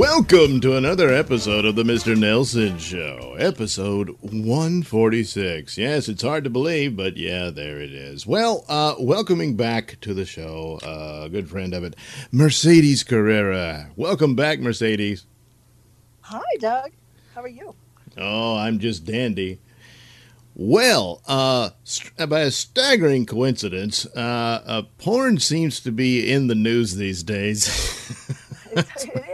Welcome 0.00 0.62
to 0.62 0.78
another 0.78 1.12
episode 1.12 1.66
of 1.66 1.74
the 1.74 1.82
Mr. 1.82 2.16
Nailsin 2.16 2.80
Show, 2.80 3.36
episode 3.38 4.08
146. 4.22 5.76
Yes, 5.76 6.08
it's 6.08 6.22
hard 6.22 6.42
to 6.44 6.48
believe, 6.48 6.96
but 6.96 7.18
yeah, 7.18 7.50
there 7.50 7.78
it 7.78 7.92
is. 7.92 8.26
Well, 8.26 8.64
uh, 8.66 8.94
welcoming 8.98 9.56
back 9.56 9.98
to 10.00 10.14
the 10.14 10.24
show, 10.24 10.78
uh, 10.82 11.24
a 11.26 11.28
good 11.28 11.50
friend 11.50 11.74
of 11.74 11.84
it, 11.84 11.96
Mercedes 12.32 13.04
Carrera. 13.04 13.90
Welcome 13.94 14.34
back, 14.34 14.58
Mercedes. 14.58 15.26
Hi, 16.22 16.40
Doug. 16.60 16.92
How 17.34 17.42
are 17.42 17.48
you? 17.48 17.74
Oh, 18.16 18.56
I'm 18.56 18.78
just 18.78 19.04
dandy. 19.04 19.58
Well, 20.54 21.20
uh, 21.28 21.70
st- 21.84 22.26
by 22.26 22.40
a 22.40 22.50
staggering 22.50 23.26
coincidence, 23.26 24.06
uh, 24.16 24.62
uh, 24.64 24.82
porn 24.96 25.40
seems 25.40 25.78
to 25.80 25.92
be 25.92 26.32
in 26.32 26.46
the 26.46 26.54
news 26.54 26.96
these 26.96 27.22
days. 27.22 27.68
it. 28.72 29.29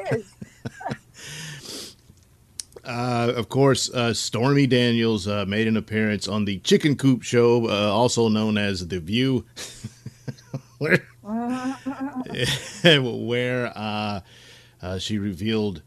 Uh, 2.87 3.33
of 3.35 3.49
course, 3.49 3.91
uh, 3.91 4.15
Stormy 4.15 4.67
Daniels 4.69 5.27
uh, 5.27 5.45
made 5.47 5.67
an 5.67 5.77
appearance 5.77 6.29
on 6.29 6.45
the 6.45 6.59
Chicken 6.59 6.95
Coop 6.95 7.23
Show, 7.23 7.69
uh, 7.69 7.91
also 7.91 8.29
known 8.29 8.57
as 8.57 8.87
The 8.87 9.01
View, 9.01 9.45
where, 10.79 11.05
where 13.03 13.73
uh, 13.77 14.21
she 14.99 15.19
revealed 15.19 15.83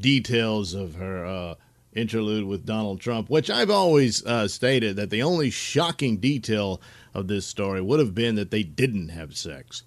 details 0.00 0.74
of 0.74 0.94
her 0.94 1.56
interlude 1.92 2.44
with 2.46 2.64
Donald 2.64 3.00
Trump, 3.00 3.28
which 3.28 3.50
I've 3.50 3.70
always 3.70 4.24
stated 4.50 4.96
that 4.96 5.10
the 5.10 5.22
only 5.22 5.50
shocking 5.50 6.16
detail 6.16 6.80
of 7.12 7.28
this 7.28 7.44
story 7.44 7.82
would 7.82 8.00
have 8.00 8.14
been 8.14 8.34
that 8.36 8.50
they 8.50 8.62
didn't 8.62 9.10
have 9.10 9.36
sex. 9.36 9.82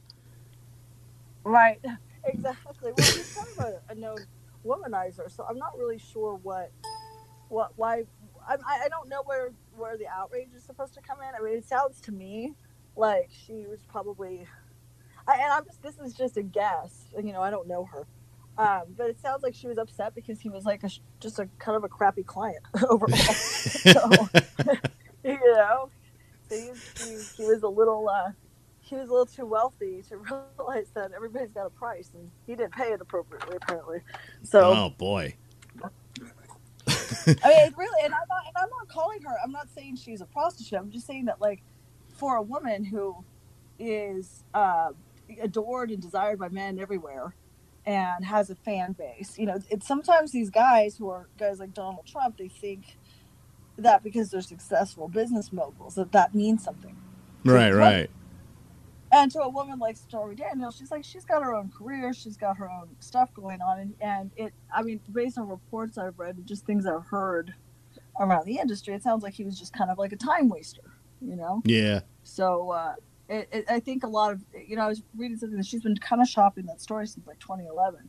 Right, 1.44 1.80
exactly. 2.25 2.73
Well, 2.81 2.94
he's 2.97 3.35
kind 3.35 3.47
of 3.58 3.66
a, 3.66 3.81
a 3.89 3.95
known 3.95 4.19
womanizer. 4.67 5.31
So 5.31 5.45
I'm 5.49 5.57
not 5.57 5.77
really 5.77 5.97
sure 5.97 6.35
what, 6.35 6.71
what, 7.49 7.71
why. 7.75 8.03
I, 8.47 8.55
I 8.85 8.87
don't 8.89 9.09
know 9.09 9.23
where 9.25 9.51
where 9.75 9.97
the 9.97 10.07
outrage 10.07 10.49
is 10.55 10.63
supposed 10.63 10.93
to 10.95 11.01
come 11.01 11.17
in. 11.21 11.29
I 11.35 11.43
mean, 11.43 11.57
it 11.57 11.67
sounds 11.67 11.99
to 12.01 12.11
me 12.11 12.53
like 12.95 13.29
she 13.29 13.65
was 13.67 13.79
probably, 13.88 14.47
I, 15.27 15.33
and 15.33 15.53
I'm 15.53 15.65
just 15.65 15.81
this 15.81 15.97
is 15.97 16.13
just 16.13 16.38
a 16.38 16.43
guess. 16.43 17.05
You 17.15 17.33
know, 17.33 17.41
I 17.41 17.49
don't 17.49 17.67
know 17.67 17.85
her, 17.85 18.07
um, 18.57 18.83
but 18.97 19.09
it 19.09 19.19
sounds 19.19 19.43
like 19.43 19.53
she 19.53 19.67
was 19.67 19.77
upset 19.77 20.15
because 20.15 20.39
he 20.39 20.49
was 20.49 20.65
like 20.65 20.83
a 20.83 20.89
just 21.19 21.39
a 21.39 21.47
kind 21.59 21.75
of 21.75 21.83
a 21.83 21.89
crappy 21.89 22.23
client 22.23 22.63
overall. 22.89 23.17
so, 23.17 24.29
you 25.23 25.39
know, 25.53 25.89
so 26.49 26.55
he, 26.55 26.71
he, 27.03 27.17
he 27.38 27.45
was 27.45 27.63
a 27.63 27.69
little. 27.69 28.09
Uh, 28.09 28.31
he 28.88 28.95
was 28.95 29.09
a 29.09 29.11
little 29.11 29.25
too 29.25 29.45
wealthy 29.45 30.03
to 30.09 30.17
realize 30.57 30.88
that 30.93 31.11
everybody's 31.16 31.52
got 31.52 31.66
a 31.66 31.69
price, 31.69 32.09
and 32.13 32.30
he 32.45 32.55
didn't 32.55 32.73
pay 32.73 32.91
it 32.91 33.02
appropriately, 33.02 33.57
apparently. 33.61 33.99
So, 34.44 34.61
oh 34.61 34.94
boy. 34.97 35.35
I 36.89 37.49
mean, 37.49 37.73
really, 37.75 38.05
and 38.05 38.13
I'm 38.13 38.27
not, 38.29 38.44
and 38.47 38.55
I'm 38.55 38.69
not 38.69 38.88
calling 38.88 39.21
her. 39.23 39.35
I'm 39.44 39.52
not 39.52 39.67
saying 39.75 39.97
she's 39.97 40.21
a 40.21 40.25
prostitute. 40.25 40.79
I'm 40.79 40.89
just 40.89 41.05
saying 41.05 41.25
that, 41.25 41.41
like, 41.41 41.62
for 42.16 42.38
a 42.38 42.41
woman 42.41 42.85
who 42.85 43.23
is 43.78 44.44
uh, 44.53 44.91
adored 45.41 45.91
and 45.91 46.01
desired 46.01 46.39
by 46.39 46.47
men 46.47 46.79
everywhere, 46.79 47.35
and 47.85 48.25
has 48.25 48.50
a 48.50 48.56
fan 48.56 48.91
base, 48.91 49.38
you 49.38 49.45
know, 49.45 49.59
it's 49.69 49.88
sometimes 49.88 50.33
these 50.33 50.50
guys 50.50 50.97
who 50.97 51.09
are 51.09 51.28
guys 51.39 51.59
like 51.59 51.73
Donald 51.73 52.06
Trump, 52.06 52.38
they 52.38 52.50
think 52.50 52.97
that 53.78 54.03
because 54.03 54.29
they're 54.29 54.41
successful 54.41 55.07
business 55.07 55.53
moguls 55.53 55.95
that 55.95 56.12
that 56.12 56.35
means 56.35 56.63
something. 56.63 56.97
Right, 57.45 57.72
right. 57.72 58.09
And 59.17 59.31
to 59.31 59.39
a 59.41 59.50
woman 59.50 59.79
like 59.79 59.97
Stormy 59.97 60.35
Daniels, 60.35 60.75
she's 60.78 60.91
like 60.91 61.03
she's 61.03 61.25
got 61.25 61.44
her 61.44 61.53
own 61.53 61.69
career, 61.69 62.13
she's 62.13 62.38
got 62.38 62.57
her 62.57 62.69
own 62.69 62.89
stuff 63.00 63.33
going 63.33 63.61
on, 63.61 63.79
and, 63.79 63.94
and 64.00 64.31
it. 64.38 64.53
I 64.73 64.83
mean, 64.83 65.00
based 65.11 65.38
on 65.38 65.50
reports 65.50 65.97
I've 65.97 66.17
read 66.19 66.35
and 66.38 66.45
just 66.45 66.66
things 66.66 66.85
I've 66.85 67.05
heard 67.05 67.53
around 68.19 68.45
the 68.45 68.57
industry, 68.57 68.94
it 68.94 69.03
sounds 69.03 69.23
like 69.23 69.33
he 69.33 69.44
was 69.44 69.57
just 69.57 69.73
kind 69.73 69.89
of 69.89 69.97
like 69.97 70.11
a 70.11 70.16
time 70.16 70.50
waster, 70.50 70.94
you 71.22 71.35
know? 71.35 71.61
Yeah. 71.66 72.01
So 72.23 72.72
uh, 72.72 72.95
it, 73.29 73.50
it, 73.51 73.66
I 73.69 73.79
think 73.79 74.03
a 74.03 74.07
lot 74.07 74.33
of 74.33 74.41
you 74.67 74.75
know 74.75 74.83
I 74.83 74.88
was 74.88 75.03
reading 75.16 75.38
something 75.38 75.57
that 75.57 75.66
she's 75.66 75.81
been 75.81 75.97
kind 75.97 76.22
of 76.22 76.27
shopping 76.27 76.66
that 76.67 76.81
story 76.81 77.07
since 77.07 77.25
like 77.25 77.39
2011. 77.39 78.07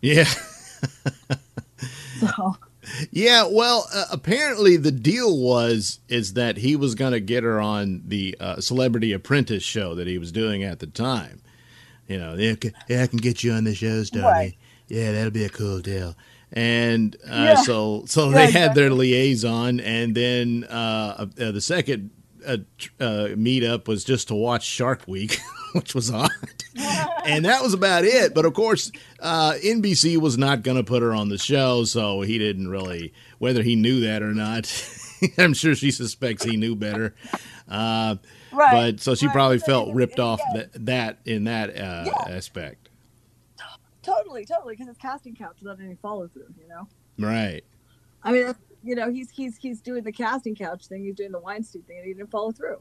Yeah. 0.00 0.24
so 2.20 2.56
yeah, 3.10 3.48
well, 3.50 3.88
uh, 3.92 4.04
apparently 4.10 4.76
the 4.76 4.92
deal 4.92 5.36
was 5.38 6.00
is 6.08 6.34
that 6.34 6.58
he 6.58 6.76
was 6.76 6.94
going 6.94 7.12
to 7.12 7.20
get 7.20 7.44
her 7.44 7.60
on 7.60 8.02
the 8.06 8.36
uh, 8.40 8.60
Celebrity 8.60 9.12
Apprentice 9.12 9.62
show 9.62 9.94
that 9.94 10.06
he 10.06 10.18
was 10.18 10.32
doing 10.32 10.62
at 10.62 10.78
the 10.78 10.86
time. 10.86 11.40
You 12.06 12.18
know, 12.18 12.34
yeah, 12.34 12.54
yeah 12.88 13.02
I 13.02 13.06
can 13.06 13.18
get 13.18 13.42
you 13.42 13.52
on 13.52 13.64
the 13.64 13.74
show, 13.74 14.02
Stormy. 14.04 14.26
Right. 14.26 14.56
Yeah, 14.88 15.12
that'll 15.12 15.32
be 15.32 15.44
a 15.44 15.48
cool 15.48 15.80
deal. 15.80 16.14
And 16.52 17.16
uh, 17.28 17.34
yeah. 17.34 17.54
so, 17.56 18.04
so 18.06 18.30
yeah, 18.30 18.46
they 18.46 18.52
had 18.52 18.74
their 18.74 18.90
liaison, 18.90 19.80
and 19.80 20.14
then 20.14 20.64
uh, 20.64 21.26
uh, 21.40 21.50
the 21.50 21.60
second 21.60 22.10
uh, 22.46 22.58
meetup 23.00 23.88
was 23.88 24.04
just 24.04 24.28
to 24.28 24.34
watch 24.34 24.64
Shark 24.64 25.02
Week. 25.06 25.38
which 25.80 25.94
was 25.94 26.10
odd. 26.10 26.30
and 27.24 27.44
that 27.44 27.62
was 27.62 27.74
about 27.74 28.04
it. 28.04 28.34
But 28.34 28.44
of 28.44 28.54
course, 28.54 28.90
uh, 29.20 29.52
NBC 29.62 30.16
was 30.16 30.38
not 30.38 30.62
going 30.62 30.76
to 30.76 30.84
put 30.84 31.02
her 31.02 31.14
on 31.14 31.28
the 31.28 31.38
show, 31.38 31.84
so 31.84 32.22
he 32.22 32.38
didn't 32.38 32.68
really, 32.68 33.12
whether 33.38 33.62
he 33.62 33.76
knew 33.76 34.00
that 34.00 34.22
or 34.22 34.32
not. 34.32 34.72
I'm 35.38 35.54
sure 35.54 35.74
she 35.74 35.90
suspects 35.90 36.44
he 36.44 36.56
knew 36.56 36.74
better. 36.74 37.14
Uh, 37.68 38.16
right. 38.52 38.72
But 38.72 39.00
so 39.00 39.14
she 39.14 39.26
right. 39.26 39.32
probably 39.32 39.58
felt 39.58 39.94
ripped 39.94 40.18
off 40.18 40.40
that, 40.54 40.86
that 40.86 41.18
in 41.24 41.44
that 41.44 41.70
uh, 41.70 42.04
yeah. 42.06 42.36
aspect. 42.36 42.88
Totally, 44.02 44.44
totally, 44.44 44.74
because 44.74 44.88
it's 44.88 44.98
casting 44.98 45.34
couch 45.34 45.56
without 45.60 45.80
any 45.80 45.96
follow 45.96 46.28
through, 46.28 46.54
you 46.60 46.68
know. 46.68 46.86
Right. 47.18 47.64
I 48.22 48.32
mean, 48.32 48.54
you 48.84 48.94
know, 48.94 49.10
he's 49.10 49.30
he's 49.30 49.56
he's 49.56 49.80
doing 49.80 50.04
the 50.04 50.12
casting 50.12 50.54
couch 50.54 50.86
thing, 50.86 51.04
he's 51.04 51.16
doing 51.16 51.32
the 51.32 51.40
Weinstein 51.40 51.82
thing, 51.82 51.98
and 51.98 52.06
he 52.06 52.14
didn't 52.14 52.30
follow 52.30 52.52
through. 52.52 52.80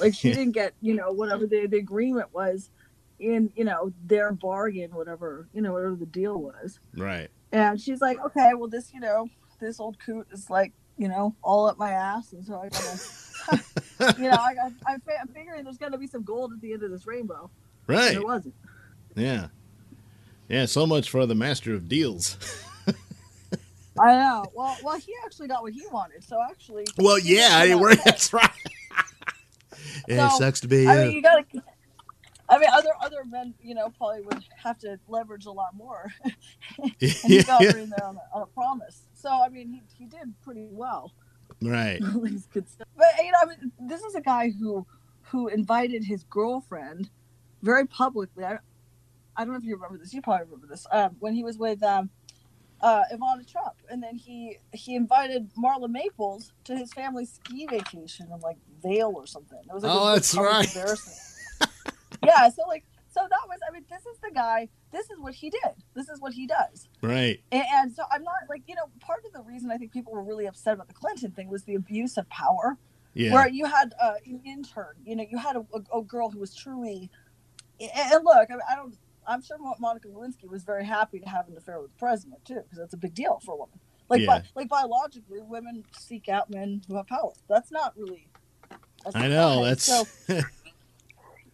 Like 0.00 0.14
she 0.14 0.32
didn't 0.32 0.52
get, 0.52 0.74
you 0.80 0.94
know, 0.94 1.12
whatever 1.12 1.46
the, 1.46 1.66
the 1.66 1.78
agreement 1.78 2.32
was 2.32 2.70
in, 3.18 3.52
you 3.56 3.64
know, 3.64 3.92
their 4.04 4.32
bargain, 4.32 4.94
whatever, 4.94 5.48
you 5.52 5.62
know, 5.62 5.72
whatever 5.72 5.94
the 5.94 6.06
deal 6.06 6.40
was. 6.40 6.80
Right. 6.96 7.28
And 7.52 7.80
she's 7.80 8.00
like, 8.00 8.18
okay, 8.24 8.52
well, 8.54 8.68
this, 8.68 8.92
you 8.92 9.00
know, 9.00 9.28
this 9.60 9.80
old 9.80 9.98
coot 10.04 10.26
is 10.32 10.50
like, 10.50 10.72
you 10.98 11.08
know, 11.08 11.34
all 11.42 11.66
up 11.66 11.78
my 11.78 11.90
ass. 11.90 12.32
And 12.32 12.44
so 12.44 12.60
I 12.60 12.68
gotta, 12.68 14.18
you 14.22 14.28
know, 14.28 14.36
I, 14.36 14.54
I, 14.86 14.96
I'm 15.20 15.28
figuring 15.28 15.64
there's 15.64 15.78
going 15.78 15.92
to 15.92 15.98
be 15.98 16.06
some 16.06 16.22
gold 16.22 16.52
at 16.52 16.60
the 16.60 16.72
end 16.72 16.82
of 16.82 16.90
this 16.90 17.06
rainbow. 17.06 17.50
Right. 17.86 18.12
There 18.12 18.22
wasn't. 18.22 18.54
Yeah. 19.16 19.48
Yeah. 20.48 20.66
So 20.66 20.86
much 20.86 21.10
for 21.10 21.26
the 21.26 21.34
master 21.34 21.74
of 21.74 21.88
deals. 21.88 22.38
I 24.00 24.14
know. 24.14 24.46
Well, 24.54 24.76
well, 24.82 24.98
he 24.98 25.12
actually 25.24 25.48
got 25.48 25.62
what 25.62 25.74
he 25.74 25.82
wanted. 25.92 26.24
So 26.24 26.38
actually. 26.50 26.86
Well, 26.96 27.18
yeah, 27.18 27.62
it 27.64 27.78
worked. 27.78 28.02
That's 28.04 28.32
right 28.32 28.50
yeah, 30.08 30.28
so, 30.28 30.34
it 30.34 30.38
sucks 30.38 30.60
to 30.60 30.68
be. 30.68 30.86
I 30.86 31.04
mean, 31.04 31.12
you 31.12 31.22
gotta. 31.22 31.44
I 32.48 32.58
mean, 32.58 32.68
other 32.72 32.90
other 33.00 33.24
men, 33.24 33.54
you 33.62 33.74
know, 33.74 33.90
probably 33.96 34.22
would 34.22 34.44
have 34.62 34.78
to 34.80 34.98
leverage 35.08 35.46
a 35.46 35.50
lot 35.50 35.74
more, 35.74 36.12
and 36.78 36.94
he 37.00 37.42
got 37.42 37.64
her 37.64 37.78
in 37.78 37.90
there 37.90 38.04
on 38.04 38.16
a, 38.16 38.36
on 38.36 38.42
a, 38.42 38.46
promise. 38.46 39.02
So, 39.14 39.30
I 39.30 39.48
mean, 39.48 39.68
he 39.68 39.82
he 39.96 40.06
did 40.06 40.34
pretty 40.42 40.68
well. 40.70 41.12
Right. 41.62 42.00
But 42.94 43.08
you 43.24 43.32
know, 43.32 43.38
I 43.42 43.46
mean, 43.46 43.72
this 43.80 44.02
is 44.02 44.14
a 44.14 44.20
guy 44.20 44.50
who 44.50 44.86
who 45.22 45.48
invited 45.48 46.04
his 46.04 46.24
girlfriend 46.24 47.10
very 47.62 47.86
publicly. 47.86 48.44
I, 48.44 48.58
I 49.36 49.44
don't 49.44 49.52
know 49.52 49.58
if 49.58 49.64
you 49.64 49.74
remember 49.74 49.98
this. 49.98 50.12
You 50.12 50.20
probably 50.20 50.44
remember 50.44 50.66
this. 50.66 50.86
Um, 50.92 51.16
when 51.20 51.32
he 51.34 51.42
was 51.42 51.56
with 51.56 51.82
um, 51.82 52.10
uh, 52.82 53.02
Ivana 53.14 53.50
Trump, 53.50 53.76
and 53.88 54.02
then 54.02 54.16
he 54.16 54.58
he 54.72 54.96
invited 54.96 55.50
Marla 55.54 55.88
Maples 55.88 56.52
to 56.64 56.76
his 56.76 56.92
family 56.92 57.24
ski 57.24 57.66
vacation 57.66 58.28
in 58.32 58.40
like 58.40 58.56
Vail 58.82 59.12
or 59.14 59.26
something. 59.26 59.60
It 59.60 59.72
was 59.72 59.84
like 59.84 59.92
oh, 59.94 60.12
that's 60.12 60.34
right. 60.34 60.74
yeah, 62.24 62.48
so 62.48 62.62
like 62.66 62.84
so 63.08 63.20
that 63.20 63.48
was 63.48 63.60
I 63.68 63.72
mean 63.72 63.84
this 63.88 64.00
is 64.00 64.18
the 64.22 64.32
guy. 64.34 64.68
This 64.90 65.10
is 65.10 65.20
what 65.20 65.34
he 65.34 65.48
did. 65.48 65.74
This 65.94 66.08
is 66.08 66.20
what 66.20 66.32
he 66.32 66.46
does. 66.46 66.88
Right. 67.00 67.40
And, 67.52 67.64
and 67.72 67.92
so 67.92 68.02
I'm 68.10 68.24
not 68.24 68.34
like 68.48 68.62
you 68.66 68.74
know 68.74 68.90
part 69.00 69.24
of 69.24 69.32
the 69.32 69.42
reason 69.42 69.70
I 69.70 69.76
think 69.76 69.92
people 69.92 70.12
were 70.12 70.24
really 70.24 70.46
upset 70.46 70.74
about 70.74 70.88
the 70.88 70.94
Clinton 70.94 71.30
thing 71.30 71.48
was 71.48 71.62
the 71.62 71.76
abuse 71.76 72.16
of 72.16 72.28
power. 72.30 72.78
Yeah. 73.14 73.34
Where 73.34 73.48
you 73.48 73.66
had 73.66 73.92
uh, 74.02 74.14
an 74.24 74.40
intern, 74.42 74.94
you 75.04 75.14
know, 75.14 75.26
you 75.30 75.36
had 75.36 75.54
a, 75.54 75.66
a, 75.74 75.98
a 75.98 76.02
girl 76.02 76.30
who 76.30 76.38
was 76.38 76.54
truly, 76.54 77.10
and 77.78 78.24
look, 78.24 78.48
I, 78.50 78.54
I 78.72 78.74
don't 78.74 78.96
I'm 79.26 79.42
sure 79.42 79.56
Monica 79.78 80.08
Lewinsky 80.08 80.48
was 80.48 80.64
very 80.64 80.84
happy 80.84 81.18
to 81.20 81.28
have 81.28 81.48
an 81.48 81.56
affair 81.56 81.80
with 81.80 81.92
the 81.92 81.98
president 81.98 82.44
too, 82.44 82.56
because 82.62 82.78
that's 82.78 82.94
a 82.94 82.98
big 82.98 83.14
deal 83.14 83.40
for 83.44 83.54
a 83.54 83.56
woman. 83.56 83.78
Like, 84.08 84.20
Yeah. 84.22 84.26
bi- 84.40 84.44
like 84.54 84.68
biologically, 84.68 85.40
women 85.42 85.84
seek 85.98 86.28
out 86.28 86.50
men 86.50 86.82
who 86.88 86.96
have 86.96 87.06
power. 87.06 87.32
That's 87.48 87.70
not 87.70 87.96
really. 87.96 88.28
That's 89.04 89.16
I 89.16 89.28
know 89.28 89.64
that's 89.64 89.84
so. 89.84 90.04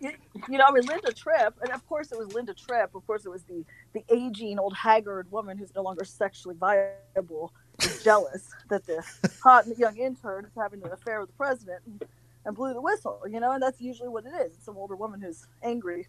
You, 0.01 0.13
you 0.49 0.59
know, 0.59 0.65
I 0.69 0.71
mean, 0.71 0.87
Linda 0.87 1.13
Tripp, 1.13 1.55
and 1.61 1.73
of 1.73 1.85
course 1.89 2.13
it 2.13 2.19
was 2.19 2.33
Linda 2.33 2.55
Tripp. 2.55 2.95
Of 2.95 3.05
course, 3.05 3.27
it 3.27 3.31
was 3.31 3.43
the 3.43 3.65
the 3.95 4.05
aging, 4.15 4.57
old, 4.61 4.73
haggard 4.77 5.29
woman 5.33 5.59
who's 5.59 5.75
no 5.75 5.83
longer 5.83 6.05
sexually 6.05 6.55
viable, 6.55 7.53
jealous 8.05 8.49
that 8.69 8.87
the 8.87 9.03
hot 9.43 9.65
young 9.77 9.97
intern 9.97 10.45
is 10.45 10.53
having 10.57 10.85
an 10.85 10.93
affair 10.93 11.19
with 11.21 11.31
the 11.31 11.35
president 11.37 11.81
and, 11.87 12.05
and 12.45 12.55
blew 12.55 12.73
the 12.75 12.81
whistle. 12.81 13.23
You 13.29 13.41
know, 13.41 13.51
and 13.51 13.61
that's 13.61 13.81
usually 13.81 14.09
what 14.09 14.25
it 14.25 14.33
is. 14.47 14.53
It's 14.55 14.65
some 14.65 14.77
older 14.77 14.95
woman 14.95 15.21
who's 15.21 15.45
angry 15.65 16.07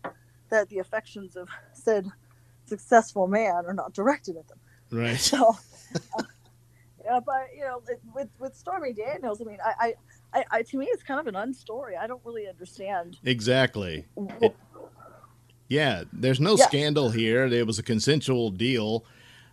that 0.49 0.69
the 0.69 0.79
affections 0.79 1.35
of 1.35 1.49
said 1.73 2.07
successful 2.65 3.27
man 3.27 3.63
are 3.65 3.73
not 3.73 3.93
directed 3.93 4.37
at 4.37 4.47
them. 4.47 4.59
right. 4.91 5.19
So, 5.19 5.55
uh, 6.17 6.23
yeah, 7.03 7.19
but 7.25 7.47
you 7.55 7.61
know, 7.63 7.81
it- 7.87 8.01
with 8.13 8.29
with 8.39 8.55
Stormy 8.55 8.93
Daniels, 8.93 9.41
I 9.41 9.45
mean, 9.45 9.57
I, 9.63 9.93
I, 10.33 10.43
I, 10.51 10.61
to 10.63 10.77
me, 10.77 10.85
it's 10.87 11.01
kind 11.03 11.19
of 11.19 11.27
an 11.27 11.35
unstory. 11.35 11.97
I 11.99 12.05
don't 12.07 12.21
really 12.23 12.47
understand. 12.47 13.17
Exactly. 13.23 14.05
wh- 14.17 14.47
Yeah, 15.67 16.03
there's 16.13 16.39
no 16.39 16.55
Yeah. 16.57 16.67
scandal 16.67 17.09
here. 17.09 17.45
It 17.45 17.65
was 17.65 17.79
a 17.79 17.83
consensual 17.83 18.49
deal. 18.51 19.05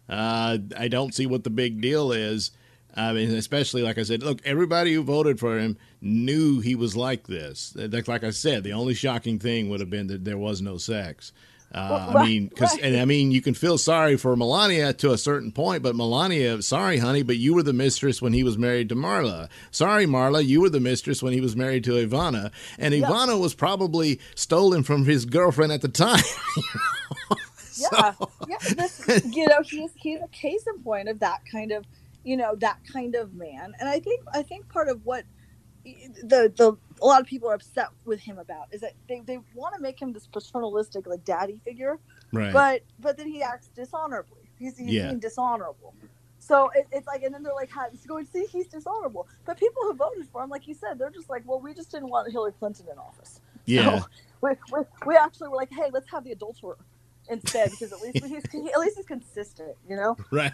Uh, 0.09 0.59
I 0.77 0.89
don't 0.89 1.15
see 1.15 1.27
what 1.27 1.45
the 1.45 1.51
big 1.51 1.81
deal 1.81 2.13
is. 2.13 2.51
I 2.97 3.13
mean, 3.13 3.31
especially 3.33 3.83
like 3.83 3.99
I 3.99 4.03
said, 4.05 4.23
look, 4.23 4.41
everybody 4.45 4.95
who 4.95 5.03
voted 5.03 5.39
for 5.39 5.59
him 5.59 5.77
knew 6.01 6.61
he 6.61 6.75
was 6.75 6.97
like 6.97 7.27
this. 7.27 7.75
Like, 7.77 8.09
like 8.09 8.25
I 8.25 8.31
said, 8.31 8.65
the 8.65 8.73
only 8.73 8.95
shocking 8.95 9.39
thing 9.39 9.69
would 9.69 9.81
have 9.81 9.91
been 9.91 10.07
that 10.07 10.25
there 10.25 10.39
was 10.39 10.63
no 10.63 10.79
sex. 10.79 11.33
Uh, 11.75 12.11
Well, 12.15 12.19
I 12.19 12.27
mean, 12.27 12.47
because 12.47 12.73
right. 12.75 12.85
and 12.85 12.97
I 12.97 13.05
mean, 13.05 13.33
you 13.33 13.43
can 13.43 13.53
feel 13.53 13.77
sorry 13.77 14.17
for 14.17 14.35
Melania 14.37 14.93
to 14.95 15.13
a 15.13 15.19
certain 15.19 15.51
point, 15.53 15.83
but 15.83 15.97
Melania, 15.97 16.63
sorry, 16.63 16.99
honey, 16.99 17.23
but 17.23 17.37
you 17.37 17.55
were 17.55 17.65
the 17.65 17.73
mistress 17.73 18.23
when 18.23 18.33
he 18.33 18.45
was 18.45 18.57
married 18.57 18.89
to 18.91 18.95
Marla. 18.95 19.49
Sorry, 19.73 20.07
Marla, 20.07 20.47
you 20.47 20.61
were 20.61 20.71
the 20.71 20.81
mistress 20.81 21.23
when 21.23 21.33
he 21.33 21.41
was 21.41 21.57
married 21.57 21.85
to 21.85 21.91
Ivana, 21.93 22.51
and. 22.79 22.95
Ivana 22.95 23.39
was 23.39 23.53
probably 23.53 24.21
stolen 24.37 24.85
from 24.85 25.05
his 25.05 25.27
girlfriend 25.27 25.73
at 25.73 25.83
the 25.83 25.89
time. 25.89 26.23
yeah, 27.77 28.15
yeah. 28.49 28.57
This, 28.75 29.03
you 29.27 29.47
know, 29.49 29.61
he's 29.63 29.91
he's 29.97 30.21
a 30.23 30.29
case 30.29 30.67
in 30.67 30.83
point 30.83 31.09
of 31.09 31.19
that 31.19 31.41
kind 31.51 31.73
of, 31.73 31.85
you 32.27 32.37
know, 32.37 32.57
that 32.57 32.79
kind 32.93 33.15
of 33.15 33.33
man. 33.35 33.73
And 33.79 33.89
I 33.89 34.01
think 34.01 34.21
I 34.35 34.43
think 34.43 34.69
part 34.69 34.89
of 34.89 35.01
what 35.07 35.25
the 35.85 36.53
the 36.57 36.77
a 37.01 37.07
lot 37.07 37.21
of 37.21 37.27
people 37.27 37.49
are 37.49 37.55
upset 37.55 37.89
with 38.05 38.19
him 38.19 38.39
about 38.39 38.67
is 38.73 38.81
that 38.81 38.95
they, 39.09 39.21
they 39.21 39.39
want 39.55 39.75
to 39.77 39.81
make 39.81 40.01
him 40.03 40.13
this 40.13 40.27
paternalistic 40.27 41.07
like 41.07 41.25
daddy 41.25 41.61
figure, 41.65 41.99
right. 42.33 42.53
but 42.53 42.83
but 42.99 43.17
then 43.17 43.29
he 43.29 43.43
acts 43.43 43.69
dishonorably. 43.77 44.43
He's, 44.59 44.77
he's 44.77 44.91
Yeah. 44.91 45.07
being 45.07 45.21
dishonorable. 45.21 45.95
So 46.39 46.71
it, 46.75 46.87
it's 46.93 47.07
like, 47.07 47.23
and 47.23 47.35
then 47.35 47.43
they're 47.43 47.55
like, 47.55 47.71
"How- 47.71 47.89
so 47.93 48.07
going, 48.09 48.25
see, 48.25 48.47
he's 48.47 48.67
dishonorable. 48.69 49.27
But 49.45 49.59
people 49.59 49.83
who 49.83 49.95
voted 49.95 50.27
for 50.33 50.43
him, 50.43 50.51
like 50.51 50.67
you 50.67 50.75
said, 50.75 50.99
they're 50.99 51.11
just 51.11 51.29
like, 51.29 51.43
well, 51.45 51.61
we 51.61 51.75
just 51.75 51.91
didn't 51.91 52.09
want 52.09 52.31
Hillary 52.31 52.53
Clinton 52.59 52.87
in 52.91 52.99
office. 52.99 53.41
yeah. 53.67 53.99
So 54.01 54.07
we, 54.43 54.51
we, 54.73 54.81
we 55.07 55.17
actually 55.17 55.49
were 55.49 55.57
like, 55.57 55.71
hey, 55.73 55.91
let's 55.93 56.09
have 56.11 56.25
the 56.25 56.33
adulterer 56.33 56.77
instead 57.29 57.71
because 57.71 57.93
at 57.93 58.01
least 58.01 58.25
he's 58.25 58.45
at 58.45 58.81
least 58.81 58.97
he's 58.97 59.07
consistent, 59.07 59.77
you 59.89 59.97
know. 59.97 60.17
right. 60.31 60.53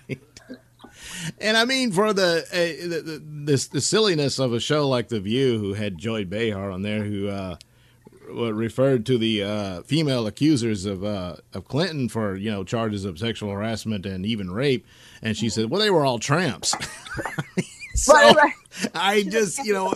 And 1.41 1.57
I 1.57 1.65
mean, 1.65 1.93
for 1.93 2.13
the, 2.13 2.45
uh, 2.53 2.89
the, 2.89 3.01
the 3.01 3.23
this 3.25 3.67
the 3.69 3.81
silliness 3.81 4.39
of 4.39 4.53
a 4.53 4.61
show 4.61 4.89
like 4.89 5.09
The 5.09 5.21
View, 5.21 5.59
who 5.59 5.75
had 5.75 5.99
Joy 5.99 6.25
Behar 6.25 6.71
on 6.71 6.83
there, 6.83 7.05
who 7.05 7.29
uh, 7.29 7.57
referred 8.33 9.07
to 9.07 9.19
the 9.19 9.43
uh, 9.43 9.83
female 9.83 10.27
accusers 10.27 10.85
of 10.85 11.05
uh, 11.05 11.37
of 11.53 11.67
Clinton 11.69 12.09
for 12.09 12.37
you 12.37 12.51
know 12.51 12.65
charges 12.65 13.05
of 13.05 13.19
sexual 13.19 13.51
harassment 13.51 14.07
and 14.07 14.27
even 14.27 14.51
rape, 14.51 14.87
and 15.23 15.37
she 15.37 15.49
said, 15.49 15.71
"Well, 15.71 15.81
they 15.81 15.91
were 15.91 16.05
all 16.05 16.19
tramps." 16.19 16.75
so 17.95 18.15
right, 18.15 18.37
right. 18.37 18.53
I 18.95 19.23
just 19.23 19.65
you 19.65 19.73
know 19.73 19.93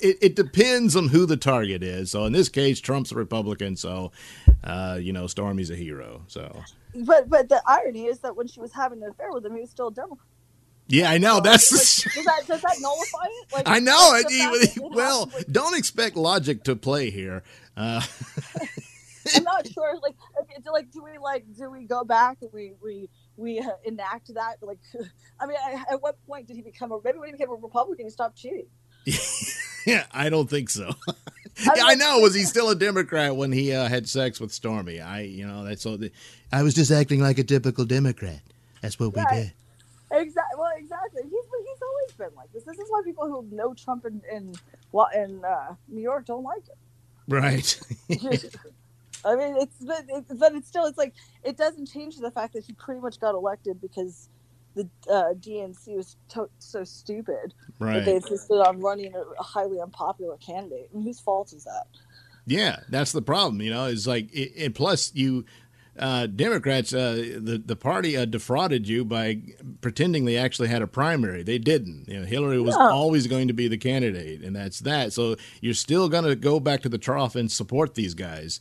it, 0.00 0.18
it 0.20 0.36
depends 0.36 0.96
on 0.96 1.08
who 1.08 1.26
the 1.26 1.36
target 1.36 1.82
is. 1.82 2.10
So 2.10 2.24
in 2.24 2.32
this 2.32 2.48
case, 2.48 2.80
Trump's 2.80 3.12
a 3.12 3.16
Republican, 3.16 3.76
so 3.76 4.12
uh, 4.64 4.98
you 5.00 5.12
know 5.12 5.26
Stormy's 5.26 5.70
a 5.70 5.76
hero. 5.76 6.22
So 6.26 6.62
But 6.94 7.28
but 7.28 7.48
the 7.48 7.62
irony 7.66 8.06
is 8.06 8.18
that 8.20 8.34
when 8.36 8.46
she 8.48 8.60
was 8.60 8.72
having 8.72 9.02
an 9.02 9.10
affair 9.10 9.30
with 9.32 9.44
him, 9.46 9.54
he 9.54 9.60
was 9.60 9.70
still 9.70 9.88
a 9.88 9.92
Democrat. 9.94 10.26
yeah, 10.88 11.10
I 11.10 11.18
know 11.18 11.40
that's. 11.40 11.70
Like, 12.06 12.14
does 12.14 12.24
that 12.24 12.46
does 12.46 12.62
that 12.62 12.76
nullify 12.80 13.24
it? 13.26 13.52
Like 13.52 13.68
I 13.68 13.78
know. 13.78 14.14
it- 14.14 14.24
that 14.28 14.72
it 14.76 14.82
well, 14.82 15.20
happened 15.26 15.34
with- 15.34 15.52
don't 15.52 15.76
expect 15.78 16.16
logic 16.16 16.64
to 16.64 16.74
play 16.76 17.10
here. 17.10 17.42
Uh, 17.76 18.02
I'm 19.36 19.42
not 19.44 19.66
sure. 19.66 19.98
Like, 20.02 20.14
like, 20.70 20.90
do 20.90 21.02
we 21.02 21.16
like 21.18 21.44
do 21.56 21.70
we 21.70 21.84
go 21.84 22.04
back 22.04 22.38
and 22.42 22.50
we 22.52 22.72
we 22.82 23.08
we 23.36 23.58
uh, 23.58 23.70
enact 23.84 24.32
that? 24.34 24.56
Like, 24.62 24.78
I 25.40 25.46
mean, 25.46 25.56
I, 25.64 25.84
at 25.92 26.02
what 26.02 26.16
point 26.26 26.46
did 26.46 26.56
he 26.56 26.62
become 26.62 26.92
a 26.92 26.98
maybe 27.02 27.18
when 27.18 27.28
he 27.28 27.32
became 27.32 27.50
a 27.50 27.54
Republican, 27.54 28.04
he 28.06 28.10
stopped 28.10 28.36
cheating? 28.36 28.66
yeah, 29.86 30.04
I 30.12 30.28
don't 30.28 30.48
think 30.48 30.68
so. 30.70 30.90
I 31.60 31.72
yeah, 31.76 31.84
I 31.86 31.94
know. 31.94 32.18
Was 32.20 32.34
he 32.34 32.42
still 32.42 32.70
a 32.70 32.74
Democrat 32.74 33.36
when 33.36 33.52
he 33.52 33.72
uh, 33.72 33.88
had 33.88 34.08
sex 34.08 34.40
with 34.40 34.52
Stormy? 34.52 35.00
I, 35.00 35.20
you 35.20 35.46
know, 35.46 35.64
that's 35.64 35.86
all. 35.86 35.96
The, 35.96 36.10
I 36.52 36.62
was 36.62 36.74
just 36.74 36.90
acting 36.90 37.20
like 37.20 37.38
a 37.38 37.44
typical 37.44 37.84
Democrat. 37.84 38.40
That's 38.82 38.98
what 38.98 39.14
we 39.14 39.24
did. 39.32 39.52
Exactly. 40.10 40.58
Well, 40.58 40.72
exactly. 40.76 41.22
He's 41.22 41.32
he's 41.32 41.82
always 41.82 42.12
been 42.18 42.36
like 42.36 42.52
this. 42.52 42.64
This 42.64 42.78
is 42.78 42.86
why 42.88 43.02
people 43.04 43.26
who 43.26 43.46
know 43.54 43.74
Trump 43.74 44.04
in 44.04 44.20
in 44.30 44.54
in 45.14 45.44
uh, 45.44 45.74
New 45.88 46.02
York 46.02 46.26
don't 46.26 46.44
like 46.44 46.66
him. 46.68 46.76
Right. 47.28 47.80
I 49.24 49.36
mean, 49.36 49.56
it's 49.56 49.76
but, 49.80 50.04
it's 50.08 50.32
but 50.34 50.54
it's 50.54 50.68
still 50.68 50.84
it's 50.84 50.98
like 50.98 51.14
it 51.42 51.56
doesn't 51.56 51.86
change 51.86 52.18
the 52.18 52.30
fact 52.30 52.52
that 52.52 52.64
he 52.64 52.74
pretty 52.74 53.00
much 53.00 53.18
got 53.18 53.34
elected 53.34 53.80
because 53.80 54.28
the 54.74 54.88
uh, 55.10 55.34
DNC 55.34 55.96
was 55.96 56.16
to- 56.30 56.50
so 56.58 56.84
stupid 56.84 57.54
that 57.80 58.04
they 58.04 58.16
insisted 58.16 58.54
on 58.54 58.80
running 58.80 59.12
a, 59.14 59.42
highly 59.42 59.80
unpopular 59.80 60.36
candidate. 60.38 60.90
And 60.92 61.02
whose 61.04 61.20
fault 61.20 61.52
is 61.52 61.64
that? 61.64 61.84
Yeah, 62.46 62.80
that's 62.88 63.12
the 63.12 63.22
problem. 63.22 63.62
You 63.62 63.70
know, 63.70 63.86
it's 63.86 64.06
like, 64.06 64.32
it, 64.34 64.52
and 64.58 64.74
plus 64.74 65.12
you. 65.14 65.44
Uh, 65.96 66.26
Democrats, 66.26 66.92
uh, 66.92 67.12
the 67.38 67.62
the 67.64 67.76
party 67.76 68.16
uh, 68.16 68.24
defrauded 68.24 68.88
you 68.88 69.04
by 69.04 69.40
pretending 69.80 70.24
they 70.24 70.36
actually 70.36 70.66
had 70.66 70.82
a 70.82 70.88
primary. 70.88 71.44
They 71.44 71.58
didn't. 71.58 72.08
You 72.08 72.18
know, 72.18 72.26
Hillary 72.26 72.60
was 72.60 72.74
Yeah. 72.76 72.88
always 72.88 73.28
going 73.28 73.46
to 73.46 73.54
be 73.54 73.68
the 73.68 73.78
candidate, 73.78 74.42
and 74.42 74.56
that's 74.56 74.80
that. 74.80 75.12
So 75.12 75.36
you're 75.60 75.72
still 75.72 76.08
going 76.08 76.24
to 76.24 76.34
go 76.34 76.58
back 76.58 76.82
to 76.82 76.88
the 76.88 76.98
trough 76.98 77.36
and 77.36 77.48
support 77.48 77.94
these 77.94 78.14
guys, 78.14 78.58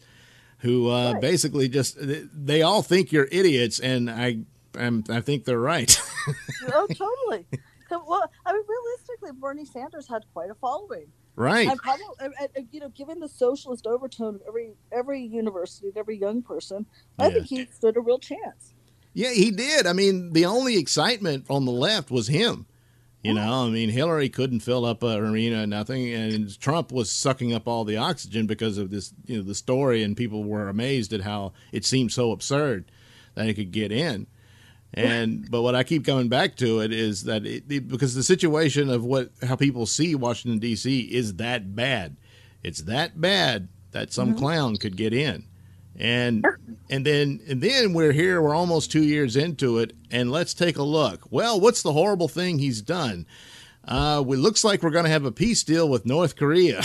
who 0.60 0.92
uh, 0.92 1.14
Right. 1.14 1.22
basically 1.22 1.68
just 1.68 1.98
they 2.00 2.62
all 2.62 2.84
think 2.84 3.12
you're 3.12 3.28
idiots, 3.32 3.80
and 3.80 4.12
I 4.12 4.42
I'm, 4.78 5.04
I 5.10 5.22
think 5.22 5.46
they're 5.46 5.60
right. 5.60 6.00
oh, 6.68 6.88
totally. 6.88 7.46
Well, 7.92 8.24
I 8.46 8.54
mean, 8.54 8.64
realistically, 8.68 9.32
Bernie 9.40 9.66
Sanders 9.66 10.08
had 10.08 10.24
quite 10.34 10.50
a 10.50 10.56
following. 10.56 11.06
right. 11.36 11.68
And 11.68 11.80
probably, 11.80 12.06
and, 12.20 12.34
and, 12.56 12.68
you 12.72 12.80
know, 12.80 12.90
given 12.90 13.20
the 13.20 13.28
socialist 13.30 13.86
overtone 13.86 14.36
of 14.36 14.42
every 14.48 14.72
every 14.92 15.22
university 15.22 15.88
and 15.90 15.98
every 15.98 16.18
young 16.18 16.42
person, 16.42 16.86
I 17.20 17.28
Yeah. 17.28 17.34
think 17.34 17.46
he 17.48 17.66
stood 17.72 17.96
a 17.98 18.02
real 18.02 18.18
chance. 18.20 18.74
Yeah, 19.14 19.30
he 19.32 19.52
did. 19.52 19.86
I 19.86 19.94
mean, 19.94 20.34
the 20.34 20.46
only 20.46 20.78
excitement 20.78 21.46
on 21.50 21.66
the 21.66 21.72
left 21.72 22.10
was 22.10 22.28
him. 22.28 22.66
You 23.22 23.34
know, 23.36 23.68
I 23.68 23.70
mean, 23.70 23.88
Hillary 23.90 24.28
couldn't 24.28 24.60
fill 24.62 24.84
up 24.86 25.02
an 25.02 25.18
arena, 25.18 25.66
nothing, 25.66 26.12
and 26.14 26.60
Trump 26.60 26.92
was 26.92 27.10
sucking 27.10 27.54
up 27.54 27.70
all 27.70 27.86
the 27.86 27.96
oxygen 27.96 28.48
because 28.48 28.78
of 28.78 28.90
this, 28.90 29.14
you 29.26 29.38
know, 29.38 29.44
the 29.44 29.56
story, 29.56 30.04
and 30.04 30.18
people 30.18 30.44
were 30.44 30.68
amazed 30.68 31.14
at 31.14 31.22
how 31.22 31.54
it 31.72 31.86
seemed 31.86 32.12
so 32.12 32.32
absurd 32.34 32.92
that 33.36 33.46
he 33.46 33.54
could 33.54 33.72
get 33.72 33.94
in. 33.94 34.28
And 34.96 35.50
but 35.50 35.62
what 35.64 35.74
I 35.76 35.84
keep 35.84 36.06
coming 36.06 36.30
back 36.30 36.56
to 36.58 36.80
it 36.82 36.92
is 36.94 37.24
that 37.24 37.46
it, 37.46 37.64
it- 37.70 37.88
because 37.88 38.14
the 38.16 38.24
situation 38.24 38.90
of 38.90 39.04
what 39.04 39.32
how 39.42 39.56
people 39.56 39.86
see 39.86 40.14
Washington 40.16 40.60
D.C. 40.60 41.02
is 41.02 41.36
that 41.36 41.76
bad, 41.76 42.18
it's 42.64 42.82
that 42.84 43.20
bad 43.20 43.70
that 43.92 44.14
some 44.14 44.36
clown 44.36 44.76
could 44.78 44.96
get 44.98 45.14
in, 45.14 45.46
and 45.96 46.46
and 46.90 47.06
then 47.06 47.40
and 47.48 47.62
then 47.62 47.94
we're 47.94 48.12
here, 48.12 48.42
we're 48.42 48.56
almost 48.56 48.92
two 48.92 49.04
years 49.04 49.36
into 49.36 49.80
it, 49.80 49.94
and 50.12 50.32
let's 50.32 50.54
take 50.54 50.78
a 50.78 50.84
look. 50.84 51.22
Well, 51.32 51.60
what's 51.60 51.82
the 51.82 51.94
horrible 51.94 52.28
thing 52.28 52.60
he's 52.60 52.82
done? 52.82 53.26
Uh, 53.86 54.24
it 54.26 54.38
looks 54.38 54.64
like 54.64 54.82
we're 54.82 54.90
going 54.92 55.04
to 55.04 55.12
have 55.12 55.26
a 55.26 55.32
peace 55.32 55.62
deal 55.64 55.90
with 55.90 56.06
North 56.06 56.38
Korea. 56.38 56.82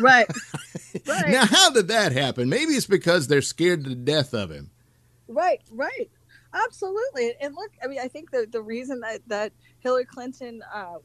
Right. 0.00 0.26
right. 1.08 1.28
now, 1.30 1.46
how 1.46 1.70
did 1.70 1.88
that 1.88 2.12
happen? 2.12 2.48
Maybe 2.48 2.74
it's 2.74 2.86
because 2.86 3.26
they're 3.26 3.42
scared 3.42 3.84
to 3.84 3.94
death 3.96 4.32
of 4.32 4.50
him. 4.50 4.70
Right, 5.26 5.60
right. 5.72 6.10
Absolutely. 6.54 7.34
And 7.40 7.54
look, 7.54 7.70
I 7.82 7.86
mean, 7.86 7.98
I 8.00 8.08
think 8.08 8.30
that 8.32 8.52
the 8.52 8.62
reason 8.62 9.00
that, 9.00 9.20
that 9.28 9.52
Hillary 9.80 10.04
Clinton 10.04 10.62
uh, 10.72 10.96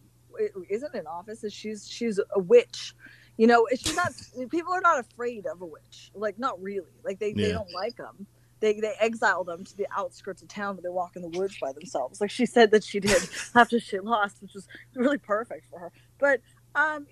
isn't 0.69 0.95
in 0.95 1.07
office 1.07 1.43
is 1.43 1.53
she's 1.53 1.87
she's 1.87 2.19
a 2.35 2.39
witch. 2.39 2.93
You 3.37 3.47
know, 3.47 3.67
she's 3.71 3.95
not. 3.95 4.11
people 4.49 4.73
are 4.73 4.81
not 4.81 4.99
afraid 4.99 5.45
of 5.45 5.61
a 5.61 5.65
witch. 5.65 6.11
Like, 6.13 6.39
not 6.39 6.61
really. 6.61 6.87
Like 7.03 7.19
they, 7.19 7.33
they 7.33 7.51
don't 7.51 7.73
like 7.73 7.95
them. 7.97 8.27
They 8.59 8.79
they 8.79 8.93
exile 8.99 9.43
them 9.43 9.63
to 9.63 9.77
the 9.77 9.87
outskirts 9.95 10.41
of 10.41 10.47
town, 10.47 10.75
where 10.75 10.81
they 10.81 10.89
walk 10.89 11.15
in 11.15 11.21
the 11.21 11.29
woods 11.29 11.57
by 11.61 11.71
themselves. 11.71 12.19
Like 12.19 12.31
she 12.31 12.45
said 12.45 12.71
that 12.71 12.83
she 12.83 12.99
did 12.99 13.21
after 13.55 13.79
she 13.79 13.99
lost, 13.99 14.41
which 14.41 14.53
was 14.53 14.67
really 14.95 15.19
perfect 15.19 15.67
for 15.69 15.79
her. 15.79 15.91
But 16.19 16.41
um, 16.75 17.05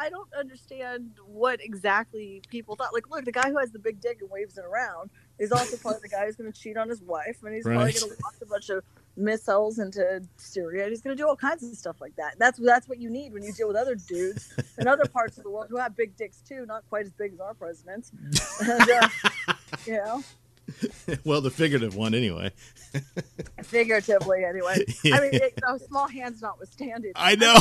I 0.00 0.08
don't 0.08 0.32
understand 0.32 1.10
what 1.26 1.60
exactly 1.62 2.40
people 2.48 2.74
thought. 2.74 2.94
Like, 2.94 3.10
look, 3.10 3.26
the 3.26 3.32
guy 3.32 3.50
who 3.50 3.58
has 3.58 3.70
the 3.70 3.78
big 3.78 4.00
dick 4.00 4.18
and 4.22 4.30
waves 4.30 4.56
it 4.56 4.64
around 4.64 5.10
is 5.38 5.52
also 5.52 5.76
probably 5.76 6.00
the 6.02 6.08
guy 6.08 6.24
who's 6.24 6.36
going 6.36 6.50
to 6.50 6.58
cheat 6.58 6.78
on 6.78 6.88
his 6.88 7.02
wife, 7.02 7.36
and 7.44 7.54
he's 7.54 7.64
probably 7.64 7.92
going 7.92 7.92
to 7.92 8.22
launch 8.22 8.36
a 8.40 8.46
bunch 8.46 8.70
of 8.70 8.82
missiles 9.14 9.78
into 9.78 10.22
Syria. 10.36 10.88
He's 10.88 11.02
going 11.02 11.14
to 11.14 11.22
do 11.22 11.28
all 11.28 11.36
kinds 11.36 11.62
of 11.62 11.76
stuff 11.76 12.00
like 12.00 12.16
that. 12.16 12.36
That's 12.38 12.58
that's 12.58 12.88
what 12.88 12.98
you 12.98 13.10
need 13.10 13.34
when 13.34 13.42
you 13.42 13.52
deal 13.52 13.68
with 13.68 13.76
other 13.76 13.94
dudes 13.94 14.54
in 14.78 14.88
other 14.88 15.04
parts 15.12 15.36
of 15.36 15.44
the 15.44 15.50
world 15.50 15.66
who 15.68 15.76
have 15.76 15.94
big 15.94 16.16
dicks 16.16 16.40
too, 16.40 16.64
not 16.64 16.82
quite 16.88 17.04
as 17.04 17.12
big 17.12 17.34
as 17.34 17.40
our 17.40 17.54
presidents. 17.54 18.10
And, 18.60 18.90
uh, 18.90 19.08
you 19.86 19.94
know, 19.94 20.22
well, 21.24 21.40
the 21.40 21.50
figurative 21.50 21.94
one 21.96 22.14
anyway. 22.14 22.52
figuratively 23.62 24.44
anyway. 24.44 24.84
I 25.06 25.20
mean, 25.20 25.34
it, 25.34 25.54
you 25.56 25.62
know, 25.68 25.78
small 25.78 26.08
hands 26.08 26.42
notwithstanding. 26.42 27.12
I 27.16 27.34
know. 27.36 27.56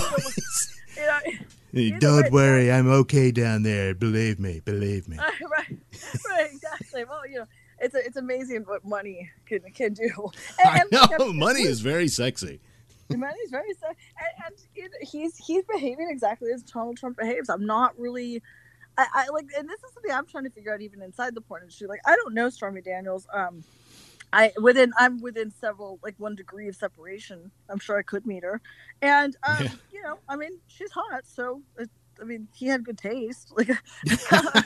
You 1.71 1.91
know, 1.93 1.99
Don't 1.99 2.23
way, 2.25 2.29
worry, 2.31 2.71
uh, 2.71 2.77
I'm 2.77 2.89
okay 2.89 3.31
down 3.31 3.61
there. 3.63 3.93
Believe 3.93 4.39
me, 4.39 4.59
believe 4.65 5.07
me. 5.07 5.17
right, 5.17 5.77
right, 6.27 6.49
exactly. 6.51 7.03
Well, 7.03 7.27
you 7.29 7.37
know, 7.39 7.45
it's 7.79 7.93
a, 7.93 7.99
it's 7.99 8.17
amazing 8.17 8.63
what 8.63 8.83
money 8.83 9.29
can 9.45 9.59
can 9.73 9.93
do. 9.93 10.09
I 10.65 10.79
And- 10.81 10.91
know 10.91 11.05
and- 11.27 11.37
money 11.37 11.61
is 11.61 11.81
very 11.81 12.07
sexy. 12.07 12.59
Money's 13.11 13.49
very 13.49 13.73
sad, 13.73 13.95
and, 14.45 14.45
and 14.45 14.55
it, 14.75 15.07
he's 15.07 15.35
he's 15.37 15.63
behaving 15.65 16.09
exactly 16.11 16.51
as 16.51 16.61
Donald 16.61 16.97
Trump 16.97 17.17
behaves. 17.17 17.49
I'm 17.49 17.65
not 17.65 17.97
really, 17.99 18.41
I, 18.99 19.25
I 19.25 19.29
like, 19.29 19.45
and 19.57 19.69
this 19.69 19.79
is 19.83 19.93
something 19.93 20.11
I'm 20.11 20.25
trying 20.25 20.43
to 20.45 20.49
figure 20.49 20.73
out 20.73 20.81
even 20.81 21.01
inside 21.01 21.35
the 21.35 21.41
porn 21.41 21.61
industry. 21.61 21.87
Like, 21.87 22.01
I 22.05 22.15
don't 22.15 22.33
know 22.33 22.49
Stormy 22.49 22.81
Daniels. 22.81 23.27
Um, 23.33 23.63
I 24.31 24.51
within 24.61 24.93
I'm 24.97 25.21
within 25.21 25.51
several 25.51 25.99
like 26.03 26.15
one 26.17 26.35
degree 26.35 26.67
of 26.67 26.75
separation. 26.75 27.51
I'm 27.69 27.79
sure 27.79 27.97
I 27.97 28.03
could 28.03 28.25
meet 28.27 28.43
her, 28.43 28.61
and 29.01 29.35
um, 29.43 29.57
Yeah. 29.61 29.69
you 29.91 30.03
know, 30.03 30.19
I 30.27 30.35
mean, 30.35 30.51
she's 30.67 30.91
hot, 30.91 31.23
so 31.25 31.61
it, 31.79 31.89
I 32.21 32.25
mean, 32.25 32.47
he 32.53 32.67
had 32.67 32.83
good 32.83 32.97
taste. 32.97 33.51
Like, 33.57 33.69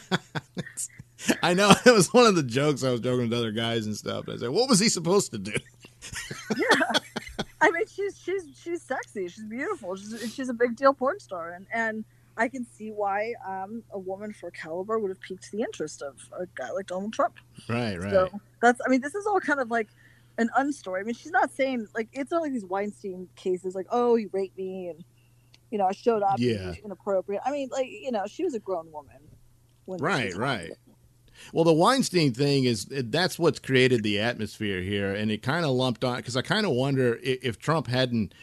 I 1.41 1.53
know 1.53 1.71
it 1.85 1.93
was 1.93 2.13
one 2.13 2.25
of 2.25 2.35
the 2.35 2.43
jokes 2.43 2.83
I 2.83 2.91
was 2.91 2.99
joking 2.99 3.29
with 3.29 3.39
other 3.39 3.51
guys 3.51 3.85
and 3.85 3.95
stuff. 3.95 4.27
I 4.27 4.35
said, 4.35 4.49
"What 4.49 4.67
was 4.67 4.79
he 4.79 4.89
supposed 4.89 5.31
to 5.31 5.37
do?" 5.37 5.53
yeah. 6.57 6.99
I 7.61 7.71
mean, 7.71 7.85
she's 7.87 8.19
she's 8.19 8.43
she's 8.61 8.81
sexy. 8.81 9.29
She's 9.29 9.45
beautiful. 9.45 9.95
She's 9.95 10.33
she's 10.33 10.49
a 10.49 10.53
big 10.53 10.75
deal 10.75 10.93
porn 10.93 11.21
star, 11.21 11.51
and 11.51 11.65
and 11.73 12.03
I 12.37 12.47
can 12.47 12.65
see 12.65 12.89
why 12.89 13.33
um, 13.47 13.83
a 13.91 13.99
woman 13.99 14.33
for 14.33 14.49
caliber 14.51 14.99
would 14.99 15.09
have 15.09 15.21
piqued 15.21 15.51
the 15.51 15.61
interest 15.61 16.01
of 16.01 16.17
a 16.39 16.45
guy 16.55 16.71
like 16.71 16.87
Donald 16.87 17.13
Trump. 17.13 17.35
Right, 17.69 17.99
right. 17.99 18.11
So 18.11 18.29
that's 18.61 18.81
I 18.85 18.89
mean, 18.89 19.01
this 19.01 19.15
is 19.15 19.25
all 19.27 19.39
kind 19.39 19.59
of 19.59 19.69
like 19.69 19.89
an 20.37 20.49
unstory. 20.57 21.01
I 21.01 21.03
mean, 21.03 21.15
she's 21.15 21.31
not 21.31 21.51
saying 21.51 21.87
like 21.95 22.09
it's 22.11 22.31
not 22.31 22.41
like 22.41 22.51
these 22.51 22.65
Weinstein 22.65 23.29
cases, 23.35 23.75
like 23.75 23.87
oh 23.91 24.15
he 24.15 24.27
raped 24.31 24.57
me 24.57 24.87
and 24.87 25.03
you 25.69 25.77
know 25.77 25.85
I 25.85 25.91
showed 25.91 26.23
up, 26.23 26.39
Yeah. 26.39 26.73
inappropriate. 26.83 27.41
I 27.45 27.51
mean, 27.51 27.69
like 27.71 27.87
you 27.87 28.11
know 28.11 28.23
she 28.27 28.43
was 28.43 28.55
a 28.55 28.59
grown 28.59 28.91
woman. 28.91 29.17
When 29.85 29.99
Right, 29.99 30.35
right. 30.35 30.71
Well, 31.51 31.63
the 31.63 31.73
Weinstein 31.73 32.33
thing 32.33 32.63
is 32.63 32.85
that's 32.89 33.37
what's 33.37 33.59
created 33.59 34.03
the 34.03 34.19
atmosphere 34.19 34.81
here, 34.81 35.13
and 35.13 35.31
it 35.31 35.41
kind 35.41 35.65
of 35.65 35.71
lumped 35.71 36.03
on 36.03 36.17
because 36.17 36.37
I 36.37 36.41
kind 36.41 36.65
of 36.65 36.71
wonder 36.73 37.19
if, 37.23 37.39
if 37.43 37.59
Trump 37.59 37.87
hadn't, 37.87 38.33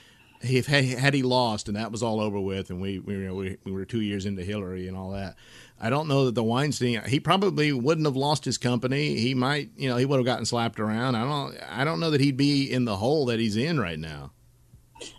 if 0.43 0.67
had, 0.67 0.85
had 0.87 1.15
he 1.15 1.23
lost 1.23 1.69
and 1.69 1.77
that 1.77 1.93
was 1.93 2.03
all 2.03 2.21
over 2.21 2.41
with, 2.41 2.71
and 2.71 2.81
we 2.81 2.99
we, 3.01 3.15
you 3.15 3.21
know, 3.29 3.35
we 3.35 3.59
we 3.65 3.73
were 3.73 3.85
two 3.87 4.03
years 4.03 4.27
into 4.27 4.45
Hillary 4.45 4.89
and 4.89 4.97
all 4.97 5.11
that. 5.13 5.37
I 5.81 5.91
don't 5.91 6.09
know 6.09 6.27
that 6.27 6.35
the 6.37 6.45
Weinstein 6.45 7.03
he 7.07 7.21
probably 7.21 7.73
wouldn't 7.73 8.07
have 8.07 8.17
lost 8.17 8.45
his 8.45 8.59
company. 8.59 9.17
He 9.17 9.35
might, 9.35 9.71
you 9.77 9.89
know, 9.89 9.97
he 9.97 10.07
would 10.07 10.19
have 10.19 10.27
gotten 10.27 10.47
slapped 10.47 10.81
around. 10.81 11.17
I 11.17 11.25
don't 11.25 11.57
I 11.71 11.85
don't 11.85 12.01
know 12.01 12.11
that 12.11 12.21
he'd 12.23 12.37
be 12.39 12.71
in 12.71 12.85
the 12.87 12.97
hole 12.99 13.27
that 13.27 13.41
he's 13.41 13.57
in 13.57 13.81
right 13.81 13.99
now. 13.99 14.33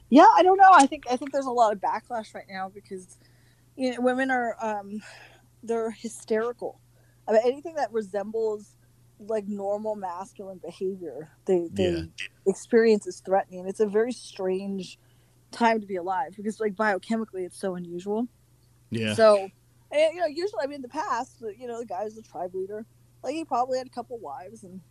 Yeah, 0.10 0.28
I 0.38 0.44
don't 0.44 0.58
know. 0.58 0.72
I 0.74 0.88
think 0.88 1.06
I 1.12 1.18
think 1.18 1.34
there's 1.34 1.48
a 1.48 1.52
lot 1.52 1.74
of 1.74 1.82
backlash 1.82 2.36
right 2.36 2.48
now 2.50 2.70
because 2.74 3.18
you 3.76 3.92
know 3.92 4.02
women 4.02 4.32
are 4.32 4.56
um 4.62 5.02
they're 5.64 5.92
hysterical. 5.92 6.82
I 7.28 7.34
mean 7.34 7.42
anything 7.46 7.76
that 7.76 7.92
resembles 7.94 8.76
like 9.20 9.48
normal 9.48 9.96
masculine 9.96 10.60
behavior 10.64 11.30
they 11.46 11.70
they 11.78 11.98
Yeah. 11.98 12.04
experience 12.48 13.08
is 13.08 13.22
threatening. 13.26 13.68
It's 13.68 13.82
a 13.82 13.88
very 13.88 14.14
strange 14.14 15.00
time 15.52 15.82
to 15.82 15.88
be 15.88 15.98
alive 15.98 16.34
because 16.36 16.60
like 16.60 16.76
biochemically 16.76 17.46
it's 17.46 17.60
so 17.60 17.76
unusual. 17.76 18.28
Yeah, 18.90 19.14
So 19.14 19.50
and, 19.92 20.14
you 20.14 20.20
know, 20.22 20.28
usually 20.28 20.64
I 20.64 20.68
mean 20.68 20.78
in 20.78 20.82
the 20.82 20.88
past, 20.90 21.44
you 21.58 21.68
know, 21.68 21.80
the 21.80 21.86
guy 21.86 22.04
was 22.04 22.16
the 22.16 22.22
tribe 22.22 22.54
leader. 22.56 22.86
Like 23.24 23.34
he 23.34 23.46
probably 23.46 23.78
had 23.78 23.88
a 23.88 23.92
couple 23.92 24.18
wives 24.18 24.64
and 24.64 24.82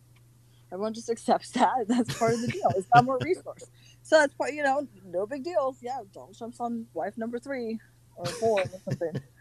everyone 0.71 0.93
just 0.93 1.09
accepts 1.15 1.51
that. 1.51 1.87
That's 1.87 2.17
part 2.17 2.33
of 2.33 2.41
the 2.41 2.47
deal. 2.47 2.71
It's 2.75 2.87
not 2.93 3.05
more 3.05 3.19
resource. 3.21 3.65
So 4.03 4.17
that's 4.19 4.33
part 4.33 4.53
you 4.53 4.63
know, 4.63 4.87
no 5.05 5.25
big 5.27 5.43
deal. 5.43 5.75
Yeah, 5.81 5.99
Donald 6.13 6.37
Trump's 6.37 6.59
on 6.59 6.85
wife 6.93 7.17
number 7.17 7.39
three 7.39 7.79
or 8.15 8.25
four 8.25 8.61
or 8.61 8.65
something. 8.85 9.21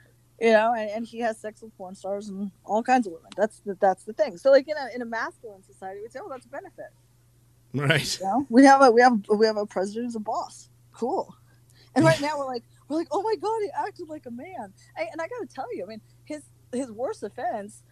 You 0.43 0.53
know, 0.53 0.73
and, 0.73 0.89
and 0.89 1.07
he 1.07 1.19
has 1.19 1.37
sex 1.39 1.61
with 1.61 1.77
porn 1.77 1.95
stars 1.95 2.31
and 2.31 2.51
all 2.65 2.83
kinds 2.83 3.07
of 3.07 3.13
women. 3.13 3.29
That's 3.37 3.61
the 3.61 3.77
that's 3.79 4.05
the 4.05 4.15
thing. 4.15 4.39
So 4.39 4.51
like 4.51 4.67
in 4.67 4.75
a 4.75 4.89
in 4.95 5.03
a 5.03 5.05
masculine 5.05 5.63
society, 5.63 6.01
we'd 6.01 6.13
say, 6.13 6.21
Oh, 6.23 6.31
that's 6.31 6.47
a 6.47 6.49
benefit. 6.49 6.87
right. 7.75 8.19
You 8.19 8.25
know? 8.25 8.47
We 8.49 8.65
have 8.65 8.81
a 8.81 8.91
we 8.91 9.03
have 9.03 9.21
we 9.37 9.45
have 9.45 9.59
a 9.59 9.67
president 9.67 10.07
who's 10.07 10.17
a 10.17 10.21
boss. 10.21 10.70
Cool. 11.01 11.35
And 11.95 12.05
right 12.05 12.21
now 12.21 12.39
we're 12.39 12.47
like 12.47 12.63
we're 12.89 12.99
like, 12.99 13.09
oh 13.11 13.23
my 13.23 13.35
god, 13.41 13.59
he 13.63 13.71
acted 13.87 14.09
like 14.09 14.27
a 14.27 14.31
man. 14.31 14.75
And, 14.97 15.09
and 15.13 15.21
I 15.21 15.27
got 15.29 15.41
to 15.41 15.47
tell 15.47 15.75
you, 15.75 15.83
I 15.83 15.87
mean, 15.87 16.03
his 16.25 16.43
his 16.73 16.93
worst 16.93 17.23
offense, 17.23 17.83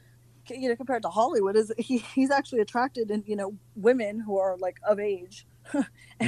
you 0.50 0.69
know, 0.69 0.77
compared 0.77 1.03
to 1.03 1.09
Hollywood, 1.09 1.57
is 1.57 1.73
he 1.79 1.97
he's 1.99 2.31
actually 2.31 2.61
attracted 2.61 3.11
in 3.11 3.25
you 3.27 3.35
know 3.35 3.55
women 3.77 4.21
who 4.21 4.38
are 4.38 4.59
like 4.59 4.77
of 4.87 5.00
age. 5.00 5.47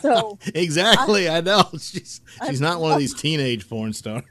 So 0.00 0.38
exactly. 0.54 1.28
I, 1.28 1.40
know 1.40 1.62
she's 1.78 2.20
I- 2.40 2.48
she's 2.50 2.60
not 2.60 2.80
one 2.80 2.92
of 2.92 2.98
these 2.98 3.14
teenage 3.14 3.68
porn 3.68 3.92
stars. 3.92 4.24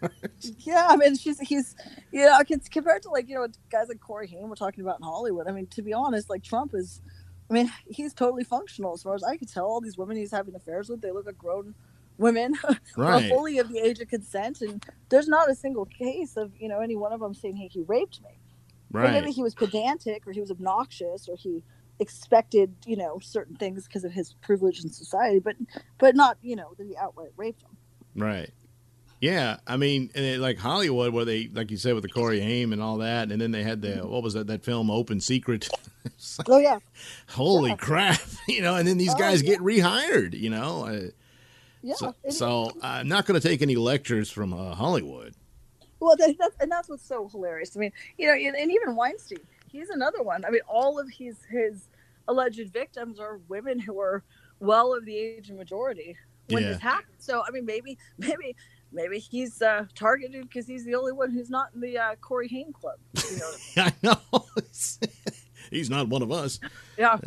yeah, 0.60 0.88
I 0.90 0.98
mean, 0.98 1.16
she's 1.16 1.40
he's 1.40 1.76
you 2.12 2.26
know, 2.26 2.38
compared 2.72 3.04
to 3.04 3.10
like 3.10 3.28
you 3.30 3.36
know 3.36 3.48
guys 3.72 3.88
like 3.88 4.00
Corey 4.00 4.28
Haim 4.28 4.50
we're 4.50 4.56
talking 4.56 4.84
about 4.84 5.00
in 5.00 5.04
Hollywood. 5.04 5.48
I 5.48 5.52
mean, 5.52 5.68
to 5.68 5.82
be 5.82 5.94
honest, 5.94 6.30
like 6.30 6.44
Trump 6.44 6.74
is. 6.76 7.02
I 7.50 7.54
mean, 7.54 7.72
he's 7.88 8.14
totally 8.14 8.44
functional 8.44 8.94
as 8.94 9.04
far 9.04 9.16
as 9.16 9.24
I 9.24 9.38
could 9.38 9.50
tell. 9.50 9.66
All 9.66 9.82
these 9.82 9.98
women 9.98 10.18
he's 10.18 10.32
having 10.32 10.56
affairs 10.56 10.90
with, 10.90 11.02
they 11.02 11.12
look 11.12 11.26
like 11.26 11.38
grown 11.38 11.74
women. 12.18 12.54
right. 12.98 13.30
fully 13.30 13.58
of 13.58 13.70
the 13.70 13.80
age 13.80 14.00
of 14.00 14.08
consent, 14.08 14.62
and 14.62 14.86
there's 15.10 15.28
not 15.28 15.50
a 15.50 15.56
single 15.56 15.86
case 15.86 16.38
of 16.38 16.52
you 16.60 16.70
know 16.70 16.80
any 16.80 16.96
one 16.96 17.12
of 17.12 17.20
them 17.20 17.34
saying, 17.34 17.56
"Hey, 17.56 17.68
he 17.68 17.82
raped 17.82 18.22
me." 18.22 18.40
Or 18.94 19.22
maybe 19.22 19.32
he 19.32 19.44
was 19.44 19.54
pedantic, 19.54 20.28
or 20.28 20.32
he 20.32 20.42
was 20.42 20.50
obnoxious, 20.50 21.30
or 21.30 21.36
he 21.36 21.64
expected 22.00 22.74
you 22.86 22.96
know 22.96 23.20
certain 23.20 23.56
things 23.56 23.86
because 23.86 24.04
of 24.04 24.12
his 24.12 24.34
privilege 24.42 24.84
in 24.84 24.92
society, 24.92 25.40
but 25.40 25.56
but 25.98 26.16
not 26.16 26.38
you 26.42 26.56
know 26.56 26.74
that 26.78 26.86
he 26.86 26.96
outright 26.98 27.32
raped 27.36 27.64
him. 27.64 27.78
Right. 28.16 28.52
Yeah, 29.22 29.58
I 29.68 29.76
mean, 29.76 30.10
and 30.16 30.24
it, 30.24 30.40
like 30.40 30.58
Hollywood, 30.58 31.14
where 31.14 31.26
they, 31.26 31.50
like 31.50 31.72
you 31.72 31.78
said, 31.78 31.94
with 31.94 32.04
the 32.04 32.10
Corey 32.10 32.40
Haim 32.40 32.72
and 32.72 32.82
all 32.82 32.98
that, 33.00 33.32
and 33.32 33.42
then 33.42 33.52
they 33.52 33.64
had 33.64 33.82
the 33.82 33.98
what 34.08 34.24
was 34.24 34.34
that 34.34 34.48
that 34.48 34.64
film, 34.64 34.90
Open 34.90 35.20
Secret. 35.20 35.70
Like, 36.38 36.48
Oh 36.50 36.58
yeah, 36.58 36.80
Holy 37.30 37.72
Yeah. 37.72 37.76
crap, 37.76 38.22
you 38.48 38.62
know! 38.62 38.76
And 38.76 38.88
then 38.88 38.98
these 38.98 39.14
Oh, 39.14 39.18
guys 39.18 39.42
yeah. 39.42 39.52
get 39.52 39.60
rehired, 39.60 40.34
you 40.40 40.50
know. 40.50 40.86
Uh, 40.86 41.02
yeah. 41.82 41.94
so, 41.96 42.16
so 42.30 42.72
I'm 42.82 43.08
not 43.10 43.26
going 43.26 43.40
to 43.40 43.46
take 43.46 43.62
any 43.62 43.76
lectures 43.76 44.30
from 44.32 44.54
uh, 44.54 44.76
Hollywood. 44.76 45.34
Well, 46.00 46.16
that, 46.16 46.36
that's 46.40 46.56
and 46.62 46.72
that's 46.72 46.90
what's 46.90 47.06
so 47.06 47.28
hilarious. 47.28 47.76
I 47.76 47.80
mean, 47.80 47.92
you 48.18 48.28
know, 48.28 48.34
and, 48.34 48.56
and 48.56 48.72
even 48.72 48.96
Weinstein, 48.96 49.42
he's 49.70 49.90
another 49.90 50.24
one. 50.24 50.46
I 50.46 50.50
mean, 50.50 50.62
all 50.68 50.98
of 51.00 51.10
his 51.12 51.40
his 51.50 51.90
alleged 52.28 52.72
victims 52.72 53.20
are 53.20 53.40
women 53.50 53.80
who 53.80 54.00
are 54.00 54.24
well 54.60 54.94
of 54.94 55.06
the 55.06 55.18
age 55.18 55.50
of 55.50 55.58
majority 55.58 56.16
when 56.48 56.64
Yeah. 56.64 56.70
this 56.70 56.80
happened. 56.80 57.18
So, 57.20 57.44
I 57.48 57.52
mean, 57.52 57.66
maybe 57.66 57.98
maybe 58.18 58.56
maybe 58.92 59.20
he's 59.20 59.62
uh, 59.62 59.86
targeted 59.96 60.44
because 60.44 60.68
he's 60.68 60.86
the 60.86 60.96
only 60.96 61.12
one 61.12 61.32
who's 61.32 61.50
not 61.50 61.70
in 61.74 61.82
the 61.82 61.98
uh, 61.98 62.16
Corey 62.22 62.48
Haim 62.48 62.74
club. 62.74 62.98
You 63.30 63.38
know? 63.38 63.52
I 63.84 63.94
know. 64.02 64.46
He's 65.70 65.90
not 65.90 66.08
one 66.08 66.24
of 66.24 66.32
us. 66.32 66.60
yeah, 66.98 67.18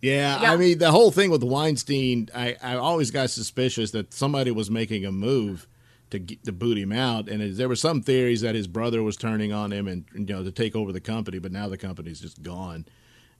Yeah, 0.00 0.42
Yeah. 0.42 0.52
I 0.52 0.56
mean 0.56 0.78
the 0.78 0.90
whole 0.90 1.12
thing 1.12 1.30
with 1.30 1.44
Weinstein, 1.44 2.28
I, 2.34 2.56
I 2.60 2.74
always 2.74 3.12
got 3.12 3.30
suspicious 3.30 3.92
that 3.92 4.12
somebody 4.12 4.50
was 4.50 4.70
making 4.70 5.06
a 5.06 5.12
move 5.12 5.68
to 6.10 6.18
get, 6.18 6.44
to 6.44 6.52
boot 6.52 6.76
him 6.76 6.92
out, 6.92 7.28
and 7.28 7.56
there 7.56 7.68
were 7.68 7.76
some 7.76 8.02
theories 8.02 8.40
that 8.42 8.54
his 8.54 8.66
brother 8.66 9.02
was 9.02 9.16
turning 9.16 9.52
on 9.52 9.72
him 9.72 9.86
and 9.86 10.04
you 10.14 10.26
know 10.26 10.42
to 10.42 10.50
take 10.50 10.74
over 10.74 10.92
the 10.92 11.00
company, 11.00 11.38
but 11.38 11.52
now 11.52 11.68
the 11.68 11.78
company's 11.78 12.20
just 12.20 12.42
gone, 12.42 12.86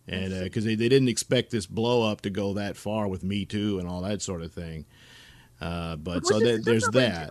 and 0.06 0.44
because 0.44 0.64
they, 0.64 0.74
they 0.74 0.88
didn't 0.88 1.08
expect 1.08 1.50
this 1.50 1.66
blow 1.66 2.08
up 2.08 2.20
to 2.22 2.30
go 2.30 2.54
that 2.54 2.76
far 2.76 3.08
with 3.08 3.24
Me 3.24 3.44
Too 3.44 3.78
and 3.78 3.88
all 3.88 4.00
that 4.02 4.22
sort 4.22 4.42
of 4.42 4.52
thing. 4.52 4.86
Uh, 5.60 5.96
but 5.96 6.26
so 6.26 6.38
Which 6.38 6.46
is 6.46 6.56
that, 6.56 6.64
there's 6.64 6.88
that. 6.88 7.30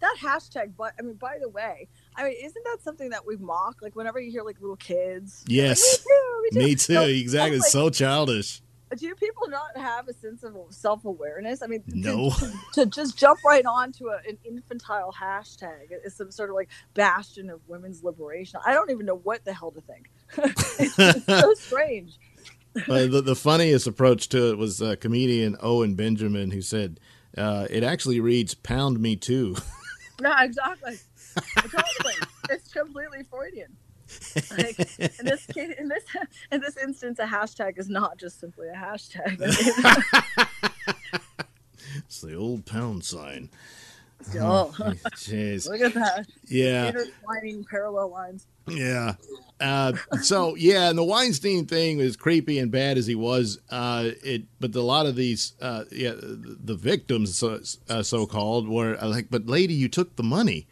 That, 0.00 0.16
hashtag, 0.20 0.72
but 0.76 0.92
I 0.98 1.02
mean, 1.02 1.14
by 1.14 1.38
the 1.40 1.48
way, 1.48 1.88
I 2.16 2.24
mean, 2.24 2.34
isn't 2.42 2.64
that 2.64 2.78
something 2.82 3.10
that 3.10 3.26
we 3.26 3.36
mock? 3.36 3.76
Like 3.82 3.96
whenever 3.96 4.20
you 4.20 4.30
hear 4.30 4.42
like 4.42 4.60
little 4.60 4.76
kids, 4.76 5.44
they're 5.48 5.68
like, 5.68 5.78
Yes. 5.78 6.04
me 6.52 6.60
too, 6.60 6.66
me 6.66 6.74
too. 6.74 6.94
No, 6.94 7.02
exactly. 7.04 7.58
Like, 7.58 7.68
so 7.68 7.90
childish. 7.90 8.60
do 8.96 9.14
people 9.16 9.48
not 9.48 9.76
have 9.76 10.06
a 10.08 10.12
sense 10.12 10.42
of 10.44 10.54
self 10.70 11.04
awareness? 11.04 11.62
I 11.62 11.66
mean, 11.66 11.82
to- 11.84 11.96
No. 11.96 12.30
to, 12.30 12.52
to 12.74 12.86
just 12.86 13.16
jump 13.16 13.40
right 13.44 13.64
onto 13.66 14.08
a, 14.08 14.18
an 14.28 14.38
infantile 14.44 15.12
hashtag 15.18 15.88
is 16.04 16.14
some 16.14 16.30
sort 16.30 16.50
of 16.50 16.56
like 16.56 16.68
bastion 16.94 17.50
of 17.50 17.60
women's 17.66 18.04
liberation. 18.04 18.60
I 18.64 18.72
don't 18.74 18.90
even 18.90 19.06
know 19.06 19.16
what 19.16 19.44
the 19.44 19.52
hell 19.54 19.72
to 19.72 19.80
think. 19.80 20.10
it's, 20.38 20.98
it's 20.98 21.26
so 21.26 21.54
strange. 21.66 22.18
Uh, 22.88 23.06
the, 23.06 23.22
the 23.22 23.34
funniest 23.34 23.86
approach 23.86 24.28
to 24.28 24.50
it 24.50 24.58
was 24.58 24.82
uh, 24.82 24.96
comedian 25.00 25.56
Owen 25.60 25.94
Benjamin, 25.94 26.50
who 26.50 26.60
said, 26.60 27.00
uh, 27.36 27.66
"It 27.70 27.82
actually 27.82 28.20
reads 28.20 28.52
pound 28.54 29.00
me 29.00 29.16
too." 29.16 29.56
Yeah, 30.20 30.44
exactly. 30.44 30.98
totally. 31.54 32.14
It's 32.50 32.72
completely 32.72 33.22
Freudian. 33.24 33.76
Like, 34.56 34.78
in 35.18 35.26
this 35.26 35.46
case, 35.52 35.74
in 35.78 35.88
this 35.88 36.04
in 36.52 36.60
this 36.60 36.76
instance, 36.76 37.18
a 37.18 37.26
hashtag 37.26 37.78
is 37.78 37.88
not 37.88 38.18
just 38.18 38.40
simply 38.40 38.68
a 38.68 38.74
hashtag. 38.74 39.40
it's 41.96 42.20
the 42.20 42.34
old 42.34 42.66
pound 42.66 43.04
sign. 43.04 43.50
Oh, 44.36 44.72
Jeez. 45.14 45.68
look 45.68 45.80
at 45.80 45.94
that! 45.94 46.26
Yeah. 46.46 46.88
Intertwining 46.88 47.64
parallel 47.64 48.10
lines. 48.10 48.46
Yeah. 48.68 49.14
Uh, 49.60 49.92
so 50.22 50.54
yeah, 50.56 50.90
and 50.90 50.98
the 50.98 51.04
Weinstein 51.04 51.66
thing 51.66 51.98
was 51.98 52.16
creepy 52.16 52.58
and 52.58 52.70
bad 52.70 52.98
as 52.98 53.06
he 53.06 53.14
was. 53.14 53.58
Uh, 53.70 54.10
it, 54.24 54.42
but 54.60 54.74
a 54.74 54.82
lot 54.82 55.06
of 55.06 55.16
these, 55.16 55.54
uh, 55.60 55.84
yeah, 55.90 56.12
the 56.16 56.74
victims, 56.74 57.38
so, 57.38 57.60
uh, 57.88 58.02
so 58.02 58.26
called, 58.26 58.68
were 58.68 58.96
uh, 59.00 59.08
like, 59.08 59.28
but 59.30 59.46
lady, 59.46 59.74
you 59.74 59.88
took 59.88 60.16
the 60.16 60.22
money. 60.22 60.66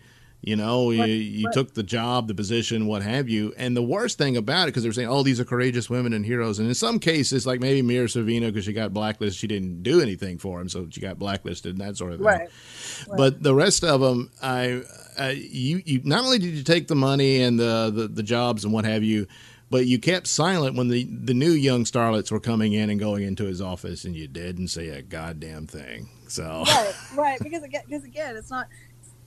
You 0.46 0.56
know, 0.56 0.90
you, 0.90 1.04
you 1.04 1.50
took 1.52 1.72
the 1.72 1.82
job, 1.82 2.28
the 2.28 2.34
position, 2.34 2.86
what 2.86 3.02
have 3.02 3.30
you. 3.30 3.54
And 3.56 3.74
the 3.74 3.82
worst 3.82 4.18
thing 4.18 4.36
about 4.36 4.64
it, 4.64 4.66
because 4.66 4.82
they're 4.82 4.92
saying, 4.92 5.08
oh, 5.08 5.22
these 5.22 5.40
are 5.40 5.44
courageous 5.44 5.88
women 5.88 6.12
and 6.12 6.24
heroes. 6.24 6.58
And 6.58 6.68
in 6.68 6.74
some 6.74 6.98
cases, 6.98 7.46
like 7.46 7.60
maybe 7.60 7.80
Mira 7.80 8.06
Sorvino, 8.08 8.48
because 8.48 8.66
she 8.66 8.74
got 8.74 8.92
blacklisted, 8.92 9.38
she 9.38 9.46
didn't 9.46 9.82
do 9.82 10.02
anything 10.02 10.36
for 10.36 10.60
him, 10.60 10.68
so 10.68 10.86
she 10.90 11.00
got 11.00 11.18
blacklisted 11.18 11.72
and 11.72 11.80
that 11.80 11.96
sort 11.96 12.12
of 12.12 12.18
thing. 12.18 12.26
Right. 12.26 12.40
right. 12.40 13.16
But 13.16 13.42
the 13.42 13.54
rest 13.54 13.84
of 13.84 14.02
them, 14.02 14.30
I, 14.42 14.82
uh, 15.18 15.32
you, 15.34 15.80
you 15.86 16.02
not 16.04 16.24
only 16.24 16.38
did 16.38 16.54
you 16.54 16.62
take 16.62 16.88
the 16.88 16.94
money 16.94 17.40
and 17.40 17.58
the, 17.58 17.90
the, 17.94 18.08
the 18.08 18.22
jobs 18.22 18.64
and 18.64 18.72
what 18.72 18.84
have 18.84 19.02
you, 19.02 19.26
but 19.70 19.86
you 19.86 19.98
kept 19.98 20.26
silent 20.26 20.76
when 20.76 20.88
the, 20.88 21.04
the 21.04 21.34
new 21.34 21.50
young 21.50 21.84
starlets 21.84 22.30
were 22.30 22.38
coming 22.38 22.74
in 22.74 22.90
and 22.90 23.00
going 23.00 23.22
into 23.22 23.44
his 23.44 23.60
office, 23.60 24.04
and 24.04 24.14
you 24.14 24.28
didn't 24.28 24.68
say 24.68 24.90
a 24.90 25.00
goddamn 25.00 25.66
thing. 25.66 26.10
So 26.28 26.64
right, 26.66 26.94
right, 27.14 27.38
because 27.42 27.62
again, 27.62 27.82
because 27.86 28.04
again, 28.04 28.36
it's 28.36 28.50
not 28.50 28.68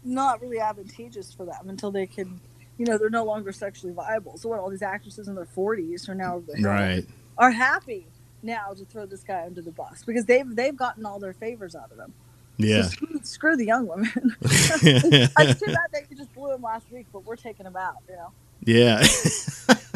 not 0.07 0.41
really 0.41 0.59
advantageous 0.59 1.33
for 1.33 1.45
them 1.45 1.69
until 1.69 1.91
they 1.91 2.07
can, 2.07 2.39
you 2.77 2.85
know, 2.85 2.97
they're 2.97 3.09
no 3.09 3.23
longer 3.23 3.51
sexually 3.51 3.93
viable. 3.93 4.37
So 4.37 4.49
what? 4.49 4.59
All 4.59 4.69
these 4.69 4.81
actresses 4.81 5.27
in 5.27 5.35
their 5.35 5.45
forties 5.45 6.07
are 6.09 6.15
now 6.15 6.43
right 6.59 7.05
are 7.37 7.51
happy 7.51 8.07
now 8.41 8.73
to 8.73 8.85
throw 8.85 9.05
this 9.05 9.23
guy 9.23 9.43
under 9.45 9.61
the 9.61 9.71
bus 9.71 10.03
because 10.05 10.25
they've 10.25 10.55
they've 10.55 10.75
gotten 10.75 11.05
all 11.05 11.19
their 11.19 11.33
favors 11.33 11.75
out 11.75 11.91
of 11.91 11.99
him. 11.99 12.13
Yeah. 12.57 12.83
So 12.83 12.89
screw, 12.89 13.19
screw, 13.23 13.57
the 13.57 13.65
young 13.65 13.87
women. 13.87 14.11
it's 14.41 15.59
too 15.59 15.65
bad 15.67 16.07
you 16.09 16.17
just 16.17 16.33
blew 16.33 16.53
him 16.53 16.61
last 16.61 16.91
week, 16.91 17.05
but 17.13 17.23
we're 17.25 17.35
taking 17.35 17.65
him 17.65 17.75
out. 17.75 17.97
You 18.09 18.15
know. 18.15 18.31
Yeah. 18.63 19.05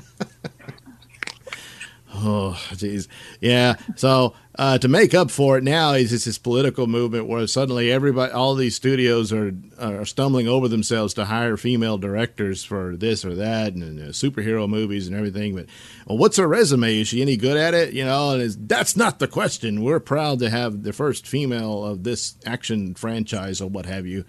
Oh, 2.24 2.56
jeez. 2.74 3.08
Yeah. 3.40 3.76
So 3.96 4.36
uh, 4.56 4.78
to 4.78 4.88
make 4.90 5.14
up 5.14 5.32
for 5.32 5.58
it 5.58 5.64
now 5.64 5.94
is 5.94 6.12
this 6.12 6.38
political 6.38 6.86
movement 6.86 7.26
where 7.26 7.48
suddenly 7.48 7.90
everybody, 7.90 8.34
all 8.34 8.54
these 8.54 8.76
studios 8.76 9.32
are 9.32 9.54
are 9.80 10.06
stumbling 10.06 10.48
over 10.48 10.68
themselves 10.68 11.14
to 11.14 11.26
hire 11.26 11.56
female 11.56 11.98
directors 11.98 12.64
for 12.64 12.98
this 12.98 13.24
or 13.24 13.34
that 13.36 13.74
and, 13.74 13.82
and 13.82 14.00
uh, 14.00 14.04
superhero 14.12 14.68
movies 14.68 15.08
and 15.08 15.16
everything. 15.16 15.56
But 15.56 15.68
well, 16.06 16.18
what's 16.18 16.36
her 16.36 16.48
resume? 16.48 17.00
Is 17.00 17.08
she 17.08 17.22
any 17.22 17.38
good 17.38 17.56
at 17.56 17.74
it? 17.74 17.94
You 17.94 18.04
know, 18.04 18.32
and 18.32 18.68
that's 18.68 18.98
not 18.98 19.20
the 19.20 19.28
question. 19.28 19.84
We're 19.84 20.02
proud 20.02 20.40
to 20.40 20.50
have 20.50 20.84
the 20.84 20.94
first 20.94 21.26
female 21.26 21.86
of 21.86 22.04
this 22.04 22.36
action 22.46 22.94
franchise 22.94 23.62
or 23.62 23.70
what 23.70 23.86
have 23.86 24.06
you. 24.06 24.26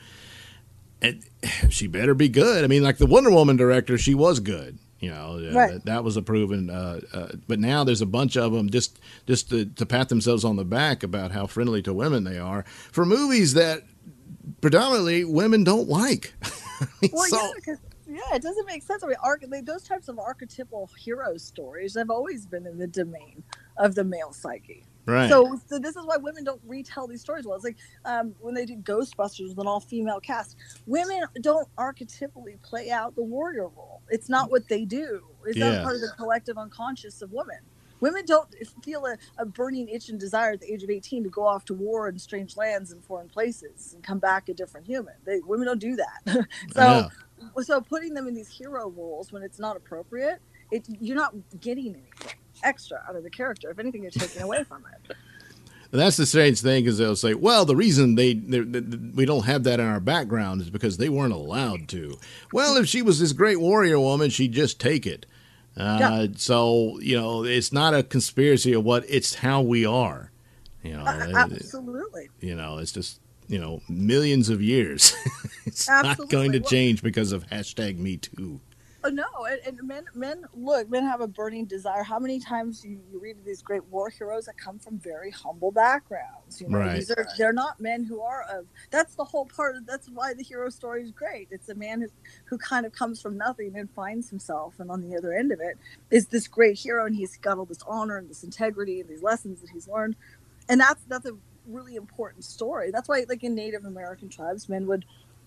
And 1.01 1.25
she 1.69 1.89
better 1.89 2.15
be 2.15 2.29
good. 2.29 2.63
I 2.63 2.69
mean, 2.69 2.85
like 2.85 2.99
the 2.99 3.07
Wonder 3.07 3.33
Woman 3.33 3.57
director, 3.57 3.99
she 3.99 4.15
was 4.15 4.39
good. 4.39 4.79
You 5.03 5.11
know, 5.11 5.51
right. 5.53 5.73
that, 5.73 5.85
that, 5.87 6.05
was 6.05 6.17
a 6.17 6.23
proven. 6.23 6.71
Uh, 6.71 7.01
uh, 7.13 7.29
but 7.49 7.59
now 7.59 7.83
there's 7.83 8.03
a 8.03 8.07
bunch 8.07 8.37
of 8.37 8.53
them 8.53 8.71
just 8.71 9.01
just 9.27 9.51
to, 9.51 9.67
to, 9.67 9.85
pat 9.85 10.09
themselves 10.09 10.45
on 10.45 10.55
the 10.55 10.65
back 10.65 11.03
about 11.03 11.33
how 11.33 11.49
friendly 11.49 11.83
to 11.83 11.93
women 11.93 12.23
they 12.23 12.39
are 12.39 12.65
for 12.93 13.05
movies 13.05 13.55
that 13.55 13.83
predominantly 14.61 15.25
women 15.25 15.65
don't 15.65 15.89
like. 15.89 16.35
well, 17.13 17.27
so, 17.27 17.53
yeah, 17.67 17.75
yeah, 18.09 18.37
it 18.37 18.43
doesn't 18.43 18.65
make 18.65 18.85
sense. 18.85 19.03
I 19.03 19.09
mean, 19.09 19.17
arch- 19.25 19.45
those 19.65 19.83
types 19.83 20.07
of 20.07 20.21
archetypal 20.21 20.89
hero 20.97 21.37
stories 21.37 21.97
have 21.97 22.09
always 22.09 22.47
been 22.47 22.65
in 22.65 22.79
the 22.79 22.87
domain 22.87 23.43
of 23.79 23.97
the 23.97 24.05
male 24.05 24.33
psyche. 24.33 24.85
Right. 25.07 25.29
So, 25.29 25.59
so 25.67 25.79
this 25.79 25.97
is 25.97 26.05
why 26.05 26.17
women 26.17 26.45
don't 26.45 26.61
retell 26.67 27.07
these 27.09 27.21
stories 27.21 27.45
well. 27.45 27.57
It's 27.57 27.65
like 27.65 27.77
um, 28.05 28.35
when 28.41 28.55
they 28.55 28.65
did 28.65 28.85
Ghostbusters 28.85 29.49
with 29.49 29.59
an 29.59 29.67
all-female 29.67 30.21
cast. 30.21 30.57
Women 30.87 31.23
don't 31.41 31.69
archetypally 31.77 32.61
play 32.63 32.91
out 32.91 33.15
the 33.17 33.23
warrior 33.23 33.69
role. 33.69 34.03
It's 34.11 34.29
not 34.29 34.51
what 34.51 34.69
they 34.69 34.85
do. 34.85 35.23
It's 35.45 35.59
yeah. 35.59 35.73
not 35.73 35.83
part 35.83 35.97
of 35.97 36.03
the 36.03 36.13
collective 36.17 36.57
unconscious 36.57 37.21
of 37.23 37.33
women. 37.33 37.59
Women 38.01 38.25
don't 38.27 38.49
feel 38.83 39.07
a, 39.07 39.17
a, 39.39 39.47
burning 39.47 39.89
itch 39.89 40.09
and 40.09 40.19
desire 40.19 40.53
at 40.53 40.61
the 40.61 40.73
age 40.73 40.83
of 40.83 40.91
18 40.91 41.23
to 41.23 41.31
go 41.31 41.47
off 41.47 41.65
to 41.67 41.75
war 41.75 42.09
in 42.09 42.19
strange 42.19 42.57
lands 42.57 42.91
and 42.91 43.03
foreign 43.05 43.29
places 43.29 43.93
and 43.95 44.03
come 44.03 44.19
back 44.19 44.49
a 44.49 44.55
different 44.55 44.89
human. 44.89 45.15
They, 45.25 45.39
women 45.39 45.67
don't 45.67 45.79
do 45.79 45.97
that. 45.97 46.49
so, 46.73 47.09
so 47.63 47.81
putting 47.81 48.13
them 48.13 48.27
in 48.27 48.35
these 48.35 48.49
hero 48.49 48.89
roles 48.89 49.31
when 49.31 49.45
it's 49.45 49.61
not 49.61 49.77
appropriate, 49.77 50.41
it, 50.73 50.85
you're 50.89 51.17
not 51.17 51.33
getting 51.61 51.95
anything 51.95 52.35
extra 52.63 53.03
out 53.09 53.17
of 53.17 53.23
the 53.23 53.31
character. 53.31 53.71
If 53.71 53.79
anything, 53.79 54.03
you're 54.03 54.11
taking 54.11 54.43
away 54.43 54.65
from 54.65 54.85
it. 54.93 55.17
And 55.93 56.01
that's 56.01 56.17
the 56.17 56.25
strange 56.25 56.61
thing 56.61 56.87
is 56.87 56.97
they'll 56.97 57.15
say, 57.15 57.35
well, 57.35 57.67
the 57.67 57.77
reason 57.77 58.15
they, 58.15 58.33
they, 58.33 58.61
we 58.61 59.27
don't 59.27 59.45
have 59.45 59.65
that 59.65 59.79
in 59.79 59.87
our 59.87 60.01
background 60.01 60.63
is 60.63 60.71
because 60.71 60.97
they 60.97 61.11
weren't 61.11 61.35
allowed 61.35 61.87
to. 61.89 62.19
Well, 62.51 62.79
if 62.79 62.89
she 62.89 63.03
was 63.03 63.21
this 63.21 63.35
great 63.35 63.61
warrior 63.61 64.01
woman, 64.01 64.31
she'd 64.31 64.53
just 64.53 64.81
take 64.81 65.07
it. 65.07 65.27
Uh, 65.77 65.99
yeah. 66.01 66.27
So 66.37 66.99
you 67.01 67.17
know, 67.17 67.45
it's 67.45 67.73
not 67.73 67.95
a 67.95 68.03
conspiracy 68.03 68.73
of 68.73 68.85
what 68.85 69.05
it's 69.09 69.37
how 69.37 69.63
we 69.63 69.87
are. 69.87 70.31
You 70.83 70.97
know, 70.97 71.05
uh, 71.05 71.33
absolutely. 71.35 72.29
It, 72.41 72.47
you 72.47 72.55
know, 72.55 72.79
it's 72.79 72.93
just 72.93 73.21
you 73.49 73.59
know 73.59 73.81
millions 73.89 74.49
of 74.49 74.61
years. 74.61 75.15
it's 75.67 75.89
absolutely. 75.89 76.25
not 76.25 76.31
going 76.31 76.53
to 76.53 76.61
change 76.61 77.03
because 77.03 77.33
of 77.33 77.47
hashtag 77.49 77.99
Me 77.99 78.19
Too. 78.19 78.61
Oh, 79.05 79.09
no, 79.09 79.25
and, 79.51 79.61
and, 79.67 79.83
men, 79.89 80.05
men 80.15 80.45
look, 80.55 80.89
men 80.89 81.03
have 81.03 81.21
a 81.21 81.27
burning 81.27 81.65
desire. 81.65 82.05
How 82.05 82.21
many 82.21 82.39
times 82.39 82.85
you, 82.85 83.01
you 83.11 83.19
read 83.19 83.37
these 83.45 83.61
great 83.61 83.85
war 83.87 84.09
heroes 84.11 84.47
that 84.47 84.57
come 84.57 84.79
from 84.79 84.99
very 84.99 85.31
humble 85.31 85.73
backgrounds? 85.73 86.61
You 86.61 86.69
know, 86.69 86.79
right. 86.79 86.95
these 86.95 87.11
are 87.11 87.27
they're 87.37 87.53
not 87.53 87.81
men 87.81 88.05
who 88.05 88.21
are 88.21 88.43
of. 88.43 88.67
That's 88.91 89.17
the 89.17 89.25
whole 89.25 89.47
part. 89.47 89.77
Of, 89.77 89.87
that's 89.87 90.09
why 90.09 90.35
the 90.35 90.45
hero 90.45 90.69
story 90.71 91.03
is 91.03 91.11
great. 91.11 91.49
It's 91.51 91.69
a 91.69 91.75
man 91.75 92.03
who 92.03 92.09
who 92.45 92.59
kind 92.59 92.87
of 92.87 92.93
comes 92.93 93.21
from 93.21 93.37
nothing 93.37 93.77
and 93.77 93.91
finds 93.91 94.31
himself, 94.31 94.75
and 94.79 94.89
on 94.89 95.01
the 95.01 95.17
other 95.17 95.33
end 95.33 95.51
of 95.51 95.61
it 95.61 95.79
is 96.11 96.27
this 96.27 96.47
great 96.47 96.79
hero, 96.79 97.05
and 97.05 97.17
he's 97.17 97.37
got 97.39 97.59
all 97.59 97.65
this 97.65 97.83
honor 97.89 98.19
and 98.19 98.31
this 98.31 98.45
integrity 98.45 99.01
and 99.01 99.09
these 99.09 99.23
lessons 99.23 99.61
that 99.63 99.71
he's 99.71 99.89
learned, 99.89 100.15
and 100.69 100.81
that's 100.81 101.03
that's 101.09 101.27
a 101.27 101.33
really 101.67 101.97
important 101.97 102.45
story. 102.45 102.91
That's 102.91 103.09
why, 103.09 103.25
like 103.29 103.45
in 103.45 103.55
Native 103.55 103.85
American 103.85 104.29
tribes, 104.29 104.69
men 104.69 104.87
would 104.87 105.05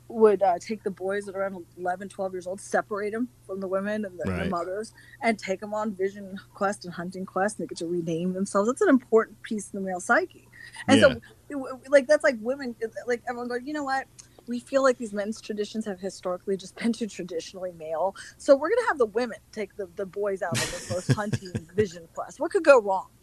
would 0.08 0.42
uh, 0.42 0.58
take 0.60 0.84
the 0.84 0.92
boys 0.92 1.26
that 1.26 1.36
are 1.36 1.42
around 1.42 1.66
11 1.78 2.10
12 2.10 2.34
years 2.34 2.48
old 2.48 2.62
separate 2.62 3.12
them 3.12 3.28
from 3.46 3.60
the 3.60 3.68
women 3.68 4.06
and 4.06 4.20
the, 4.20 4.30
right. 4.30 4.44
the, 4.44 4.50
mothers 4.50 4.94
and 5.22 5.40
take 5.40 5.60
them 5.60 5.74
on 5.74 5.94
vision 5.94 6.40
quest 6.54 6.86
and 6.86 6.94
hunting 6.94 7.26
quest 7.26 7.58
and 7.58 7.66
they 7.66 7.70
get 7.70 7.80
to 7.80 7.88
rename 7.88 8.34
themselves. 8.34 8.70
That's 8.70 8.82
an 8.82 8.90
important 8.90 9.42
piece 9.42 9.72
in 9.72 9.80
the 9.80 9.86
male 9.86 10.00
psyche. 10.00 10.48
And 10.88 11.02
yeah. 11.02 11.16
so 11.50 11.80
like 11.90 12.08
that's 12.08 12.24
like 12.24 12.36
women 12.40 12.76
like 13.08 13.24
everyone 13.28 13.48
going 13.48 13.66
you 13.66 13.74
know 13.74 13.84
what? 13.84 14.06
We 14.48 14.60
feel 14.60 14.84
like 14.84 15.00
these 15.00 15.12
men's 15.12 15.42
traditions 15.42 15.86
have 15.86 16.00
historically 16.00 16.56
just 16.56 16.76
been 16.80 16.94
too 16.94 17.08
traditionally 17.08 17.72
male. 17.72 18.16
So 18.38 18.56
we're 18.56 18.70
going 18.70 18.82
to 18.82 18.88
have 18.90 19.00
the 19.00 19.08
women 19.08 19.40
take 19.52 19.76
the, 19.76 19.90
the 19.96 20.06
boys 20.06 20.44
out 20.44 20.50
on 20.50 20.66
this 20.66 20.92
most 20.92 21.12
hunting 21.14 21.68
vision 21.76 22.08
quest. 22.14 22.40
What 22.40 22.52
could 22.52 22.64
go 22.64 22.80
wrong? 22.80 23.08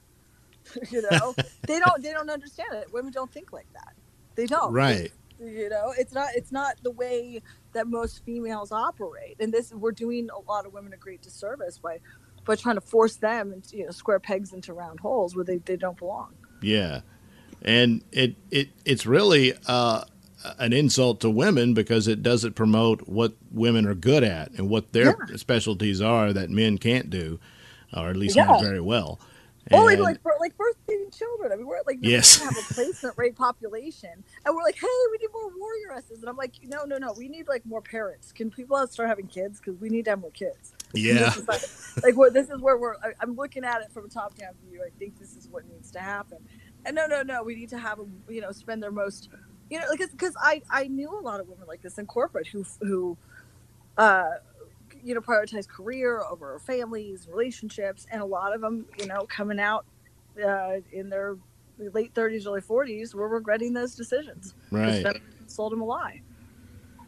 You 0.90 1.02
know? 1.10 1.34
They 1.66 1.80
don't 1.80 2.02
they 2.02 2.12
don't 2.12 2.30
understand 2.30 2.74
it. 2.74 2.92
Women 2.92 3.12
don't 3.12 3.30
think 3.32 3.52
like 3.52 3.66
that. 3.74 3.94
They 4.36 4.46
don't. 4.46 4.72
Right 4.72 5.12
you 5.46 5.68
know? 5.68 5.92
It's 5.98 6.12
not 6.12 6.28
it's 6.34 6.52
not 6.52 6.76
the 6.82 6.90
way 6.90 7.42
that 7.72 7.86
most 7.86 8.24
females 8.24 8.72
operate. 8.72 9.36
And 9.40 9.52
this 9.52 9.72
we're 9.72 9.92
doing 9.92 10.28
a 10.30 10.50
lot 10.50 10.66
of 10.66 10.72
women 10.72 10.92
a 10.92 10.96
great 10.96 11.22
disservice 11.22 11.78
by 11.78 12.00
by 12.44 12.56
trying 12.56 12.74
to 12.74 12.80
force 12.80 13.16
them 13.16 13.52
into 13.52 13.76
you 13.76 13.84
know 13.84 13.90
square 13.90 14.20
pegs 14.20 14.52
into 14.52 14.72
round 14.72 15.00
holes 15.00 15.34
where 15.34 15.44
they, 15.44 15.58
they 15.58 15.76
don't 15.76 15.98
belong. 15.98 16.34
Yeah. 16.60 17.00
And 17.62 18.02
it 18.12 18.36
it 18.50 18.70
it's 18.84 19.06
really 19.06 19.54
uh 19.66 20.04
an 20.58 20.72
insult 20.72 21.20
to 21.20 21.30
women 21.30 21.72
because 21.72 22.08
it 22.08 22.22
doesn't 22.22 22.54
promote 22.54 23.08
what 23.08 23.34
women 23.52 23.86
are 23.86 23.94
good 23.94 24.24
at 24.24 24.50
and 24.52 24.68
what 24.68 24.92
their 24.92 25.16
yeah. 25.28 25.36
specialties 25.36 26.00
are 26.00 26.32
that 26.32 26.50
men 26.50 26.78
can't 26.78 27.10
do 27.10 27.38
or 27.96 28.08
at 28.08 28.16
least 28.16 28.34
yeah. 28.34 28.46
not 28.46 28.60
very 28.60 28.80
well 28.80 29.20
Oh, 29.72 29.88
and, 29.88 30.00
like 30.00 30.18
like 30.40 30.54
birthing 30.56 31.16
children. 31.16 31.52
I 31.52 31.56
mean, 31.56 31.66
we're 31.66 31.78
like 31.86 31.98
yes, 32.00 32.38
have 32.38 32.56
a 32.56 32.74
placement 32.74 33.16
rate 33.16 33.36
population, 33.36 34.10
and 34.44 34.56
we're 34.56 34.62
like, 34.62 34.76
hey, 34.76 34.86
we 35.10 35.18
need 35.18 35.28
more 35.32 35.50
warrioresses, 35.50 36.20
and 36.20 36.28
I'm 36.28 36.36
like, 36.36 36.54
no, 36.64 36.84
no, 36.84 36.98
no, 36.98 37.14
we 37.16 37.28
need 37.28 37.48
like 37.48 37.64
more 37.66 37.80
parents. 37.80 38.32
Can 38.32 38.50
people 38.50 38.86
start 38.86 39.08
having 39.08 39.26
kids? 39.26 39.60
Because 39.60 39.80
we 39.80 39.88
need 39.88 40.04
to 40.06 40.12
have 40.12 40.20
more 40.20 40.30
kids. 40.30 40.72
Yeah, 40.94 41.32
like, 41.48 41.62
like 42.02 42.16
where 42.16 42.30
this 42.30 42.50
is 42.50 42.60
where 42.60 42.76
we're. 42.76 42.96
I, 42.96 43.12
am 43.22 43.34
looking 43.34 43.64
at 43.64 43.82
it 43.82 43.92
from 43.92 44.06
a 44.06 44.08
top 44.08 44.36
down 44.36 44.52
view. 44.68 44.82
I 44.84 44.90
think 44.98 45.18
this 45.18 45.36
is 45.36 45.48
what 45.48 45.66
needs 45.68 45.90
to 45.92 46.00
happen. 46.00 46.38
And 46.84 46.96
no, 46.96 47.06
no, 47.06 47.22
no, 47.22 47.42
we 47.42 47.54
need 47.54 47.68
to 47.70 47.78
have 47.78 47.98
them. 47.98 48.22
You 48.28 48.40
know, 48.40 48.52
spend 48.52 48.82
their 48.82 48.92
most. 48.92 49.28
You 49.70 49.78
know, 49.78 49.86
because 49.90 50.10
because 50.10 50.34
I 50.40 50.62
I 50.70 50.88
knew 50.88 51.18
a 51.18 51.22
lot 51.22 51.40
of 51.40 51.48
women 51.48 51.66
like 51.66 51.82
this 51.82 51.98
in 51.98 52.06
corporate 52.06 52.46
who 52.46 52.64
who. 52.80 53.16
uh 53.96 54.30
you 55.02 55.14
know 55.14 55.20
prioritize 55.20 55.68
career 55.68 56.20
over 56.30 56.58
families 56.58 57.26
relationships 57.30 58.06
and 58.10 58.22
a 58.22 58.24
lot 58.24 58.54
of 58.54 58.60
them 58.60 58.86
you 58.98 59.06
know 59.06 59.26
coming 59.28 59.58
out 59.60 59.84
uh, 60.44 60.76
in 60.92 61.08
their 61.08 61.36
late 61.92 62.14
30s 62.14 62.46
early 62.46 62.60
40s 62.60 63.14
were 63.14 63.28
regretting 63.28 63.72
those 63.72 63.94
decisions 63.94 64.54
right 64.70 65.04
sold 65.46 65.72
them 65.72 65.80
a 65.80 65.84
lie 65.84 66.20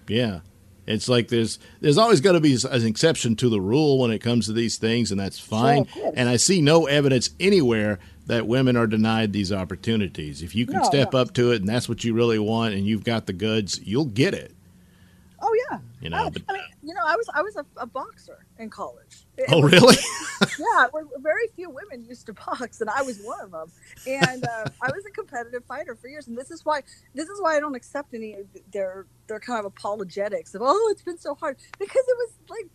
yeah 0.08 0.40
It's 0.86 1.08
like 1.08 1.28
there's 1.28 1.58
there's 1.80 1.96
always 1.96 2.20
going 2.20 2.34
to 2.34 2.40
be 2.40 2.58
an 2.70 2.86
exception 2.86 3.36
to 3.36 3.48
the 3.48 3.60
rule 3.60 3.98
when 3.98 4.10
it 4.10 4.18
comes 4.18 4.46
to 4.46 4.52
these 4.52 4.76
things, 4.76 5.10
and 5.10 5.18
that's 5.18 5.38
fine. 5.38 5.86
Sure, 5.86 6.12
and 6.14 6.28
I 6.28 6.36
see 6.36 6.60
no 6.60 6.84
evidence 6.86 7.30
anywhere 7.40 7.98
that 8.26 8.46
women 8.46 8.76
are 8.76 8.86
denied 8.86 9.32
these 9.32 9.50
opportunities. 9.50 10.42
If 10.42 10.54
you 10.54 10.66
can 10.66 10.78
No, 10.78 10.82
step 10.84 11.14
no. 11.14 11.20
up 11.20 11.32
to 11.34 11.52
it, 11.52 11.60
and 11.60 11.68
that's 11.68 11.88
what 11.88 12.04
you 12.04 12.12
really 12.12 12.38
want, 12.38 12.74
and 12.74 12.84
you've 12.86 13.04
got 13.04 13.24
the 13.26 13.32
goods, 13.32 13.80
you'll 13.82 14.04
get 14.04 14.34
it. 14.34 14.54
Yeah. 15.70 15.78
You 16.00 16.10
know, 16.10 16.24
I, 16.26 16.30
but- 16.30 16.42
I 16.48 16.52
mean, 16.52 16.62
you 16.82 16.94
know, 16.94 17.00
I 17.04 17.16
was 17.16 17.26
I 17.34 17.42
was 17.42 17.56
a, 17.56 17.64
a 17.78 17.86
boxer 17.86 18.44
in 18.58 18.70
college. 18.70 19.24
It- 19.38 19.46
Oh, 19.50 19.62
really? 19.62 19.96
yeah, 20.58 20.86
very 21.20 21.48
few 21.56 21.70
women 21.70 22.04
used 22.04 22.26
to 22.26 22.32
box, 22.34 22.80
and 22.80 22.90
I 22.90 23.02
was 23.02 23.18
one 23.20 23.40
of 23.40 23.50
them. 23.50 23.70
And 24.06 24.44
uh, 24.44 24.64
I 24.82 24.90
was 24.92 25.04
a 25.06 25.10
competitive 25.10 25.64
fighter 25.66 25.94
for 25.96 26.08
years, 26.08 26.28
and 26.28 26.36
this 26.36 26.50
is 26.50 26.64
why 26.64 26.82
this 27.14 27.28
is 27.28 27.40
why 27.40 27.56
I 27.56 27.60
don't 27.60 27.74
accept 27.74 28.14
any 28.14 28.34
of 28.34 28.46
their 28.72 29.06
their 29.26 29.40
kind 29.40 29.58
of 29.60 29.64
apologetics 29.66 30.54
of 30.54 30.62
oh 30.64 30.88
it's 30.92 31.02
been 31.02 31.18
so 31.18 31.34
hard 31.34 31.56
because 31.78 32.04
it 32.06 32.16
was 32.18 32.32
like 32.50 32.66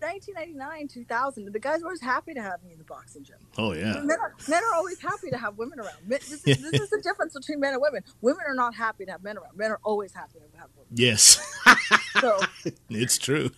1999 0.00 0.88
2000 0.88 1.52
the 1.52 1.58
guys 1.60 1.80
were 1.80 1.86
always 1.86 2.00
happy 2.00 2.34
to 2.34 2.42
have 2.42 2.60
me 2.64 2.72
in 2.72 2.78
the 2.78 2.84
boxing 2.84 3.22
gym 3.22 3.36
Oh 3.56 3.72
yeah. 3.72 4.00
men, 4.02 4.18
are, 4.20 4.34
men 4.48 4.60
are 4.64 4.74
always 4.74 5.00
happy 5.00 5.30
to 5.30 5.38
have 5.38 5.56
women 5.56 5.78
around 5.78 5.94
Men- 6.04 6.18
this 6.28 6.32
is, 6.32 6.42
this 6.42 6.80
is 6.80 6.90
the 6.90 7.00
difference 7.04 7.34
between 7.34 7.60
men 7.60 7.74
and 7.74 7.80
women 7.80 8.02
women 8.20 8.40
are 8.48 8.54
not 8.56 8.74
happy 8.74 9.04
to 9.04 9.12
have 9.12 9.22
men 9.22 9.38
around 9.38 9.56
men 9.56 9.70
are 9.70 9.78
always 9.84 10.12
happy 10.12 10.40
to 10.40 10.58
have 10.58 10.68
women 10.76 10.88
Yes, 10.92 11.38
so 12.20 12.40
it's 12.90 13.18
true. 13.18 13.50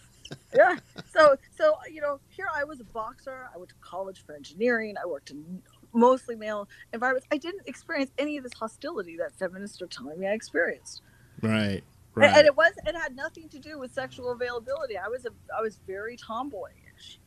yeah. 0.55 0.77
So 1.13 1.37
so 1.57 1.77
you 1.91 2.01
know, 2.01 2.21
here 2.31 2.47
I 2.55 2.65
was 2.65 2.81
a 2.81 2.85
boxer. 2.85 3.49
I 3.55 3.59
went 3.59 3.69
to 3.71 3.75
college 3.81 4.25
for 4.25 4.35
engineering. 4.35 4.95
I 5.03 5.07
worked 5.07 5.31
in 5.31 5.63
mostly 5.93 6.35
male 6.35 6.69
environments. 6.93 7.27
I 7.31 7.37
didn't 7.37 7.67
experience 7.67 8.11
any 8.19 8.37
of 8.37 8.43
this 8.43 8.53
hostility 8.55 9.17
that 9.19 9.33
feminists 9.39 9.81
are 9.83 9.87
telling 9.87 10.19
me 10.19 10.27
I 10.27 10.33
experienced. 10.33 11.03
Right. 11.43 11.51
And- 11.51 11.83
Right. 12.17 12.31
And 12.33 12.47
it 12.47 12.57
was 12.57 12.73
it 12.87 12.95
had 12.95 13.17
nothing 13.17 13.49
to 13.49 13.59
do 13.59 13.77
with 13.81 13.93
sexual 13.93 14.31
availability. 14.31 14.97
I 14.97 15.09
was 15.09 15.27
a 15.27 15.31
I 15.57 15.61
was 15.61 15.81
very 15.85 16.17
tomboyish. 16.17 17.19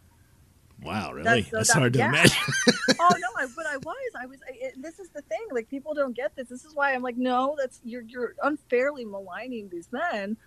wow. 0.81 1.11
Really? 1.11 1.23
That's- 1.23 1.47
uh, 1.53 1.57
That's, 1.57 1.73
that- 1.73 1.79
hard 1.79 1.93
to 1.93 1.99
yeah. 1.99 2.07
imagine. 2.09 2.37
oh 2.99 3.13
no, 3.19 3.27
I, 3.37 3.47
but 3.55 3.65
I 3.65 3.75
was. 3.77 4.11
I 4.17 4.25
was. 4.25 4.39
I, 4.47 4.55
it, 4.67 4.81
this 4.81 4.99
is 4.99 5.09
the 5.09 5.21
thing. 5.23 5.45
Like 5.51 5.69
people 5.69 5.93
don't 5.93 6.15
get 6.15 6.35
this. 6.37 6.47
This 6.47 6.63
is 6.63 6.73
why 6.73 6.93
I'm 6.93 7.01
like, 7.03 7.17
no, 7.17 7.55
that's 7.59 7.81
you're 7.83 8.03
you're 8.03 8.35
unfairly 8.43 9.03
maligning 9.03 9.67
these 9.69 9.89
men. 9.91 10.37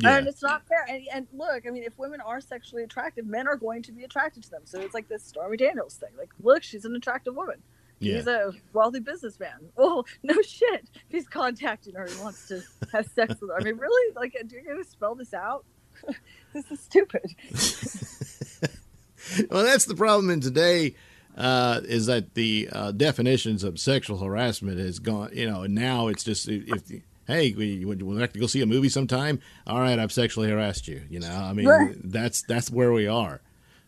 Yeah. 0.00 0.18
And 0.18 0.28
it's 0.28 0.42
not 0.42 0.66
fair. 0.68 0.84
And, 0.88 1.02
and 1.12 1.26
look, 1.32 1.66
I 1.66 1.70
mean, 1.70 1.82
if 1.82 1.98
women 1.98 2.20
are 2.20 2.40
sexually 2.40 2.82
attractive, 2.82 3.26
men 3.26 3.48
are 3.48 3.56
going 3.56 3.82
to 3.84 3.92
be 3.92 4.04
attracted 4.04 4.42
to 4.44 4.50
them. 4.50 4.62
So 4.64 4.80
it's 4.80 4.94
like 4.94 5.08
this 5.08 5.24
Stormy 5.24 5.56
Daniels 5.56 5.94
thing. 5.94 6.10
Like, 6.18 6.30
look, 6.42 6.62
she's 6.62 6.84
an 6.84 6.94
attractive 6.94 7.34
woman. 7.34 7.62
Yeah. 7.98 8.16
He's 8.16 8.26
a 8.26 8.52
wealthy 8.72 9.00
businessman. 9.00 9.56
Oh, 9.78 10.04
no 10.22 10.40
shit. 10.42 10.88
He's 11.08 11.26
contacting 11.28 11.94
her, 11.94 12.06
he 12.06 12.20
wants 12.20 12.48
to 12.48 12.62
have 12.92 13.06
sex 13.06 13.40
with 13.40 13.50
her. 13.50 13.56
I 13.58 13.64
mean, 13.64 13.76
really? 13.76 14.14
Like, 14.14 14.36
do 14.46 14.56
you 14.56 14.62
going 14.62 14.82
to 14.82 14.88
spell 14.88 15.14
this 15.14 15.32
out? 15.32 15.64
this 16.52 16.70
is 16.70 16.80
stupid. 16.80 17.24
well, 19.50 19.64
that's 19.64 19.84
the 19.86 19.94
problem 19.94 20.30
in 20.30 20.40
today. 20.40 20.94
Uh, 21.36 21.80
is 21.84 22.06
that 22.06 22.34
the 22.34 22.68
uh, 22.72 22.92
definitions 22.92 23.62
of 23.62 23.78
sexual 23.78 24.18
harassment 24.18 24.78
has 24.78 24.98
gone? 24.98 25.30
You 25.34 25.48
know, 25.50 25.62
and 25.62 25.74
now 25.74 26.08
it's 26.08 26.24
just 26.24 26.48
if, 26.48 26.68
if 26.68 27.02
hey, 27.26 27.52
we 27.56 27.84
would 27.84 28.02
we 28.02 28.14
like 28.14 28.32
to 28.32 28.38
go 28.38 28.46
see 28.46 28.62
a 28.62 28.66
movie 28.66 28.88
sometime. 28.88 29.40
All 29.66 29.80
right, 29.80 29.98
I've 29.98 30.12
sexually 30.12 30.50
harassed 30.50 30.88
you. 30.88 31.02
You 31.08 31.20
know, 31.20 31.30
I 31.30 31.52
mean, 31.52 31.66
Right. 31.66 31.96
that's 32.02 32.42
that's 32.42 32.70
where 32.70 32.92
we 32.92 33.06
are. 33.06 33.40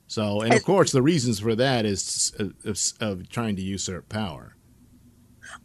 So, 0.06 0.40
and 0.40 0.54
of 0.54 0.64
course, 0.64 0.90
the 0.90 1.02
reasons 1.02 1.40
for 1.40 1.54
that 1.54 1.84
is 1.84 2.32
of, 2.38 2.54
of, 3.00 3.28
trying 3.28 3.56
to 3.56 3.62
usurp 3.62 4.08
power. 4.08 4.54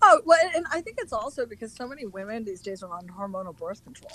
Oh, 0.01 0.21
well, 0.25 0.39
and 0.53 0.65
I 0.71 0.81
think 0.81 0.97
it's 0.99 1.13
also 1.13 1.45
because 1.45 1.73
so 1.73 1.87
many 1.87 2.05
women 2.05 2.43
these 2.43 2.61
days 2.61 2.83
are 2.83 2.93
on 2.93 3.07
hormonal 3.07 3.57
birth 3.57 3.83
control. 3.85 4.11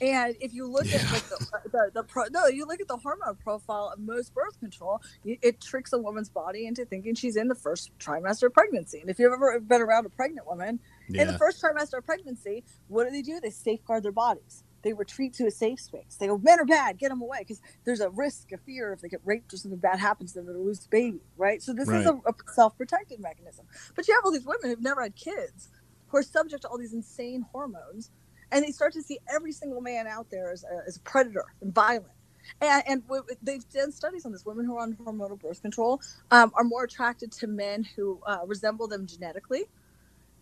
And 0.00 0.36
if 0.40 0.52
you 0.52 0.66
look 0.66 0.86
at 0.86 1.12
like 1.12 1.28
the, 1.28 1.46
uh, 1.52 1.58
the, 1.70 1.90
the 1.94 2.02
pro, 2.02 2.24
no, 2.30 2.46
you 2.46 2.64
look 2.66 2.80
at 2.80 2.88
the 2.88 2.96
hormone 2.96 3.36
profile 3.36 3.92
of 3.92 4.00
most 4.00 4.34
birth 4.34 4.58
control, 4.58 5.00
it 5.24 5.60
tricks 5.60 5.92
a 5.92 5.98
woman's 5.98 6.28
body 6.28 6.66
into 6.66 6.84
thinking 6.84 7.14
she's 7.14 7.36
in 7.36 7.48
the 7.48 7.54
first 7.54 7.96
trimester 7.98 8.44
of 8.44 8.54
pregnancy. 8.54 9.00
And 9.00 9.10
if 9.10 9.18
you've 9.18 9.32
ever 9.32 9.60
been 9.60 9.80
around 9.80 10.06
a 10.06 10.10
pregnant 10.10 10.46
woman 10.46 10.80
in 11.18 11.26
the 11.28 11.34
first 11.34 11.62
trimester 11.62 11.98
of 11.98 12.06
pregnancy, 12.06 12.64
what 12.88 13.04
do 13.04 13.10
they 13.10 13.22
do? 13.22 13.40
They 13.40 13.50
safeguard 13.50 14.04
their 14.04 14.12
bodies. 14.12 14.64
They 14.82 14.92
retreat 14.94 15.34
to 15.34 15.46
a 15.46 15.50
safe 15.50 15.80
space. 15.80 16.16
They 16.20 16.28
go, 16.28 16.38
men 16.38 16.60
are 16.60 16.64
bad, 16.66 16.98
get 16.98 17.10
them 17.10 17.22
away, 17.22 17.38
because 17.40 17.60
there's 17.84 18.00
a 18.00 18.10
risk, 18.10 18.52
a 18.52 18.58
fear 18.58 18.92
if 18.92 19.00
they 19.00 19.08
get 19.08 19.20
raped 19.24 19.54
or 19.54 19.58
something 19.58 19.80
bad 19.80 20.00
happens 20.00 20.32
to 20.32 20.40
them, 20.40 20.46
they'll 20.48 20.64
lose 20.64 20.80
the 20.80 20.88
baby, 20.90 21.20
right? 21.36 21.62
So 21.62 21.72
this 21.74 21.92
is 21.92 22.06
a, 22.06 22.14
a 22.14 22.34
self-protective 22.54 23.20
mechanism. 23.20 23.66
But 23.94 24.08
you 24.08 24.14
have 24.14 24.24
all 24.24 24.32
these 24.32 24.46
women 24.46 24.70
who've 24.70 24.82
never 24.82 25.02
had 25.02 25.16
kids, 25.16 25.70
who 26.08 26.18
are 26.18 26.22
subject 26.24 26.62
to 26.62 26.68
all 26.68 26.78
these 26.78 26.94
insane 26.94 27.46
hormones, 27.52 28.10
and 28.52 28.64
they 28.64 28.72
start 28.72 28.92
to 28.94 29.02
see 29.02 29.18
every 29.34 29.52
single 29.52 29.80
man 29.80 30.06
out 30.06 30.28
there 30.30 30.52
as 30.52 30.64
a, 30.64 30.88
as 30.88 30.96
a 30.98 31.00
predator 31.02 31.44
and 31.62 31.74
violent. 31.74 32.12
And, 32.60 32.82
and 32.88 33.02
w- 33.08 33.24
they've 33.42 33.68
done 33.70 33.92
studies 33.92 34.26
on 34.26 34.32
this. 34.32 34.44
Women 34.46 34.66
who 34.66 34.76
are 34.76 34.82
on 34.82 34.94
hormonal 34.94 35.40
birth 35.40 35.62
control 35.62 36.00
um, 36.30 36.52
are 36.56 36.64
more 36.64 36.84
attracted 36.84 37.32
to 37.32 37.46
men 37.46 37.86
who 37.96 38.20
uh, 38.26 38.40
resemble 38.46 38.88
them 38.88 39.06
genetically 39.06 39.64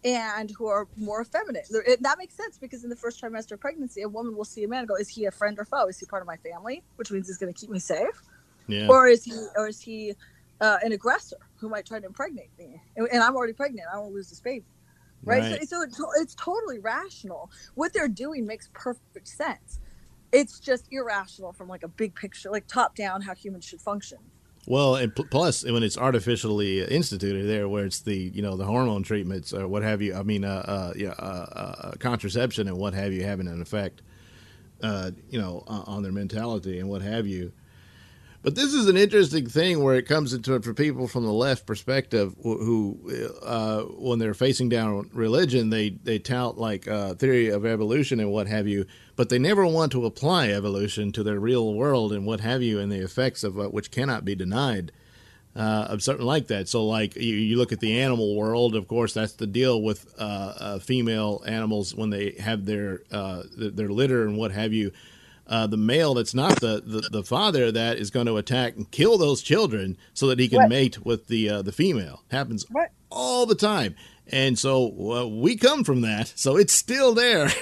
and 0.05 0.51
who 0.51 0.67
are 0.67 0.89
more 0.97 1.23
effeminate. 1.23 1.67
It, 1.71 2.03
that 2.03 2.19
makes 2.19 2.35
sense 2.35 2.59
because 2.59 2.85
in 2.85 2.91
the 2.91 2.97
first 2.97 3.23
trimester 3.23 3.53
of 3.53 3.61
pregnancy, 3.61 4.03
a 4.03 4.09
woman 4.09 4.37
will 4.37 4.45
see 4.45 4.65
a 4.65 4.69
man 4.69 4.81
and 4.81 4.89
go, 4.89 4.97
"Is 4.97 5.09
he 5.09 5.27
a 5.27 5.31
friend 5.31 5.59
or 5.59 5.65
foe? 5.65 5.87
Is 5.89 5.99
he 5.99 6.07
part 6.07 6.23
of 6.23 6.27
my 6.27 6.37
family?" 6.37 6.83
Which 6.97 7.11
means 7.11 7.27
he's 7.27 7.39
going 7.39 7.53
to 7.53 7.59
keep 7.59 7.71
me 7.71 7.79
safe, 7.79 8.23
yeah, 8.67 8.89
or 8.89 9.07
is 9.09 9.25
he, 9.25 9.33
or 9.57 9.69
is 9.69 9.81
he 9.81 10.15
uh, 10.61 10.79
an 10.83 10.93
aggressor 10.93 11.37
who 11.57 11.69
might 11.69 11.87
try 11.87 12.01
to 12.01 12.07
impregnate 12.07 12.51
me? 12.59 12.81
And, 12.97 13.09
and 13.13 13.23
I'm 13.23 13.37
already 13.37 13.53
pregnant. 13.53 13.89
I 13.93 13.99
won't 13.99 14.15
lose 14.15 14.31
this 14.31 14.41
baby, 14.41 14.65
right? 15.25 15.43
Right. 15.43 15.69
So, 15.69 15.85
so 15.91 16.11
it, 16.13 16.23
it's 16.23 16.35
totally 16.35 16.79
rational. 16.79 17.51
What 17.75 17.93
they're 17.93 18.09
doing 18.09 18.47
makes 18.47 18.71
perfect 18.73 19.29
sense. 19.29 19.81
It's 20.33 20.61
just 20.61 20.87
irrational 20.91 21.53
from 21.53 21.69
like 21.69 21.83
a 21.83 21.89
big 21.89 22.15
picture, 22.15 22.51
like 22.51 22.67
top 22.67 22.95
down, 22.95 23.23
how 23.23 23.35
humans 23.35 23.65
should 23.65 23.81
function. 23.81 24.19
Well, 24.67 24.95
and 24.95 25.15
pl- 25.15 25.27
plus 25.31 25.65
when 25.65 25.83
it's 25.83 25.97
artificially 25.97 26.85
instituted 26.85 27.49
there, 27.49 27.69
where 27.69 27.85
it's 27.85 28.01
the 28.01 28.17
you 28.17 28.43
know 28.43 28.57
the 28.57 28.65
hormone 28.65 29.03
treatments 29.03 29.53
or 29.53 29.67
what 29.67 29.83
have 29.83 30.03
you. 30.03 30.15
I 30.15 30.23
mean, 30.23 30.45
uh, 30.45 30.65
uh, 30.67 30.93
yeah, 30.97 31.15
uh, 31.19 31.47
uh, 31.83 31.93
contraception 31.99 32.69
and 32.69 32.77
what 32.77 32.95
have 32.95 33.13
you 33.13 33.25
having 33.25 33.49
an 33.49 33.63
effect, 33.63 34.03
uh, 34.83 35.11
you 35.31 35.41
know, 35.41 35.65
on 35.67 36.03
their 36.03 36.13
mentality 36.13 36.79
and 36.79 36.89
what 36.89 37.03
have 37.03 37.27
you. 37.27 37.53
But 38.43 38.55
this 38.55 38.73
is 38.73 38.89
an 38.89 38.97
interesting 38.97 39.47
thing 39.47 39.83
where 39.83 39.97
it 39.97 40.09
comes 40.09 40.33
into 40.33 40.55
it 40.55 40.65
for 40.65 40.73
people 40.73 41.07
from 41.07 41.25
the 41.25 41.33
left 41.33 41.67
perspective 41.67 42.35
who, 42.43 42.99
uh, 43.43 43.83
when 43.83 44.19
they're 44.19 44.33
facing 44.33 44.71
down 44.71 45.11
religion, 45.13 45.69
they, 45.69 45.91
they 45.91 46.19
tout 46.19 46.57
like 46.57 46.89
uh, 46.89 47.15
theory 47.15 47.49
of 47.49 47.67
evolution 47.67 48.19
and 48.19 48.33
what 48.33 48.47
have 48.47 48.67
you, 48.67 48.87
but 49.15 49.29
they 49.29 49.39
never 49.39 49.67
want 49.67 49.93
to 49.93 50.07
apply 50.07 50.49
evolution 50.49 51.13
to 51.13 51.23
their 51.23 51.39
real 51.39 51.75
world 51.75 52.15
and 52.15 52.25
what 52.25 52.41
have 52.41 52.63
you 52.63 52.81
and 52.81 52.91
the 52.91 53.05
effects 53.05 53.45
of 53.45 53.59
uh, 53.59 53.65
which 53.69 53.91
cannot 53.91 54.25
be 54.25 54.35
denied 54.35 54.91
uh, 55.55 55.89
of 55.91 56.03
something 56.03 56.25
like 56.25 56.47
that. 56.47 56.67
So, 56.67 56.87
like 56.87 57.17
you, 57.17 57.35
you 57.35 57.59
look 57.59 57.73
at 57.73 57.81
the 57.81 58.01
animal 58.01 58.35
world, 58.37 58.75
of 58.75 58.89
course, 58.89 59.13
that's 59.13 59.35
the 59.35 59.47
deal 59.47 59.83
with 59.83 60.15
uh, 60.19 60.23
uh, 60.59 60.79
female 60.79 61.43
animals 61.45 61.95
when 61.95 62.09
they 62.09 62.37
have 62.41 62.65
their 62.65 62.99
th- 62.99 63.75
their 63.75 63.91
litter 63.91 64.27
and 64.27 64.39
what 64.39 64.53
have 64.53 64.73
you. 64.73 64.93
Uh, 65.51 65.67
the 65.67 65.77
male 65.77 66.15
that's 66.15 66.33
not 66.33 66.61
the, 66.61 66.81
the, 66.87 67.01
the 67.11 67.23
father 67.25 67.73
that 67.73 67.99
is 67.99 68.09
going 68.11 68.27
to 68.27 68.37
attack 68.37 68.77
and 68.77 68.89
kill 68.93 69.19
those 69.19 69.43
children 69.43 69.97
so 70.15 70.29
that 70.29 70.39
he 70.39 70.47
can 70.49 70.61
Right. 70.61 70.69
mate 70.69 71.05
with 71.05 71.27
the 71.27 71.49
uh, 71.51 71.63
the 71.63 71.73
female. 71.73 72.23
Happens 72.31 72.65
Right. 72.71 72.89
all 73.11 73.47
the 73.47 73.57
time, 73.57 73.97
and 74.29 74.57
so 74.57 75.13
uh, 75.13 75.27
we 75.27 75.57
come 75.57 75.83
from 75.83 76.03
that. 76.03 76.33
So 76.37 76.57
it's 76.57 76.73
still 76.73 77.13
there. 77.15 77.49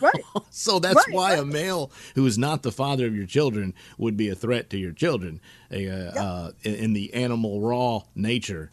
Right. 0.00 0.22
So 0.50 0.78
that's 0.78 0.94
Right, 1.08 1.14
why 1.14 1.34
a 1.34 1.44
male 1.44 1.90
who 2.14 2.24
is 2.24 2.38
not 2.38 2.62
the 2.62 2.70
father 2.72 3.04
of 3.06 3.16
your 3.16 3.26
children 3.26 3.74
would 3.98 4.16
be 4.16 4.28
a 4.28 4.34
threat 4.34 4.70
to 4.70 4.78
your 4.78 4.92
children 4.92 5.40
uh, 5.72 5.76
uh, 5.76 6.50
in, 6.62 6.92
the 6.92 7.12
animal 7.12 7.60
raw 7.60 8.02
nature 8.14 8.70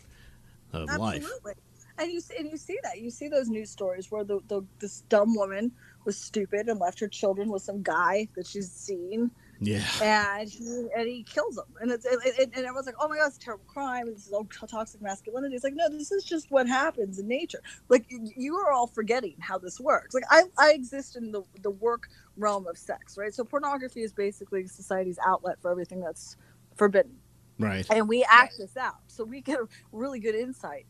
of 0.71 0.87
life. 0.95 1.23
Absolutely. 1.23 1.53
And 1.97 2.11
you 2.11 2.21
see, 2.21 2.35
and 2.37 2.47
you 2.49 2.57
see 2.57 2.77
that 2.83 2.99
you 3.01 3.09
see 3.09 3.27
those 3.27 3.49
news 3.49 3.71
stories 3.71 4.11
where 4.11 4.23
the, 4.23 4.39
the 4.47 4.61
this 4.79 5.01
dumb 5.09 5.35
woman 5.35 5.71
was 6.05 6.17
stupid 6.17 6.67
and 6.69 6.79
left 6.79 6.99
her 6.99 7.07
children 7.07 7.49
with 7.49 7.61
some 7.63 7.83
guy 7.83 8.27
that 8.35 8.47
she's 8.47 8.71
seen, 8.71 9.31
Yeah, 9.59 9.87
and 10.01 10.49
he 10.49 10.87
and 10.95 11.07
he 11.07 11.23
kills 11.23 11.55
them, 11.55 11.67
and 11.81 11.91
it's 11.91 12.05
it, 12.05 12.19
it, 12.25 12.49
and 12.55 12.65
everyone's 12.65 12.85
like, 12.87 12.95
oh 12.99 13.07
my 13.07 13.17
god, 13.17 13.27
it's 13.27 13.37
a 13.37 13.41
terrible 13.41 13.65
crime. 13.67 14.07
This 14.13 14.27
is 14.27 14.33
all 14.33 14.45
toxic 14.45 15.01
masculinity. 15.01 15.55
It's 15.55 15.63
like 15.63 15.75
no, 15.75 15.89
this 15.89 16.11
is 16.11 16.23
just 16.25 16.51
what 16.51 16.67
happens 16.67 17.19
in 17.19 17.27
nature. 17.27 17.61
Like 17.89 18.05
you 18.09 18.55
are 18.57 18.71
all 18.71 18.87
forgetting 18.87 19.35
how 19.39 19.57
this 19.57 19.79
works. 19.79 20.15
Like 20.15 20.25
I 20.29 20.43
I 20.57 20.71
exist 20.73 21.15
in 21.15 21.31
the 21.31 21.43
the 21.61 21.71
work 21.71 22.09
realm 22.37 22.67
of 22.67 22.77
sex, 22.77 23.17
right? 23.17 23.33
So 23.33 23.43
pornography 23.43 24.03
is 24.03 24.13
basically 24.13 24.67
society's 24.67 25.19
outlet 25.25 25.57
for 25.61 25.71
everything 25.71 26.01
that's 26.01 26.37
forbidden 26.77 27.17
right. 27.59 27.87
and 27.89 28.07
we 28.07 28.25
act 28.29 28.55
this 28.57 28.77
out 28.77 28.99
so 29.07 29.23
we 29.23 29.41
get 29.41 29.59
a 29.59 29.67
really 29.91 30.19
good 30.19 30.35
insight 30.35 30.85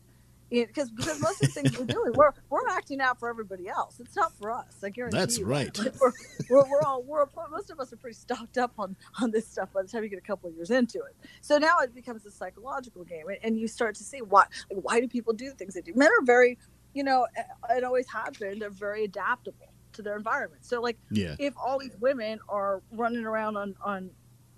because 0.62 0.90
because 0.90 1.20
most 1.20 1.42
of 1.42 1.48
the 1.52 1.60
things 1.60 1.78
we're 1.78 1.84
doing 1.86 2.12
we're 2.14 2.32
we're 2.50 2.66
acting 2.70 3.00
out 3.00 3.18
for 3.18 3.28
everybody 3.28 3.68
else 3.68 4.00
it's 4.00 4.16
not 4.16 4.32
for 4.38 4.50
us 4.50 4.76
i 4.84 4.88
guarantee 4.90 5.18
That's 5.18 5.38
you 5.38 5.46
right. 5.46 5.72
that. 5.74 5.94
we're, 6.00 6.12
we're, 6.50 6.70
we're 6.70 6.82
all 6.82 7.02
we're 7.02 7.26
most 7.50 7.70
of 7.70 7.80
us 7.80 7.92
are 7.92 7.96
pretty 7.96 8.16
stocked 8.16 8.58
up 8.58 8.72
on 8.78 8.96
on 9.20 9.30
this 9.30 9.46
stuff 9.46 9.72
by 9.72 9.82
the 9.82 9.88
time 9.88 10.02
you 10.02 10.08
get 10.08 10.18
a 10.18 10.22
couple 10.22 10.48
of 10.48 10.54
years 10.56 10.70
into 10.70 10.98
it 10.98 11.16
so 11.40 11.58
now 11.58 11.78
it 11.82 11.94
becomes 11.94 12.24
a 12.26 12.30
psychological 12.30 13.04
game 13.04 13.28
and, 13.28 13.38
and 13.42 13.58
you 13.58 13.66
start 13.68 13.94
to 13.96 14.04
see 14.04 14.20
why 14.20 14.44
like, 14.70 14.80
why 14.82 15.00
do 15.00 15.08
people 15.08 15.32
do 15.32 15.48
the 15.50 15.56
things 15.56 15.74
they 15.74 15.80
do 15.80 15.92
men 15.94 16.08
are 16.08 16.24
very 16.24 16.58
you 16.94 17.02
know 17.04 17.26
it 17.70 17.84
always 17.84 18.06
have 18.10 18.32
been 18.38 18.58
they're 18.58 18.70
very 18.70 19.04
adaptable 19.04 19.68
to 19.94 20.02
their 20.02 20.16
environment. 20.16 20.64
So 20.64 20.80
like 20.80 20.98
Yeah. 21.10 21.36
if 21.38 21.54
all 21.56 21.78
these 21.78 21.96
women 22.00 22.38
are 22.48 22.82
running 22.92 23.24
around 23.24 23.56
on 23.56 23.74
on 23.82 24.10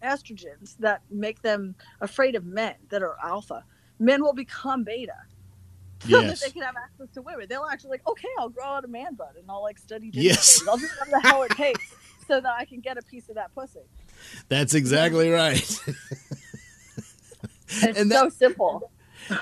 estrogens 0.02 0.76
that 0.78 1.02
make 1.10 1.42
them 1.42 1.74
afraid 2.00 2.34
of 2.34 2.44
men 2.44 2.74
that 2.90 3.02
are 3.02 3.16
alpha, 3.22 3.64
men 3.98 4.22
will 4.22 4.32
become 4.34 4.84
beta. 4.84 5.14
So 6.02 6.08
Yes. 6.20 6.40
that 6.40 6.46
they 6.46 6.52
can 6.52 6.62
have 6.62 6.76
access 6.76 7.08
to 7.14 7.22
women. 7.22 7.46
They'll 7.48 7.64
actually 7.64 7.90
like, 7.90 8.06
okay, 8.06 8.28
I'll 8.38 8.48
grow 8.50 8.64
out 8.66 8.84
a 8.84 8.88
man 8.88 9.14
butt 9.14 9.34
and 9.38 9.44
I'll 9.50 9.62
like 9.62 9.78
study 9.78 10.10
Yes. 10.12 10.62
I'll 10.68 10.76
do 10.76 10.86
whatever 11.10 11.48
the 11.48 11.54
takes 11.54 11.94
so 12.28 12.40
that 12.40 12.52
I 12.58 12.64
can 12.64 12.80
get 12.80 12.98
a 12.98 13.02
piece 13.02 13.28
of 13.28 13.36
that 13.36 13.54
pussy. 13.54 13.80
That's 14.48 14.74
exactly 14.74 15.30
right. 15.30 15.78
And 15.86 15.96
it's 17.68 17.98
And 17.98 18.12
so 18.12 18.28
simple. 18.28 18.90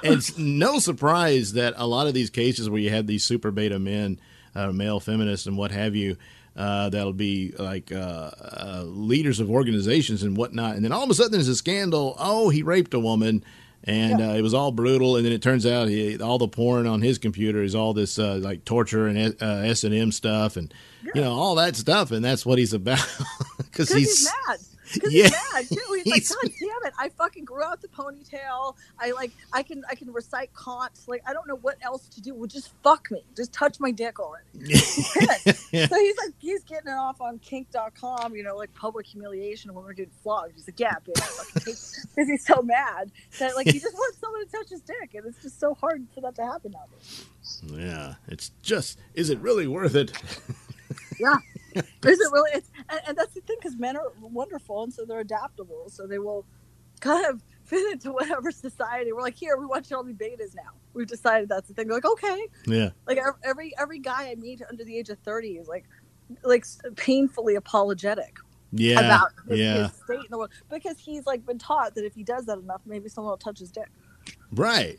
it's 0.02 0.38
no 0.38 0.78
surprise 0.78 1.54
that 1.54 1.74
a 1.76 1.86
lot 1.86 2.06
of 2.06 2.14
these 2.14 2.30
cases 2.30 2.70
where 2.70 2.80
you 2.80 2.90
have 2.90 3.06
these 3.06 3.24
super 3.24 3.50
beta 3.50 3.78
men, 3.78 4.20
uh, 4.54 4.72
male 4.72 5.00
feminists, 5.00 5.46
and 5.46 5.58
what 5.58 5.70
have 5.72 5.94
you, 5.94 6.16
uh, 6.56 6.88
that'll 6.88 7.12
be 7.12 7.52
like 7.58 7.90
uh, 7.92 8.30
uh, 8.40 8.82
leaders 8.86 9.40
of 9.40 9.50
organizations 9.50 10.22
and 10.22 10.36
whatnot, 10.36 10.76
and 10.76 10.84
then 10.84 10.92
all 10.92 11.02
of 11.04 11.10
a 11.10 11.14
sudden 11.14 11.32
there's 11.32 11.48
a 11.48 11.56
scandal. 11.56 12.14
Oh, 12.18 12.48
he 12.48 12.62
raped 12.62 12.94
a 12.94 13.00
woman. 13.00 13.44
And 13.86 14.20
uh, 14.20 14.34
it 14.34 14.40
was 14.40 14.54
all 14.54 14.72
brutal, 14.72 15.16
and 15.16 15.26
then 15.26 15.32
it 15.32 15.42
turns 15.42 15.66
out 15.66 15.88
he, 15.88 16.18
all 16.18 16.38
the 16.38 16.48
porn 16.48 16.86
on 16.86 17.02
his 17.02 17.18
computer 17.18 17.62
is 17.62 17.74
all 17.74 17.92
this 17.92 18.18
uh, 18.18 18.36
like 18.36 18.64
torture 18.64 19.06
and 19.06 19.36
uh, 19.42 19.46
S 19.46 19.84
and 19.84 19.94
M 19.94 20.10
stuff, 20.10 20.56
and 20.56 20.72
you 21.14 21.20
know 21.20 21.32
all 21.32 21.54
that 21.56 21.76
stuff, 21.76 22.10
and 22.10 22.24
that's 22.24 22.46
what 22.46 22.58
he's 22.58 22.72
about 22.72 22.98
because 23.58 23.88
Because 23.88 23.90
he's, 23.90 24.18
he's, 24.20 24.32
mad. 24.48 24.58
Because 24.94 25.12
Yeah. 25.12 25.24
he's 25.24 25.32
mad 25.52 25.68
too. 25.68 26.00
He's, 26.04 26.14
He's- 26.14 26.36
like, 26.42 26.52
God 26.52 26.58
damn 26.82 26.86
it! 26.88 26.94
I 26.98 27.08
fucking 27.10 27.44
grew 27.44 27.62
out 27.62 27.80
the 27.82 27.88
ponytail. 27.88 28.76
I 28.98 29.10
like, 29.12 29.32
I 29.52 29.62
can, 29.62 29.84
I 29.90 29.94
can 29.94 30.12
recite 30.12 30.50
Kant. 30.54 30.92
Like, 31.06 31.22
I 31.26 31.32
don't 31.32 31.46
know 31.48 31.56
what 31.56 31.76
else 31.82 32.08
to 32.08 32.20
do. 32.20 32.34
Well, 32.34 32.46
just 32.46 32.70
fuck 32.82 33.10
me. 33.10 33.22
Just 33.36 33.52
touch 33.52 33.80
my 33.80 33.90
dick 33.90 34.18
already. 34.20 34.46
Yeah. 35.72 35.86
So 35.86 35.96
he's 35.98 36.16
like, 36.18 36.34
he's 36.38 36.62
getting 36.64 36.88
it 36.92 36.94
off 36.96 37.20
on 37.20 37.38
kink.com, 37.40 38.36
you 38.36 38.44
know, 38.44 38.56
like 38.56 38.72
public 38.74 39.06
humiliation 39.06 39.74
when 39.74 39.84
we're 39.84 39.92
getting 39.92 40.12
flogged. 40.22 40.52
He's 40.54 40.68
like, 40.68 40.78
yeah, 40.78 40.94
bitch, 41.06 41.54
because 41.54 42.04
he's 42.28 42.46
so 42.46 42.62
mad 42.62 43.10
that 43.40 43.56
like 43.56 43.66
he 43.66 43.80
just 43.80 43.94
wants 43.94 44.18
someone 44.18 44.44
to 44.46 44.52
touch 44.52 44.68
his 44.70 44.80
dick, 44.82 45.14
and 45.14 45.26
it's 45.26 45.42
just 45.42 45.58
so 45.58 45.74
hard 45.74 46.06
for 46.14 46.20
that 46.20 46.36
to 46.36 46.44
happen 46.46 46.72
nowadays. 46.72 47.24
yeah, 47.64 48.14
it's 48.28 48.52
just 48.62 48.98
is 49.14 49.30
it 49.30 49.38
really 49.40 49.66
worth 49.66 49.94
it? 49.96 50.12
Yeah. 51.18 51.36
Is 52.04 52.20
it 52.20 52.32
really? 52.32 52.62
And, 52.88 53.00
and 53.08 53.18
that's 53.18 53.34
the 53.34 53.40
thing, 53.40 53.56
because 53.58 53.76
men 53.76 53.96
are 53.96 54.12
wonderful, 54.20 54.82
and 54.84 54.92
so 54.92 55.04
they're 55.04 55.20
adaptable, 55.20 55.88
so 55.88 56.06
they 56.06 56.18
will 56.18 56.44
kind 57.00 57.26
of 57.26 57.42
fit 57.64 57.92
into 57.92 58.12
whatever 58.12 58.50
society. 58.50 59.12
We're 59.12 59.22
like, 59.22 59.36
here, 59.36 59.56
we 59.56 59.66
want 59.66 59.90
you 59.90 59.96
all 59.96 60.04
to 60.04 60.12
be 60.12 60.24
betas 60.24 60.54
now. 60.54 60.70
We've 60.92 61.06
decided 61.06 61.48
that's 61.48 61.68
the 61.68 61.74
thing. 61.74 61.88
They're 61.88 61.96
like, 61.96 62.04
okay. 62.04 62.46
Yeah, 62.66 62.90
Like 63.06 63.18
every 63.42 63.72
every 63.78 63.98
guy 63.98 64.30
I 64.30 64.34
meet 64.36 64.62
under 64.68 64.84
the 64.84 64.96
age 64.96 65.08
of 65.08 65.18
thirty 65.18 65.56
is 65.56 65.66
like, 65.66 65.84
like 66.42 66.64
painfully 66.96 67.56
apologetic 67.56 68.36
yeah, 68.74 69.00
about 69.00 69.30
his, 69.48 69.58
yeah. 69.58 69.88
his 69.88 69.92
state 70.04 70.18
in 70.18 70.26
the 70.30 70.38
world 70.38 70.50
because 70.70 70.98
he's 70.98 71.26
like 71.26 71.46
been 71.46 71.58
taught 71.58 71.94
that 71.94 72.04
if 72.04 72.14
he 72.14 72.22
does 72.22 72.46
that 72.46 72.58
enough, 72.58 72.80
maybe 72.86 73.08
someone 73.08 73.30
will 73.30 73.38
touch 73.38 73.58
his 73.58 73.70
dick. 73.70 73.88
Right. 74.52 74.98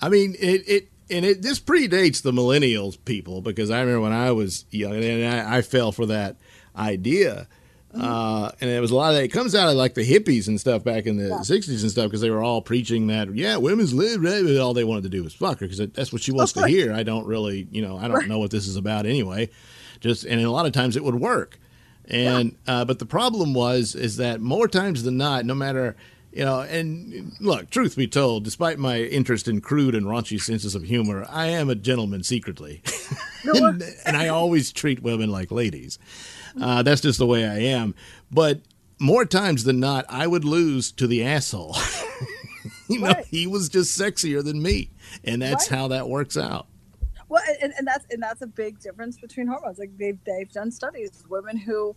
I 0.00 0.08
mean, 0.08 0.34
it, 0.38 0.68
it 0.68 0.88
and 1.10 1.24
it 1.24 1.42
this 1.42 1.60
predates 1.60 2.22
the 2.22 2.32
millennials 2.32 2.96
people 3.04 3.40
because 3.40 3.70
I 3.70 3.80
remember 3.80 4.00
when 4.02 4.12
I 4.12 4.32
was 4.32 4.64
young 4.70 4.94
and 5.02 5.24
I, 5.34 5.58
I 5.58 5.62
fell 5.62 5.92
for 5.92 6.06
that 6.06 6.36
idea. 6.76 7.48
Uh, 7.96 8.50
and 8.60 8.68
it 8.68 8.80
was 8.80 8.90
a 8.90 8.96
lot 8.96 9.10
of 9.10 9.14
that. 9.14 9.22
It 9.22 9.28
comes 9.28 9.54
out 9.54 9.68
of 9.68 9.76
like 9.76 9.94
the 9.94 10.04
hippies 10.04 10.48
and 10.48 10.58
stuff 10.58 10.82
back 10.82 11.06
in 11.06 11.16
the 11.16 11.28
Yeah. 11.28 11.36
60s 11.44 11.82
and 11.82 11.90
stuff 11.92 12.06
because 12.06 12.20
they 12.22 12.30
were 12.30 12.42
all 12.42 12.60
preaching 12.60 13.06
that, 13.06 13.32
yeah, 13.36 13.56
women's 13.56 13.94
live, 13.94 14.20
right, 14.20 14.44
all 14.58 14.74
they 14.74 14.82
wanted 14.82 15.04
to 15.04 15.08
do 15.10 15.22
was 15.22 15.32
fuck 15.32 15.60
her 15.60 15.66
because 15.68 15.78
that's 15.92 16.12
what 16.12 16.20
she 16.20 16.32
wants 16.32 16.52
to 16.54 16.66
hear. 16.66 16.92
I 16.92 17.04
don't 17.04 17.24
really, 17.24 17.68
you 17.70 17.82
know, 17.82 17.96
I 17.96 18.08
don't 18.08 18.16
Right. 18.16 18.28
know 18.28 18.40
what 18.40 18.50
this 18.50 18.66
is 18.66 18.74
about 18.74 19.06
anyway. 19.06 19.48
Just, 20.00 20.24
and 20.24 20.40
a 20.40 20.50
lot 20.50 20.66
of 20.66 20.72
times 20.72 20.96
it 20.96 21.04
would 21.04 21.14
work. 21.14 21.60
And, 22.06 22.56
uh, 22.66 22.84
but 22.84 22.98
the 22.98 23.06
problem 23.06 23.54
was, 23.54 23.94
is 23.94 24.16
that 24.16 24.40
more 24.40 24.66
times 24.66 25.04
than 25.04 25.16
not, 25.16 25.44
no 25.46 25.54
matter, 25.54 25.94
you 26.34 26.44
know, 26.44 26.60
and 26.62 27.32
look, 27.40 27.70
truth 27.70 27.96
be 27.96 28.06
told, 28.08 28.44
despite 28.44 28.78
my 28.78 28.98
interest 29.00 29.46
in 29.48 29.60
crude 29.60 29.94
and 29.94 30.06
raunchy 30.06 30.40
senses 30.40 30.74
of 30.74 30.82
humor, 30.82 31.24
I 31.30 31.46
am 31.48 31.70
a 31.70 31.74
gentleman 31.74 32.22
secretly. 32.24 32.82
and, 33.44 33.82
and 34.04 34.16
I 34.16 34.28
always 34.28 34.72
treat 34.72 35.02
women 35.02 35.30
like 35.30 35.50
ladies. 35.52 35.98
Uh, 36.60 36.82
that's 36.82 37.00
just 37.00 37.18
the 37.18 37.26
way 37.26 37.44
I 37.46 37.58
am. 37.58 37.94
But 38.30 38.60
more 38.98 39.24
times 39.24 39.64
than 39.64 39.80
not, 39.80 40.04
I 40.08 40.26
would 40.26 40.44
lose 40.44 40.90
to 40.92 41.06
the 41.06 41.24
asshole. 41.24 41.76
you 42.88 43.00
know, 43.00 43.06
Right. 43.08 43.24
he 43.26 43.46
was 43.46 43.68
just 43.68 43.98
sexier 43.98 44.42
than 44.42 44.60
me. 44.62 44.90
And 45.24 45.40
that's 45.42 45.70
Right. 45.70 45.78
how 45.78 45.88
that 45.88 46.08
works 46.08 46.36
out. 46.36 46.66
Well, 47.28 47.42
and, 47.60 47.72
and 47.78 47.86
that's 47.86 48.04
and 48.10 48.22
that's 48.22 48.42
a 48.42 48.46
big 48.46 48.78
difference 48.80 49.18
between 49.18 49.46
hormones. 49.48 49.78
Like 49.78 49.96
they've 49.98 50.18
they've 50.24 50.50
done 50.52 50.70
studies, 50.70 51.24
women 51.28 51.56
who 51.56 51.96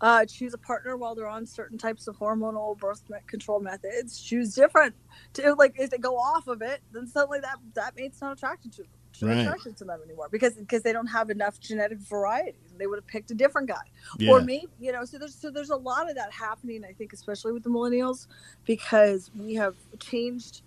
uh, 0.00 0.24
choose 0.26 0.54
a 0.54 0.58
partner 0.58 0.96
while 0.96 1.14
they're 1.14 1.28
on 1.28 1.46
certain 1.46 1.78
types 1.78 2.06
of 2.08 2.16
hormonal 2.18 2.78
birth 2.78 3.02
control 3.26 3.60
methods 3.60 4.20
choose 4.20 4.54
different. 4.54 4.94
To 5.34 5.54
like 5.54 5.74
if 5.78 5.90
they 5.90 5.98
go 5.98 6.16
off 6.16 6.46
of 6.48 6.62
it, 6.62 6.80
then 6.92 7.06
suddenly 7.06 7.40
that 7.40 7.58
that 7.74 7.96
mate's 7.96 8.20
not 8.20 8.32
attracted 8.32 8.72
to 8.74 8.82
them. 8.82 8.90
not 9.22 9.28
Right. 9.28 9.38
attracted 9.40 9.76
to 9.78 9.84
them 9.84 10.00
anymore 10.04 10.28
because 10.30 10.54
because 10.54 10.82
they 10.82 10.92
don't 10.92 11.08
have 11.08 11.30
enough 11.30 11.60
genetic 11.60 11.98
variety. 12.00 12.56
They 12.78 12.86
would 12.86 12.98
have 12.98 13.06
picked 13.06 13.30
a 13.30 13.34
different 13.34 13.68
guy. 13.68 13.82
Yeah. 14.18 14.32
or 14.32 14.40
maybe 14.40 14.68
you 14.78 14.92
know 14.92 15.04
so 15.04 15.18
there's 15.18 15.34
so 15.34 15.50
there's 15.50 15.70
a 15.70 15.76
lot 15.76 16.08
of 16.08 16.16
that 16.16 16.32
happening 16.32 16.84
i 16.84 16.92
think 16.92 17.12
especially 17.12 17.52
with 17.52 17.62
the 17.62 17.70
millennials 17.70 18.26
because 18.64 19.30
we 19.34 19.54
have 19.54 19.76
changed 20.00 20.62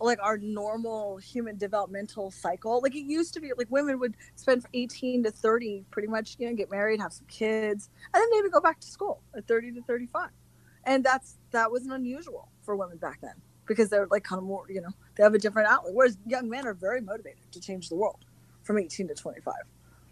like 0.00 0.18
our 0.22 0.38
normal 0.38 1.16
human 1.16 1.56
developmental 1.56 2.30
cycle. 2.30 2.80
Like 2.82 2.94
it 2.94 3.04
used 3.04 3.34
to 3.34 3.40
be 3.40 3.52
like 3.56 3.70
women 3.70 3.98
would 3.98 4.16
spend 4.36 4.64
18 4.74 5.24
to 5.24 5.30
30 5.30 5.84
pretty 5.90 6.08
much 6.08 6.36
you 6.38 6.48
know 6.48 6.54
get 6.54 6.70
married 6.70 7.00
have 7.00 7.12
some 7.12 7.26
kids 7.26 7.90
and 8.14 8.20
then 8.20 8.28
maybe 8.30 8.50
go 8.50 8.60
back 8.60 8.80
to 8.80 8.86
school 8.86 9.22
at 9.36 9.46
30 9.46 9.72
to 9.72 9.82
35 9.82 10.30
and 10.84 11.04
that's 11.04 11.38
that 11.50 11.70
wasn't 11.70 11.92
unusual 11.92 12.48
for 12.62 12.76
women 12.76 12.96
back 12.98 13.20
then 13.20 13.34
because 13.66 13.88
they're 13.88 14.06
like 14.10 14.24
kind 14.24 14.38
of 14.38 14.44
more 14.44 14.66
you 14.68 14.80
know 14.80 14.90
they 15.16 15.22
have 15.22 15.34
a 15.34 15.38
different 15.38 15.68
outlet 15.68 15.94
whereas 15.94 16.16
young 16.26 16.48
men 16.48 16.66
are 16.66 16.74
very 16.74 17.00
motivated 17.00 17.50
to 17.52 17.60
change 17.60 17.88
the 17.88 17.96
world 17.96 18.24
from 18.62 18.78
18 18.78 19.08
to 19.08 19.14
25 19.14 19.54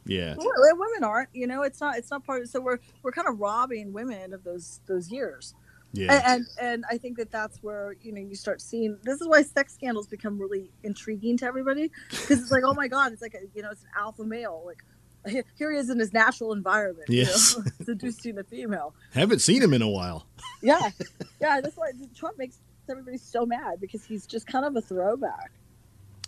yeah. 0.07 0.35
well, 0.37 0.49
women 0.77 1.03
aren't 1.03 1.29
you 1.33 1.47
know 1.47 1.63
it's 1.63 1.81
not 1.81 1.97
it's 1.97 2.11
not 2.11 2.25
part 2.25 2.43
of 2.43 2.49
so 2.49 2.61
we're 2.61 2.79
we're 3.03 3.13
kind 3.13 3.27
of 3.27 3.41
robbing 3.41 3.93
women 3.93 4.33
of 4.33 4.45
those 4.45 4.81
those 4.87 5.11
years 5.11 5.55
Yeah. 5.93 6.13
and, 6.13 6.25
and 6.27 6.47
and 6.61 6.85
i 6.91 6.99
think 6.99 7.17
that 7.17 7.31
that's 7.31 7.59
where 7.63 7.95
you 8.03 8.13
know 8.13 8.21
you 8.21 8.35
start 8.35 8.61
seeing 8.61 8.99
this 9.03 9.21
is 9.21 9.27
why 9.29 9.43
sex 9.43 9.73
scandals 9.75 10.07
become 10.07 10.39
really 10.39 10.71
intriguing 10.83 11.37
to 11.39 11.47
everybody 11.47 11.91
because 12.11 12.41
it's 12.43 12.51
like 12.51 12.65
oh 12.65 12.75
my 12.75 12.87
god 12.89 13.13
it's 13.13 13.23
like 13.23 13.35
a, 13.35 13.47
you 13.55 13.63
know 13.63 13.71
it's 13.71 13.83
an 13.83 13.89
alpha 13.97 14.23
male 14.25 14.63
like 14.67 14.85
here- 15.27 15.45
he 15.57 15.65
is 15.65 15.89
in 15.89 15.99
his 15.99 16.13
natural 16.13 16.53
environment 16.53 17.09
Yes. 17.09 17.55
you 17.57 17.65
know, 17.65 17.71
seducing 17.85 18.37
a 18.39 18.45
female 18.45 18.95
Haven't 19.15 19.39
seen 19.41 19.63
him 19.63 19.73
in 19.73 19.81
a 19.81 19.89
while. 19.89 20.27
yeah 20.63 20.91
yeah 21.41 21.61
that's 21.63 21.77
why 21.77 21.93
trump 22.15 22.37
makes 22.37 22.59
everybody 22.91 23.17
so 23.17 23.47
mad 23.47 23.81
because 23.81 24.05
he's 24.05 24.27
just 24.27 24.47
kind 24.47 24.65
of 24.67 24.77
a 24.77 24.81
throwback 24.83 25.51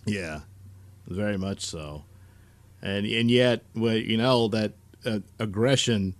Yeah, 0.06 0.40
very 1.06 1.36
much 1.36 1.64
so. 1.66 2.04
And 2.80 3.04
and 3.06 3.30
yet, 3.30 3.62
well, 3.74 3.96
you 3.96 4.16
know 4.16 4.48
that 4.48 4.72
uh, 5.04 5.18
aggression 5.38 6.14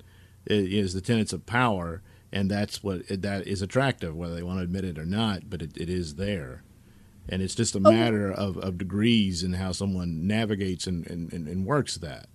is 0.47 0.93
the 0.93 1.01
tenets 1.01 1.33
of 1.33 1.47
power, 1.47 2.03
and 2.33 2.51
that's 2.51 2.83
what 2.83 3.03
that 3.09 3.47
is 3.47 3.63
attractive, 3.63 4.15
whether 4.17 4.35
they 4.35 4.43
want 4.43 4.59
to 4.59 4.65
admit 4.65 4.85
it 4.85 4.99
or 4.99 5.07
not. 5.07 5.49
But 5.51 5.63
it, 5.63 5.77
it 5.77 5.89
is 5.91 6.17
there, 6.17 6.63
and 7.29 7.43
it's 7.43 7.55
just 7.55 7.75
a 7.75 7.79
Oh. 7.85 7.91
matter 7.91 8.31
of, 8.33 8.57
of 8.59 8.79
degrees 8.79 9.43
and 9.43 9.57
how 9.57 9.73
someone 9.73 10.27
navigates 10.27 10.87
and, 10.87 11.07
and, 11.09 11.33
and, 11.33 11.65
works 11.67 11.97
that. 11.99 12.27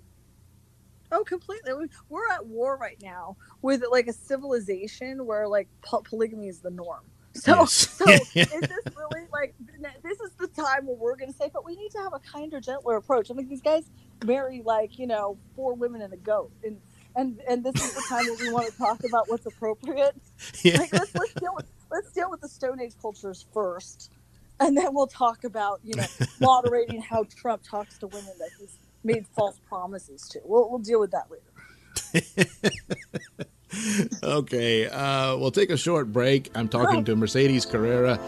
Oh, 1.12 1.24
completely. 1.24 1.74
We- 1.74 1.90
We're 2.10 2.30
at 2.32 2.46
war 2.48 2.76
right 2.78 2.98
now 3.02 3.38
with 3.62 3.84
like 3.92 4.08
a 4.08 4.14
civilization 4.14 5.26
where 5.26 5.48
like 5.48 5.68
po- 5.84 6.02
polygamy 6.02 6.48
is 6.48 6.60
the 6.60 6.72
norm. 6.72 7.02
So, 7.36 7.60
Yes. 7.62 7.72
so 7.98 8.10
is 8.12 8.28
this 8.32 8.96
really 8.98 9.28
like 9.32 9.56
this 10.04 10.20
is 10.22 10.32
the 10.40 10.48
time 10.48 10.86
where 10.86 10.96
we're 10.96 11.16
going 11.16 11.32
to 11.32 11.38
say, 11.38 11.50
but 11.54 11.66
we 11.66 11.76
need 11.76 11.92
to 11.92 12.00
have 12.00 12.14
a 12.14 12.20
kinder, 12.20 12.60
gentler 12.60 12.96
approach. 12.96 13.30
I 13.32 13.34
mean, 13.36 13.48
these 13.48 13.62
guys 13.62 13.84
marry 14.26 14.62
like 14.64 14.98
you 15.00 15.08
know 15.08 15.38
four 15.56 15.74
women 15.76 16.02
and 16.02 16.14
a 16.14 16.18
goat, 16.18 16.52
and 16.64 16.78
and 17.16 17.40
and 17.48 17.64
this 17.64 17.76
is 17.76 17.94
the 17.94 18.04
time 18.10 18.26
where 18.26 18.36
we 18.40 18.52
want 18.54 18.72
to 18.72 18.78
talk 18.78 19.04
about 19.04 19.30
what's 19.30 19.46
appropriate. 19.46 20.16
Yeah. 20.64 20.78
Like 20.80 20.94
let's 20.94 21.14
let's 21.16 21.34
deal 21.34 21.54
with 21.56 21.66
let's 21.92 22.12
deal 22.12 22.30
with 22.30 22.42
the 22.42 22.50
Stone 22.50 22.82
Age 22.82 22.94
cultures 23.02 23.46
first, 23.54 24.12
and 24.60 24.78
then 24.78 24.94
we'll 24.94 25.08
talk 25.08 25.44
about 25.44 25.80
you 25.84 25.96
know 25.96 26.06
moderating 26.42 27.02
how 27.02 27.26
Trump 27.36 27.62
talks 27.70 27.98
to 28.00 28.08
women 28.08 28.32
that 28.40 28.50
he's 28.60 28.78
made 29.04 29.26
false 29.36 29.60
promises 29.68 30.28
to. 30.30 30.40
We'll 30.46 30.70
we'll 30.70 30.80
deal 30.80 31.00
with 31.00 31.12
that 31.12 31.28
later. 31.32 31.44
okay, 34.24 34.88
uh, 34.88 35.36
we'll 35.38 35.52
take 35.52 35.70
a 35.70 35.78
short 35.78 36.12
break. 36.12 36.52
I'm 36.56 36.68
talking 36.70 36.98
Right. 36.98 37.06
to 37.08 37.16
Mercedes 37.16 37.66
Carrera, 37.66 38.20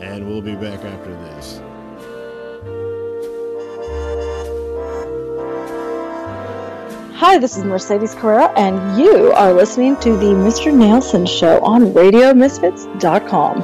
and 0.00 0.26
we'll 0.28 0.42
be 0.42 0.54
back 0.54 0.84
after 0.84 1.14
this. 1.16 1.60
Hi, 7.20 7.36
this 7.36 7.58
is 7.58 7.64
Mercedes 7.64 8.14
Carrera, 8.14 8.50
and 8.56 8.98
you 8.98 9.30
are 9.32 9.52
listening 9.52 9.94
to 9.96 10.16
the 10.16 10.32
Mr. 10.32 10.72
Nailsin 10.72 11.28
Show 11.28 11.62
on 11.62 11.92
RadioMisfits.com. 11.92 13.60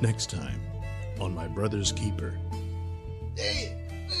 Next 0.00 0.30
time 0.30 0.58
on 1.20 1.34
my 1.34 1.48
brother's 1.48 1.92
keeper. 1.92 2.38
Hey, 3.36 3.76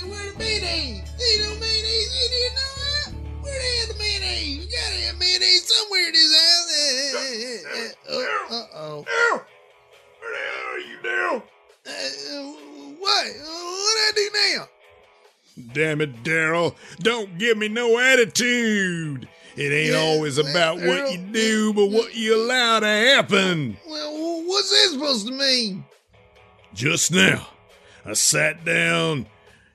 where 0.06 0.32
the 0.32 0.38
mayonnaise? 0.38 1.00
Ain't 1.00 1.40
no 1.40 1.58
mayonnaise 1.60 2.12
in 2.12 2.30
here 2.30 2.50
nowhere. 2.60 3.40
Where 3.40 3.58
the 3.58 3.64
hell 3.64 3.86
the 3.88 3.98
mayonnaise? 3.98 4.58
You 4.58 4.64
gotta 4.70 5.00
have 5.06 5.18
mayonnaise 5.18 5.64
somewhere 5.66 6.08
in 6.08 6.12
this 6.12 6.30
house. 6.44 7.94
Uh, 8.06 8.54
uh 8.54 8.66
oh. 8.74 9.06
Where 10.20 10.30
the 10.30 10.36
hell 10.36 10.74
are 10.74 10.78
you, 10.78 10.98
Daryl? 11.02 11.42
Uh, 11.86 11.90
what? 12.98 13.26
What 13.26 13.98
I 13.98 14.12
do 14.14 14.30
now? 14.56 14.68
Damn 15.74 16.00
it, 16.00 16.22
Daryl. 16.22 16.74
Don't 17.00 17.38
give 17.38 17.58
me 17.58 17.68
no 17.68 17.98
attitude. 17.98 19.28
It 19.56 19.72
ain't 19.72 19.92
Yeah, 19.92 19.98
always 19.98 20.38
about 20.38 20.76
what 20.78 21.12
you 21.12 21.18
do, 21.18 21.74
but 21.74 21.86
what 21.90 22.14
you 22.14 22.34
allow 22.36 22.80
to 22.80 22.86
happen. 22.86 23.76
Well, 23.86 24.42
what's 24.46 24.70
that 24.70 24.92
supposed 24.92 25.26
to 25.26 25.32
mean? 25.32 25.84
Just 26.72 27.12
now, 27.12 27.48
I 28.04 28.14
sat 28.14 28.64
down 28.64 29.26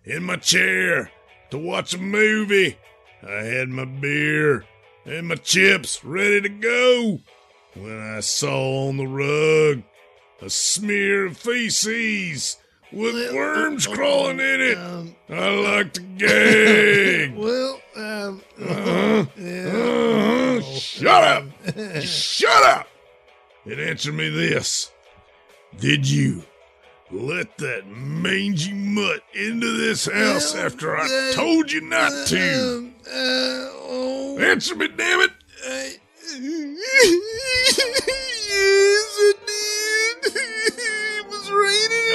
in 0.04 0.24
my 0.24 0.38
chair 0.38 1.12
to 1.52 1.60
watch 1.60 1.93
a 1.93 2.00
movie. 2.00 2.78
I 3.22 3.43
had 3.43 3.70
my 3.70 3.86
beer 3.86 4.65
and 5.06 5.28
my 5.28 5.36
chips 5.36 6.04
ready 6.04 6.41
to 6.41 6.50
go 6.50 7.20
when 7.76 8.00
I 8.00 8.22
saw 8.22 8.88
on 8.88 8.98
the 8.98 9.06
rug 9.06 9.84
a 10.41 10.50
smear 10.50 11.26
of 11.28 11.38
feces 11.38 12.58
with 12.91 13.13
Well, 13.15 13.36
worms 13.36 13.88
uh, 13.88 13.91
crawling 13.93 14.39
in 14.39 14.62
it. 14.62 14.78
Um, 14.78 15.15
I 15.30 15.50
like 15.50 15.93
to 15.93 16.02
gag. 16.02 17.36
well, 17.38 17.82
um, 17.95 18.41
Uh-huh. 18.62 19.26
yeah. 19.38 19.67
Uh-huh. 19.67 20.62
Shut 20.80 21.23
up! 21.23 21.43
Shut 22.02 22.63
up! 22.63 22.88
And 23.65 23.80
answer 23.80 24.12
me 24.13 24.30
this. 24.30 24.91
Did 25.80 26.10
you 26.10 26.43
let 27.12 27.58
that 27.58 27.86
mangy 27.88 28.73
mutt 28.73 29.21
into 29.34 29.78
this 29.78 30.06
house 30.06 30.54
Well, 30.54 30.65
after 30.65 30.97
I 30.97 31.30
uh, 31.32 31.36
told 31.36 31.71
you 31.71 31.82
not 31.82 32.28
to? 32.28 32.78
Um, 32.78 32.93
uh, 33.06 33.10
oh, 33.13 34.38
Answer 34.39 34.76
me, 34.76 34.88
damn 34.88 35.21
it! 35.21 35.32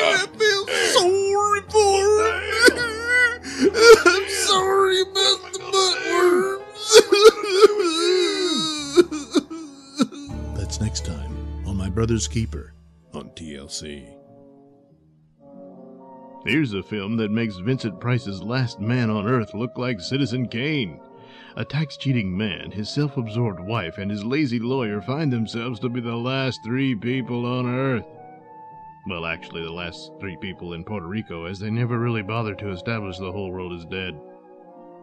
I 0.04 0.26
felt 0.26 0.70
sorry 0.98 1.62
for 1.70 2.26
him. 2.26 2.76
I'm 4.06 4.28
sorry 4.28 5.00
about 5.02 5.52
the 5.52 5.58
buttworms. 5.72 6.90
That's 10.56 10.80
next 10.80 11.04
time 11.06 11.32
on 11.66 11.76
My 11.76 11.88
Brother's 11.88 12.28
Keeper 12.28 12.72
on 13.14 13.30
TLC. 13.30 14.08
Here's 16.44 16.72
a 16.72 16.82
film 16.82 17.16
that 17.18 17.30
makes 17.30 17.56
Vincent 17.58 18.00
Price's 18.00 18.42
last 18.42 18.80
man 18.80 19.10
on 19.10 19.28
Earth 19.28 19.54
look 19.54 19.78
like 19.78 20.00
Citizen 20.00 20.48
Kane. 20.48 20.98
A 21.56 21.64
tax 21.64 21.96
cheating 21.96 22.36
man, 22.36 22.70
his 22.72 22.88
self 22.88 23.16
absorbed 23.16 23.60
wife, 23.60 23.98
and 23.98 24.10
his 24.10 24.24
lazy 24.24 24.58
lawyer 24.58 25.00
find 25.00 25.32
themselves 25.32 25.78
to 25.80 25.88
be 25.88 26.00
the 26.00 26.16
last 26.16 26.58
three 26.64 26.94
people 26.96 27.46
on 27.46 27.66
Earth. 27.66 28.04
Well, 29.04 29.26
actually, 29.26 29.62
the 29.62 29.72
last 29.72 30.12
three 30.20 30.36
people 30.36 30.74
in 30.74 30.84
Puerto 30.84 31.06
Rico, 31.06 31.46
as 31.46 31.58
they 31.58 31.70
never 31.70 31.98
really 31.98 32.22
bothered 32.22 32.58
to 32.60 32.70
establish 32.70 33.18
the 33.18 33.32
whole 33.32 33.50
world 33.50 33.72
is 33.72 33.84
dead. 33.84 34.18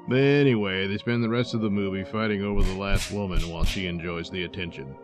But 0.08 0.20
anyway, 0.20 0.88
they 0.88 0.98
spend 0.98 1.22
the 1.22 1.30
rest 1.30 1.54
of 1.54 1.60
the 1.60 1.70
movie 1.70 2.06
fighting 2.06 2.42
over 2.42 2.64
the 2.64 2.80
last 2.80 3.12
woman 3.12 3.42
while 3.50 3.66
she 3.66 3.88
enjoys 3.88 4.30
the 4.30 4.46
attention. 4.46 4.96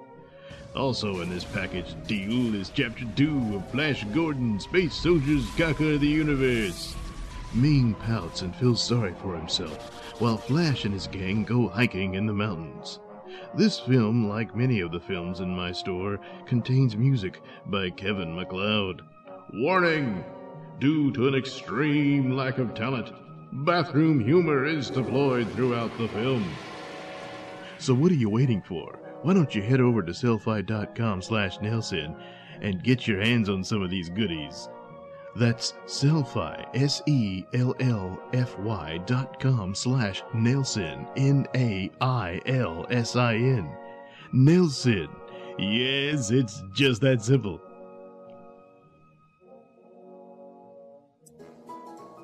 Also 0.75 1.21
in 1.21 1.29
this 1.29 1.43
package 1.43 1.93
deal 2.07 2.55
is 2.55 2.71
Chapter 2.73 3.05
2 3.15 3.57
of 3.57 3.69
Flash 3.69 4.05
Gordon, 4.13 4.59
Space 4.59 4.93
Soldiers 4.93 5.45
Conquer 5.57 5.97
the 5.97 6.07
Universe. 6.07 6.95
Ming 7.53 7.95
pouts 7.95 8.41
and 8.41 8.55
feels 8.55 8.81
sorry 8.81 9.13
for 9.21 9.35
himself, 9.35 10.19
while 10.19 10.37
Flash 10.37 10.85
and 10.85 10.93
his 10.93 11.07
gang 11.07 11.43
go 11.43 11.67
hiking 11.67 12.15
in 12.15 12.25
the 12.25 12.33
mountains. 12.33 12.99
This 13.53 13.79
film, 13.79 14.27
like 14.27 14.55
many 14.55 14.81
of 14.81 14.91
the 14.91 14.99
films 14.99 15.39
in 15.39 15.49
my 15.49 15.71
store, 15.71 16.19
contains 16.45 16.97
music 16.97 17.41
by 17.67 17.89
Kevin 17.89 18.35
MacLeod. 18.35 19.01
Warning! 19.53 20.23
Due 20.79 21.11
to 21.13 21.27
an 21.27 21.35
extreme 21.35 22.35
lack 22.35 22.57
of 22.57 22.73
talent, 22.73 23.11
bathroom 23.51 24.19
humor 24.19 24.65
is 24.65 24.89
deployed 24.89 25.49
throughout 25.51 25.97
the 25.97 26.07
film. 26.09 26.45
So 27.77 27.93
what 27.93 28.11
are 28.11 28.15
you 28.15 28.29
waiting 28.29 28.61
for? 28.61 28.99
Why 29.21 29.33
don't 29.33 29.55
you 29.55 29.61
head 29.61 29.79
over 29.79 30.03
to 30.03 30.11
sellfy.com 30.11 31.21
slash 31.21 31.59
Nailsin 31.59 32.15
and 32.61 32.83
get 32.83 33.07
your 33.07 33.21
hands 33.21 33.49
on 33.49 33.63
some 33.63 33.81
of 33.81 33.89
these 33.89 34.09
goodies? 34.09 34.67
That's 35.35 35.73
Sellfy, 35.85 36.65
S-E-L-L-F-Y 36.73 37.47
dot 39.05 39.39
com 39.39 39.75
slash 39.75 40.23
Nailsin, 40.33 41.05
N-A-I-L-S-I-N. 41.17 41.89
Nailsin. 44.33 45.09
Yes, 45.57 46.31
it's 46.31 46.63
just 46.73 47.01
that 47.01 47.21
simple. 47.21 47.61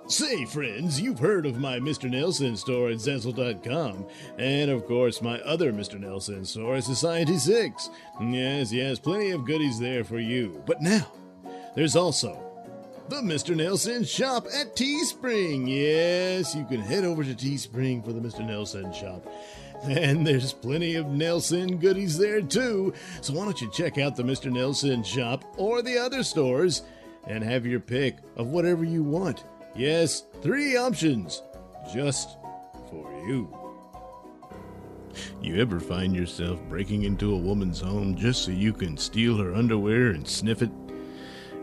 Say, 0.08 0.45
friends, 0.45 1.00
you've 1.00 1.19
heard 1.19 1.45
of 1.45 1.58
my 1.58 1.80
Mr. 1.80 2.10
Nailsin 2.10 2.58
store 2.58 2.89
at 2.89 2.97
Zazzle.com, 2.97 4.08
and 4.38 4.69
of 4.69 4.86
course, 4.86 5.21
my 5.21 5.39
other 5.41 5.71
Mr. 5.71 5.97
Nailsin 5.97 6.45
store 6.45 6.76
at 6.76 6.84
Society 6.84 7.38
6. 7.38 7.89
Yes, 8.21 8.74
yes, 8.74 9.00
plenty 9.00 9.32
of 9.32 9.45
goodies 9.45 9.80
there 9.80 10.04
for 10.04 10.19
you. 10.19 10.62
But 10.65 10.82
now, 10.82 11.10
there's 11.76 11.95
also 11.95 12.51
the 13.10 13.18
Mr. 13.18 13.56
Nailsin 13.56 14.08
shop 14.08 14.46
at 14.54 14.76
Teespring. 14.76 15.68
Yes, 15.68 16.56
you 16.56 16.66
can 16.66 16.80
head 16.82 17.04
over 17.04 17.24
to 17.24 17.34
Teespring 17.34 18.04
for 18.04 18.14
the 18.14 18.20
Mr. 18.20 18.40
Nailsin 18.40 18.94
shop. 18.94 19.28
And 19.84 20.26
there's 20.26 20.54
plenty 20.54 20.96
of 20.96 21.08
Nailsin 21.08 21.80
goodies 21.80 22.18
there 22.18 22.42
too. 22.42 22.94
So 23.22 23.34
why 23.34 23.46
don't 23.46 23.60
you 23.62 23.72
check 23.72 23.98
out 23.98 24.16
the 24.16 24.24
Mr. 24.24 24.52
Nailsin 24.52 25.06
shop 25.06 25.44
or 25.58 25.82
the 25.82 25.98
other 25.98 26.24
stores 26.24 26.84
and 27.28 27.44
have 27.44 27.66
your 27.66 27.80
pick 27.80 28.18
of 28.36 28.48
whatever 28.48 28.84
you 28.84 29.04
want. 29.04 29.44
Yes, 29.76 30.26
three 30.42 30.78
options 30.78 31.42
just 31.94 32.38
for 32.90 33.12
you. 33.28 33.58
You 35.42 35.60
ever 35.60 35.80
find 35.80 36.16
yourself 36.16 36.62
breaking 36.70 37.04
into 37.04 37.34
a 37.34 37.38
woman's 37.38 37.82
home 37.82 38.16
just 38.16 38.44
so 38.44 38.52
you 38.52 38.74
can 38.74 38.98
steal 38.98 39.38
her 39.38 39.54
underwear 39.54 40.12
and 40.12 40.28
sniff 40.28 40.62
it? 40.62 40.72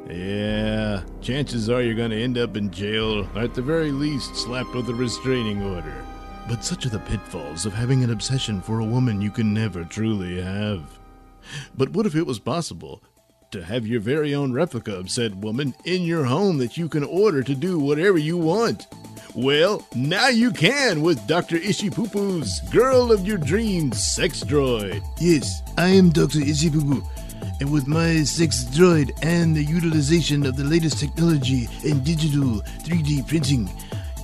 Yeah, 0.08 1.02
chances 1.20 1.68
are 1.68 1.82
you're 1.82 1.94
going 1.94 2.10
to 2.10 2.22
end 2.22 2.38
up 2.38 2.56
in 2.56 2.70
jail, 2.70 3.28
or 3.34 3.42
at 3.42 3.54
the 3.54 3.60
very 3.60 3.92
least, 3.92 4.34
slapped 4.36 4.74
with 4.74 4.88
a 4.88 4.94
restraining 4.94 5.62
order. 5.62 5.94
But 6.48 6.64
such 6.64 6.86
are 6.86 6.90
the 6.90 6.98
pitfalls 7.00 7.66
of 7.66 7.74
having 7.74 8.02
an 8.02 8.10
obsession 8.10 8.62
for 8.62 8.80
a 8.80 8.84
woman 8.84 9.20
you 9.20 9.30
can 9.30 9.52
never 9.52 9.84
truly 9.84 10.40
have. 10.40 10.98
But 11.76 11.90
what 11.90 12.06
if 12.06 12.14
it 12.14 12.26
was 12.26 12.38
possible 12.38 13.02
to 13.50 13.62
have 13.62 13.86
your 13.86 14.00
very 14.00 14.34
own 14.34 14.52
replica 14.52 14.94
of 14.94 15.10
said 15.10 15.42
woman 15.42 15.74
in 15.84 16.02
your 16.02 16.24
home 16.24 16.58
that 16.58 16.76
you 16.78 16.88
can 16.88 17.04
order 17.04 17.42
to 17.42 17.54
do 17.54 17.78
whatever 17.78 18.16
you 18.16 18.38
want? 18.38 18.86
Well, 19.34 19.86
now 19.94 20.28
you 20.28 20.50
can 20.50 21.02
with 21.02 21.26
Dr. 21.26 21.58
Ishipupu's 21.58 22.60
Girl 22.70 23.12
of 23.12 23.26
Your 23.26 23.38
Dreams 23.38 24.14
Sex 24.14 24.42
Droid. 24.42 25.02
Yes, 25.20 25.60
I 25.76 25.88
am 25.88 26.10
Dr. 26.10 26.40
Ishibubu, 26.40 27.06
and 27.60 27.72
with 27.72 27.86
my 27.86 28.22
sex 28.22 28.64
droid 28.64 29.10
and 29.22 29.54
the 29.56 29.64
utilization 29.64 30.46
of 30.46 30.56
the 30.56 30.64
latest 30.64 30.98
technology 30.98 31.68
in 31.84 32.02
digital 32.04 32.62
3D 32.84 33.26
printing, 33.26 33.68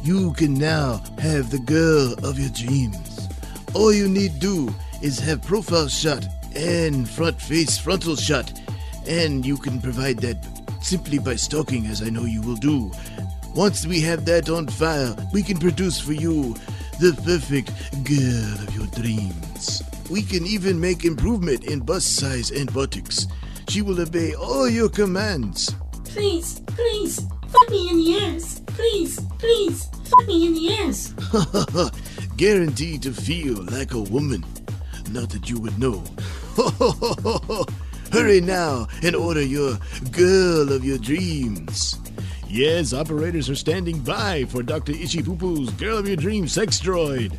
you 0.02 0.32
can 0.34 0.54
now 0.54 1.02
have 1.18 1.50
the 1.50 1.58
girl 1.58 2.12
of 2.24 2.38
your 2.38 2.50
dreams. 2.50 3.28
All 3.74 3.92
you 3.92 4.08
need 4.08 4.38
do 4.38 4.72
is 5.02 5.18
have 5.20 5.42
profile 5.42 5.88
shot 5.88 6.26
and 6.54 7.08
front 7.08 7.40
face 7.40 7.76
frontal 7.76 8.16
shot, 8.16 8.52
and 9.08 9.44
you 9.44 9.56
can 9.56 9.80
provide 9.80 10.18
that 10.18 10.36
simply 10.80 11.18
by 11.18 11.34
stalking, 11.34 11.86
as 11.86 12.02
I 12.02 12.10
know 12.10 12.24
you 12.24 12.42
will 12.42 12.56
do. 12.56 12.92
Once 13.54 13.86
we 13.86 14.00
have 14.02 14.24
that 14.26 14.48
on 14.48 14.68
file, 14.68 15.16
we 15.32 15.42
can 15.42 15.58
produce 15.58 16.00
for 16.00 16.12
you 16.12 16.54
the 17.00 17.12
perfect 17.24 17.72
girl 18.04 18.66
of 18.66 18.76
your 18.76 18.86
dreams. 18.88 19.82
We 20.14 20.22
can 20.22 20.46
even 20.46 20.80
make 20.80 21.04
improvement 21.04 21.64
in 21.64 21.80
bust 21.80 22.14
size 22.14 22.52
and 22.52 22.72
buttocks. 22.72 23.26
She 23.68 23.82
will 23.82 24.00
obey 24.00 24.32
all 24.32 24.68
your 24.68 24.88
commands. 24.88 25.74
Please, 26.04 26.60
please, 26.68 27.20
fuck 27.48 27.68
me 27.68 27.90
in 27.90 27.96
the 27.96 28.18
ass. 28.18 28.60
Please, 28.64 29.20
please, 29.40 29.88
fuck 30.04 30.24
me 30.28 30.46
in 30.46 30.54
the 30.54 30.72
ass. 30.72 32.30
Guaranteed 32.36 33.02
to 33.02 33.12
feel 33.12 33.60
like 33.64 33.94
a 33.94 34.02
woman. 34.02 34.44
Not 35.10 35.30
that 35.30 35.50
you 35.50 35.58
would 35.58 35.80
know. 35.80 36.04
Hurry 38.12 38.40
now 38.40 38.86
and 39.02 39.16
order 39.16 39.42
your 39.42 39.76
girl 40.12 40.72
of 40.72 40.84
your 40.84 40.98
dreams. 40.98 41.98
Yes, 42.46 42.92
operators 42.92 43.50
are 43.50 43.56
standing 43.56 43.98
by 43.98 44.44
for 44.44 44.62
Dr. 44.62 44.92
Ishipupu's 44.92 45.70
Girl 45.70 45.98
of 45.98 46.06
Your 46.06 46.14
Dreams 46.14 46.52
Sex 46.52 46.80
Droid. 46.80 47.36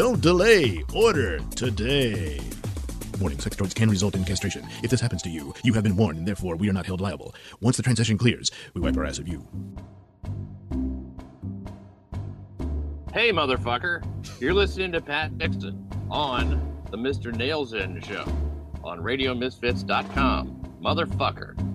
Don't 0.00 0.22
delay, 0.22 0.82
order 0.94 1.40
today. 1.54 2.40
Warning, 3.20 3.38
sex 3.38 3.54
droids 3.54 3.74
can 3.74 3.90
result 3.90 4.14
in 4.14 4.24
castration. 4.24 4.66
If 4.82 4.90
this 4.90 4.98
happens 4.98 5.20
to 5.24 5.28
you, 5.28 5.52
you 5.62 5.74
have 5.74 5.84
been 5.84 5.94
warned, 5.94 6.16
and 6.16 6.26
therefore 6.26 6.56
we 6.56 6.70
are 6.70 6.72
not 6.72 6.86
held 6.86 7.02
liable. 7.02 7.34
Once 7.60 7.76
the 7.76 7.82
transition 7.82 8.16
clears, 8.16 8.50
we 8.72 8.80
wipe 8.80 8.96
our 8.96 9.04
ass 9.04 9.18
at 9.18 9.28
you. 9.28 9.46
Hey, 13.12 13.30
motherfucker. 13.30 14.02
You're 14.40 14.54
listening 14.54 14.90
to 14.92 15.02
Pat 15.02 15.36
Dixon 15.36 15.86
on 16.10 16.82
the 16.90 16.96
Mr. 16.96 17.30
Nailsin 17.30 18.02
Show 18.02 18.24
on 18.82 19.00
RadioMisfits.com. 19.00 20.78
Motherfucker. 20.82 21.66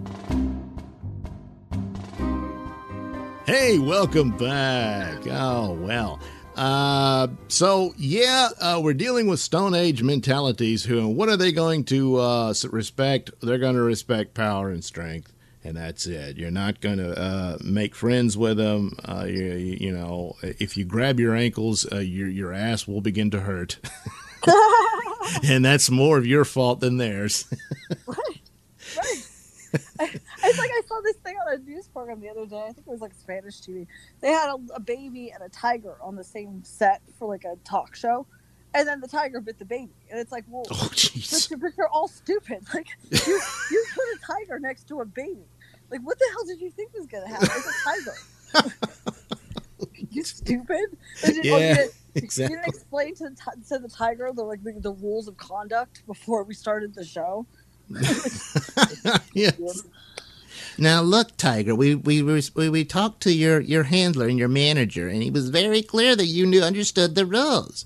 Hey, 3.45 3.77
welcome 3.77 4.35
back. 4.35 5.27
Oh, 5.27 5.73
well. 5.73 6.19
Uh, 6.55 7.27
so, 7.49 7.93
yeah, 7.97 8.49
uh, 8.61 8.79
we're 8.81 8.93
dealing 8.93 9.27
with 9.27 9.39
Stone 9.39 9.75
Age 9.75 10.01
mentalities. 10.01 10.85
Who, 10.85 11.07
what 11.07 11.27
are 11.27 11.35
they 11.35 11.51
going 11.51 11.83
to 11.85 12.17
uh, 12.17 12.53
respect? 12.71 13.31
They're 13.41 13.57
going 13.57 13.75
to 13.75 13.81
respect 13.81 14.33
power 14.33 14.69
and 14.69 14.83
strength, 14.83 15.33
and 15.65 15.75
that's 15.75 16.07
it. 16.07 16.37
You're 16.37 16.51
not 16.51 16.79
going 16.79 16.97
to 16.97 17.19
uh, 17.19 17.57
make 17.61 17.93
friends 17.93 18.37
with 18.37 18.55
them. 18.57 18.97
Uh, 19.03 19.25
you, 19.27 19.53
you 19.53 19.91
know, 19.91 20.37
if 20.41 20.77
you 20.77 20.85
grab 20.85 21.19
your 21.19 21.35
ankles, 21.35 21.85
uh, 21.91 21.97
your 21.99 22.29
your 22.29 22.53
ass 22.53 22.87
will 22.87 23.01
begin 23.01 23.31
to 23.31 23.41
hurt, 23.41 23.77
and 25.43 25.65
that's 25.65 25.89
more 25.89 26.17
of 26.17 26.25
your 26.25 26.45
fault 26.45 26.79
than 26.79 26.97
theirs. 26.97 27.45
It's 30.45 30.57
like 30.57 30.69
I 30.71 30.81
saw 30.87 31.01
this 31.01 31.15
thing 31.17 31.35
on 31.47 31.53
a 31.53 31.57
news 31.57 31.87
program 31.87 32.19
the 32.21 32.29
other 32.29 32.45
day. 32.45 32.61
I 32.61 32.71
think 32.73 32.87
it 32.87 32.91
was 32.91 33.01
like 33.01 33.13
Spanish 33.13 33.59
TV. 33.61 33.87
They 34.21 34.29
had 34.31 34.49
a, 34.49 34.57
a 34.75 34.79
baby 34.79 35.31
and 35.31 35.43
a 35.43 35.49
tiger 35.49 35.95
on 36.01 36.15
the 36.15 36.23
same 36.23 36.63
set 36.63 37.01
for 37.19 37.27
like 37.27 37.43
a 37.45 37.55
talk 37.63 37.95
show, 37.95 38.25
and 38.73 38.87
then 38.87 38.99
the 39.01 39.07
tiger 39.07 39.41
bit 39.41 39.57
the 39.59 39.65
baby. 39.65 39.93
And 40.09 40.19
it's 40.19 40.31
like, 40.31 40.43
well, 40.47 40.63
oh, 40.71 40.77
but, 40.89 40.97
jeez. 40.97 41.49
you- 41.51 41.57
but 41.57 41.71
you're 41.77 41.87
all 41.89 42.07
stupid. 42.07 42.63
Like 42.73 42.87
you, 43.11 43.41
you 43.71 43.85
put 43.93 44.03
a 44.03 44.19
tiger 44.45 44.59
next 44.59 44.87
to 44.89 45.01
a 45.01 45.05
baby. 45.05 45.45
Like 45.91 46.01
what 46.01 46.17
the 46.19 46.25
hell 46.33 46.45
did 46.45 46.61
you 46.61 46.69
think 46.71 46.93
was 46.93 47.05
gonna 47.07 47.27
happen? 47.27 47.47
It's 47.51 47.67
a 47.67 48.63
tiger. 48.63 48.75
you 50.11 50.23
stupid. 50.23 50.97
And 51.23 51.35
you- 51.43 51.53
oh, 51.53 51.57
you 51.57 51.63
Yeah, 51.63 51.75
didn't- 51.75 51.93
You 52.15 52.21
exactly. 52.21 52.55
didn't 52.55 52.67
explain 52.69 53.15
to 53.15 53.29
the, 53.29 53.35
to 53.69 53.79
the 53.79 53.89
tiger 53.89 54.31
the 54.33 54.43
like 54.43 54.63
the, 54.63 54.71
the 54.79 54.93
rules 54.93 55.27
of 55.27 55.35
conduct 55.37 56.05
before 56.07 56.43
we 56.43 56.53
started 56.53 56.93
the 56.95 57.03
show. 57.03 57.45
yeah. 59.33 59.51
Now 60.77 61.01
look, 61.01 61.37
Tiger, 61.37 61.73
we 61.75 61.95
we 61.95 62.21
we, 62.21 62.69
we 62.69 62.85
talked 62.85 63.21
to 63.23 63.33
your, 63.33 63.59
your 63.59 63.83
handler 63.83 64.27
and 64.27 64.37
your 64.37 64.47
manager, 64.49 65.07
and 65.07 65.23
he 65.23 65.31
was 65.31 65.49
very 65.49 65.81
clear 65.81 66.15
that 66.15 66.25
you 66.25 66.45
knew 66.45 66.61
understood 66.61 67.15
the 67.15 67.25
rules. 67.25 67.85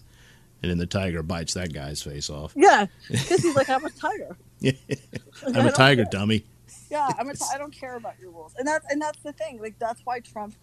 And 0.62 0.70
then 0.70 0.78
the 0.78 0.86
tiger 0.86 1.24
bites 1.24 1.54
that 1.54 1.74
guy's 1.74 2.02
face 2.02 2.30
off. 2.30 2.54
Yeah, 2.56 2.88
because 3.10 3.44
he's 3.44 3.56
like, 3.56 3.70
I'm 3.70 3.86
a 3.86 3.90
tiger. 3.90 4.36
Yeah. 4.60 4.74
I'm 5.48 5.68
a 5.68 5.72
tiger, 5.72 6.04
care. 6.04 6.12
dummy. 6.12 6.46
Yeah, 6.92 7.08
I'm 7.18 7.30
a 7.30 7.34
t- 7.34 7.46
I 7.54 7.58
don't 7.58 7.72
care 7.72 7.96
about 7.96 8.20
your 8.20 8.32
rules, 8.32 8.54
and 8.58 8.68
that's 8.68 8.86
and 8.92 9.02
that's 9.02 9.20
the 9.24 9.32
thing. 9.34 9.60
Like 9.62 9.80
that's 9.80 10.02
why 10.04 10.20
Trump 10.20 10.56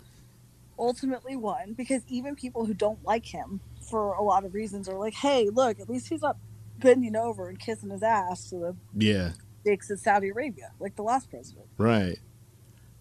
ultimately 0.78 1.36
won 1.36 1.72
because 1.72 2.02
even 2.08 2.34
people 2.36 2.66
who 2.66 2.74
don't 2.74 3.02
like 3.04 3.24
him 3.24 3.60
for 3.88 4.12
a 4.14 4.22
lot 4.22 4.44
of 4.44 4.52
reasons 4.52 4.88
are 4.88 4.98
like, 4.98 5.14
hey, 5.14 5.48
look, 5.48 5.80
at 5.80 5.88
least 5.88 6.08
he's 6.08 6.20
not 6.22 6.36
bending 6.78 7.16
over 7.16 7.48
and 7.48 7.58
kissing 7.58 7.88
his 7.90 8.02
ass 8.02 8.50
to 8.50 8.56
the 8.56 8.76
Yeah. 8.94 9.30
Dicks 9.66 9.90
of 9.90 9.98
Saudi 9.98 10.28
Arabia 10.28 10.70
like 10.78 10.94
the 10.94 11.02
last 11.02 11.28
president. 11.28 11.66
Right. 11.76 12.18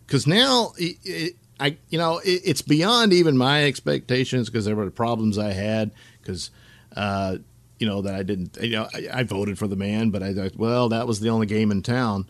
Because 0.05 0.25
now, 0.27 0.73
it, 0.77 0.97
it, 1.03 1.35
I 1.59 1.77
you 1.89 1.97
know, 1.97 2.17
it, 2.17 2.41
it's 2.43 2.61
beyond 2.63 3.13
even 3.13 3.37
my 3.37 3.65
expectations 3.65 4.49
because 4.49 4.65
there 4.65 4.75
were 4.75 4.89
problems 4.89 5.37
I 5.37 5.53
had 5.53 5.91
because, 6.19 6.49
uh, 6.95 7.37
you 7.79 7.87
know, 7.87 8.01
that 8.01 8.15
I 8.15 8.23
didn't, 8.23 8.57
you 8.59 8.71
know, 8.71 8.87
I, 8.93 9.19
I 9.19 9.23
voted 9.23 9.59
for 9.59 9.67
the 9.67 9.75
man, 9.75 10.09
but 10.09 10.23
I 10.23 10.33
thought, 10.33 10.55
well, 10.57 10.89
that 10.89 11.07
was 11.07 11.19
the 11.19 11.29
only 11.29 11.45
game 11.45 11.71
in 11.71 11.81
town. 11.83 12.27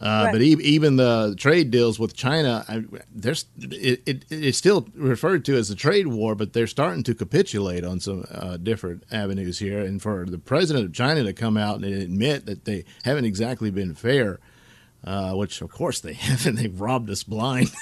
Uh, 0.00 0.22
Right. 0.24 0.32
But 0.32 0.42
e- 0.42 0.56
even 0.62 0.96
the 0.96 1.34
trade 1.38 1.70
deals 1.70 1.98
with 1.98 2.14
China, 2.16 2.64
I, 2.68 2.84
there's 3.14 3.46
it, 3.60 4.02
it, 4.06 4.24
it's 4.30 4.58
still 4.58 4.88
referred 4.94 5.44
to 5.44 5.56
as 5.56 5.70
a 5.70 5.76
trade 5.76 6.08
war, 6.08 6.34
but 6.34 6.52
they're 6.54 6.66
starting 6.66 7.02
to 7.04 7.14
capitulate 7.14 7.84
on 7.84 8.00
some 8.00 8.24
uh, 8.30 8.56
different 8.56 9.04
avenues 9.12 9.58
here. 9.60 9.80
And 9.80 10.02
for 10.02 10.24
the 10.26 10.38
president 10.38 10.86
of 10.86 10.92
China 10.92 11.22
to 11.22 11.32
come 11.32 11.56
out 11.56 11.76
and 11.76 11.84
admit 11.84 12.46
that 12.46 12.64
they 12.64 12.84
haven't 13.04 13.26
exactly 13.26 13.70
been 13.70 13.94
fair, 13.94 14.40
uh, 15.04 15.34
which 15.34 15.60
of 15.62 15.70
course 15.70 16.00
they 16.00 16.12
haven't, 16.28 16.56
they've 16.56 16.80
robbed 16.80 17.08
us 17.10 17.22
blind. 17.22 17.70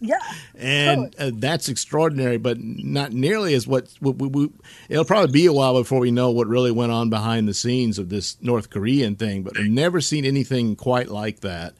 Yeah, 0.00 0.18
and 0.58 1.14
uh, 1.18 1.30
that's 1.34 1.68
extraordinary, 1.68 2.36
but 2.38 2.58
not 2.60 3.12
nearly 3.12 3.54
as 3.54 3.66
what, 3.66 3.88
what 4.00 4.16
we, 4.16 4.28
we, 4.28 4.50
it'll 4.88 5.04
probably 5.04 5.32
be 5.32 5.46
a 5.46 5.52
while 5.52 5.74
before 5.74 6.00
we 6.00 6.10
know 6.10 6.30
what 6.30 6.46
really 6.46 6.70
went 6.70 6.92
on 6.92 7.10
behind 7.10 7.48
the 7.48 7.54
scenes 7.54 7.98
of 7.98 8.08
this 8.08 8.36
North 8.40 8.70
Korean 8.70 9.16
thing. 9.16 9.42
But 9.42 9.56
we've 9.58 9.70
never 9.70 10.00
seen 10.00 10.24
anything 10.24 10.76
quite 10.76 11.08
like 11.08 11.40
that. 11.40 11.74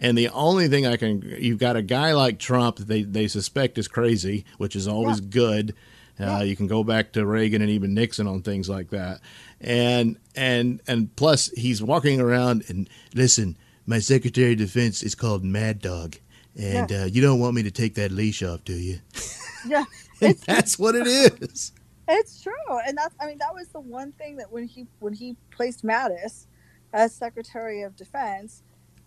And 0.00 0.16
the 0.16 0.28
only 0.28 0.68
thing 0.68 0.86
I 0.86 0.96
can, 0.96 1.22
you've 1.40 1.58
got 1.58 1.74
a 1.76 1.82
guy 1.82 2.12
like 2.12 2.38
Trump 2.38 2.76
that 2.76 2.86
they, 2.86 3.02
they 3.02 3.26
suspect 3.26 3.78
is 3.78 3.88
crazy, 3.88 4.44
which 4.56 4.76
is 4.76 4.86
always 4.86 5.20
good. 5.20 5.74
Uh, 6.20 6.42
You 6.42 6.56
can 6.56 6.66
go 6.66 6.82
back 6.84 7.12
to 7.12 7.24
Reagan 7.26 7.62
and 7.62 7.70
even 7.70 7.94
Nixon 7.94 8.26
on 8.26 8.42
things 8.42 8.68
like 8.68 8.90
that, 8.90 9.20
and 9.60 10.16
and 10.34 10.80
and 10.88 11.14
plus 11.14 11.48
he's 11.56 11.80
walking 11.82 12.20
around 12.20 12.64
and 12.68 12.88
Listen, 13.14 13.56
my 13.86 14.00
Secretary 14.00 14.52
of 14.52 14.58
Defense 14.58 15.02
is 15.04 15.14
called 15.14 15.44
Mad 15.44 15.80
Dog, 15.80 16.16
and 16.58 16.92
uh, 16.92 17.04
you 17.04 17.22
don't 17.22 17.40
want 17.40 17.54
me 17.54 17.62
to 17.64 17.70
take 17.70 17.94
that 17.94 18.10
leash 18.12 18.42
off, 18.42 18.64
do 18.64 18.74
you? 18.74 18.98
yeah. 19.66 19.84
that's 20.46 20.78
what 20.78 20.94
it 20.94 21.06
is. 21.06 21.72
It's 22.08 22.42
true, 22.42 22.52
and 22.86 22.96
that's 22.96 23.14
I 23.20 23.26
mean 23.26 23.38
that 23.38 23.52
was 23.54 23.68
the 23.68 23.80
one 23.80 24.12
thing 24.12 24.36
that 24.36 24.50
when 24.50 24.64
he 24.64 24.86
when 24.98 25.12
he 25.12 25.36
placed 25.50 25.84
Mattis 25.84 26.46
as 26.92 27.14
Secretary 27.14 27.82
of 27.82 27.96
Defense, 27.96 28.62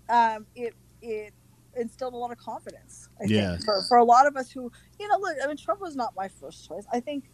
um, 0.10 0.46
it 0.56 0.76
it 1.02 1.34
instilled 1.76 2.14
a 2.14 2.18
lot 2.18 2.32
of 2.32 2.38
confidence. 2.38 3.10
I 3.20 3.26
Yeah. 3.26 3.52
think 3.54 3.66
for, 3.66 3.82
for 3.88 3.98
a 3.98 4.04
lot 4.04 4.28
of 4.28 4.38
us 4.38 4.52
who 4.52 4.72
you 5.00 5.08
know 5.08 5.18
look, 5.20 5.36
I 5.44 5.48
mean 5.48 5.58
Trump 5.58 5.82
was 5.82 5.96
not 5.96 6.14
my 6.16 6.28
first 6.28 6.68
choice. 6.68 6.86
I 6.94 7.00
think 7.00 7.26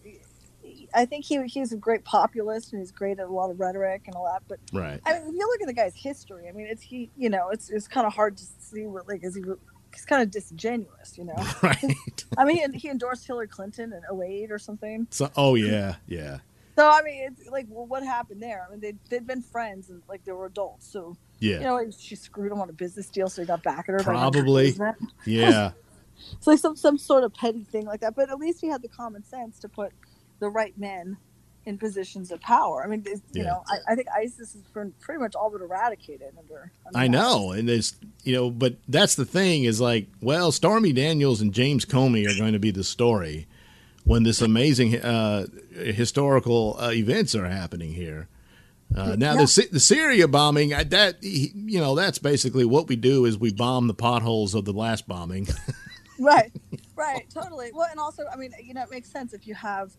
I 0.93 1.05
think 1.05 1.25
he 1.25 1.43
he's 1.47 1.73
a 1.73 1.77
great 1.77 2.05
populist 2.05 2.71
and 2.73 2.81
he's 2.81 2.91
great 2.91 3.19
at 3.19 3.27
a 3.27 3.31
lot 3.31 3.51
of 3.51 3.59
rhetoric 3.59 4.03
and 4.07 4.15
all 4.15 4.25
that. 4.25 4.43
But 4.47 4.59
Right. 4.71 5.01
I 5.05 5.13
mean, 5.19 5.27
if 5.29 5.33
you 5.33 5.47
look 5.47 5.61
at 5.61 5.67
the 5.67 5.73
guy's 5.73 5.95
history, 5.95 6.47
I 6.47 6.53
mean 6.53 6.67
it's 6.67 6.81
he 6.81 7.11
you 7.17 7.29
know 7.29 7.49
it's 7.49 7.69
it's 7.69 7.87
kind 7.89 8.07
of 8.07 8.13
hard 8.13 8.37
to 8.37 8.43
see 8.59 8.85
what 8.87 9.07
like 9.07 9.23
is 9.23 9.35
he 9.35 9.41
he's 9.97 10.05
kind 10.05 10.21
of 10.21 10.29
disingenuous, 10.29 11.17
you 11.17 11.23
know. 11.25 11.33
Right. 11.63 12.23
I 12.37 12.45
mean, 12.45 12.71
he 12.73 12.87
endorsed 12.89 13.25
Hillary 13.25 13.47
Clinton 13.47 13.93
in 13.93 14.21
08 14.21 14.51
or 14.51 14.59
something. 14.59 15.07
So, 15.09 15.31
oh 15.35 15.55
yeah, 15.55 15.95
yeah, 16.05 16.37
So 16.75 16.87
I 16.87 17.01
mean, 17.01 17.23
it's 17.23 17.49
like, 17.49 17.65
well, 17.67 17.87
what 17.87 18.03
happened 18.03 18.41
there? 18.41 18.63
I 18.65 18.71
mean, 18.71 18.79
they 18.79 18.93
they'd 19.09 19.25
been 19.25 19.41
friends 19.41 19.89
and 19.89 20.03
like 20.07 20.23
they 20.23 20.31
were 20.31 20.45
adults. 20.45 20.87
So 20.87 21.17
yeah, 21.39 21.55
you 21.55 21.63
know, 21.63 21.75
like, 21.75 21.89
she 21.97 22.15
screwed 22.15 22.51
him 22.51 22.61
on 22.61 22.69
a 22.69 22.73
business 22.73 23.09
deal, 23.09 23.27
so 23.27 23.41
he 23.41 23.47
got 23.47 23.63
back 23.63 23.89
at 23.89 23.93
her. 23.93 23.99
Probably. 24.03 24.73
100%. 24.73 24.95
yeah. 25.25 25.71
It's 26.33 26.47
like 26.47 26.57
some 26.57 26.75
some 26.75 26.97
sort 26.97 27.23
of 27.23 27.31
petty 27.31 27.63
thing 27.63 27.85
like 27.85 27.99
that. 27.99 28.15
But 28.15 28.31
at 28.31 28.39
least 28.39 28.59
he 28.59 28.67
had 28.67 28.81
the 28.81 28.87
common 28.87 29.23
sense 29.23 29.59
to 29.59 29.69
put 29.69 29.91
the 30.39 30.49
right 30.49 30.75
men 30.75 31.17
in 31.67 31.77
positions 31.77 32.31
of 32.31 32.39
power. 32.41 32.81
I 32.83 32.87
mean, 32.87 33.01
it's- 33.01 33.21
you 33.33 33.43
Yeah. 33.43 33.49
know, 33.49 33.63
I, 33.67 33.91
I 33.91 33.95
think 33.95 34.07
ISIS 34.15 34.55
is 34.55 34.61
pre- 34.73 34.91
pretty 35.01 35.19
much 35.19 35.35
all 35.35 35.49
but 35.49 35.61
eradicated 35.61 36.31
under. 36.39 36.71
under 36.85 36.97
I 36.97 37.07
know, 37.07 37.51
and 37.51 37.67
there's 37.67 37.95
you 38.23 38.33
know, 38.33 38.49
but 38.49 38.75
that's 38.87 39.15
the 39.15 39.25
thing 39.25 39.65
is 39.65 39.79
like, 39.81 40.07
well, 40.21 40.51
Stormy 40.51 40.93
Daniels 40.93 41.41
and 41.41 41.53
James 41.53 41.85
Comey 41.85 42.25
are 42.27 42.37
going 42.37 42.53
to 42.53 42.59
be 42.59 42.71
the 42.71 42.83
story 42.83 43.47
when 44.05 44.23
this 44.23 44.41
amazing 44.41 44.95
uh, 44.95 45.45
historical 45.75 46.77
uh, 46.79 46.91
events 46.91 47.35
are 47.35 47.47
happening 47.47 47.91
here. 47.93 48.27
Uh, 48.95 49.15
now 49.17 49.33
Yeah. 49.33 49.45
the 49.45 49.67
the 49.73 49.79
Syria 49.81 50.27
bombing 50.29 50.69
that 50.69 51.17
you 51.21 51.79
know 51.81 51.93
that's 51.95 52.19
basically 52.19 52.63
what 52.63 52.87
we 52.87 52.95
do 52.95 53.25
is 53.25 53.37
we 53.37 53.51
bomb 53.51 53.87
the 53.87 53.93
potholes 53.93 54.53
of 54.55 54.63
the 54.63 54.71
last 54.73 55.05
bombing. 55.07 55.47
right 56.19 56.51
right 56.95 57.29
totally 57.31 57.69
well 57.75 57.87
and 57.91 57.99
also 57.99 58.23
i 58.33 58.35
mean 58.35 58.51
you 58.63 58.73
know 58.73 58.81
it 58.81 58.89
makes 58.89 59.07
sense 59.07 59.33
if 59.33 59.45
you 59.45 59.53
have 59.53 59.91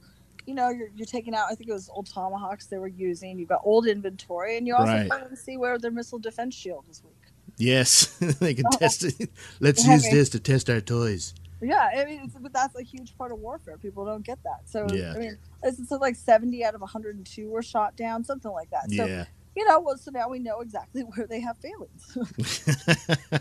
you 0.49 0.55
know 0.55 0.69
you're, 0.71 0.89
you're 0.97 1.07
taking 1.07 1.35
out 1.35 1.47
i 1.51 1.55
think 1.55 1.69
it 1.69 1.73
was 1.73 1.89
old 1.93 2.07
tomahawks 2.13 2.67
they 2.67 2.79
were 2.79 2.89
using 3.09 3.39
you've 3.39 3.49
got 3.49 3.61
old 3.65 3.87
inventory 3.87 4.57
and 4.57 4.67
you 4.67 4.75
also 4.75 4.93
Right. 4.93 5.09
want 5.09 5.29
to 5.31 5.37
see 5.37 5.57
where 5.57 5.79
their 5.79 5.91
missile 5.91 6.19
defense 6.19 6.55
shield 6.55 6.85
is 6.91 7.03
weak 7.05 7.15
yes, 7.59 8.07
they 8.41 8.55
can 8.55 8.67
uh-huh. 8.67 8.79
test 8.79 9.03
it. 9.05 9.31
Let's 9.61 9.85
use 9.85 10.05
this 10.11 10.29
to 10.31 10.39
test 10.41 10.71
our 10.71 10.81
toys. 10.81 11.35
yeah 11.61 11.91
i 11.97 12.05
mean 12.05 12.21
it's, 12.25 12.35
but 12.35 12.53
that's 12.53 12.75
a 12.79 12.83
huge 12.83 13.11
part 13.19 13.31
of 13.33 13.39
warfare 13.41 13.77
people 13.79 14.05
don't 14.07 14.25
get 14.25 14.39
that 14.45 14.61
so 14.65 14.87
Yeah. 14.93 15.13
i 15.15 15.19
mean 15.19 15.37
it's, 15.65 15.79
it's 15.81 15.91
like 15.91 16.15
70 16.17 16.65
out 16.65 16.75
of 16.77 16.81
102 16.81 17.51
were 17.51 17.63
shot 17.63 17.97
down 17.97 18.25
something 18.25 18.51
like 18.53 18.71
that 18.71 18.91
so 18.91 19.05
Yeah. 19.05 19.25
you 19.57 19.65
know 19.69 19.81
well 19.81 19.99
so 19.99 20.11
now 20.13 20.29
we 20.29 20.39
know 20.39 20.61
exactly 20.61 21.03
where 21.13 21.27
they 21.27 21.41
have 21.41 21.57
failings 21.59 22.17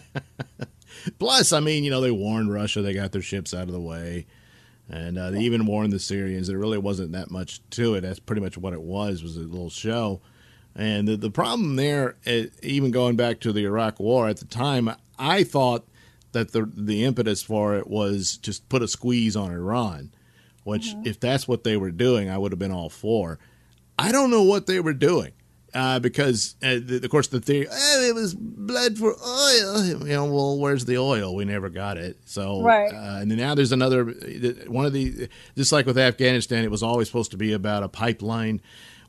Plus, 1.19 1.53
I 1.53 1.59
mean, 1.59 1.83
you 1.83 1.91
know, 1.91 2.01
they 2.01 2.11
warned 2.11 2.51
Russia; 2.51 2.81
they 2.81 2.93
got 2.93 3.11
their 3.11 3.21
ships 3.21 3.53
out 3.53 3.63
of 3.63 3.71
the 3.71 3.79
way, 3.79 4.25
and 4.89 5.17
uh, 5.17 5.31
they 5.31 5.39
even 5.39 5.65
warned 5.65 5.91
the 5.91 5.99
Syrians. 5.99 6.47
There 6.47 6.57
really 6.57 6.77
wasn't 6.77 7.11
that 7.11 7.29
much 7.29 7.61
to 7.71 7.95
it. 7.95 8.01
That's 8.01 8.19
pretty 8.19 8.41
much 8.41 8.57
what 8.57 8.73
it 8.73 8.81
was 8.81 9.21
was 9.21 9.35
a 9.35 9.41
little 9.41 9.69
show. 9.69 10.21
And 10.75 11.07
the, 11.07 11.17
the 11.17 11.31
problem 11.31 11.75
there, 11.75 12.15
eh, 12.25 12.47
even 12.61 12.91
going 12.91 13.15
back 13.15 13.39
to 13.41 13.51
the 13.51 13.65
Iraq 13.65 13.99
War 13.99 14.27
at 14.29 14.37
the 14.37 14.45
time, 14.45 14.89
I 15.17 15.43
thought 15.43 15.85
that 16.31 16.51
the 16.51 16.69
the 16.73 17.03
impetus 17.03 17.41
for 17.41 17.75
it 17.75 17.87
was 17.87 18.37
just 18.37 18.69
put 18.69 18.83
a 18.83 18.87
squeeze 18.87 19.35
on 19.35 19.51
Iran, 19.51 20.11
which 20.63 20.95
if 21.03 21.19
that's 21.19 21.47
what 21.47 21.63
they 21.63 21.77
were 21.77 21.91
doing, 21.91 22.29
I 22.29 22.37
would 22.37 22.51
have 22.51 22.59
been 22.59 22.71
all 22.71 22.89
for. 22.89 23.39
I 23.99 24.11
don't 24.11 24.29
know 24.29 24.43
what 24.43 24.67
they 24.67 24.79
were 24.79 24.93
doing. 24.93 25.31
Uh, 25.77 25.99
because 25.99 26.55
uh, 26.63 26.79
the, 26.83 26.99
of 27.03 27.09
course 27.11 27.27
the 27.27 27.39
theory 27.39 27.67
oh, 27.71 28.01
it 28.09 28.15
was 28.15 28.33
blood 28.33 28.97
for 28.97 29.13
oil. 29.13 29.85
You 29.85 30.13
know, 30.15 30.25
well, 30.25 30.57
where's 30.57 30.85
the 30.85 30.97
oil? 30.97 31.35
We 31.35 31.45
never 31.45 31.69
got 31.69 31.97
it. 31.97 32.17
So 32.25 32.61
Right. 32.63 32.91
uh, 32.91 33.19
and 33.21 33.29
then 33.29 33.37
now 33.37 33.53
there's 33.53 33.71
another 33.71 34.03
one 34.67 34.85
of 34.85 34.93
the 34.93 35.29
just 35.55 35.71
like 35.71 35.85
with 35.85 35.97
Afghanistan, 35.97 36.63
it 36.63 36.71
was 36.71 36.81
always 36.83 37.07
supposed 37.07 37.31
to 37.31 37.37
be 37.37 37.53
about 37.53 37.83
a 37.83 37.87
pipeline. 37.89 38.59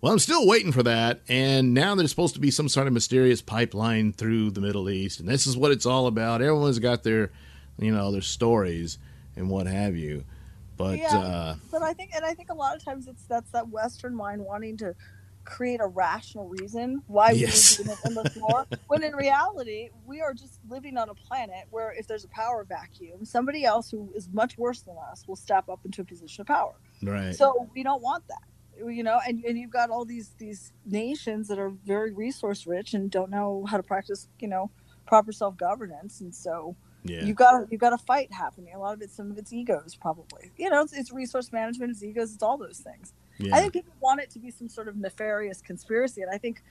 Well, 0.01 0.12
I'm 0.12 0.21
still 0.21 0.47
waiting 0.47 0.71
for 0.71 0.85
that, 0.85 1.23
and 1.29 1.75
now 1.75 1.97
there's 1.97 2.11
supposed 2.11 2.35
to 2.35 2.41
be 2.41 2.53
some 2.53 2.69
sort 2.69 2.87
of 2.87 2.93
mysterious 2.93 3.43
pipeline 3.43 4.12
through 4.12 4.53
the 4.53 4.61
Middle 4.61 4.89
East, 4.89 5.19
and 5.19 5.29
this 5.29 5.45
is 5.45 5.57
what 5.57 5.73
it's 5.73 5.87
all 5.87 6.07
about. 6.07 6.41
Everyone's 6.41 6.79
got 6.79 7.03
their, 7.03 7.33
you 7.81 7.91
know, 7.91 8.12
their 8.12 8.21
stories 8.21 8.99
and 9.35 9.51
what 9.51 9.66
have 9.66 9.97
you, 9.97 10.23
but 10.77 10.99
Yeah. 10.99 11.19
uh, 11.19 11.55
But 11.73 11.83
I 11.83 11.95
think, 11.95 12.12
and 12.14 12.25
I 12.25 12.33
think 12.35 12.51
a 12.51 12.55
lot 12.55 12.77
of 12.77 12.85
times 12.85 13.09
it's 13.09 13.25
that's 13.25 13.51
that 13.51 13.71
Western 13.71 14.14
mind 14.14 14.45
wanting 14.45 14.77
to 14.77 14.95
create 15.49 15.81
a 15.81 15.87
rational 15.87 16.47
reason 16.49 17.03
why 17.07 17.31
Yes. 17.31 17.79
we 17.79 17.85
need 17.85 17.91
to 17.97 18.07
endless 18.07 18.37
war. 18.37 18.67
When 18.89 19.03
in 19.03 19.15
reality, 19.17 19.89
we 20.07 20.21
are 20.21 20.35
just 20.35 20.61
living 20.69 20.97
on 20.99 21.09
a 21.09 21.15
planet 21.15 21.65
where 21.71 21.91
if 21.93 22.07
there's 22.07 22.25
a 22.25 22.29
power 22.29 22.65
vacuum, 22.65 23.25
somebody 23.25 23.65
else 23.65 23.91
who 23.91 24.13
is 24.15 24.29
much 24.33 24.59
worse 24.59 24.83
than 24.83 24.97
us 25.11 25.27
will 25.27 25.37
step 25.37 25.69
up 25.69 25.81
into 25.85 26.03
a 26.03 26.05
position 26.05 26.43
of 26.43 26.47
power. 26.49 26.75
right, 27.03 27.35
So 27.35 27.69
we 27.75 27.83
don't 27.83 28.03
want 28.03 28.25
that. 28.29 28.43
You 28.97 29.03
know, 29.03 29.19
and, 29.27 29.43
and 29.45 29.59
you've 29.59 29.71
got 29.81 29.91
all 29.91 30.05
these 30.05 30.29
these 30.39 30.73
nations 30.87 31.49
that 31.49 31.59
are 31.59 31.71
very 31.85 32.13
resource 32.13 32.65
rich 32.65 32.95
and 32.95 33.11
don't 33.11 33.31
know 33.31 33.65
how 33.69 33.77
to 33.77 33.83
practice, 33.83 34.29
you 34.39 34.47
know, 34.47 34.71
proper 35.05 35.33
self 35.33 35.57
governance, 35.57 36.21
and 36.21 36.33
so 36.33 36.77
yeah, 37.03 37.25
you've 37.25 37.37
got 37.37 37.73
you've 37.73 37.81
got 37.81 37.93
a 37.93 37.99
fight 37.99 38.33
happening. 38.33 38.73
A 38.75 38.79
lot 38.79 38.95
of 38.95 39.03
it 39.03 39.11
some 39.11 39.33
of 39.33 39.37
it's 39.39 39.53
egos, 39.53 39.97
probably. 39.97 40.53
You 40.57 40.71
know, 40.71 40.83
it's, 40.83 40.93
it's 40.93 41.11
resource 41.13 41.51
management, 41.53 41.91
it's 41.91 42.05
egos, 42.05 42.33
it's 42.35 42.43
all 42.43 42.57
those 42.57 42.79
things. 42.79 43.13
Yeah. 43.39 43.57
I 43.57 43.61
think 43.61 43.72
people 43.72 43.95
want 44.01 44.20
it 44.20 44.30
to 44.30 44.39
be 44.39 44.51
some 44.51 44.68
sort 44.68 44.89
of 44.89 44.97
nefarious 44.97 45.61
conspiracy, 45.62 46.22
and 46.22 46.30
I 46.30 46.39
think 46.39 46.62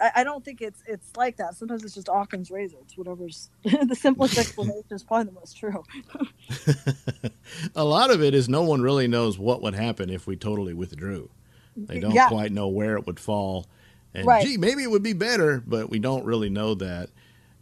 I, 0.00 0.10
I 0.16 0.24
don't 0.24 0.44
think 0.44 0.60
it's 0.62 0.82
it's 0.86 1.10
like 1.16 1.36
that. 1.38 1.54
Sometimes 1.56 1.84
it's 1.84 1.94
just 1.94 2.08
Occam's 2.08 2.50
razor. 2.50 2.78
It's 2.82 2.96
whatever's 2.96 3.50
the 3.64 3.96
simplest 3.96 4.38
explanation 4.38 4.84
is 4.90 5.02
probably 5.04 5.26
the 5.26 5.32
most 5.32 5.56
true. 5.56 5.82
a 7.74 7.84
lot 7.84 8.10
of 8.10 8.22
it 8.22 8.34
is 8.34 8.48
no 8.48 8.62
one 8.62 8.82
really 8.82 9.08
knows 9.08 9.38
what 9.38 9.62
would 9.62 9.74
happen 9.74 10.10
if 10.10 10.26
we 10.26 10.36
totally 10.36 10.74
withdrew. 10.74 11.30
They 11.76 11.98
don't 11.98 12.14
Yeah. 12.14 12.28
quite 12.28 12.52
know 12.52 12.68
where 12.68 12.96
it 12.96 13.06
would 13.06 13.20
fall. 13.20 13.66
And 14.14 14.26
Right. 14.26 14.44
gee, 14.44 14.56
maybe 14.56 14.82
it 14.82 14.90
would 14.90 15.02
be 15.02 15.12
better, 15.12 15.62
but 15.66 15.88
we 15.90 15.98
don't 15.98 16.24
really 16.24 16.50
know 16.50 16.74
that. 16.74 17.10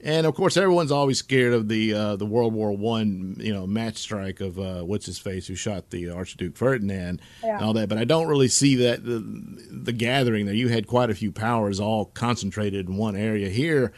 And 0.01 0.27
of 0.27 0.35
course, 0.37 0.57
everyone's 0.57 0.93
always 0.93 1.19
scared 1.19 1.53
of 1.53 1.69
the 1.69 1.93
uh, 1.93 2.17
the 2.17 2.25
World 2.27 2.55
War 2.55 2.71
One, 2.77 3.37
you 3.41 3.53
know, 3.53 3.67
match 3.67 3.97
strike 3.97 4.41
of 4.41 4.57
uh, 4.59 4.83
what's 4.83 5.07
his 5.07 5.19
face 5.19 5.49
who 5.49 5.57
shot 5.57 5.91
the 5.91 6.11
Archduke 6.11 6.57
Ferdinand 6.57 7.21
Yeah. 7.43 7.57
and 7.57 7.65
all 7.65 7.73
that. 7.73 7.89
But 7.89 7.99
I 7.99 8.05
don't 8.05 8.29
really 8.29 8.47
see 8.49 8.77
that 8.77 9.05
the, 9.05 9.19
the 9.19 9.93
gathering 9.93 10.47
there. 10.47 10.55
You 10.55 10.69
had 10.69 10.87
quite 10.87 11.11
a 11.11 11.15
few 11.17 11.33
powers 11.33 11.81
all 11.81 12.05
concentrated 12.07 12.89
in 12.89 12.97
one 12.97 13.17
area. 13.17 13.49
Here, 13.49 13.93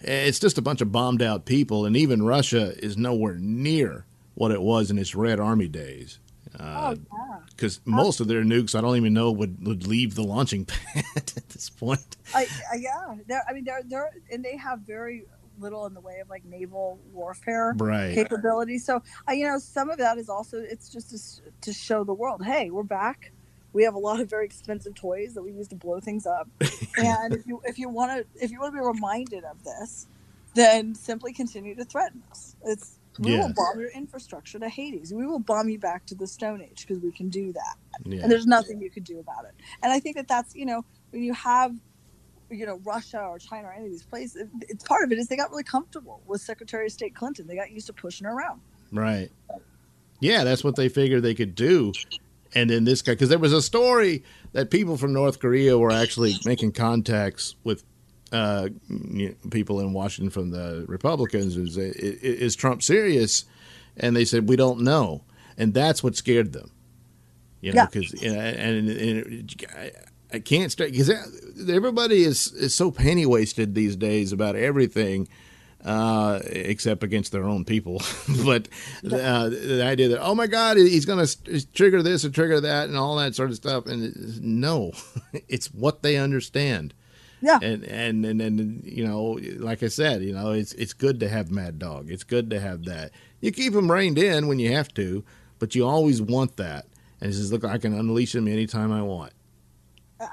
it's 0.00 0.38
just 0.38 0.58
a 0.58 0.62
bunch 0.62 0.82
of 0.82 0.92
bombed 0.92 1.22
out 1.22 1.46
people, 1.46 1.86
and 1.86 1.96
even 1.96 2.22
Russia 2.22 2.74
is 2.84 2.98
nowhere 2.98 3.36
near 3.36 4.04
what 4.34 4.50
it 4.50 4.60
was 4.60 4.90
in 4.90 4.98
its 4.98 5.14
Red 5.14 5.40
Army 5.40 5.68
days. 5.68 6.18
Oh 6.62 6.90
yeah. 6.90 7.38
Because 7.48 7.80
most 7.84 8.20
of 8.20 8.28
their 8.28 8.42
nukes, 8.42 8.74
I 8.74 8.80
don't 8.80 8.96
even 8.96 9.12
know 9.12 9.30
would, 9.32 9.66
would 9.66 9.86
leave 9.86 10.14
the 10.14 10.22
launching 10.22 10.64
pad 10.66 11.04
at 11.14 11.48
this 11.50 11.68
point. 11.68 12.16
I, 12.34 12.46
I 12.72 12.76
yeah, 12.76 13.16
they're, 13.26 13.42
I 13.48 13.52
mean 13.52 13.64
they're 13.64 13.82
they're 13.86 14.10
and 14.30 14.44
they 14.44 14.56
have 14.56 14.80
very 14.80 15.24
little 15.58 15.84
in 15.86 15.92
the 15.92 16.00
way 16.00 16.20
of 16.20 16.28
like 16.30 16.44
naval 16.44 16.98
warfare 17.12 17.74
Right. 17.76 18.14
capability. 18.14 18.78
So 18.78 19.02
uh, 19.28 19.32
you 19.32 19.46
know, 19.46 19.58
some 19.58 19.90
of 19.90 19.98
that 19.98 20.18
is 20.18 20.28
also 20.28 20.58
it's 20.58 20.88
just 20.88 21.10
to, 21.10 21.50
to 21.60 21.72
show 21.72 22.04
the 22.04 22.14
world, 22.14 22.44
hey, 22.44 22.70
we're 22.70 22.82
back. 22.82 23.32
We 23.72 23.84
have 23.84 23.94
a 23.94 23.98
lot 23.98 24.20
of 24.20 24.28
very 24.28 24.46
expensive 24.46 24.94
toys 24.94 25.34
that 25.34 25.42
we 25.42 25.52
use 25.52 25.68
to 25.68 25.76
blow 25.76 26.00
things 26.00 26.26
up, 26.26 26.48
and 26.96 27.34
if 27.34 27.46
you 27.46 27.60
if 27.64 27.78
you 27.78 27.88
want 27.88 28.10
to 28.10 28.44
if 28.44 28.50
you 28.50 28.58
want 28.58 28.74
to 28.74 28.80
be 28.80 28.84
reminded 28.84 29.44
of 29.44 29.62
this, 29.62 30.08
then 30.54 30.94
simply 30.94 31.32
continue 31.32 31.76
to 31.76 31.84
threaten 31.84 32.22
us. 32.32 32.56
It's 32.64 32.98
we 33.18 33.32
Yeah. 33.32 33.40
will 33.46 33.52
bomb 33.54 33.80
your 33.80 33.90
infrastructure 33.90 34.58
to 34.58 34.68
Hades. 34.68 35.12
We 35.12 35.26
will 35.26 35.38
bomb 35.40 35.68
you 35.68 35.78
back 35.78 36.06
to 36.06 36.14
the 36.14 36.26
Stone 36.26 36.62
Age 36.62 36.86
because 36.86 37.02
we 37.02 37.12
can 37.12 37.28
do 37.28 37.52
that 37.52 37.76
Yeah. 38.04 38.22
and 38.22 38.30
there's 38.32 38.46
nothing 38.46 38.80
you 38.80 38.90
could 38.90 39.04
do 39.04 39.18
about 39.18 39.44
it. 39.44 39.52
And 39.82 39.92
I 39.92 40.00
think 40.00 40.16
that 40.16 40.28
that's 40.28 40.54
you 40.54 40.64
know 40.66 40.84
when 41.10 41.22
you 41.22 41.34
have 41.34 41.74
you 42.50 42.66
know 42.66 42.80
Russia 42.84 43.20
or 43.20 43.38
China 43.38 43.68
or 43.68 43.72
any 43.72 43.86
of 43.86 43.90
these 43.92 44.02
places, 44.04 44.48
it's 44.62 44.84
part 44.84 45.04
of 45.04 45.12
it 45.12 45.18
is 45.18 45.28
they 45.28 45.36
got 45.36 45.50
really 45.50 45.62
comfortable 45.64 46.22
with 46.26 46.40
Secretary 46.40 46.86
of 46.86 46.92
State 46.92 47.14
Clinton. 47.14 47.46
They 47.46 47.56
got 47.56 47.70
used 47.70 47.86
to 47.88 47.92
pushing 47.92 48.26
her 48.26 48.32
around. 48.32 48.60
Right. 48.92 49.30
Yeah, 50.20 50.44
that's 50.44 50.62
what 50.64 50.76
they 50.76 50.88
figured 50.88 51.22
they 51.22 51.34
could 51.34 51.54
do. 51.54 51.92
And 52.54 52.68
then 52.68 52.84
this 52.84 53.00
guy, 53.02 53.12
because 53.12 53.28
there 53.28 53.38
was 53.38 53.52
a 53.52 53.62
story 53.62 54.24
that 54.52 54.70
people 54.70 54.96
from 54.96 55.12
North 55.12 55.38
Korea 55.38 55.78
were 55.78 55.92
actually 55.92 56.34
making 56.44 56.72
contacts 56.72 57.54
with 57.62 57.84
uh, 58.32 58.68
you 58.88 59.28
know, 59.30 59.34
people 59.50 59.80
in 59.80 59.92
Washington 59.92 60.30
from 60.30 60.50
the 60.50 60.84
Republicans. 60.88 61.56
Is, 61.56 61.76
is 61.76 62.56
Trump 62.56 62.82
serious? 62.82 63.44
And 63.96 64.14
they 64.16 64.24
said, 64.24 64.48
we 64.48 64.56
don't 64.56 64.80
know. 64.80 65.24
And 65.58 65.74
that's 65.74 66.02
what 66.02 66.16
scared 66.16 66.52
them. 66.52 66.70
You 67.60 67.72
know, 67.72 67.82
Yeah. 67.82 67.86
because 67.92 68.22
and, 68.22 68.88
and 68.88 69.66
I, 69.76 69.90
I 70.32 70.38
can't 70.38 70.72
straight 70.72 70.92
because 70.92 71.10
everybody 71.68 72.22
is 72.22 72.52
is 72.52 72.74
so 72.74 72.90
penny 72.90 73.26
wasted 73.26 73.74
these 73.74 73.96
days 73.96 74.32
about 74.32 74.56
everything 74.56 75.28
uh, 75.84 76.40
except 76.46 77.02
against 77.02 77.32
their 77.32 77.44
own 77.44 77.64
people. 77.66 78.00
but 78.46 78.68
uh, 79.04 79.48
the 79.50 79.82
idea 79.84 80.08
that 80.08 80.20
oh 80.22 80.34
my 80.34 80.46
God, 80.46 80.78
he's 80.78 81.04
going 81.04 81.26
to 81.26 81.66
trigger 81.72 82.02
this 82.02 82.24
or 82.24 82.30
trigger 82.30 82.60
that 82.62 82.88
and 82.88 82.96
all 82.96 83.16
that 83.16 83.34
sort 83.34 83.50
of 83.50 83.56
stuff, 83.56 83.84
and 83.86 84.04
it's- 84.04 84.38
no, 84.40 84.92
it's 85.48 85.66
what 85.66 86.02
they 86.02 86.16
understand. 86.16 86.94
Yeah. 87.40 87.58
And 87.62 87.84
and 87.84 88.24
and 88.24 88.40
then 88.40 88.82
you 88.84 89.06
know, 89.06 89.38
like 89.58 89.82
I 89.82 89.88
said, 89.88 90.22
you 90.22 90.32
know, 90.32 90.52
it's 90.52 90.72
it's 90.74 90.92
good 90.92 91.20
to 91.20 91.28
have 91.28 91.50
Mad 91.50 91.78
Dog. 91.78 92.10
It's 92.10 92.24
good 92.24 92.50
to 92.50 92.60
have 92.60 92.84
that. 92.84 93.12
You 93.40 93.52
keep 93.52 93.74
him 93.74 93.90
reined 93.90 94.18
in 94.18 94.46
when 94.46 94.58
you 94.58 94.72
have 94.72 94.92
to, 94.94 95.24
but 95.58 95.74
you 95.74 95.86
always 95.86 96.20
want 96.20 96.56
that. 96.56 96.86
And 97.20 97.30
he 97.30 97.36
says, 97.36 97.52
"Look, 97.52 97.64
I 97.64 97.78
can 97.78 97.94
unleash 97.94 98.34
him 98.34 98.48
anytime 98.48 98.92
I 98.92 99.02
want." 99.02 99.32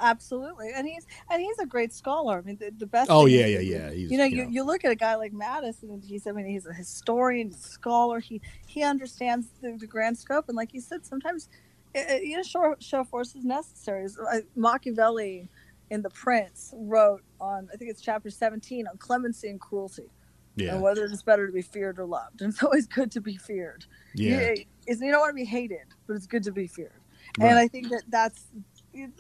Absolutely, 0.02 0.72
and 0.76 0.86
he's 0.86 1.08
and 1.30 1.42
he's 1.42 1.60
a 1.60 1.66
great 1.66 1.94
scholar. 1.94 2.40
I 2.40 2.42
mean, 2.42 2.58
the, 2.58 2.72
the 2.78 2.86
best. 2.86 3.10
Oh 3.10 3.26
yeah, 3.26 3.46
yeah, 3.46 3.60
yeah. 3.60 3.92
He's, 3.92 4.12
you 4.12 4.18
know, 4.18 4.26
you, 4.26 4.48
you 4.50 4.64
look 4.64 4.84
at 4.84 4.92
a 4.92 4.96
guy 4.96 5.16
like 5.16 5.32
Mattis, 5.32 5.82
and 5.84 6.04
he's, 6.04 6.28
I 6.28 6.32
mean, 6.32 6.46
he's 6.46 6.66
a 6.66 6.74
historian, 6.74 7.54
scholar. 7.54 8.20
He 8.20 8.42
he 8.66 8.84
understands 8.84 9.48
the, 9.62 9.78
the 9.78 9.88
grand 9.88 10.18
scope, 10.18 10.50
and 10.50 10.58
like 10.58 10.74
you 10.74 10.82
said, 10.82 11.06
sometimes 11.06 11.48
uh, 11.96 12.14
uh, 12.14 12.16
you 12.16 12.38
know, 12.38 12.44
show, 12.44 12.76
show 12.80 13.04
force 13.04 13.36
is 13.36 13.46
necessary. 13.46 14.06
Uh, 14.06 14.40
Machiavelli 14.56 15.50
in 15.90 16.02
The 16.02 16.10
Prince 16.10 16.74
wrote 16.78 17.22
on, 17.40 17.70
I 17.74 17.78
think 17.78 17.92
it's 17.92 18.02
chapter 18.02 18.30
seventeen, 18.30 18.88
on 18.88 18.98
clemency 18.98 19.50
and 19.50 19.60
cruelty, 19.60 20.10
yeah, 20.56 20.74
and 20.74 20.82
whether 20.82 21.06
it's 21.06 21.22
better 21.24 21.48
to 21.48 21.54
be 21.54 21.62
feared 21.62 22.00
or 22.00 22.06
loved. 22.06 22.42
And 22.42 22.50
it's 22.54 22.64
always 22.64 22.88
good 22.88 23.12
to 23.12 23.22
be 23.22 23.38
feared. 23.38 23.86
yeah, 24.14 24.52
You, 24.56 24.66
you 24.88 25.12
don't 25.12 25.22
want 25.22 25.32
to 25.32 25.36
be 25.36 25.46
hated, 25.46 25.88
but 26.08 26.16
it's 26.16 26.28
good 26.28 26.44
to 26.44 26.52
be 26.52 26.68
feared. 26.68 26.92
Right. 27.40 27.50
And 27.50 27.60
I 27.60 27.68
think 27.68 27.90
that 27.90 28.04
that's 28.10 28.46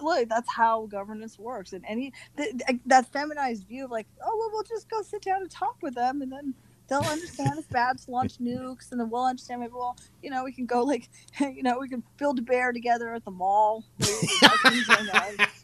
look, 0.01 0.29
that's 0.29 0.51
how 0.51 0.87
governance 0.87 1.37
works. 1.37 1.73
And 1.73 1.83
any 1.87 2.13
th- 2.37 2.55
th- 2.67 2.79
that 2.87 3.11
feminized 3.11 3.67
view 3.67 3.85
of 3.85 3.91
like, 3.91 4.07
oh 4.25 4.35
well, 4.37 4.49
we'll 4.51 4.63
just 4.63 4.89
go 4.89 5.01
sit 5.01 5.21
down 5.21 5.41
and 5.41 5.51
talk 5.51 5.77
with 5.81 5.95
them, 5.95 6.21
and 6.21 6.31
then 6.31 6.53
they'll 6.89 7.01
understand 7.01 7.51
it's 7.57 7.67
bad 7.67 7.97
to 7.99 8.11
launch 8.11 8.37
nukes, 8.41 8.91
and 8.91 8.99
then 8.99 9.09
we'll 9.09 9.25
understand 9.25 9.61
maybe 9.61 9.73
well, 9.73 9.97
you 10.23 10.29
know, 10.31 10.43
we 10.43 10.51
can 10.51 10.65
go 10.65 10.83
like, 10.83 11.09
you 11.39 11.63
know, 11.63 11.77
we 11.79 11.89
can 11.89 12.03
build 12.17 12.39
a 12.39 12.41
bear 12.41 12.71
together 12.71 13.13
at 13.13 13.25
the 13.25 13.31
mall. 13.31 13.83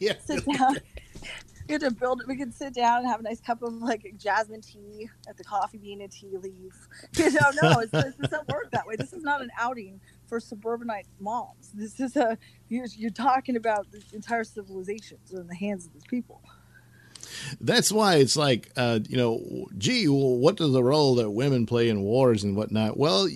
yeah. 0.08 0.14
sit 0.24 0.44
down. 0.46 0.76
You 1.66 1.74
have 1.74 1.82
to 1.82 1.90
build 1.92 2.20
it. 2.20 2.26
We 2.26 2.36
could 2.36 2.52
sit 2.52 2.74
down 2.74 2.98
and 2.98 3.06
have 3.06 3.20
a 3.20 3.22
nice 3.22 3.40
cup 3.40 3.62
of 3.62 3.72
like 3.72 4.12
jasmine 4.18 4.60
tea 4.60 5.08
at 5.26 5.38
the 5.38 5.44
coffee 5.44 5.78
bean 5.78 6.02
and 6.02 6.12
tea 6.12 6.36
leaf. 6.36 6.88
You 7.16 7.30
know, 7.30 7.50
no, 7.62 7.80
it's, 7.80 7.94
it 7.94 8.20
doesn't 8.20 8.48
work 8.48 8.70
that 8.72 8.86
way. 8.86 8.96
This 8.96 9.14
is 9.14 9.22
not 9.22 9.40
an 9.40 9.50
outing 9.58 9.98
for 10.26 10.40
suburbanite 10.40 11.06
moms. 11.20 11.70
This 11.72 12.00
is 12.00 12.16
a 12.16 12.36
you're, 12.68 12.84
you're 12.96 13.10
talking 13.10 13.56
about 13.56 13.90
the 13.92 14.02
entire 14.12 14.44
civilizations 14.44 15.32
in 15.32 15.46
the 15.46 15.54
hands 15.54 15.86
of 15.86 15.94
these 15.94 16.04
people. 16.04 16.42
That's 17.60 17.90
why 17.90 18.16
it's 18.16 18.36
like, 18.36 18.70
uh, 18.76 19.00
you 19.08 19.16
know, 19.16 19.66
gee, 19.78 20.06
well, 20.08 20.36
what 20.36 20.56
does 20.56 20.72
the 20.72 20.84
role 20.84 21.14
that 21.14 21.30
women 21.30 21.64
play 21.64 21.88
in 21.88 22.02
wars 22.02 22.44
and 22.44 22.56
whatnot? 22.56 22.98
Well, 22.98 23.26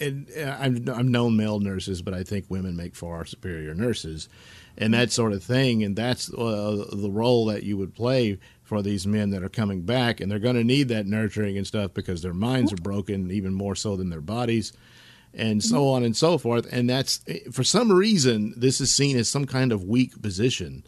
and 0.00 0.30
uh, 0.36 0.56
I've, 0.58 0.88
I've 0.88 1.04
known 1.04 1.36
male 1.36 1.60
nurses, 1.60 2.00
but 2.00 2.14
I 2.14 2.22
think 2.22 2.46
women 2.48 2.74
make 2.74 2.96
far 2.96 3.26
superior 3.26 3.74
nurses 3.74 4.28
and 4.76 4.92
that 4.94 5.12
sort 5.12 5.32
of 5.32 5.42
thing. 5.42 5.82
And 5.84 5.94
that's 5.96 6.32
uh, 6.32 6.86
the 6.92 7.10
role 7.10 7.46
that 7.46 7.62
you 7.62 7.76
would 7.76 7.94
play 7.94 8.38
for 8.62 8.82
these 8.82 9.06
men 9.06 9.30
that 9.30 9.42
are 9.42 9.48
coming 9.48 9.82
back. 9.82 10.20
And 10.20 10.30
they're 10.30 10.38
going 10.38 10.56
to 10.56 10.64
need 10.64 10.88
that 10.88 11.06
nurturing 11.06 11.56
and 11.58 11.66
stuff 11.66 11.92
because 11.94 12.22
their 12.22 12.34
minds 12.34 12.72
are 12.72 12.76
broken 12.76 13.30
even 13.30 13.52
more 13.54 13.74
so 13.76 13.96
than 13.96 14.10
their 14.10 14.20
bodies 14.20 14.72
and 15.32 15.62
so 15.62 15.88
on 15.88 16.04
and 16.04 16.16
so 16.16 16.38
forth. 16.38 16.66
And 16.72 16.88
that's, 16.88 17.24
for 17.50 17.64
some 17.64 17.90
reason, 17.92 18.54
this 18.56 18.80
is 18.80 18.94
seen 18.94 19.16
as 19.16 19.28
some 19.28 19.46
kind 19.46 19.72
of 19.72 19.82
weak 19.84 20.22
position. 20.22 20.84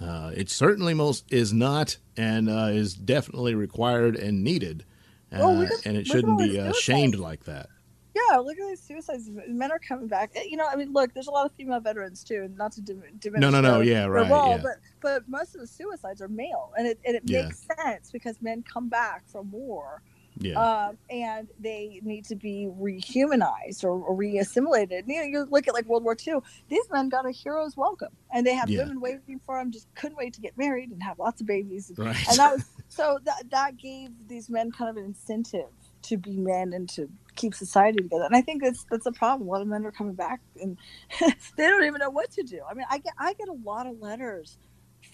Uh, 0.00 0.32
it 0.34 0.48
certainly 0.50 0.94
most 0.94 1.30
is 1.30 1.52
not, 1.52 1.96
and 2.16 2.48
uh, 2.48 2.68
is 2.72 2.94
definitely 2.94 3.54
required 3.54 4.16
and 4.16 4.42
needed, 4.42 4.84
uh, 5.32 5.56
we 5.60 5.66
could- 5.66 5.86
and 5.86 5.96
it 5.96 6.06
shouldn't 6.06 6.38
be 6.38 6.58
uh, 6.58 6.72
shamed 6.72 7.16
like 7.16 7.44
that. 7.44 7.68
Yeah, 8.32 8.36
Yeah, 8.38 8.40
look 8.40 8.58
at 8.58 8.68
these 8.68 8.82
suicides. 8.82 9.30
Men 9.48 9.70
are 9.72 9.78
coming 9.78 10.08
back. 10.08 10.30
Eh, 10.34 10.44
You 10.48 10.56
know, 10.56 10.66
I 10.66 10.76
mean, 10.76 10.92
look, 10.92 11.12
there's 11.14 11.26
a 11.28 11.30
lot 11.30 11.46
of 11.46 11.52
female 11.52 11.80
veterans 11.80 12.24
too, 12.24 12.42
and 12.44 12.56
not 12.56 12.72
to 12.72 12.80
dim- 12.80 13.02
diminish. 13.18 13.40
No, 13.42 13.50
no, 13.50 13.60
no, 13.60 13.74
their- 13.78 13.82
yeah, 13.84 14.04
right, 14.06 14.30
role, 14.30 14.50
yeah. 14.50 14.58
But 14.62 14.76
but 15.00 15.28
most 15.28 15.54
of 15.54 15.60
the 15.60 15.66
suicides 15.66 16.20
are 16.22 16.28
male, 16.28 16.72
and 16.76 16.86
it 16.86 16.98
and 17.04 17.16
it 17.16 17.22
Yeah. 17.26 17.44
makes 17.44 17.66
sense 17.76 18.10
because 18.10 18.40
men 18.40 18.62
come 18.62 18.88
back 18.88 19.26
from 19.28 19.50
war, 19.50 20.02
Yeah. 20.38 20.54
um, 20.58 20.98
and 21.10 21.48
they 21.60 22.00
need 22.02 22.24
to 22.26 22.36
be 22.36 22.68
rehumanized 22.78 23.84
or, 23.84 23.90
or 23.90 24.14
reassimilated. 24.14 25.04
You 25.06 25.16
know, 25.20 25.26
you 25.26 25.44
look 25.50 25.68
at 25.68 25.74
like 25.74 25.86
World 25.86 26.04
War 26.04 26.16
II. 26.26 26.36
These 26.68 26.88
men 26.90 27.08
got 27.08 27.26
a 27.26 27.30
hero's 27.30 27.76
welcome, 27.76 28.12
and 28.32 28.46
they 28.46 28.54
have 28.54 28.70
Yeah. 28.70 28.80
women 28.84 29.00
waiting 29.00 29.40
for 29.44 29.58
them. 29.58 29.70
Just 29.70 29.92
couldn't 29.94 30.16
wait 30.16 30.32
to 30.34 30.40
get 30.40 30.56
married 30.56 30.90
and 30.90 31.02
have 31.02 31.18
lots 31.18 31.40
of 31.40 31.46
babies. 31.46 31.92
right. 31.96 32.16
And 32.28 32.38
that 32.38 32.52
was 32.54 32.64
so 32.88 33.18
that 33.24 33.50
that 33.50 33.76
gave 33.76 34.10
these 34.28 34.48
men 34.48 34.70
kind 34.72 34.90
of 34.90 34.96
an 34.96 35.04
incentive 35.04 35.68
to 36.02 36.16
be 36.16 36.36
men 36.36 36.72
and 36.72 36.88
to 36.88 37.08
keep 37.36 37.54
society 37.54 38.02
together. 38.02 38.24
And 38.24 38.36
I 38.36 38.42
think 38.42 38.62
that's 38.62 38.84
that's 38.90 39.06
a 39.06 39.12
problem. 39.12 39.48
A 39.48 39.52
lot 39.52 39.62
of 39.62 39.68
men 39.68 39.86
are 39.86 39.92
coming 39.92 40.14
back 40.14 40.40
and 40.60 40.78
they 41.56 41.66
don't 41.68 41.84
even 41.84 42.00
know 42.00 42.10
what 42.10 42.30
to 42.32 42.42
do. 42.42 42.60
I 42.70 42.74
mean, 42.74 42.86
I 42.90 42.98
get 42.98 43.14
I 43.18 43.34
get 43.34 43.48
a 43.48 43.56
lot 43.64 43.86
of 43.86 43.98
letters 44.00 44.58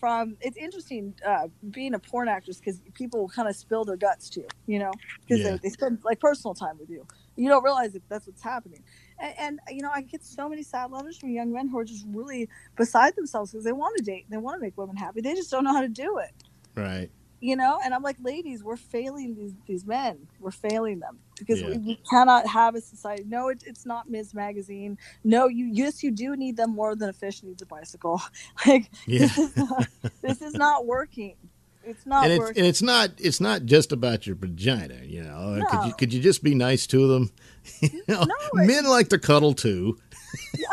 from. 0.01 0.37
It's 0.41 0.57
interesting 0.57 1.15
uh, 1.27 1.49
being 1.71 1.95
a 1.95 1.99
porn 1.99 2.29
actress 2.29 2.59
because 2.61 2.83
people 2.95 3.29
kind 3.35 3.49
of 3.49 3.57
spill 3.57 3.85
their 3.85 3.97
guts 3.97 4.31
to 4.31 4.41
you, 4.41 4.49
you 4.67 4.79
know, 4.79 4.93
because 5.27 5.43
Yeah. 5.45 5.53
they, 5.53 5.59
they 5.65 5.71
spend 5.71 6.01
like 6.05 6.21
personal 6.21 6.55
time 6.55 6.79
with 6.79 6.91
you. 6.91 7.07
You 7.37 7.49
don't 7.49 7.65
realize 7.65 7.93
that 7.95 8.03
that's 8.11 8.27
what's 8.27 8.43
happening. 8.43 8.85
And, 9.21 9.35
and 9.39 9.61
you 9.71 9.83
know, 9.83 9.91
I 9.95 10.03
get 10.03 10.25
so 10.25 10.49
many 10.49 10.63
sad 10.65 10.91
letters 10.93 11.19
from 11.19 11.31
young 11.31 11.53
men 11.53 11.69
who 11.69 11.79
are 11.79 11.85
just 11.85 12.05
really 12.09 12.49
beside 12.77 13.17
themselves 13.17 13.53
because 13.53 13.65
they 13.65 13.73
want 13.73 13.97
to 13.99 14.05
date, 14.05 14.27
they 14.31 14.39
want 14.39 14.57
to 14.59 14.63
make 14.63 14.77
women 14.79 14.97
happy, 14.97 15.21
they 15.23 15.35
just 15.35 15.51
don't 15.51 15.65
know 15.65 15.73
how 15.75 15.83
to 15.83 15.89
do 15.89 16.19
it 16.19 16.31
right. 16.77 17.11
You 17.41 17.57
know? 17.57 17.79
And 17.85 17.95
i'm 17.95 18.03
like 18.03 18.17
ladies 18.23 18.63
we're 18.65 18.77
failing 18.77 19.35
these 19.35 19.55
these 19.67 19.87
men. 19.87 20.27
We're 20.41 20.51
failing 20.51 20.99
them. 21.01 21.19
Because 21.39 21.61
Yeah. 21.61 21.69
we, 21.69 21.79
we 21.79 22.01
cannot 22.11 22.47
have 22.47 22.75
a 22.75 22.81
society 22.81 23.25
no 23.27 23.49
it, 23.49 23.63
it's 23.67 23.87
not 23.87 24.09
ms. 24.11 24.35
Magazine. 24.35 24.99
No 25.25 25.47
you 25.49 25.67
yes 25.67 26.03
you 26.03 26.11
do 26.11 26.37
need 26.37 26.57
them 26.57 26.71
more 26.75 26.95
than 26.97 27.09
a 27.09 27.13
fish 27.13 27.43
needs 27.43 27.63
a 27.63 27.67
bicycle. 27.67 28.21
Like 28.67 28.91
Yeah. 29.07 29.21
this 29.21 29.39
is 29.39 29.57
not, 29.57 29.87
this 30.23 30.43
is 30.43 30.55
not 30.55 30.87
working. 30.87 31.37
It's 31.85 32.05
not 32.05 32.25
and 32.25 32.33
it's 32.35 32.41
working. 32.41 32.59
and 32.59 32.67
it's 32.67 32.83
not 32.83 33.11
it's 33.19 33.41
not 33.41 33.65
just 33.65 33.93
about 33.93 34.27
your 34.27 34.37
vagina, 34.37 35.01
you 35.05 35.23
know. 35.23 35.61
Uh, 35.63 35.65
could 35.71 35.87
you 35.89 35.95
could 35.95 36.13
you 36.13 36.21
just 36.21 36.43
be 36.43 36.55
nice 36.55 36.87
to 36.89 37.07
them? 37.09 37.31
you 37.81 38.03
know, 38.09 38.25
No, 38.25 38.35
men 38.55 38.85
like 38.85 39.09
to 39.09 39.19
cuddle 39.19 39.55
too. 39.55 39.97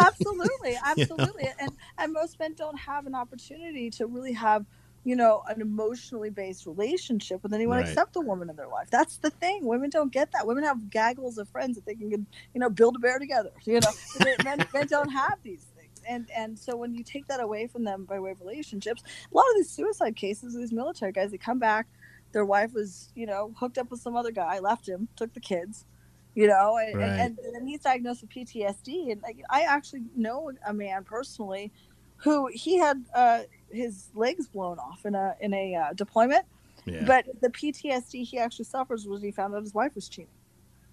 absolutely 0.02 0.78
absolutely. 0.86 1.50
And 1.60 1.72
and 1.98 2.12
most 2.14 2.40
men 2.40 2.54
don't 2.54 2.78
have 2.78 3.06
an 3.06 3.16
opportunity 3.16 3.90
to 3.92 4.08
really 4.08 4.34
have 4.34 4.66
you 5.06 5.16
know 5.16 5.42
an 5.48 5.62
emotionally 5.62 6.30
based 6.32 6.66
relationship 6.66 7.42
with 7.44 7.54
anyone 7.54 7.78
Right. 7.78 7.88
except 7.88 8.14
the 8.14 8.22
woman 8.22 8.50
in 8.50 8.56
their 8.58 8.68
life. 8.68 8.90
That's 8.92 9.18
the 9.18 9.30
thing. 9.30 9.60
Women 9.66 9.90
don't 9.90 10.12
get 10.12 10.32
that. 10.34 10.46
Women 10.46 10.64
have 10.66 10.90
gaggles 10.90 11.38
of 11.38 11.48
friends 11.48 11.76
that 11.76 11.86
they 11.86 11.96
can 11.96 12.10
you 12.54 12.60
know 12.60 12.70
build 12.70 12.98
a 12.98 13.00
bear 13.00 13.20
together 13.20 13.52
you 13.66 13.80
know. 13.80 13.92
Men, 14.44 14.58
men 14.74 14.88
don't 14.88 15.10
have 15.12 15.38
these 15.44 15.66
things. 15.78 16.02
And 16.10 16.30
and 16.36 16.60
so 16.60 16.76
when 16.76 16.94
you 16.94 17.04
take 17.04 17.28
that 17.28 17.40
away 17.40 17.68
from 17.68 17.84
them 17.86 18.06
by 18.06 18.20
way 18.20 18.32
of 18.32 18.40
relationships 18.42 19.04
a 19.32 19.36
lot 19.36 19.46
of 19.52 19.56
these 19.56 19.70
suicide 19.72 20.16
cases 20.16 20.56
these 20.56 20.74
military 20.74 21.12
guys 21.14 21.32
they 21.32 21.38
come 21.38 21.60
back. 21.60 21.88
Their 22.34 22.46
wife 22.46 22.74
was 22.74 23.12
you 23.16 23.26
know 23.28 23.54
hooked 23.60 23.78
up 23.78 23.90
with 23.92 24.02
some 24.02 24.16
other 24.16 24.32
guy 24.32 24.60
left 24.60 24.88
him 24.90 25.08
took 25.16 25.34
the 25.34 25.40
kids 25.40 25.86
you 26.34 26.48
know 26.48 26.78
and, 26.78 26.98
Right. 27.00 27.20
and, 27.22 27.40
and 27.40 27.56
then 27.56 27.66
he's 27.66 27.80
diagnosed 27.82 28.22
with 28.22 28.30
ptsd 28.32 29.10
and 29.12 29.22
like, 29.22 29.38
i 29.50 29.62
actually 29.62 30.04
know 30.18 30.52
a 30.68 30.74
man 30.74 31.06
personally 31.06 31.72
who 32.18 32.48
he 32.48 32.78
had 32.78 33.06
uh, 33.14 33.42
his 33.76 34.10
legs 34.16 34.48
blown 34.48 34.80
off 34.80 35.06
in 35.06 35.16
a 35.16 35.36
in 35.40 35.54
a 35.54 35.76
uh, 35.76 35.94
deployment 35.94 36.46
Yeah. 36.86 37.04
but 37.06 37.26
the 37.42 37.50
ptsd 37.50 38.24
he 38.26 38.40
actually 38.40 38.66
suffers 38.66 39.06
was 39.08 39.22
he 39.22 39.32
found 39.32 39.54
out 39.56 39.62
his 39.62 39.74
wife 39.74 39.94
was 39.96 40.08
cheating 40.10 40.30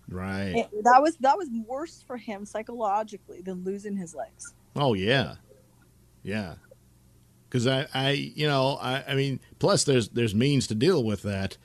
right. 0.09 0.66
That 0.83 1.01
was 1.01 1.16
that 1.20 1.39
was 1.39 1.49
worse 1.66 2.03
for 2.07 2.16
him 2.16 2.45
psychologically 2.45 3.41
than 3.43 3.64
losing 3.64 3.97
his 3.97 4.14
legs 4.14 4.55
Oh 4.74 4.95
yeah, 4.95 5.35
yeah. 6.22 6.55
Because 7.49 7.66
I, 7.66 7.87
I, 7.93 8.11
you 8.12 8.47
know, 8.47 8.78
I, 8.80 9.05
I 9.09 9.14
mean, 9.14 9.39
plus 9.59 9.85
there's 9.85 10.09
there's 10.09 10.35
means 10.35 10.66
to 10.68 10.74
deal 10.74 11.05
with 11.05 11.20
that, 11.24 11.59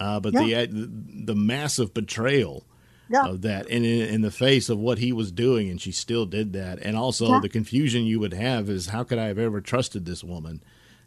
uh, 0.00 0.18
but 0.20 0.32
the, 0.32 0.54
the 0.64 0.90
the 1.26 1.34
massive 1.34 1.92
betrayal 1.92 2.64
yeah 3.10 3.26
of 3.26 3.42
that, 3.42 3.66
and 3.68 3.84
in, 3.84 4.08
in 4.08 4.20
the 4.22 4.30
face 4.30 4.68
of 4.68 4.78
what 4.78 4.98
he 4.98 5.12
was 5.12 5.30
doing, 5.32 5.68
and 5.70 5.80
she 5.80 5.92
still 5.92 6.26
did 6.26 6.52
that, 6.54 6.78
and 6.80 6.96
also 6.96 7.28
Yeah. 7.28 7.40
the 7.40 7.48
confusion 7.48 8.04
you 8.04 8.18
would 8.20 8.32
have 8.34 8.68
is 8.70 8.88
how 8.88 9.04
could 9.04 9.18
I 9.18 9.26
have 9.26 9.38
ever 9.38 9.60
trusted 9.60 10.04
this 10.06 10.24
woman, 10.24 10.62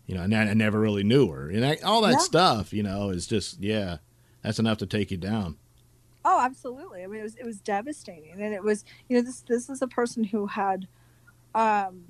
you 0.05 0.15
know, 0.15 0.21
and 0.23 0.35
I, 0.35 0.43
I 0.43 0.53
never 0.53 0.79
really 0.79 1.03
knew 1.03 1.29
her, 1.31 1.49
and 1.49 1.65
I, 1.65 1.77
all 1.83 2.01
that 2.01 2.11
Yeah. 2.11 2.17
stuff, 2.17 2.73
you 2.73 2.83
know, 2.83 3.09
is 3.09 3.25
just 3.27 3.59
yeah, 3.61 3.97
that's 4.41 4.59
enough 4.59 4.77
to 4.79 4.85
take 4.85 5.11
you 5.11 5.17
down. 5.17 5.57
Oh, 6.23 6.41
absolutely. 6.41 7.03
I 7.03 7.07
mean, 7.07 7.21
it 7.21 7.23
was 7.23 7.35
it 7.35 7.45
was 7.45 7.59
devastating, 7.61 8.33
and 8.41 8.53
it 8.53 8.63
was 8.63 8.83
you 9.07 9.15
know 9.15 9.21
this 9.23 9.41
this 9.41 9.69
is 9.69 9.81
a 9.81 9.87
person 9.87 10.23
who 10.25 10.45
had 10.45 10.87
um, 11.55 12.03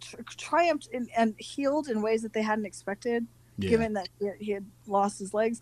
tri- 0.00 0.20
triumphed 0.36 0.88
in, 0.92 1.08
and 1.16 1.34
healed 1.38 1.88
in 1.88 2.02
ways 2.02 2.22
that 2.22 2.32
they 2.34 2.42
hadn't 2.42 2.66
expected, 2.66 3.26
given 3.58 3.94
that 3.94 4.08
he 4.38 4.52
had 4.52 4.66
lost 4.86 5.18
his 5.18 5.34
legs. 5.34 5.60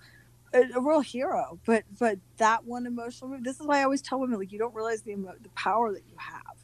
A, 0.54 0.62
a 0.76 0.80
real 0.80 1.00
hero, 1.00 1.58
but 1.66 1.84
but 1.98 2.18
that 2.38 2.64
one 2.64 2.86
emotional 2.86 3.30
move. 3.30 3.44
This 3.44 3.60
is 3.60 3.66
why 3.66 3.80
I 3.80 3.84
always 3.84 4.00
tell 4.02 4.20
women 4.20 4.38
like 4.38 4.52
you 4.52 4.58
don't 4.58 4.74
realize 4.74 5.02
the 5.02 5.12
emo- 5.12 5.34
the 5.42 5.48
power 5.50 5.92
that 5.92 6.02
you 6.08 6.14
have 6.18 6.56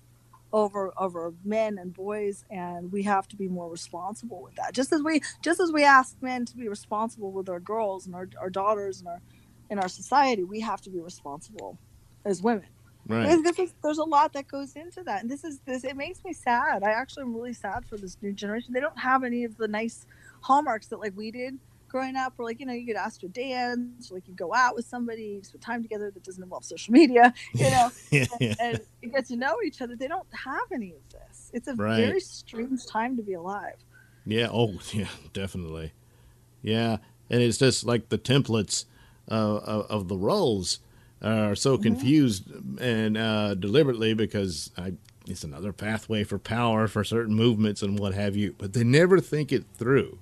over 0.53 0.93
over 0.99 1.35
men 1.45 1.79
and 1.79 1.93
boys, 1.93 2.45
and 2.51 2.93
we 2.93 3.03
have 3.05 3.27
to 3.29 3.37
be 3.37 3.49
more 3.49 3.69
responsible 3.71 4.43
with 4.43 4.55
that. 4.57 4.73
Just 4.73 4.93
as 4.93 5.03
we 5.03 5.21
just 5.43 5.61
as 5.61 5.73
we 5.73 5.85
ask 5.85 6.17
men 6.23 6.45
to 6.47 6.57
be 6.57 6.69
responsible 6.69 7.33
with 7.33 7.49
our 7.49 7.61
girls 7.61 8.07
and 8.07 8.15
our, 8.15 8.29
our 8.41 8.51
daughters 8.51 9.01
and 9.01 9.09
our 9.09 9.21
in 9.71 9.79
our 9.79 9.89
society, 9.89 10.45
we 10.45 10.61
have 10.61 10.81
to 10.83 10.91
be 10.91 11.01
responsible 11.01 11.79
as 12.25 12.43
women. 12.43 12.67
right. 13.09 13.29
Is- 13.59 13.73
there's 13.83 13.99
a 13.99 14.05
lot 14.05 14.33
that 14.35 14.47
goes 14.49 14.77
into 14.77 15.03
that, 15.05 15.23
and 15.23 15.31
this 15.31 15.45
is 15.45 15.61
this. 15.67 15.85
It 15.85 15.97
makes 15.97 16.25
me 16.25 16.33
sad. 16.33 16.83
I 16.85 16.91
actually 16.91 17.23
am 17.23 17.35
really 17.35 17.55
sad 17.55 17.85
for 17.89 17.97
this 17.99 18.17
new 18.23 18.33
generation. 18.33 18.73
They 18.75 18.81
don't 18.81 18.99
have 18.99 19.25
any 19.25 19.45
of 19.45 19.57
the 19.57 19.69
nice 19.69 20.07
hallmarks 20.43 20.87
that 20.89 20.99
like 21.01 21.17
we 21.17 21.31
did 21.31 21.59
growing 21.93 22.17
up. 22.17 22.33
Where 22.37 22.47
like 22.47 22.59
you 22.59 22.67
know 22.67 22.73
you 22.73 22.87
could 22.87 22.97
ask 22.97 23.21
to 23.21 23.29
dance, 23.29 24.11
or 24.11 24.15
like 24.17 24.27
you 24.27 24.35
go 24.35 24.53
out 24.55 24.75
with 24.75 24.87
somebody, 24.87 25.41
spend 25.43 25.63
time 25.63 25.83
together 25.83 26.11
that 26.11 26.25
doesn't 26.25 26.43
involve 26.43 26.65
social 26.65 26.93
media. 26.93 27.33
You 27.55 27.71
know, 27.71 27.91
yeah, 28.11 28.25
yeah. 28.41 28.55
and 28.61 28.81
you 29.03 29.11
get 29.11 29.27
to 29.27 29.37
know 29.37 29.57
each 29.65 29.81
other. 29.83 29.95
They 29.95 30.09
don't 30.09 30.27
have 30.33 30.69
any 30.75 30.93
of 30.95 31.03
this. 31.13 31.51
It's 31.53 31.69
a 31.69 31.75
Right. 31.77 31.99
very 31.99 32.21
strange 32.21 32.87
time 32.87 33.17
to 33.19 33.23
be 33.23 33.35
alive. 33.35 33.77
Yeah. 34.27 34.49
Oh, 34.51 34.81
yeah. 34.93 35.07
Definitely. 35.33 35.93
Yeah, 36.63 36.97
and 37.31 37.43
it's 37.43 37.59
just 37.59 37.85
like 37.85 38.09
the 38.09 38.19
templates 38.19 38.87
uh, 39.31 39.57
of, 39.59 39.87
of 39.91 40.09
the 40.09 40.17
roles 40.17 40.79
are 41.21 41.55
so 41.55 41.79
confused 41.79 42.51
and 42.81 43.17
uh, 43.17 43.55
deliberately 43.55 44.13
because 44.15 44.71
I, 44.77 44.95
it's 45.27 45.45
another 45.45 45.73
pathway 45.73 46.25
for 46.25 46.39
power 46.39 46.89
for 46.89 47.05
certain 47.05 47.35
movements 47.35 47.81
and 47.83 47.99
what 47.99 48.15
have 48.15 48.35
you. 48.37 48.55
But 48.59 48.73
they 48.73 48.83
never 48.85 49.21
think 49.21 49.53
it 49.53 49.65
through. 49.77 50.19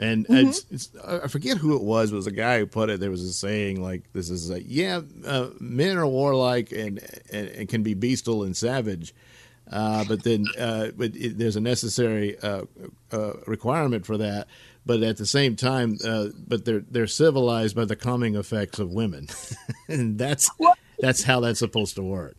And 0.00 0.24
it's, 0.30 0.64
it's, 0.70 0.90
I 1.06 1.28
forget 1.28 1.58
who 1.58 1.76
it 1.76 1.82
was. 1.82 2.10
It 2.10 2.14
was 2.16 2.26
a 2.26 2.30
guy 2.32 2.58
who 2.58 2.66
put 2.66 2.88
it. 2.88 3.00
There 3.00 3.10
was 3.10 3.20
a 3.22 3.32
saying 3.34 3.82
like, 3.82 4.10
"This 4.14 4.30
is 4.30 4.48
like, 4.50 4.64
yeah, 4.66 5.02
uh, 5.26 5.50
men 5.60 5.98
are 5.98 6.06
warlike 6.06 6.72
and, 6.72 6.98
and 7.30 7.48
and 7.48 7.68
can 7.68 7.82
be 7.82 7.92
bestial 7.92 8.42
and 8.44 8.56
savage, 8.56 9.14
uh, 9.70 10.04
but 10.08 10.24
then 10.24 10.46
uh, 10.58 10.88
but 10.96 11.14
it, 11.14 11.36
there's 11.36 11.56
a 11.56 11.60
necessary 11.60 12.38
uh, 12.40 12.62
uh, 13.12 13.34
requirement 13.46 14.06
for 14.06 14.16
that. 14.16 14.48
But 14.86 15.02
at 15.02 15.18
the 15.18 15.26
same 15.26 15.54
time, 15.56 15.98
uh, 16.02 16.28
but 16.48 16.64
they're 16.64 16.82
they're 16.90 17.06
civilized 17.06 17.76
by 17.76 17.84
the 17.84 17.94
calming 17.96 18.36
effects 18.36 18.78
of 18.78 18.90
women, 18.92 19.28
and 19.88 20.18
that's 20.18 20.50
Well- 20.58 20.78
that's 20.98 21.22
how 21.22 21.40
that's 21.40 21.58
supposed 21.58 21.96
to 21.96 22.02
work. 22.02 22.36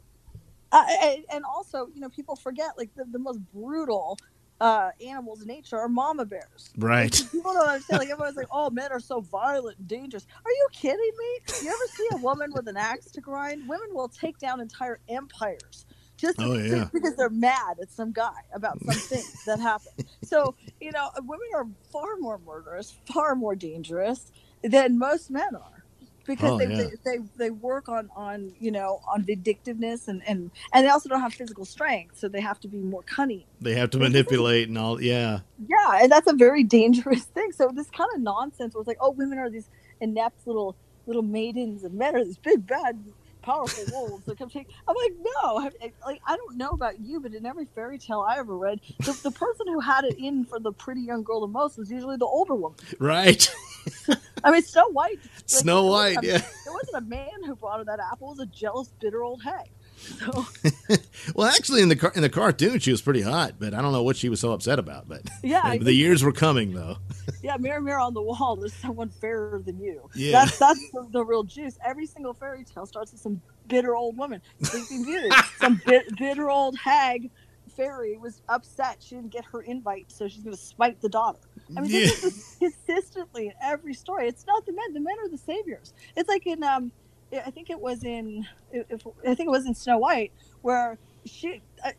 uh, 0.71 0.83
and, 1.03 1.25
and 1.31 1.43
also 1.45 1.89
you 1.93 2.01
know 2.01 2.09
people 2.09 2.35
forget 2.35 2.75
like 2.75 2.89
the, 2.95 3.05
the 3.05 3.19
most 3.19 3.39
brutal 3.53 4.17
uh, 4.61 4.91
animals 5.05 5.41
in 5.43 5.49
nature 5.49 5.77
are 5.79 5.89
mama 5.89 6.25
bears. 6.25 6.71
Right. 6.77 7.13
People 7.33 7.53
don't 7.53 7.69
understand. 7.69 7.99
Like 8.01 8.11
everyone's 8.11 8.37
like 8.37 8.47
oh 8.51 8.71
men 8.71 8.91
are 8.93 9.01
so 9.01 9.21
violent 9.21 9.79
and 9.79 9.89
dangerous. 9.89 10.27
Are 10.45 10.51
you 10.51 10.69
kidding 10.73 10.97
me? 11.19 11.39
You 11.63 11.69
ever 11.69 11.87
see 11.97 12.07
a 12.13 12.17
woman 12.17 12.53
with 12.55 12.69
an 12.69 12.77
axe 12.77 13.11
to 13.13 13.21
grind? 13.21 13.69
Women 13.69 13.89
will 13.93 14.09
take 14.09 14.39
down 14.39 14.61
entire 14.61 15.01
empires 15.09 15.85
just 16.17 16.39
Oh, 16.39 16.55
yeah. 16.55 16.89
because 16.93 17.15
they're 17.17 17.29
mad 17.31 17.77
at 17.81 17.91
some 17.91 18.13
guy 18.13 18.41
about 18.53 18.79
something 18.83 19.23
that 19.47 19.59
happened. 19.59 19.95
So 20.23 20.55
you 20.81 20.91
know 20.93 21.09
women 21.21 21.47
are 21.55 21.67
far 21.91 22.17
more 22.19 22.39
murderous 22.39 22.95
far 23.13 23.35
more 23.35 23.55
dangerous 23.55 24.31
than 24.63 24.99
most 24.99 25.31
men 25.31 25.55
are 25.55 25.80
because 26.25 26.51
Oh, 26.51 26.57
they, 26.57 26.67
yeah. 26.67 26.83
they, 26.83 26.89
they 27.05 27.17
they 27.37 27.49
work 27.49 27.89
on 27.89 28.09
on 28.15 28.51
you 28.59 28.71
know 28.71 28.99
on 29.11 29.23
vindictiveness 29.23 30.07
and 30.07 30.21
and 30.27 30.51
and 30.73 30.85
they 30.85 30.89
also 30.89 31.09
don't 31.09 31.21
have 31.21 31.33
physical 31.33 31.65
strength 31.65 32.17
so 32.17 32.27
they 32.29 32.41
have 32.41 32.59
to 32.61 32.67
be 32.67 32.77
more 32.77 33.03
cunning 33.03 33.45
They 33.59 33.75
have 33.75 33.89
to 33.91 33.97
manipulate 33.99 34.67
and 34.69 34.77
all. 34.77 35.01
Yeah. 35.01 35.39
yeah 35.67 35.99
and 36.01 36.11
that's 36.11 36.27
a 36.31 36.33
very 36.35 36.63
dangerous 36.79 37.23
thing 37.25 37.51
so 37.51 37.69
this 37.73 37.89
kind 37.89 38.09
of 38.15 38.21
nonsense 38.21 38.73
where 38.75 38.81
it's 38.81 38.87
like 38.87 38.97
oh 39.01 39.11
women 39.11 39.37
are 39.39 39.49
these 39.49 39.69
inept 39.99 40.45
little 40.45 40.75
little 41.07 41.23
maidens 41.23 41.83
and 41.83 41.95
men 41.95 42.15
are 42.15 42.23
these 42.23 42.37
big 42.37 42.65
bad 42.67 43.03
powerful 43.41 43.83
wolves 43.91 44.23
that 44.27 44.37
come 44.37 44.49
take 44.49 44.67
i'm 44.87 44.95
like 44.95 45.13
no 45.17 45.57
I, 45.57 45.65
I- 45.81 45.85
eh, 45.87 45.89
like 46.05 46.21
i 46.27 46.35
don't 46.35 46.57
know 46.57 46.69
about 46.69 46.99
you 46.99 47.19
but 47.19 47.33
in 47.33 47.45
every 47.47 47.65
fairy 47.73 47.97
tale 47.97 48.21
i 48.21 48.37
ever 48.37 48.55
read 48.55 48.79
the, 48.99 49.13
the 49.23 49.31
person 49.31 49.65
who 49.67 49.79
had 49.79 50.03
it 50.05 50.15
in 50.19 50.45
for 50.45 50.59
the 50.59 50.71
pretty 50.71 51.01
young 51.01 51.23
girl 51.23 51.41
the 51.41 51.47
most 51.47 51.75
was 51.77 51.89
usually 51.89 52.17
the 52.17 52.25
older 52.25 52.53
woman 52.53 52.77
Right. 52.99 53.51
i 54.43 54.51
mean 54.51 54.61
snow 54.61 54.87
white 54.89 55.17
like, 55.21 55.31
Snow 55.45 55.85
White. 55.87 56.17
Yeah. 56.23 56.37
it 56.37 56.43
wasn't 56.71 56.97
a 57.05 57.09
man 57.09 57.43
who 57.45 57.55
brought 57.55 57.79
her 57.79 57.85
that 57.85 57.99
apple 57.99 58.29
it 58.29 58.37
was 58.37 58.39
a 58.39 58.45
jealous 58.47 58.89
bitter 59.01 59.21
old 59.23 59.41
hag 59.43 59.67
So 59.97 60.45
Well, 61.35 61.47
actually, 61.47 61.81
in 61.83 61.89
the 61.89 61.95
car- 61.95 62.11
in 62.15 62.21
the 62.23 62.29
cartoon, 62.29 62.79
she 62.79 62.89
was 62.91 63.01
pretty 63.03 63.21
hot, 63.21 63.55
but 63.59 63.73
I 63.75 63.81
don't 63.83 63.91
know 63.91 64.01
what 64.01 64.17
she 64.17 64.29
was 64.29 64.39
so 64.39 64.51
upset 64.51 64.79
about. 64.79 65.07
But 65.07 65.21
Yeah, 65.43 65.61
I 65.63 65.77
the 65.77 65.93
years 65.93 66.23
were 66.23 66.31
coming 66.31 66.73
though. 66.73 66.97
yeah, 67.43 67.57
mirror, 67.57 67.81
mirror 67.81 67.99
on 67.99 68.13
the 68.15 68.21
wall, 68.21 68.55
there's 68.55 68.73
someone 68.73 69.09
fairer 69.09 69.61
than 69.63 69.79
you. 69.79 70.09
Yeah. 70.15 70.31
That's 70.31 70.57
that's 70.57 70.79
the, 70.91 71.07
the 71.11 71.23
real 71.23 71.43
juice. 71.43 71.77
Every 71.85 72.07
single 72.07 72.33
fairy 72.33 72.63
tale 72.63 72.87
starts 72.87 73.11
with 73.11 73.21
some 73.21 73.41
bitter 73.67 73.95
old 73.95 74.17
woman, 74.17 74.41
Sleeping 74.63 75.03
Beauty, 75.05 75.29
some 75.59 75.79
bit, 75.85 76.17
bitter 76.17 76.49
old 76.49 76.77
hag 76.77 77.29
fairy 77.75 78.17
was 78.17 78.41
upset 78.49 78.97
she 78.99 79.15
didn't 79.15 79.31
get 79.31 79.45
her 79.45 79.61
invite, 79.61 80.11
so 80.11 80.27
she's 80.27 80.43
going 80.43 80.55
to 80.55 80.61
spite 80.61 81.01
the 81.01 81.09
daughter. 81.09 81.39
I 81.77 81.81
mean, 81.81 81.91
this 81.91 82.23
is 82.23 82.55
consistently 82.59 83.47
in 83.47 83.53
every 83.61 83.93
story. 83.93 84.27
It's 84.27 84.45
not 84.45 84.65
the 84.65 84.73
men; 84.73 84.93
the 84.93 84.99
men 84.99 85.15
are 85.19 85.29
the 85.29 85.37
saviors. 85.37 85.93
It's 86.15 86.29
like 86.29 86.45
in 86.47 86.63
um, 86.63 86.91
I 87.33 87.51
think 87.51 87.69
it 87.69 87.79
was 87.79 88.03
in, 88.03 88.45
if, 88.71 89.05
I 89.25 89.35
think 89.35 89.47
it 89.47 89.51
was 89.51 89.65
in 89.65 89.73
Snow 89.73 89.97
White 89.97 90.33
where 90.61 90.97
she, 91.25 91.61
uh, 91.83 91.91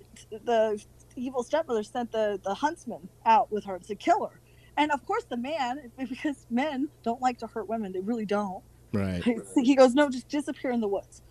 the 0.44 0.82
evil 1.16 1.42
stepmother 1.42 1.82
sent 1.82 2.12
the 2.12 2.40
the 2.42 2.54
huntsman 2.54 3.08
out 3.24 3.50
with 3.50 3.64
her 3.64 3.78
to 3.78 3.94
kill 3.94 4.26
her. 4.26 4.40
And 4.76 4.90
of 4.90 5.04
course, 5.06 5.24
the 5.24 5.36
man, 5.36 5.90
because 5.98 6.46
men 6.50 6.88
don't 7.02 7.20
like 7.20 7.38
to 7.38 7.46
hurt 7.46 7.68
women, 7.68 7.92
they 7.92 8.00
really 8.00 8.26
don't. 8.26 8.62
Right. 8.92 9.22
He 9.54 9.74
goes, 9.74 9.94
no, 9.94 10.10
just 10.10 10.28
disappear 10.28 10.70
in 10.70 10.80
the 10.80 10.88
woods. 10.88 11.22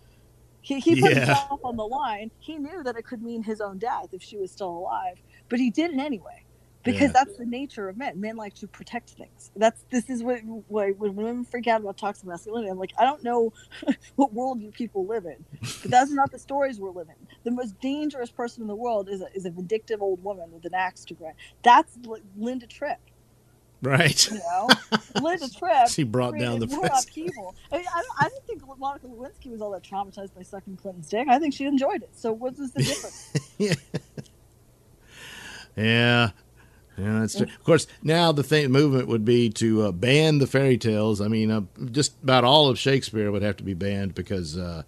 He, 0.62 0.80
he 0.80 0.96
put 0.96 1.12
Yeah. 1.12 1.14
himself 1.14 1.60
on 1.64 1.76
the 1.76 1.84
line. 1.86 2.32
He 2.40 2.58
knew 2.58 2.84
that 2.84 2.96
it 2.96 3.06
could 3.06 3.22
mean 3.22 3.44
his 3.44 3.62
own 3.62 3.78
death 3.78 4.08
if 4.12 4.22
she 4.22 4.38
was 4.38 4.52
still 4.52 4.70
alive, 4.70 5.18
but 5.50 5.60
he 5.60 5.70
did 5.70 5.92
it 5.92 6.00
anyway 6.00 6.46
because 6.84 7.12
Yeah. 7.12 7.12
that's 7.12 7.36
the 7.36 7.46
nature 7.46 7.88
of 7.90 7.98
men. 7.98 8.20
Men 8.20 8.36
like 8.36 8.54
to 8.56 8.68
protect 8.68 9.12
things. 9.12 9.52
That's 9.56 9.84
this 9.92 10.10
is 10.10 10.24
what, 10.24 10.40
what 10.68 10.98
when 10.98 11.16
women 11.16 11.44
freak 11.46 11.68
out 11.68 11.82
about 11.82 11.98
toxic 11.98 12.28
masculinity. 12.28 12.70
I'm 12.70 12.78
like, 12.78 12.94
I 12.98 13.04
don't 13.04 13.24
know 13.24 13.52
what 14.16 14.34
world 14.34 14.62
you 14.62 14.72
people 14.72 15.06
live 15.06 15.26
in, 15.26 15.46
but 15.82 15.92
that's 15.92 16.12
not 16.12 16.32
the 16.32 16.40
stories 16.40 16.80
we're 16.80 16.90
living. 16.92 17.16
The 17.44 17.52
most 17.52 17.80
dangerous 17.80 18.32
person 18.32 18.62
in 18.62 18.68
the 18.68 18.76
world 18.76 19.08
is 19.10 19.22
a, 19.22 19.26
is 19.34 19.46
a 19.46 19.52
vindictive 19.52 20.02
old 20.02 20.24
woman 20.24 20.52
with 20.52 20.66
an 20.66 20.74
axe 20.74 21.04
to 21.06 21.14
grind. 21.14 21.36
That's 21.64 21.98
Linda 22.36 22.68
Tripp. 22.68 23.00
Right. 23.82 24.30
You 24.30 24.38
know, 24.38 24.68
Linda 25.20 25.50
Tripp. 25.50 25.88
She 25.88 26.04
brought 26.04 26.38
down 26.38 26.60
the 26.60 26.68
more 26.68 26.86
press. 26.86 27.04
upheaval. 27.04 27.54
I, 27.72 27.78
mean, 27.78 27.86
I, 27.92 28.00
don't- 28.00 28.16
I 28.20 28.28
didn't 28.28 28.46
think 28.46 28.78
Monica 28.78 29.08
Lewinsky 29.08 29.50
was 29.50 29.60
all 29.60 29.72
that 29.72 29.82
traumatized 29.82 30.34
by 30.34 30.42
sucking 30.42 30.76
Clinton's 30.76 31.08
dick. 31.08 31.26
I 31.28 31.38
think 31.40 31.52
she 31.52 31.64
enjoyed 31.66 32.02
it. 32.02 32.10
So 32.14 32.32
what 32.32 32.56
was 32.56 32.70
the 32.72 32.82
difference? 32.84 33.34
Yeah. 35.76 36.30
Yeah, 36.98 37.20
that's 37.20 37.36
true. 37.36 37.46
Of 37.46 37.64
course, 37.64 37.86
now 38.02 38.32
the 38.32 38.42
thing 38.42 38.70
movement 38.70 39.08
would 39.08 39.24
be 39.24 39.48
to 39.50 39.82
uh, 39.84 39.92
ban 39.92 40.38
the 40.38 40.46
fairy 40.46 40.76
tales. 40.76 41.20
I 41.20 41.28
mean, 41.28 41.50
uh, 41.50 41.62
just 41.90 42.14
about 42.22 42.44
all 42.44 42.68
of 42.68 42.78
Shakespeare 42.78 43.32
would 43.32 43.42
have 43.42 43.56
to 43.56 43.64
be 43.64 43.74
banned 43.74 44.14
because 44.14 44.58
uh, 44.58 44.82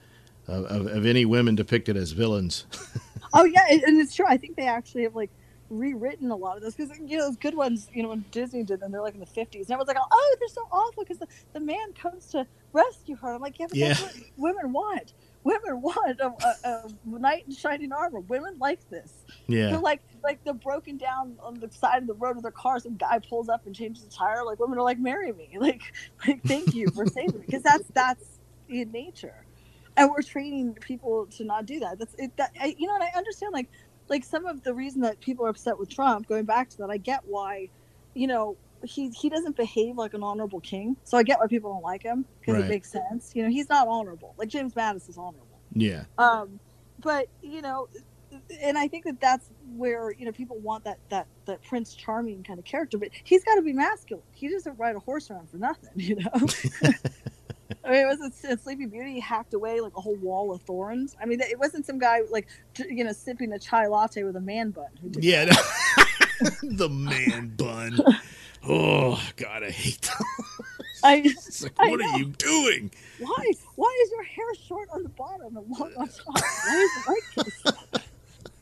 of, 0.46 0.86
of, 0.86 1.06
any 1.06 1.24
women 1.24 1.54
depicted 1.54 1.96
as 1.96 2.12
villains. 2.12 2.66
oh 3.32 3.44
yeah, 3.44 3.64
and 3.70 3.98
it's 4.00 4.14
true. 4.14 4.26
I 4.28 4.36
think 4.36 4.56
they 4.56 4.68
actually 4.68 5.04
have 5.04 5.16
like 5.16 5.30
rewritten 5.78 6.30
a 6.30 6.36
lot 6.36 6.56
of 6.56 6.62
those 6.62 6.74
because 6.74 6.96
you 6.98 7.18
know 7.18 7.26
those 7.28 7.36
good 7.36 7.56
ones. 7.56 7.88
You 7.92 8.02
know 8.04 8.10
when 8.10 8.24
Disney 8.30 8.62
did 8.64 8.80
them, 8.80 8.92
they're 8.92 9.02
like 9.02 9.14
in 9.14 9.20
the 9.20 9.26
fifties, 9.26 9.66
and 9.66 9.74
everyone's 9.74 9.88
like, 9.88 9.98
oh, 10.12 10.36
they're 10.40 10.48
so 10.48 10.62
awful 10.72 11.04
because 11.04 11.18
the, 11.18 11.28
the 11.54 11.60
man 11.60 11.92
comes 11.94 12.26
to 12.28 12.46
rescue 12.72 13.16
her. 13.16 13.34
I'm 13.34 13.40
like, 13.42 13.58
yeah, 13.58 13.66
but 13.70 13.78
that's 13.78 14.00
Yeah. 14.00 14.06
what 14.06 14.16
women 14.56 14.72
want. 14.72 15.12
Women 15.44 15.82
want 15.82 16.20
a, 16.20 16.26
a, 16.46 16.68
a 16.68 16.90
knight 17.06 17.44
in 17.46 17.54
shining 17.54 17.92
armor. 17.92 18.20
Women 18.20 18.56
like 18.58 18.80
this. 18.90 19.12
Yeah. 19.46 19.70
They're 19.70 19.78
like 19.80 20.02
like 20.22 20.42
they're 20.44 20.54
broken 20.54 20.96
down 20.96 21.36
on 21.42 21.54
the 21.60 21.70
side 21.70 22.02
of 22.02 22.06
the 22.08 22.14
road 22.14 22.36
with 22.36 22.44
their 22.44 22.52
car. 22.52 22.78
Some 22.80 22.96
guy 22.96 23.18
pulls 23.28 23.48
up 23.48 23.66
and 23.66 23.74
changes 23.74 24.04
the 24.04 24.10
tire. 24.10 24.44
Like 24.44 24.58
women 24.60 24.78
are 24.78 24.82
like, 24.84 24.98
marry 24.98 25.32
me. 25.32 25.50
Like 25.60 25.82
like 26.26 26.42
thank 26.44 26.74
you 26.74 26.88
for 26.90 27.06
saving 27.06 27.40
me 27.40 27.46
because 27.46 27.62
that's 27.62 27.88
that's 27.94 28.38
in 28.68 28.90
nature, 28.92 29.44
and 29.96 30.10
we're 30.10 30.22
training 30.22 30.74
people 30.80 31.26
to 31.36 31.44
not 31.44 31.66
do 31.66 31.80
that. 31.80 31.98
That's 31.98 32.14
it. 32.18 32.36
That 32.38 32.52
I, 32.60 32.74
you 32.78 32.86
know, 32.88 32.94
and 32.94 33.04
I 33.04 33.10
understand 33.16 33.52
like 33.52 33.68
like 34.08 34.24
some 34.24 34.46
of 34.46 34.62
the 34.62 34.74
reason 34.74 35.00
that 35.02 35.20
people 35.20 35.46
are 35.46 35.48
upset 35.50 35.78
with 35.78 35.88
Trump. 35.88 36.28
Going 36.28 36.44
back 36.44 36.68
to 36.70 36.78
that, 36.78 36.90
I 36.90 36.96
get 36.98 37.20
why. 37.24 37.68
You 38.14 38.26
know. 38.26 38.56
He, 38.86 39.08
he 39.08 39.30
doesn't 39.30 39.56
behave 39.56 39.96
like 39.96 40.12
an 40.12 40.22
honorable 40.22 40.60
king, 40.60 40.94
so 41.04 41.16
I 41.16 41.22
get 41.22 41.40
why 41.40 41.46
people 41.46 41.72
don't 41.72 41.82
like 41.82 42.02
him 42.02 42.26
because 42.38 42.56
Right. 42.56 42.64
it 42.66 42.68
makes 42.68 42.92
sense. 42.92 43.32
You 43.34 43.44
know, 43.44 43.48
he's 43.48 43.70
not 43.70 43.88
honorable. 43.88 44.34
Like 44.36 44.48
James 44.50 44.74
Mattis 44.74 45.08
is 45.08 45.16
honorable. 45.16 45.58
Yeah. 45.72 46.04
Um, 46.18 46.60
but 47.00 47.28
you 47.40 47.62
know, 47.62 47.88
and 48.60 48.76
I 48.76 48.88
think 48.88 49.06
that 49.06 49.22
that's 49.22 49.48
where 49.74 50.10
you 50.12 50.26
know 50.26 50.32
people 50.32 50.58
want 50.58 50.84
that 50.84 50.98
that 51.08 51.28
that 51.46 51.62
Prince 51.62 51.94
Charming 51.94 52.42
kind 52.42 52.58
of 52.58 52.66
character, 52.66 52.98
but 52.98 53.08
he's 53.24 53.42
got 53.42 53.54
to 53.54 53.62
be 53.62 53.72
masculine. 53.72 54.22
He 54.32 54.50
doesn't 54.50 54.78
ride 54.78 54.96
a 54.96 55.00
horse 55.00 55.30
around 55.30 55.48
for 55.48 55.56
nothing, 55.56 55.88
you 55.96 56.16
know. 56.16 56.30
I 57.84 57.90
mean, 57.90 58.00
it 58.00 58.06
was 58.06 58.44
a 58.44 58.56
Sleeping 58.56 58.88
Beauty 58.88 59.20
hacked 59.20 59.52
away 59.52 59.80
like 59.80 59.96
a 59.96 60.00
whole 60.00 60.16
wall 60.16 60.52
of 60.52 60.62
thorns. 60.62 61.16
I 61.20 61.26
mean, 61.26 61.40
it 61.40 61.58
wasn't 61.58 61.84
some 61.84 61.98
guy 61.98 62.20
like 62.30 62.48
you 62.78 63.04
know 63.04 63.12
sipping 63.12 63.52
a 63.52 63.58
chai 63.58 63.86
latte 63.86 64.24
with 64.24 64.36
a 64.36 64.40
man 64.40 64.70
bun. 64.70 64.88
Yeah. 65.02 65.44
the 66.62 66.88
man 66.88 67.54
bun. 67.56 68.00
Oh, 68.66 69.22
God, 69.36 69.62
I 69.62 69.70
hate 69.70 70.00
that. 70.00 70.24
I, 71.02 71.16
It's 71.24 71.62
like, 71.62 71.74
I 71.78 71.90
what 71.90 72.00
are 72.00 72.18
you 72.18 72.26
doing? 72.26 72.90
why 73.18 73.52
why 73.76 74.00
is 74.04 74.10
your 74.10 74.22
hair 74.22 74.54
short 74.66 74.88
on 74.92 75.02
the 75.02 75.10
bottom 75.10 75.56
and 75.56 75.66
long 75.68 75.92
on 75.96 76.08
top? 76.08 76.26
Why 76.26 76.82
is 76.82 76.90
it 76.96 77.08
like 77.08 77.46
this? 77.46 78.02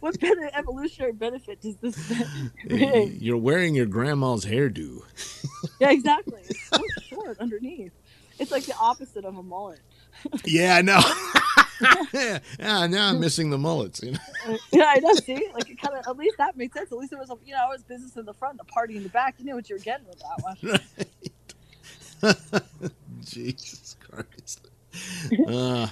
What 0.00 0.18
better 0.18 0.50
evolutionary 0.52 1.12
benefit 1.12 1.60
does 1.60 1.76
this 1.76 1.96
create? 2.66 3.22
You're 3.22 3.36
wearing 3.36 3.76
your 3.76 3.86
grandma's 3.86 4.44
hairdo. 4.44 5.00
Yeah, 5.78 5.92
exactly. 5.92 6.40
It's 6.48 6.68
so 6.70 6.82
short 7.02 7.38
underneath. 7.38 7.92
It's 8.42 8.50
like 8.50 8.64
the 8.64 8.76
opposite 8.76 9.24
of 9.24 9.36
a 9.36 9.42
mullet. 9.42 9.80
Yeah, 10.44 10.76
I 10.76 10.82
know. 10.82 11.00
yeah, 12.12 12.38
now 12.58 13.08
I'm 13.08 13.20
missing 13.20 13.50
the 13.50 13.58
mullets. 13.58 14.02
You 14.02 14.12
know? 14.12 14.18
Yeah, 14.72 14.86
I 14.88 14.98
know. 14.98 15.14
See, 15.14 15.48
like 15.54 15.70
it 15.70 15.80
kind 15.80 15.96
of 15.96 16.06
at 16.06 16.16
least 16.16 16.36
that 16.38 16.56
made 16.56 16.72
sense. 16.72 16.90
At 16.90 16.98
least 16.98 17.12
it 17.12 17.18
was, 17.18 17.30
a, 17.30 17.36
you 17.44 17.52
know, 17.52 17.66
it 17.66 17.74
was 17.74 17.82
business 17.84 18.16
in 18.16 18.24
the 18.24 18.34
front, 18.34 18.58
the 18.58 18.64
party 18.64 18.96
in 18.96 19.04
the 19.04 19.08
back. 19.08 19.36
You 19.38 19.44
knew 19.44 19.54
what 19.54 19.70
you 19.70 19.76
were 19.76 19.80
getting 19.80 20.06
with 20.06 20.20
that 20.20 20.80
one. 22.20 22.36
Jesus 23.24 23.96
Christ. 24.00 24.68
Uh, 25.48 25.88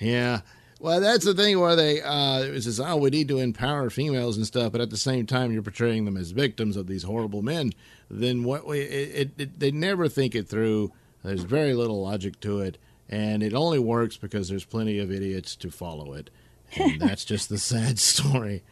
yeah. 0.00 0.40
Well, 0.78 1.00
that's 1.00 1.24
the 1.24 1.34
thing 1.34 1.58
where 1.60 1.76
they 1.76 2.00
uh, 2.00 2.40
it 2.42 2.62
says, 2.62 2.80
"Oh, 2.80 2.96
we 2.96 3.10
need 3.10 3.28
to 3.28 3.38
empower 3.38 3.90
females 3.90 4.36
and 4.36 4.46
stuff," 4.46 4.72
but 4.72 4.80
at 4.80 4.90
the 4.90 4.96
same 4.96 5.26
time, 5.26 5.52
you're 5.52 5.62
portraying 5.62 6.06
them 6.06 6.16
as 6.16 6.30
victims 6.30 6.76
of 6.76 6.86
these 6.86 7.02
horrible 7.02 7.42
men. 7.42 7.72
Then 8.10 8.44
what? 8.44 8.66
We, 8.66 8.80
it, 8.80 9.30
it, 9.36 9.60
they 9.60 9.70
never 9.70 10.08
think 10.08 10.34
it 10.34 10.48
through. 10.48 10.92
There's 11.22 11.42
very 11.42 11.74
little 11.74 12.02
logic 12.02 12.40
to 12.40 12.60
it, 12.60 12.78
and 13.08 13.42
it 13.42 13.54
only 13.54 13.78
works 13.78 14.16
because 14.16 14.48
there's 14.48 14.64
plenty 14.64 14.98
of 14.98 15.10
idiots 15.12 15.54
to 15.56 15.70
follow 15.70 16.14
it, 16.14 16.30
and 16.76 17.00
that's 17.00 17.24
just 17.24 17.48
the 17.48 17.58
sad 17.58 17.98
story 17.98 18.62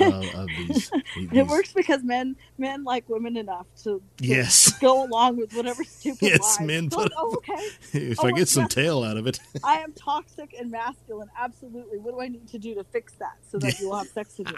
of, 0.00 0.24
of 0.34 0.46
these. 0.58 0.90
It 1.32 1.46
works 1.48 1.72
because 1.72 2.02
men 2.04 2.36
men 2.58 2.84
like 2.84 3.08
women 3.08 3.36
enough 3.36 3.66
to, 3.82 4.00
to 4.18 4.24
Yes. 4.24 4.70
go 4.78 5.04
along 5.04 5.36
with 5.38 5.52
whatever 5.54 5.82
stupid 5.84 6.22
Yes, 6.22 6.58
lies. 6.60 6.66
men 6.66 6.90
put- 6.90 7.12
oh, 7.16 7.36
okay. 7.38 7.66
If 8.10 8.20
Oh, 8.20 8.28
I 8.28 8.32
get 8.32 8.48
some 8.48 8.68
tail 8.68 9.02
out 9.02 9.16
of 9.16 9.26
it, 9.26 9.40
I 9.64 9.78
am 9.80 9.92
toxic 9.92 10.54
and 10.58 10.70
masculine. 10.70 11.28
Absolutely. 11.38 11.98
What 11.98 12.12
do 12.14 12.20
I 12.20 12.28
need 12.28 12.46
to 12.48 12.58
do 12.58 12.74
to 12.76 12.84
fix 12.84 13.14
that 13.14 13.36
so 13.50 13.58
that 13.58 13.80
you 13.80 13.88
will 13.88 13.96
have 13.96 14.08
sex 14.08 14.38
with 14.38 14.48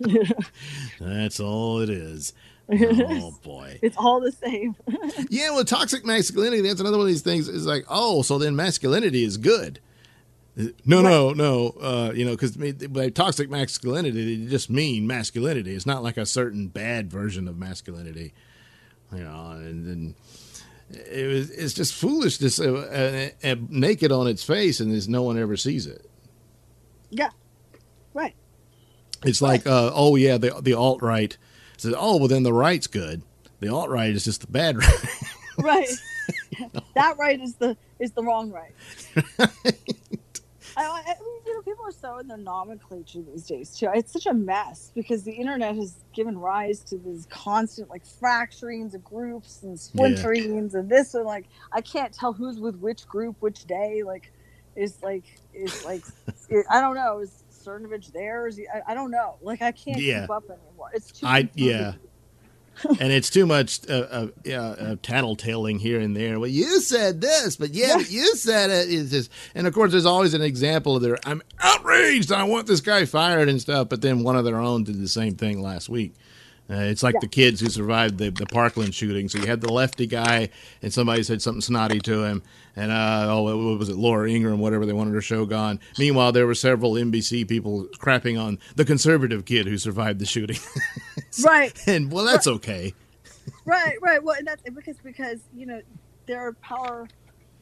me? 0.00 0.26
that's 1.00 1.40
all 1.40 1.80
it 1.80 1.90
is. 1.90 2.32
Oh 2.72 3.34
boy. 3.42 3.78
It's 3.82 3.96
all 3.96 4.20
the 4.20 4.32
same. 4.32 4.76
Yeah, 5.28 5.50
well, 5.50 5.64
toxic 5.64 6.04
masculinity, 6.04 6.62
that's 6.62 6.80
another 6.80 6.96
one 6.96 7.06
of 7.06 7.12
these 7.12 7.22
things. 7.22 7.48
Is 7.48 7.66
like, 7.66 7.84
oh, 7.88 8.22
so 8.22 8.38
then 8.38 8.56
masculinity 8.56 9.22
is 9.24 9.36
good. 9.36 9.80
No, 10.84 11.00
no, 11.02 11.32
no. 11.32 11.68
Uh, 11.80 12.12
you 12.14 12.24
know, 12.24 12.32
because 12.32 12.56
by 12.56 13.08
toxic 13.10 13.48
masculinity, 13.50 14.44
they 14.44 14.50
just 14.50 14.68
mean 14.70 15.06
masculinity. 15.06 15.74
It's 15.74 15.86
not 15.86 16.02
like 16.02 16.16
a 16.16 16.26
certain 16.26 16.68
bad 16.68 17.10
version 17.10 17.48
of 17.48 17.58
masculinity. 17.58 18.32
You 19.12 19.24
know, 19.24 19.50
and 19.52 19.86
then 19.86 20.14
it 20.90 21.26
was, 21.26 21.50
it's 21.50 21.74
just 21.74 21.94
foolishness, 21.94 22.60
uh, 22.60 23.32
uh, 23.44 23.48
uh, 23.48 23.56
naked 23.68 24.12
on 24.12 24.26
its 24.26 24.42
face, 24.42 24.80
and 24.80 24.92
there's 24.92 25.08
no 25.08 25.22
one 25.22 25.38
ever 25.38 25.56
sees 25.56 25.86
it. 25.86 26.08
yeah. 27.10 27.30
Right. 28.12 28.34
It's 29.24 29.40
like, 29.42 29.66
uh, 29.66 29.90
oh 29.94 30.16
yeah, 30.16 30.38
the 30.38 30.50
the 30.60 30.74
alt 30.74 31.00
right 31.02 31.36
says, 31.80 31.94
oh 31.96 32.16
well, 32.16 32.28
then 32.28 32.42
the 32.42 32.52
right's 32.52 32.86
good. 32.86 33.22
The 33.60 33.68
alt 33.68 33.90
right 33.90 34.10
is 34.10 34.24
just 34.24 34.40
the 34.40 34.46
bad 34.46 34.78
right. 34.78 35.04
Right. 35.58 35.90
that 36.94 37.18
right 37.18 37.38
is 37.38 37.56
the 37.56 37.76
is 37.98 38.12
the 38.12 38.22
wrong 38.22 38.50
right. 38.50 38.72
I, 39.36 39.46
I, 40.76 40.84
I 40.84 40.84
mean, 40.86 41.40
you 41.46 41.54
know, 41.54 41.60
people 41.62 41.84
are 41.84 41.92
so 41.92 42.16
in 42.18 42.28
their 42.28 42.38
nomenclature 42.38 43.20
these 43.20 43.46
days 43.46 43.76
too. 43.76 43.90
It's 43.92 44.10
such 44.10 44.24
a 44.24 44.32
mess 44.32 44.90
because 44.94 45.24
the 45.24 45.32
internet 45.32 45.76
has 45.76 45.96
given 46.14 46.38
rise 46.38 46.80
to 46.84 46.96
these 46.96 47.26
constant 47.26 47.90
like 47.90 48.04
fracturings 48.06 48.94
of 48.94 49.04
groups 49.04 49.62
and 49.62 49.76
splinterings 49.76 50.72
and 50.72 50.88
this 50.88 51.12
and 51.14 51.26
like 51.26 51.46
I 51.72 51.82
can't 51.82 52.12
tell 52.12 52.32
who's 52.32 52.58
with 52.58 52.76
which 52.76 53.06
group 53.06 53.36
which 53.40 53.66
day. 53.66 54.02
Like, 54.02 54.32
is 54.76 55.02
like 55.02 55.24
is 55.52 55.84
like 55.84 56.02
it, 56.48 56.66
I 56.70 56.80
don't 56.80 56.94
know. 56.94 57.18
Is 57.18 57.39
Cernovich 57.64 58.12
there? 58.12 58.46
Is 58.46 58.56
he? 58.56 58.66
I, 58.68 58.92
I 58.92 58.94
don't 58.94 59.10
know. 59.10 59.36
Like 59.42 59.62
I 59.62 59.72
can't 59.72 60.00
Yeah. 60.00 60.22
keep 60.22 60.30
up 60.30 60.44
anymore. 60.44 60.90
It's 60.94 61.12
too. 61.12 61.26
I 61.26 61.42
confusing. 61.44 61.72
yeah. 61.76 61.92
and 63.00 63.12
it's 63.12 63.28
too 63.28 63.44
much 63.44 63.80
uh, 63.90 63.92
uh, 63.92 64.26
yeah, 64.42 64.62
uh, 64.62 64.94
tattletaling 64.96 65.78
here 65.80 66.00
and 66.00 66.16
there. 66.16 66.40
Well, 66.40 66.48
you 66.48 66.80
said 66.80 67.20
this, 67.20 67.56
but 67.56 67.70
yeah, 67.74 67.96
but 67.96 68.10
you 68.10 68.34
said 68.36 68.70
it. 68.70 68.88
It's 68.90 69.10
just, 69.10 69.30
and 69.54 69.66
of 69.66 69.74
course, 69.74 69.90
there's 69.92 70.06
always 70.06 70.32
an 70.32 70.40
example 70.40 70.96
of 70.96 71.02
their 71.02 71.18
I'm 71.26 71.42
outraged. 71.58 72.32
I 72.32 72.44
want 72.44 72.66
this 72.66 72.80
guy 72.80 73.04
fired 73.04 73.50
and 73.50 73.60
stuff. 73.60 73.90
But 73.90 74.00
then 74.00 74.22
one 74.22 74.36
of 74.36 74.44
their 74.46 74.56
own 74.58 74.84
did 74.84 74.98
the 74.98 75.08
same 75.08 75.34
thing 75.34 75.60
last 75.60 75.90
week. 75.90 76.14
Uh, 76.70 76.74
it's 76.84 77.02
like 77.02 77.14
Yeah. 77.14 77.20
the 77.22 77.28
kids 77.28 77.60
who 77.60 77.68
survived 77.68 78.18
the, 78.18 78.30
the 78.30 78.46
Parkland 78.46 78.94
shooting. 78.94 79.28
So 79.28 79.38
you 79.38 79.46
had 79.46 79.60
the 79.60 79.72
lefty 79.72 80.06
guy, 80.06 80.50
and 80.82 80.92
somebody 80.92 81.22
said 81.24 81.42
something 81.42 81.60
snotty 81.60 81.98
to 82.00 82.22
him, 82.22 82.42
and 82.76 82.92
uh, 82.92 83.26
oh, 83.28 83.42
what 83.42 83.78
was 83.78 83.88
it, 83.88 83.96
Laura 83.96 84.30
Ingraham, 84.30 84.60
whatever 84.60 84.86
they 84.86 84.92
wanted 84.92 85.12
her 85.14 85.20
show 85.20 85.44
gone. 85.46 85.80
Meanwhile, 85.98 86.30
there 86.32 86.46
were 86.46 86.54
several 86.54 86.92
NBC 86.92 87.48
people 87.48 87.86
crapping 87.98 88.40
on 88.40 88.58
the 88.76 88.84
conservative 88.84 89.44
kid 89.44 89.66
who 89.66 89.78
survived 89.78 90.20
the 90.20 90.26
shooting, 90.26 90.58
Right, 91.44 91.72
and 91.88 92.10
well, 92.12 92.24
that's 92.24 92.46
okay. 92.46 92.94
right, 93.64 93.96
right. 94.00 94.22
Well, 94.22 94.36
and 94.38 94.46
that's 94.46 94.62
because 94.62 94.96
because 95.02 95.40
you 95.54 95.66
know 95.66 95.80
there 96.26 96.40
are 96.46 96.52
power, 96.54 97.08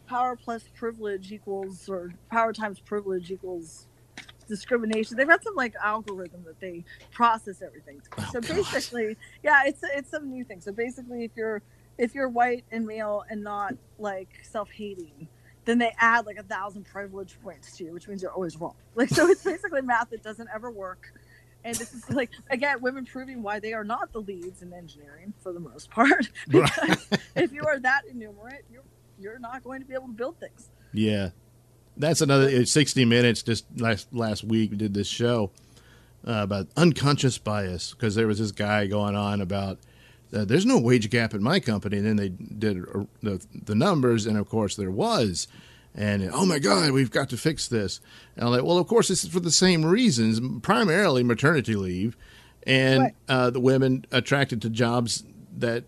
power 0.06 0.36
plus 0.36 0.64
privilege 0.74 1.32
equals 1.32 1.88
or 1.88 2.12
power 2.30 2.52
times 2.52 2.78
privilege 2.80 3.30
equals 3.30 3.86
discrimination. 4.48 5.16
They've 5.16 5.28
got 5.28 5.44
some 5.44 5.54
like 5.54 5.74
algorithm 5.82 6.44
that 6.44 6.58
they 6.60 6.84
process 7.12 7.62
everything. 7.62 8.00
through. 8.00 8.24
Oh, 8.24 8.30
so 8.32 8.40
God. 8.40 8.56
basically, 8.56 9.16
yeah, 9.42 9.62
it's 9.66 9.80
it's 9.94 10.10
some 10.10 10.30
new 10.30 10.44
thing. 10.44 10.60
So 10.60 10.72
basically, 10.72 11.24
if 11.24 11.32
you're 11.36 11.62
if 11.98 12.14
you're 12.14 12.28
white 12.28 12.64
and 12.70 12.86
male 12.86 13.24
and 13.28 13.42
not 13.42 13.74
like 13.98 14.28
self 14.42 14.70
hating. 14.70 15.28
Then 15.64 15.76
they 15.76 15.92
add 15.98 16.24
like 16.24 16.38
a 16.38 16.42
thousand 16.42 16.84
privilege 16.86 17.36
points 17.42 17.76
to 17.76 17.84
you, 17.84 17.92
which 17.92 18.08
means 18.08 18.22
you're 18.22 18.32
always 18.32 18.56
wrong. 18.58 18.74
Like 18.94 19.10
so, 19.10 19.28
it's 19.28 19.44
basically 19.44 19.82
math 19.82 20.10
that 20.10 20.22
doesn't 20.22 20.48
ever 20.54 20.70
work. 20.70 21.12
And 21.62 21.76
this 21.76 21.92
is 21.92 22.08
like 22.08 22.30
again, 22.50 22.80
women 22.80 23.04
proving 23.04 23.42
why 23.42 23.60
they 23.60 23.74
are 23.74 23.84
not 23.84 24.12
the 24.12 24.20
leads 24.20 24.62
in 24.62 24.72
engineering 24.72 25.34
for 25.42 25.52
the 25.52 25.60
most 25.60 25.90
part. 25.90 26.30
Because 26.48 27.06
if 27.36 27.52
you 27.52 27.64
are 27.66 27.78
that 27.80 28.02
innumerate, 28.10 28.64
you're 28.72 28.82
you're 29.20 29.38
not 29.38 29.62
going 29.62 29.80
to 29.80 29.86
be 29.86 29.94
able 29.94 30.06
to 30.06 30.12
build 30.12 30.38
things. 30.40 30.70
Yeah, 30.92 31.30
that's 31.98 32.20
another. 32.20 32.48
it's 32.48 32.72
Sixty 32.72 33.04
Minutes 33.04 33.42
just 33.42 33.66
last 33.76 34.12
last 34.12 34.44
week 34.44 34.70
we 34.70 34.76
did 34.76 34.94
this 34.94 35.08
show 35.08 35.50
uh, 36.26 36.40
about 36.42 36.68
unconscious 36.76 37.38
bias 37.38 37.92
because 37.92 38.14
there 38.14 38.26
was 38.26 38.38
this 38.38 38.52
guy 38.52 38.86
going 38.86 39.16
on 39.16 39.40
about 39.40 39.78
uh, 40.32 40.44
there's 40.44 40.66
no 40.66 40.78
wage 40.78 41.08
gap 41.10 41.34
in 41.34 41.42
my 41.42 41.60
company, 41.60 41.96
and 41.98 42.06
then 42.06 42.16
they 42.16 42.28
did 42.28 42.84
uh, 42.94 43.04
the 43.22 43.44
the 43.64 43.74
numbers, 43.74 44.26
and 44.26 44.36
of 44.36 44.48
course 44.48 44.76
there 44.76 44.90
was. 44.90 45.48
And 45.94 46.30
oh 46.32 46.46
my 46.46 46.60
God, 46.60 46.92
we've 46.92 47.10
got 47.10 47.28
to 47.30 47.36
fix 47.36 47.66
this. 47.66 48.00
And 48.36 48.44
I'm 48.44 48.52
like, 48.52 48.62
well, 48.62 48.78
of 48.78 48.86
course, 48.86 49.08
this 49.08 49.24
is 49.24 49.30
for 49.30 49.40
the 49.40 49.50
same 49.50 49.84
reasons, 49.84 50.38
primarily 50.60 51.24
maternity 51.24 51.74
leave, 51.74 52.16
and 52.64 53.12
uh, 53.28 53.50
the 53.50 53.58
women 53.58 54.04
attracted 54.12 54.62
to 54.62 54.70
jobs 54.70 55.24
that 55.56 55.84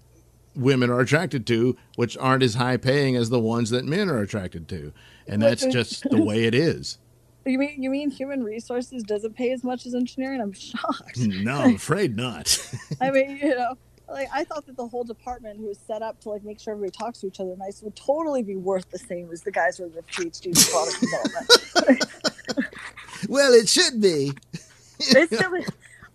women 0.60 0.90
are 0.90 1.00
attracted 1.00 1.46
to, 1.48 1.76
which 1.96 2.16
aren't 2.18 2.42
as 2.42 2.54
high 2.54 2.76
paying 2.76 3.16
as 3.16 3.30
the 3.30 3.40
ones 3.40 3.70
that 3.70 3.84
men 3.84 4.08
are 4.08 4.18
attracted 4.18 4.68
to. 4.68 4.92
And 5.26 5.42
that's 5.42 5.64
just 5.66 6.08
the 6.10 6.22
way 6.22 6.44
it 6.44 6.54
is. 6.54 6.98
You 7.46 7.58
mean 7.58 7.82
you 7.82 7.88
mean 7.88 8.10
human 8.10 8.44
resources 8.44 9.02
doesn't 9.02 9.34
pay 9.34 9.50
as 9.50 9.64
much 9.64 9.86
as 9.86 9.94
engineering? 9.94 10.42
I'm 10.42 10.52
shocked. 10.52 11.16
No, 11.18 11.56
I'm 11.56 11.76
afraid 11.76 12.14
not. 12.14 12.54
I 13.00 13.10
mean, 13.10 13.38
you 13.38 13.56
know, 13.56 13.78
like 14.10 14.28
I 14.32 14.44
thought 14.44 14.66
that 14.66 14.76
the 14.76 14.86
whole 14.86 15.04
department 15.04 15.58
who 15.58 15.66
was 15.66 15.78
set 15.78 16.02
up 16.02 16.20
to 16.20 16.28
like 16.28 16.44
make 16.44 16.60
sure 16.60 16.74
everybody 16.74 16.90
talks 16.96 17.20
to 17.20 17.28
each 17.28 17.40
other 17.40 17.56
nice 17.56 17.80
would 17.82 17.96
totally 17.96 18.42
be 18.42 18.56
worth 18.56 18.90
the 18.90 18.98
same 18.98 19.30
as 19.32 19.40
the 19.40 19.50
guys 19.50 19.78
who 19.78 19.86
are 19.86 19.88
the 19.88 20.02
PhD 20.02 20.46
in 20.48 20.52
product 20.70 21.00
development. 21.00 22.06
well, 23.28 23.52
it 23.54 23.70
should 23.70 24.02
be. 24.02 24.32
It's 24.98 25.34
still, 25.34 25.50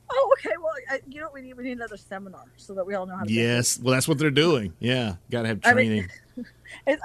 oh, 0.10 0.36
okay. 0.40 0.56
Well, 0.62 0.74
I, 0.90 1.02
you 1.08 1.22
know 1.22 1.30
we 1.34 1.42
need? 1.42 1.54
We 1.56 1.64
need 1.64 1.74
another 1.74 1.98
seminar 1.98 2.44
so 2.58 2.74
that 2.76 2.86
we 2.86 2.94
all 2.96 3.06
know 3.06 3.16
how 3.18 3.24
to. 3.24 3.32
Yes, 3.32 3.80
well, 3.80 3.94
that's 3.94 4.08
what 4.08 4.18
they're 4.18 4.32
doing. 4.32 4.74
Yeah, 4.80 5.16
got 5.32 5.44
to 5.44 5.48
have 5.50 5.60
I 5.64 5.74
mean- 5.74 5.88
training. 5.88 6.10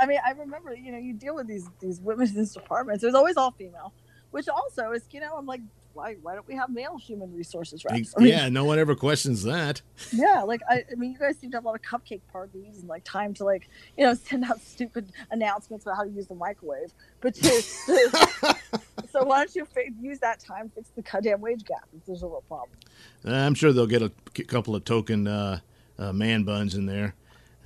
I 0.00 0.06
mean, 0.06 0.18
I 0.26 0.32
remember, 0.32 0.74
you 0.74 0.90
know, 0.90 0.98
you 0.98 1.12
deal 1.14 1.34
with 1.36 1.46
these 1.46 1.68
these 1.80 2.00
women 2.00 2.28
in 2.28 2.34
these 2.34 2.52
departments. 2.54 3.02
There's 3.02 3.14
always 3.14 3.36
all 3.36 3.52
female, 3.52 3.92
which 4.32 4.48
also 4.48 4.90
is, 4.92 5.04
you 5.12 5.20
know, 5.20 5.36
I'm 5.36 5.46
like, 5.46 5.60
why 5.92 6.14
why 6.22 6.34
don't 6.34 6.46
we 6.46 6.54
have 6.54 6.70
male 6.70 6.96
human 6.98 7.34
resources 7.34 7.84
reps? 7.84 8.14
I 8.16 8.20
mean, 8.20 8.28
yeah, 8.32 8.48
no 8.48 8.64
one 8.64 8.78
ever 8.78 8.94
questions 8.94 9.42
that. 9.44 9.82
yeah. 10.12 10.42
Like, 10.42 10.60
I, 10.68 10.84
I 10.90 10.94
mean, 10.96 11.12
you 11.12 11.18
guys 11.18 11.38
seem 11.38 11.50
to 11.50 11.56
have 11.56 11.64
a 11.64 11.68
lot 11.68 11.74
of 11.76 11.82
cupcake 11.82 12.20
parties 12.32 12.78
and 12.80 12.88
like 12.88 13.04
time 13.04 13.34
to 13.34 13.44
like, 13.44 13.68
you 13.98 14.04
know, 14.04 14.14
send 14.28 14.44
out 14.44 14.60
stupid 14.60 15.10
announcements 15.30 15.84
about 15.84 15.96
how 15.96 16.04
to 16.04 16.10
use 16.10 16.26
the 16.26 16.34
microwave. 16.34 16.92
But 17.20 17.34
to, 17.34 17.42
to- 17.42 18.56
so 19.10 19.24
why 19.24 19.38
don't 19.44 19.54
you 19.54 19.66
use 20.00 20.18
that 20.20 20.40
time 20.40 20.68
to 20.70 20.74
fix 20.76 20.90
the 20.96 21.02
goddamn 21.02 21.40
wage 21.40 21.64
gap 21.64 21.88
if 21.96 22.04
there's 22.06 22.22
a 22.22 22.26
real 22.26 22.44
problem? 22.48 22.78
I'm 23.24 23.54
sure 23.54 23.72
they'll 23.72 23.86
get 23.86 24.02
a 24.02 24.10
couple 24.44 24.74
of 24.76 24.84
token 24.84 25.26
uh, 25.26 25.60
uh, 25.98 26.12
man 26.12 26.44
buns 26.44 26.74
in 26.74 26.86
there. 26.86 27.14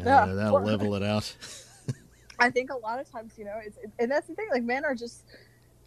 Uh, 0.01 0.05
Yeah. 0.05 0.27
that'll 0.27 0.63
level 0.63 0.95
it 0.95 1.03
out. 1.03 1.35
I 2.41 2.51
think 2.51 2.71
a 2.73 2.77
lot 2.77 2.99
of 2.99 3.09
times, 3.11 3.35
you 3.37 3.45
know, 3.45 3.61
it's 3.65 3.79
and 4.01 4.11
that's 4.11 4.27
the 4.27 4.35
thing. 4.35 4.49
Like 4.51 4.65
men 4.65 4.85
are 4.85 4.97
just 4.97 5.23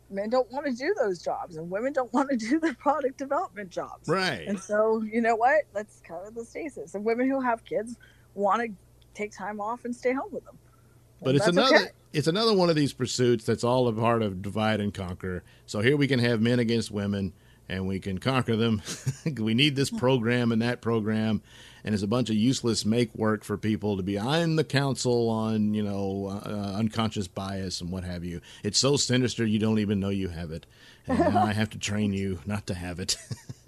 men 0.09 0.29
don't 0.29 0.49
want 0.51 0.65
to 0.65 0.73
do 0.73 0.93
those 0.99 1.21
jobs, 1.21 1.57
and 1.57 1.69
women 1.69 1.93
don't 1.93 2.11
want 2.13 2.29
to 2.29 2.37
do 2.37 2.59
the 2.59 2.73
product 2.75 3.17
development 3.17 3.69
jobs. 3.69 4.07
Right. 4.07 4.47
And 4.47 4.59
so, 4.59 5.01
you 5.01 5.21
know 5.21 5.35
what? 5.35 5.63
That's 5.73 6.01
kind 6.01 6.27
of 6.27 6.35
the 6.35 6.45
stasis. 6.45 6.95
And 6.95 7.03
women 7.03 7.29
who 7.29 7.41
have 7.41 7.63
kids 7.65 7.97
want 8.33 8.61
to 8.61 8.69
take 9.13 9.31
time 9.35 9.59
off 9.59 9.85
and 9.85 9.95
stay 9.95 10.13
home 10.13 10.31
with 10.31 10.45
them. 10.45 10.57
But 11.21 11.29
And 11.29 11.37
it's 11.37 11.47
another 11.47 11.75
okay. 11.75 11.85
it's 12.13 12.27
another 12.27 12.53
one 12.55 12.69
of 12.69 12.75
these 12.75 12.93
pursuits 12.93 13.43
that's 13.45 13.63
all 13.63 13.87
a 13.87 13.93
part 13.93 14.21
of 14.21 14.41
divide 14.41 14.79
and 14.79 14.93
conquer. 14.93 15.43
So 15.65 15.81
here 15.81 15.97
we 15.97 16.07
can 16.07 16.19
have 16.19 16.41
men 16.41 16.59
against 16.59 16.91
women 16.91 17.33
and 17.67 17.87
we 17.87 17.99
can 17.99 18.19
conquer 18.19 18.55
them. 18.55 18.81
we 19.39 19.53
need 19.53 19.75
this 19.75 19.89
program 19.89 20.51
and 20.51 20.61
that 20.61 20.81
program 20.81 21.41
and 21.87 21.93
it's 21.93 22.03
a 22.03 22.07
bunch 22.07 22.29
of 22.29 22.35
useless 22.35 22.83
make 22.83 23.15
work 23.15 23.45
for 23.45 23.55
people 23.55 23.95
to 23.95 24.03
be 24.03 24.19
I'm 24.19 24.57
the 24.57 24.65
council 24.65 25.29
on, 25.29 25.73
you 25.73 25.81
know, 25.81 26.41
uh, 26.45 26.73
unconscious 26.75 27.29
bias 27.29 27.79
and 27.79 27.89
what 27.89 28.03
have 28.03 28.25
you. 28.25 28.41
It's 28.61 28.77
so 28.77 28.97
sinister 28.97 29.45
you 29.45 29.57
don't 29.57 29.79
even 29.79 30.01
know 30.01 30.09
you 30.09 30.27
have 30.27 30.51
it. 30.51 30.65
And 31.07 31.17
now 31.17 31.45
I 31.45 31.53
have 31.53 31.69
to 31.69 31.79
train 31.79 32.11
you 32.11 32.39
not 32.45 32.67
to 32.67 32.73
have 32.73 32.99
it. 32.99 33.15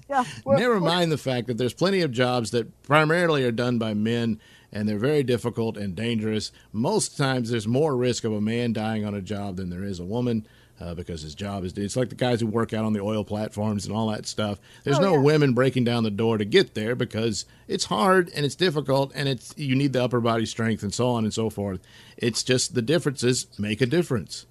Yeah. 0.10 0.24
Never 0.44 0.80
mind 0.80 1.12
the 1.12 1.20
fact 1.20 1.46
that 1.46 1.60
there's 1.60 1.76
plenty 1.76 2.02
of 2.02 2.12
jobs 2.12 2.50
that 2.50 2.82
primarily 2.82 3.44
are 3.44 3.52
done 3.52 3.78
by 3.78 3.94
men 3.94 4.40
and 4.72 4.90
they're 4.90 4.98
very 4.98 5.22
difficult 5.22 5.78
and 5.78 5.96
dangerous. 5.96 6.52
Most 6.74 7.16
times 7.16 7.52
there's 7.52 7.68
more 7.68 7.96
risk 7.96 8.24
of 8.24 8.34
a 8.34 8.42
man 8.42 8.74
dying 8.74 9.06
on 9.06 9.14
a 9.14 9.22
job 9.22 9.58
than 9.58 9.70
there 9.70 9.84
is 9.84 10.00
a 10.00 10.04
woman 10.06 10.48
uh, 10.80 10.94
because 10.94 11.22
his 11.22 11.36
job 11.36 11.64
is. 11.64 11.78
It's 11.78 11.96
like 11.96 12.10
the 12.10 12.16
guys 12.16 12.42
who 12.42 12.48
work 12.48 12.74
out 12.74 12.86
on 12.86 12.94
the 12.94 13.02
oil 13.02 13.24
platforms 13.24 13.86
and 13.86 13.96
all 13.96 14.08
that 14.10 14.26
stuff. 14.26 14.60
There's 14.84 15.00
Oh, 15.00 15.02
no 15.02 15.14
yeah. 15.14 15.20
women 15.20 15.54
breaking 15.54 15.84
down 15.84 16.04
the 16.04 16.12
door 16.12 16.38
to 16.38 16.46
get 16.46 16.74
there 16.74 16.96
because 16.96 17.46
it's 17.68 17.86
hard 17.86 18.30
and 18.36 18.46
it's 18.46 18.56
difficult 18.56 19.12
and 19.16 19.28
it's 19.28 19.54
you 19.58 19.76
need 19.76 19.94
the 19.94 20.04
upper 20.04 20.20
body 20.22 20.46
strength 20.46 20.84
and 20.84 20.94
so 20.94 21.10
on 21.10 21.24
and 21.24 21.34
so 21.34 21.50
forth. 21.50 21.82
It's 22.18 22.44
just 22.44 22.76
the 22.76 22.82
differences 22.82 23.48
make 23.58 23.82
a 23.82 23.86
difference. 23.86 24.46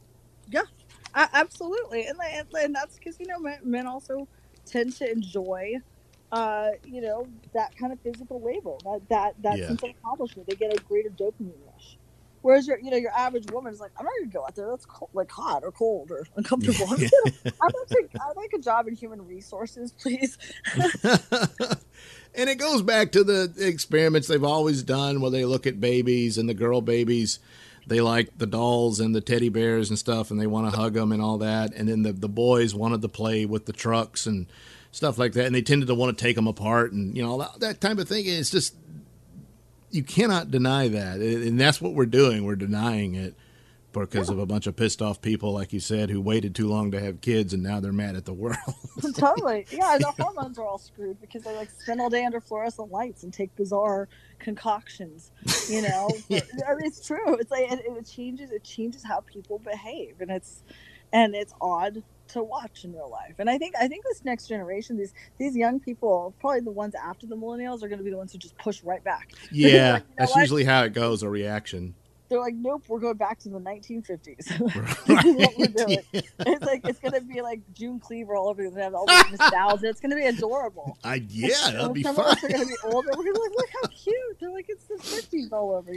Yeah, 0.50 0.62
absolutely, 1.14 2.06
and 2.06 2.18
and, 2.58 2.74
that's 2.74 2.96
because 2.96 3.18
you 3.20 3.26
know 3.26 3.38
men, 3.38 3.58
men 3.62 3.86
also 3.86 4.28
tend 4.66 4.94
to 4.96 5.10
enjoy, 5.10 5.74
uh, 6.32 6.70
you 6.84 7.00
know, 7.00 7.26
that 7.54 7.76
kind 7.76 7.92
of 7.92 8.00
physical 8.00 8.40
labor, 8.42 8.76
that 8.84 9.00
that 9.08 9.42
that 9.42 9.58
Yeah. 9.58 9.68
sense 9.68 9.82
of 9.82 9.90
accomplishment. 9.90 10.48
They 10.48 10.56
get 10.56 10.72
a 10.78 10.82
greater 10.84 11.10
dopamine 11.10 11.52
rush. 11.66 11.98
Whereas 12.48 12.66
your, 12.66 12.78
you 12.78 12.90
know, 12.90 12.96
your 12.96 13.10
average 13.10 13.50
woman 13.50 13.74
is 13.74 13.78
like, 13.78 13.90
I'm 13.98 14.06
not 14.06 14.14
gonna 14.20 14.32
go 14.32 14.42
out 14.42 14.56
there. 14.56 14.70
That's 14.70 14.86
cold, 14.86 15.10
like 15.12 15.30
hot 15.30 15.64
or 15.64 15.70
cold 15.70 16.10
or 16.10 16.26
uncomfortable. 16.34 16.86
I'm, 16.90 16.96
gonna, 16.96 17.10
I'm 17.44 17.70
gonna 17.70 17.86
take, 17.90 18.08
I'd 18.14 18.36
like 18.36 18.54
a 18.54 18.58
job 18.58 18.88
in 18.88 18.94
human 18.94 19.26
resources, 19.26 19.92
please. 19.92 20.38
and 21.04 22.48
it 22.48 22.54
goes 22.54 22.80
back 22.80 23.12
to 23.12 23.22
the 23.22 23.52
experiments 23.58 24.28
they've 24.28 24.42
always 24.42 24.82
done 24.82 25.20
where 25.20 25.30
they 25.30 25.44
look 25.44 25.66
at 25.66 25.78
babies 25.78 26.38
and 26.38 26.48
the 26.48 26.54
girl 26.54 26.80
babies 26.80 27.38
they 27.86 28.00
like 28.00 28.38
the 28.38 28.46
dolls 28.46 28.98
and 28.98 29.14
the 29.14 29.20
teddy 29.20 29.50
bears 29.50 29.90
and 29.90 29.98
stuff 29.98 30.30
and 30.30 30.40
they 30.40 30.46
want 30.46 30.70
to 30.70 30.74
hug 30.74 30.94
them 30.94 31.12
and 31.12 31.20
all 31.20 31.36
that 31.36 31.74
and 31.74 31.86
then 31.86 32.02
the, 32.02 32.14
the 32.14 32.28
boys 32.30 32.74
wanted 32.74 33.02
to 33.02 33.08
play 33.08 33.44
with 33.44 33.66
the 33.66 33.72
trucks 33.74 34.26
and 34.26 34.46
stuff 34.90 35.18
like 35.18 35.32
that 35.34 35.44
and 35.44 35.54
they 35.54 35.62
tended 35.62 35.86
to 35.86 35.94
want 35.94 36.16
to 36.16 36.22
take 36.22 36.36
them 36.36 36.46
apart 36.46 36.92
and 36.92 37.14
you 37.14 37.22
know 37.22 37.38
that, 37.38 37.60
that 37.60 37.80
type 37.80 37.98
of 37.98 38.08
thing 38.08 38.24
it's 38.26 38.50
just 38.50 38.74
you 39.90 40.02
cannot 40.02 40.50
deny 40.50 40.88
that 40.88 41.18
and 41.20 41.58
that's 41.60 41.80
what 41.80 41.94
we're 41.94 42.06
doing 42.06 42.44
we're 42.44 42.56
denying 42.56 43.14
it 43.14 43.34
because 43.92 44.28
of 44.28 44.38
a 44.38 44.46
bunch 44.46 44.68
of 44.68 44.76
pissed 44.76 45.02
off 45.02 45.20
people 45.20 45.52
like 45.52 45.72
you 45.72 45.80
said 45.80 46.08
who 46.08 46.20
waited 46.20 46.54
too 46.54 46.68
long 46.68 46.90
to 46.92 47.00
have 47.00 47.20
kids 47.20 47.52
and 47.52 47.62
now 47.62 47.80
they're 47.80 47.92
mad 47.92 48.14
at 48.14 48.24
the 48.24 48.32
world 48.32 48.56
totally. 49.16 49.66
Yeah, 49.70 49.98
the 49.98 50.12
hormones 50.18 50.58
are 50.58 50.64
all 50.64 50.78
screwed 50.78 51.20
because 51.20 51.42
they 51.42 51.54
like 51.54 51.70
spend 51.70 52.00
all 52.00 52.10
day 52.10 52.24
under 52.24 52.40
fluorescent 52.40 52.90
lights 52.90 53.22
and 53.22 53.32
take 53.32 53.54
bizarre 53.56 54.08
concoctions. 54.38 55.30
You 55.68 55.82
know, 55.82 56.08
But, 56.28 56.44
I 56.66 56.74
mean, 56.74 56.86
it's 56.86 57.06
true. 57.06 57.36
It's 57.36 57.50
like 57.50 57.70
it, 57.70 57.80
it 57.84 58.06
changes. 58.06 58.50
It 58.50 58.64
changes 58.64 59.04
how 59.04 59.20
people 59.20 59.58
behave, 59.58 60.20
and 60.20 60.30
it's 60.30 60.62
and 61.12 61.34
it's 61.34 61.54
odd 61.60 62.02
to 62.28 62.42
watch 62.42 62.84
in 62.84 62.92
real 62.92 63.10
life. 63.10 63.34
And 63.38 63.48
I 63.48 63.58
think 63.58 63.74
I 63.80 63.88
think 63.88 64.04
this 64.04 64.24
next 64.24 64.46
generation, 64.46 64.96
these 64.96 65.14
these 65.38 65.56
young 65.56 65.80
people, 65.80 66.34
probably 66.40 66.60
the 66.60 66.70
ones 66.70 66.94
after 66.94 67.26
the 67.26 67.36
millennials, 67.36 67.82
are 67.82 67.88
going 67.88 67.98
to 67.98 68.04
be 68.04 68.10
the 68.10 68.16
ones 68.16 68.32
who 68.32 68.38
just 68.38 68.56
push 68.58 68.82
right 68.82 69.02
back. 69.04 69.32
yeah 69.50 69.92
Like, 69.94 70.02
you 70.02 70.08
know 70.08 70.14
that's 70.18 70.34
what? 70.34 70.40
usually 70.40 70.64
how 70.64 70.84
it 70.84 70.92
goes 70.92 71.22
a 71.22 71.28
reaction 71.28 71.94
they're 72.28 72.40
like, 72.40 72.54
nope, 72.54 72.84
we're 72.88 72.98
going 72.98 73.16
back 73.16 73.38
to 73.40 73.48
the 73.48 73.58
1950s. 73.58 74.36
this 74.36 74.50
is 74.50 74.60
what 74.60 75.58
we're 75.58 75.66
doing. 75.86 75.98
It's 76.12 76.64
like 76.64 76.86
it's 76.86 76.98
gonna 76.98 77.20
be 77.20 77.40
like 77.40 77.60
June 77.72 77.98
Cleaver 77.98 78.36
all 78.36 78.48
over. 78.48 78.62
It's 78.62 78.72
gonna 78.72 78.84
have 78.84 78.94
all 78.94 79.06
this 79.06 79.30
nostalgia. 79.30 79.88
It's 79.88 80.00
gonna 80.00 80.16
be 80.16 80.26
adorable. 80.26 80.98
I 81.02 81.22
yeah, 81.28 81.48
that'd 81.72 81.94
be 81.94 82.02
Some 82.02 82.16
fun. 82.16 82.26
us 82.26 82.44
are 82.44 82.48
gonna 82.48 82.66
be 82.66 82.76
older. 82.84 83.08
We're 83.16 83.24
gonna 83.24 83.32
be 83.32 83.40
like, 83.40 83.50
look 83.56 83.68
how 83.82 83.88
cute. 83.88 84.40
They're 84.40 84.50
like, 84.50 84.66
it's 84.68 84.84
the 84.84 84.94
50s 84.96 85.52
all 85.52 85.72
over 85.72 85.90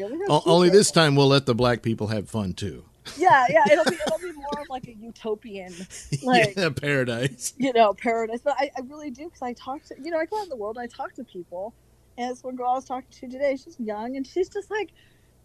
Only 0.45 0.69
this 0.69 0.91
time 0.91 1.15
we'll 1.15 1.27
let 1.27 1.45
the 1.45 1.55
black 1.55 1.81
people 1.81 2.07
have 2.07 2.29
fun 2.29 2.53
too. 2.53 2.85
Yeah, 3.17 3.45
yeah. 3.49 3.63
It'll 3.71 3.85
be 3.85 3.95
it'll 3.95 4.19
be 4.19 4.31
more 4.33 4.61
of 4.61 4.69
like 4.69 4.87
a 4.87 4.93
utopian, 4.93 5.73
like 6.23 6.55
yeah, 6.55 6.69
paradise. 6.69 7.53
you 7.57 7.73
know, 7.73 7.93
paradise. 7.93 8.41
But 8.43 8.55
I, 8.59 8.69
I 8.77 8.81
really 8.81 9.09
do 9.09 9.25
because 9.25 9.41
I 9.41 9.53
talk 9.53 9.83
to 9.85 9.95
you 10.01 10.11
know 10.11 10.17
I 10.19 10.25
go 10.25 10.37
out 10.39 10.43
in 10.43 10.49
the 10.49 10.55
world 10.55 10.77
and 10.77 10.83
I 10.83 10.87
talk 10.87 11.13
to 11.15 11.23
people, 11.23 11.73
and 12.17 12.29
this 12.31 12.43
one 12.43 12.55
girl 12.55 12.69
I 12.69 12.73
was 12.75 12.85
talking 12.85 13.09
to 13.11 13.27
today, 13.27 13.55
she's 13.55 13.79
young 13.79 14.15
and 14.17 14.25
she's 14.25 14.49
just 14.49 14.69
like, 14.69 14.91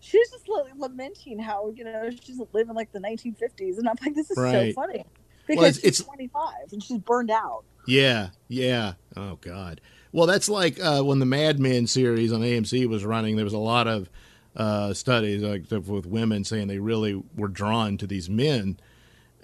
she's 0.01 0.31
just 0.31 0.47
lamenting 0.77 1.39
how 1.39 1.71
you 1.75 1.85
know 1.85 2.11
she's 2.23 2.39
living 2.53 2.75
like 2.75 2.93
the 2.93 3.01
1950s, 3.01 3.79
and 3.79 3.89
I'm 3.89 3.97
like, 4.05 4.15
this 4.15 4.31
is 4.31 4.37
Right. 4.37 4.75
so 4.75 4.81
funny 4.83 5.05
because 5.47 5.79
it's- 5.79 5.97
she's 5.97 6.01
it's- 6.01 6.07
25 6.07 6.73
and 6.73 6.83
she's 6.83 6.99
burned 6.99 7.31
out. 7.31 7.65
Yeah, 7.87 8.31
yeah. 8.49 8.95
Oh 9.17 9.37
God. 9.41 9.81
Well, 10.13 10.27
that's 10.27 10.49
like 10.49 10.79
uh, 10.83 11.03
when 11.03 11.21
the 11.21 11.27
Mad 11.27 11.59
Men 11.61 11.87
series 11.87 12.33
on 12.33 12.41
AMC 12.41 12.87
was 12.89 13.05
running. 13.05 13.37
There 13.37 13.45
was 13.45 13.53
a 13.55 13.59
lot 13.59 13.87
of 13.87 14.11
uh, 14.57 14.95
studies 14.95 15.43
like 15.43 15.71
with 15.71 16.07
women 16.07 16.45
saying 16.45 16.67
they 16.69 16.79
really 16.79 17.23
were 17.37 17.49
drawn 17.49 17.97
to 17.99 18.07
these 18.07 18.29
men 18.31 18.79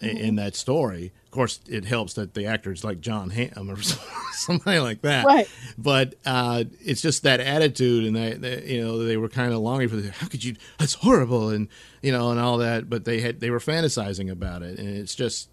i- 0.02 0.06
in 0.06 0.36
that 0.36 0.56
story. 0.56 1.12
Of 1.26 1.30
course, 1.30 1.60
it 1.68 1.84
helps 1.84 2.14
that 2.14 2.34
the 2.34 2.46
actors 2.46 2.82
like 2.84 3.00
John 3.00 3.30
Hamm 3.30 3.70
or 3.70 3.76
somebody 4.32 4.78
like 4.80 5.02
that. 5.02 5.24
Right. 5.26 5.48
But 5.78 6.14
uh, 6.26 6.64
it's 6.80 7.00
just 7.02 7.22
that 7.22 7.40
attitude, 7.40 8.04
and 8.06 8.16
that, 8.16 8.40
that 8.42 8.64
you 8.66 8.82
know 8.82 9.04
they 9.04 9.16
were 9.16 9.28
kind 9.28 9.52
of 9.52 9.60
longing 9.60 9.88
for 9.88 9.96
the. 9.96 10.10
How 10.12 10.26
could 10.28 10.42
you? 10.44 10.56
That's 10.78 10.94
horrible, 10.94 11.48
and 11.50 11.68
you 12.02 12.12
know, 12.12 12.30
and 12.30 12.40
all 12.40 12.58
that. 12.58 12.88
But 12.90 13.04
they 13.04 13.20
had 13.20 13.40
they 13.40 13.50
were 13.50 13.60
fantasizing 13.60 14.30
about 14.30 14.62
it, 14.62 14.78
and 14.78 14.88
it's 14.88 15.14
just, 15.14 15.48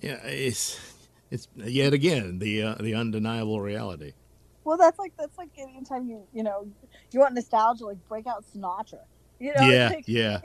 yeah, 0.00 0.18
it's 0.24 0.78
it's 1.30 1.46
yet 1.56 1.92
again 1.92 2.38
the 2.40 2.62
uh, 2.62 2.74
the 2.80 2.94
undeniable 2.94 3.60
reality. 3.60 4.12
Well, 4.66 4.76
that's 4.76 4.98
like 4.98 5.12
that's 5.16 5.38
like 5.38 5.50
anytime 5.56 6.08
you 6.08 6.26
you 6.32 6.42
know 6.42 6.66
you 7.12 7.20
want 7.20 7.34
nostalgia, 7.34 7.84
like 7.86 8.08
break 8.08 8.26
out 8.26 8.44
Sinatra. 8.52 8.98
You 9.38 9.54
know, 9.54 9.68
Yeah, 9.68 9.88
like, 9.94 10.04
yeah. 10.08 10.40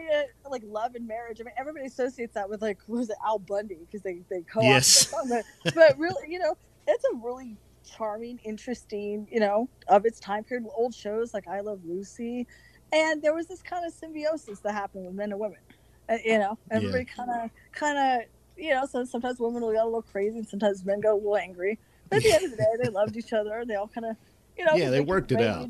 like 0.47 0.61
love 0.63 0.93
and 0.93 1.07
marriage. 1.07 1.41
I 1.41 1.43
mean, 1.43 1.55
everybody 1.57 1.87
associates 1.87 2.35
that 2.35 2.47
with 2.47 2.61
like 2.61 2.77
was 2.87 3.09
it 3.09 3.17
Al 3.25 3.39
Bundy 3.39 3.79
because 3.79 4.03
they 4.03 4.21
they 4.29 4.41
co 4.41 4.61
Yes. 4.61 5.11
but, 5.29 5.43
but 5.73 5.97
really, 5.97 6.31
you 6.31 6.37
know, 6.37 6.55
it's 6.87 7.03
a 7.05 7.15
really 7.15 7.57
charming, 7.83 8.39
interesting, 8.43 9.27
you 9.31 9.39
know, 9.39 9.67
of 9.87 10.05
its 10.05 10.19
time 10.19 10.43
period. 10.43 10.67
Old 10.75 10.93
shows 10.93 11.33
like 11.33 11.47
I 11.47 11.61
Love 11.61 11.79
Lucy, 11.83 12.45
and 12.93 13.23
there 13.23 13.33
was 13.33 13.47
this 13.47 13.63
kind 13.63 13.87
of 13.87 13.91
symbiosis 13.91 14.59
that 14.59 14.73
happened 14.73 15.07
with 15.07 15.15
men 15.15 15.31
and 15.31 15.39
women. 15.39 15.57
Uh, 16.07 16.17
you 16.23 16.37
know, 16.37 16.59
everybody 16.69 17.05
kind 17.05 17.31
of 17.31 17.49
kind 17.71 17.97
of 17.97 18.27
you 18.55 18.69
know. 18.69 18.85
So 18.85 19.03
sometimes 19.03 19.39
women 19.39 19.63
will 19.63 19.73
get 19.73 19.81
a 19.81 19.85
little 19.85 20.03
crazy, 20.03 20.37
and 20.37 20.47
sometimes 20.47 20.85
men 20.85 20.99
go 20.99 21.15
a 21.15 21.15
little 21.15 21.37
angry. 21.37 21.79
But 22.11 22.17
at 22.17 22.23
the 22.23 22.33
end 22.33 22.45
of 22.45 22.51
the 22.51 22.57
day, 22.57 22.83
they 22.83 22.89
loved 22.89 23.15
each 23.15 23.33
other. 23.33 23.57
And 23.59 23.69
they 23.69 23.75
all 23.75 23.87
kind 23.87 24.05
of, 24.05 24.17
you 24.57 24.65
know, 24.65 24.75
Yeah, 24.75 24.89
they 24.89 24.99
Ricky 24.99 25.09
worked 25.09 25.31
it 25.31 25.41
out. 25.41 25.69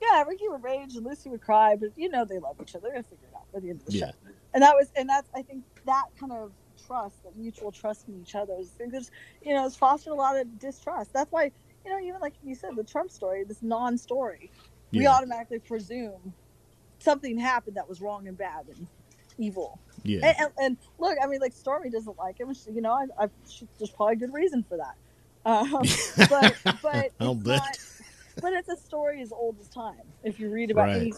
Yeah, 0.00 0.24
Ricky 0.24 0.48
would 0.48 0.64
rage 0.64 0.96
and 0.96 1.06
Lucy 1.06 1.30
would 1.30 1.42
cry, 1.42 1.76
but 1.76 1.90
you 1.94 2.08
know 2.08 2.24
they 2.24 2.40
love 2.40 2.56
each 2.60 2.74
other. 2.74 2.82
They're 2.84 2.94
gonna 2.94 3.04
figure 3.04 3.28
it 3.28 3.34
out 3.36 3.46
by 3.52 3.60
the 3.60 3.70
end 3.70 3.80
of 3.80 3.86
the 3.86 3.92
Yeah. 3.92 4.06
show. 4.06 4.30
And 4.52 4.62
that 4.62 4.74
was, 4.74 4.90
and 4.96 5.08
that's, 5.08 5.28
I 5.34 5.42
think 5.42 5.62
that 5.84 6.04
kind 6.18 6.32
of 6.32 6.52
trust, 6.86 7.22
that 7.22 7.36
mutual 7.36 7.70
trust 7.70 8.08
in 8.08 8.20
each 8.20 8.34
other, 8.34 8.54
is, 8.58 8.74
you 9.42 9.54
know, 9.54 9.62
has 9.62 9.76
fostered 9.76 10.12
a 10.12 10.16
lot 10.16 10.36
of 10.36 10.58
distrust. 10.58 11.12
That's 11.12 11.30
why, 11.30 11.52
you 11.84 11.90
know, 11.92 12.00
even 12.00 12.20
like 12.20 12.34
you 12.42 12.54
said, 12.56 12.70
the 12.74 12.82
Trump 12.82 13.12
story, 13.12 13.44
this 13.44 13.62
non-story, 13.62 14.50
we 14.92 15.06
automatically 15.06 15.60
presume 15.60 16.34
something 16.98 17.38
happened 17.38 17.76
that 17.76 17.88
was 17.88 18.00
wrong 18.00 18.26
and 18.26 18.36
bad 18.36 18.66
and 18.76 18.88
evil. 19.38 19.78
Yeah, 20.02 20.26
And, 20.26 20.36
and, 20.38 20.52
and 20.58 20.76
look, 20.98 21.16
I 21.22 21.26
mean, 21.26 21.40
like 21.40 21.52
Stormy 21.52 21.90
doesn't 21.90 22.18
like 22.18 22.40
him. 22.40 22.52
She, 22.54 22.72
you 22.72 22.80
know, 22.80 22.92
I, 22.92 23.24
I, 23.24 23.28
she, 23.48 23.68
there's 23.78 23.90
probably 23.90 24.14
a 24.14 24.16
good 24.16 24.32
reason 24.32 24.64
for 24.68 24.76
that. 24.78 24.94
Um, 25.44 25.70
but 26.28 26.54
but 26.82 27.12
I'll 27.20 27.32
it's 27.32 27.42
bet. 27.42 27.58
not. 27.60 27.78
But 28.40 28.52
it's 28.54 28.68
a 28.68 28.76
story 28.76 29.20
as 29.22 29.32
old 29.32 29.56
as 29.60 29.68
time. 29.68 30.00
If 30.24 30.40
you 30.40 30.50
read 30.50 30.70
about 30.70 30.88
Right. 30.88 31.00
any 31.02 31.12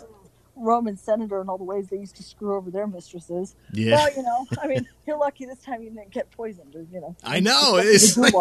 Roman 0.56 0.96
senator 0.96 1.40
and 1.40 1.50
all 1.50 1.58
the 1.58 1.64
ways 1.64 1.88
they 1.88 1.96
used 1.96 2.16
to 2.16 2.22
screw 2.22 2.56
over 2.56 2.70
their 2.70 2.86
mistresses, 2.86 3.54
yeah. 3.72 3.96
well, 3.96 4.08
you 4.16 4.22
know, 4.22 4.46
I 4.62 4.66
mean, 4.68 4.86
you're 5.06 5.16
lucky 5.18 5.46
this 5.46 5.58
time 5.58 5.82
you 5.82 5.90
didn't 5.90 6.10
get 6.12 6.30
poisoned, 6.30 6.74
or 6.76 6.86
you 6.92 7.00
know. 7.00 7.16
I 7.24 7.40
know, 7.40 7.76
It's 7.78 8.16
like- 8.16 8.32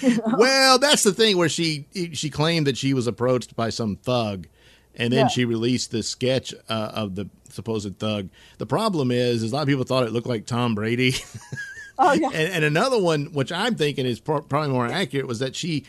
you 0.00 0.16
know? 0.16 0.22
well, 0.38 0.78
that's 0.78 1.02
the 1.02 1.12
thing 1.12 1.36
where 1.36 1.48
she 1.48 1.86
she 2.12 2.30
claimed 2.30 2.66
that 2.66 2.76
she 2.76 2.94
was 2.94 3.06
approached 3.06 3.54
by 3.56 3.70
some 3.70 3.96
thug, 3.96 4.46
and 4.94 5.12
then 5.12 5.26
Yeah. 5.26 5.28
she 5.28 5.44
released 5.44 5.90
this 5.90 6.08
sketch 6.08 6.54
uh, 6.68 6.90
of 6.94 7.14
the 7.14 7.28
supposed 7.50 7.98
thug. 7.98 8.28
The 8.58 8.66
problem 8.66 9.10
is, 9.10 9.42
is 9.42 9.52
a 9.52 9.54
lot 9.54 9.62
of 9.62 9.68
people 9.68 9.84
thought 9.84 10.04
it 10.04 10.12
looked 10.12 10.26
like 10.28 10.46
Tom 10.46 10.74
Brady. 10.74 11.14
Oh 11.98 12.12
yeah, 12.12 12.28
and, 12.32 12.52
and 12.52 12.64
another 12.64 13.00
one, 13.00 13.26
which 13.32 13.52
I'm 13.52 13.74
thinking 13.74 14.06
is 14.06 14.20
pro- 14.20 14.42
probably 14.42 14.70
more 14.70 14.86
accurate, 14.86 15.26
was 15.26 15.38
that 15.40 15.54
she 15.56 15.84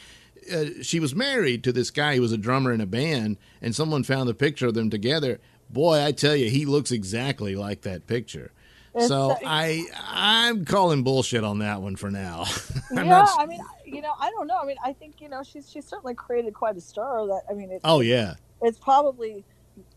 uh, 0.53 0.65
she 0.81 0.99
was 0.99 1.13
married 1.15 1.63
to 1.65 1.71
this 1.71 1.91
guy 1.91 2.15
who 2.15 2.21
was 2.21 2.31
a 2.31 2.37
drummer 2.37 2.71
in 2.71 2.81
a 2.81 2.85
band, 2.85 3.37
and 3.61 3.75
someone 3.75 4.03
found 4.03 4.29
the 4.29 4.33
picture 4.33 4.67
of 4.67 4.73
them 4.73 4.89
together. 4.89 5.39
Boy, 5.69 6.01
I 6.03 6.11
tell 6.13 6.35
you, 6.35 6.49
he 6.49 6.65
looks 6.65 6.91
exactly 6.91 7.55
like 7.55 7.81
that 7.81 8.07
picture. 8.07 8.51
It's, 8.95 9.09
so 9.09 9.35
I 9.45 9.85
I'm 10.09 10.65
calling 10.65 11.03
bullshit 11.03 11.43
on 11.43 11.59
that 11.59 11.81
one 11.81 11.95
for 11.95 12.09
now. 12.09 12.45
Yeah. 12.89 13.03
not- 13.03 13.29
I 13.37 13.45
mean, 13.45 13.59
you 13.85 14.01
know, 14.01 14.13
I 14.17 14.31
don't 14.31 14.47
know. 14.47 14.57
I 14.57 14.65
mean, 14.65 14.77
I 14.83 14.93
think 14.93 15.19
you 15.19 15.27
know, 15.27 15.43
she's 15.43 15.69
she's 15.69 15.85
certainly 15.85 16.15
created 16.15 16.53
quite 16.53 16.77
a 16.77 16.81
stir. 16.81 17.27
That 17.27 17.41
I 17.49 17.53
mean, 17.53 17.69
it, 17.69 17.81
oh 17.83 17.99
yeah, 17.99 18.35
it's 18.61 18.79
probably 18.79 19.43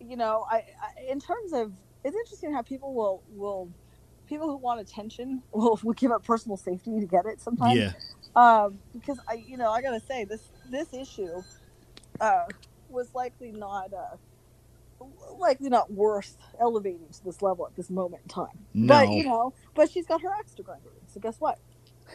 you 0.00 0.16
know 0.16 0.44
I, 0.50 0.56
I 0.56 1.10
in 1.10 1.20
terms 1.20 1.52
of 1.52 1.72
it's 2.04 2.16
interesting 2.16 2.52
how 2.52 2.62
people 2.62 2.92
will 2.92 3.22
will 3.34 3.70
people 4.30 4.46
who 4.46 4.56
want 4.56 4.80
attention 4.80 5.42
will, 5.52 5.78
will 5.82 5.92
give 5.92 6.10
up 6.10 6.24
personal 6.24 6.56
safety 6.56 6.98
to 7.00 7.06
get 7.06 7.26
it 7.26 7.40
sometimes 7.40 7.76
yeah, 7.76 7.92
um 8.36 8.78
because 8.94 9.18
i 9.28 9.34
you 9.34 9.56
know 9.58 9.70
i 9.70 9.82
gotta 9.82 10.00
say 10.00 10.24
this 10.24 10.48
this 10.70 10.94
issue 10.94 11.42
uh 12.20 12.44
was 12.88 13.14
likely 13.14 13.52
not 13.52 13.92
uh 13.92 14.16
likely 15.38 15.68
not 15.68 15.92
worth 15.92 16.36
elevating 16.60 17.08
to 17.12 17.24
this 17.24 17.42
level 17.42 17.66
at 17.66 17.74
this 17.76 17.90
moment 17.90 18.22
in 18.22 18.28
time 18.28 18.58
No. 18.72 18.94
but 18.94 19.08
you 19.10 19.24
know 19.24 19.52
but 19.74 19.90
she's 19.90 20.06
got 20.06 20.22
her 20.22 20.32
ex 20.38 20.54
to 20.54 20.62
grind 20.62 20.82
so 21.12 21.20
guess 21.20 21.38
what 21.38 21.58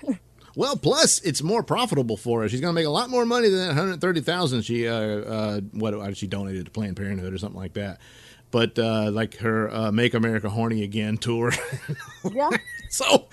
Well, 0.58 0.78
plus 0.78 1.20
it's 1.20 1.44
more 1.44 1.64
profitable 1.64 2.16
for 2.16 2.42
her. 2.42 2.48
She's 2.48 2.62
going 2.62 2.74
to 2.74 2.80
make 2.80 2.86
a 2.86 2.90
lot 2.90 3.10
more 3.10 3.26
money 3.26 3.50
than 3.50 3.60
that 3.68 3.74
hundred 3.74 4.00
thirty 4.00 4.22
thousand 4.22 4.62
she 4.62 4.88
uh, 4.88 4.94
uh 4.94 5.60
what 5.74 5.94
uh, 5.94 6.14
she 6.14 6.28
donated 6.28 6.64
to 6.66 6.72
Planned 6.72 6.96
Parenthood 6.96 7.34
or 7.34 7.38
something 7.38 7.60
like 7.60 7.74
that. 7.74 8.00
But 8.56 8.80
uh, 8.80 9.12
like 9.12 9.36
her 9.40 9.70
uh, 9.70 9.92
"Make 9.92 10.14
America 10.14 10.50
Horny 10.50 10.82
Again" 10.84 11.18
tour. 11.18 11.52
yeah 12.32 12.50
so, 12.90 13.28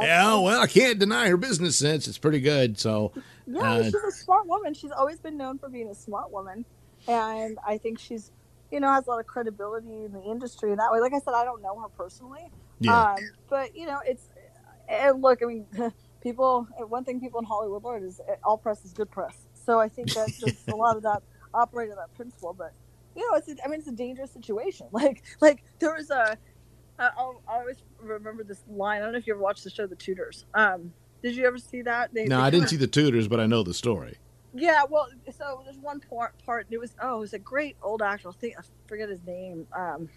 yeah, 0.00 0.38
well, 0.38 0.62
I 0.62 0.68
can't 0.68 0.96
deny 0.96 1.26
her 1.26 1.36
business 1.36 1.76
sense. 1.76 2.06
It's 2.06 2.18
pretty 2.18 2.38
good. 2.38 2.78
So, 2.78 3.10
Yeah, 3.48 3.62
Uh, 3.62 3.82
she's 3.82 3.94
a 3.96 4.12
smart 4.12 4.46
woman. 4.46 4.72
She's 4.74 4.92
always 4.92 5.18
been 5.18 5.36
known 5.36 5.58
for 5.58 5.68
being 5.68 5.88
a 5.88 5.94
smart 5.96 6.30
woman, 6.30 6.64
and 7.08 7.58
I 7.66 7.78
think 7.78 7.98
she's, 7.98 8.30
you 8.70 8.78
know, 8.78 8.92
has 8.92 9.08
a 9.08 9.10
lot 9.10 9.18
of 9.18 9.26
credibility 9.26 10.04
in 10.04 10.12
the 10.12 10.22
industry. 10.22 10.70
And 10.70 10.78
that 10.78 10.92
way, 10.92 11.00
like 11.00 11.14
I 11.14 11.18
said, 11.18 11.34
I 11.34 11.44
don't 11.44 11.62
know 11.62 11.76
her 11.80 11.88
personally, 11.88 12.48
yeah, 12.78 13.14
um, 13.14 13.18
but 13.48 13.74
you 13.74 13.86
know, 13.86 13.98
it's. 14.06 14.28
And 14.88 15.20
look, 15.20 15.42
I 15.42 15.46
mean, 15.46 15.66
people. 16.22 16.68
One 16.78 17.02
thing 17.02 17.18
people 17.18 17.40
in 17.40 17.44
Hollywood 17.44 17.82
learn 17.82 18.04
is 18.04 18.20
uh, 18.20 18.36
all 18.44 18.56
press 18.56 18.84
is 18.84 18.92
good 18.92 19.10
press. 19.10 19.36
So 19.52 19.80
I 19.80 19.88
think 19.88 20.14
that 20.14 20.30
there's 20.40 20.62
a 20.68 20.76
lot 20.76 20.96
of 20.96 21.02
that 21.02 21.24
operate 21.52 21.90
on 21.90 21.96
that 21.96 22.14
principle. 22.14 22.54
But 22.56 22.72
you 23.16 23.30
know, 23.30 23.36
it's. 23.36 23.48
A, 23.48 23.56
I 23.64 23.68
mean, 23.68 23.80
it's 23.80 23.88
a 23.88 23.92
dangerous 23.92 24.30
situation. 24.30 24.86
Like, 24.92 25.22
like 25.40 25.62
there 25.78 25.94
was 25.94 26.10
a, 26.10 26.36
I'll, 26.98 27.42
I 27.48 27.58
always 27.58 27.76
remember 28.00 28.44
this 28.44 28.62
line. 28.68 29.00
I 29.00 29.04
don't 29.04 29.12
know 29.12 29.18
if 29.18 29.26
you 29.26 29.34
ever 29.34 29.42
watched 29.42 29.64
the 29.64 29.70
show 29.70 29.86
The 29.86 29.96
Tudors. 29.96 30.44
Um, 30.54 30.92
did 31.22 31.36
you 31.36 31.46
ever 31.46 31.58
see 31.58 31.82
that? 31.82 32.12
They, 32.14 32.24
no, 32.26 32.38
they 32.38 32.42
I 32.42 32.50
didn't 32.50 32.62
kinda- 32.62 32.68
see 32.68 32.76
the 32.76 32.86
Tudors, 32.86 33.28
but 33.28 33.40
I 33.40 33.46
know 33.46 33.62
the 33.62 33.74
story. 33.74 34.16
yeah, 34.54 34.82
well, 34.88 35.08
so 35.36 35.60
there's 35.64 35.78
one 35.78 36.00
part. 36.00 36.34
Part 36.44 36.66
it 36.70 36.78
was 36.78 36.94
oh, 37.02 37.18
it 37.18 37.20
was 37.20 37.32
a 37.34 37.38
great 37.38 37.76
old 37.82 38.02
actor. 38.02 38.28
I 38.28 38.32
think 38.32 38.54
I 38.58 38.62
forget 38.86 39.08
his 39.08 39.22
name, 39.24 39.66
um, 39.74 40.08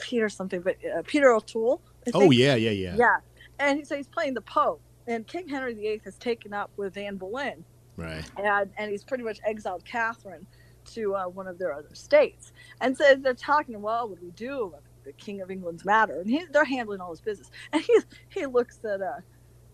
Peter 0.00 0.28
something, 0.28 0.60
but 0.60 0.76
uh, 0.84 1.02
Peter 1.06 1.32
O'Toole. 1.32 1.80
Oh 2.14 2.30
yeah, 2.30 2.54
yeah, 2.54 2.70
yeah, 2.70 2.96
yeah, 2.96 3.16
and 3.58 3.78
he, 3.78 3.84
so 3.84 3.96
he's 3.96 4.08
playing 4.08 4.34
the 4.34 4.40
Pope, 4.40 4.80
and 5.06 5.26
King 5.26 5.48
Henry 5.48 5.74
VIII 5.74 6.00
has 6.04 6.16
taken 6.16 6.52
up 6.52 6.70
with 6.76 6.96
Anne 6.96 7.16
Boleyn, 7.16 7.64
right. 7.96 8.24
and 8.42 8.70
and 8.76 8.90
he's 8.90 9.04
pretty 9.04 9.24
much 9.24 9.38
exiled 9.44 9.84
Catherine 9.84 10.46
to 10.94 11.14
uh, 11.14 11.24
one 11.28 11.46
of 11.46 11.58
their 11.58 11.72
other 11.72 11.94
states, 11.94 12.52
and 12.80 12.96
so 12.96 13.14
they're 13.16 13.34
talking. 13.34 13.80
Well, 13.80 14.08
what 14.08 14.20
do 14.20 14.26
we 14.26 14.32
do? 14.32 14.74
The 15.04 15.12
King 15.12 15.40
of 15.40 15.50
England's 15.50 15.84
matter, 15.84 16.20
and 16.20 16.28
he, 16.30 16.44
they're 16.52 16.64
handling 16.64 17.00
all 17.00 17.10
his 17.10 17.20
business, 17.20 17.50
and 17.72 17.82
he 17.82 17.98
he 18.28 18.46
looks 18.46 18.78
at 18.84 19.00
uh. 19.00 19.20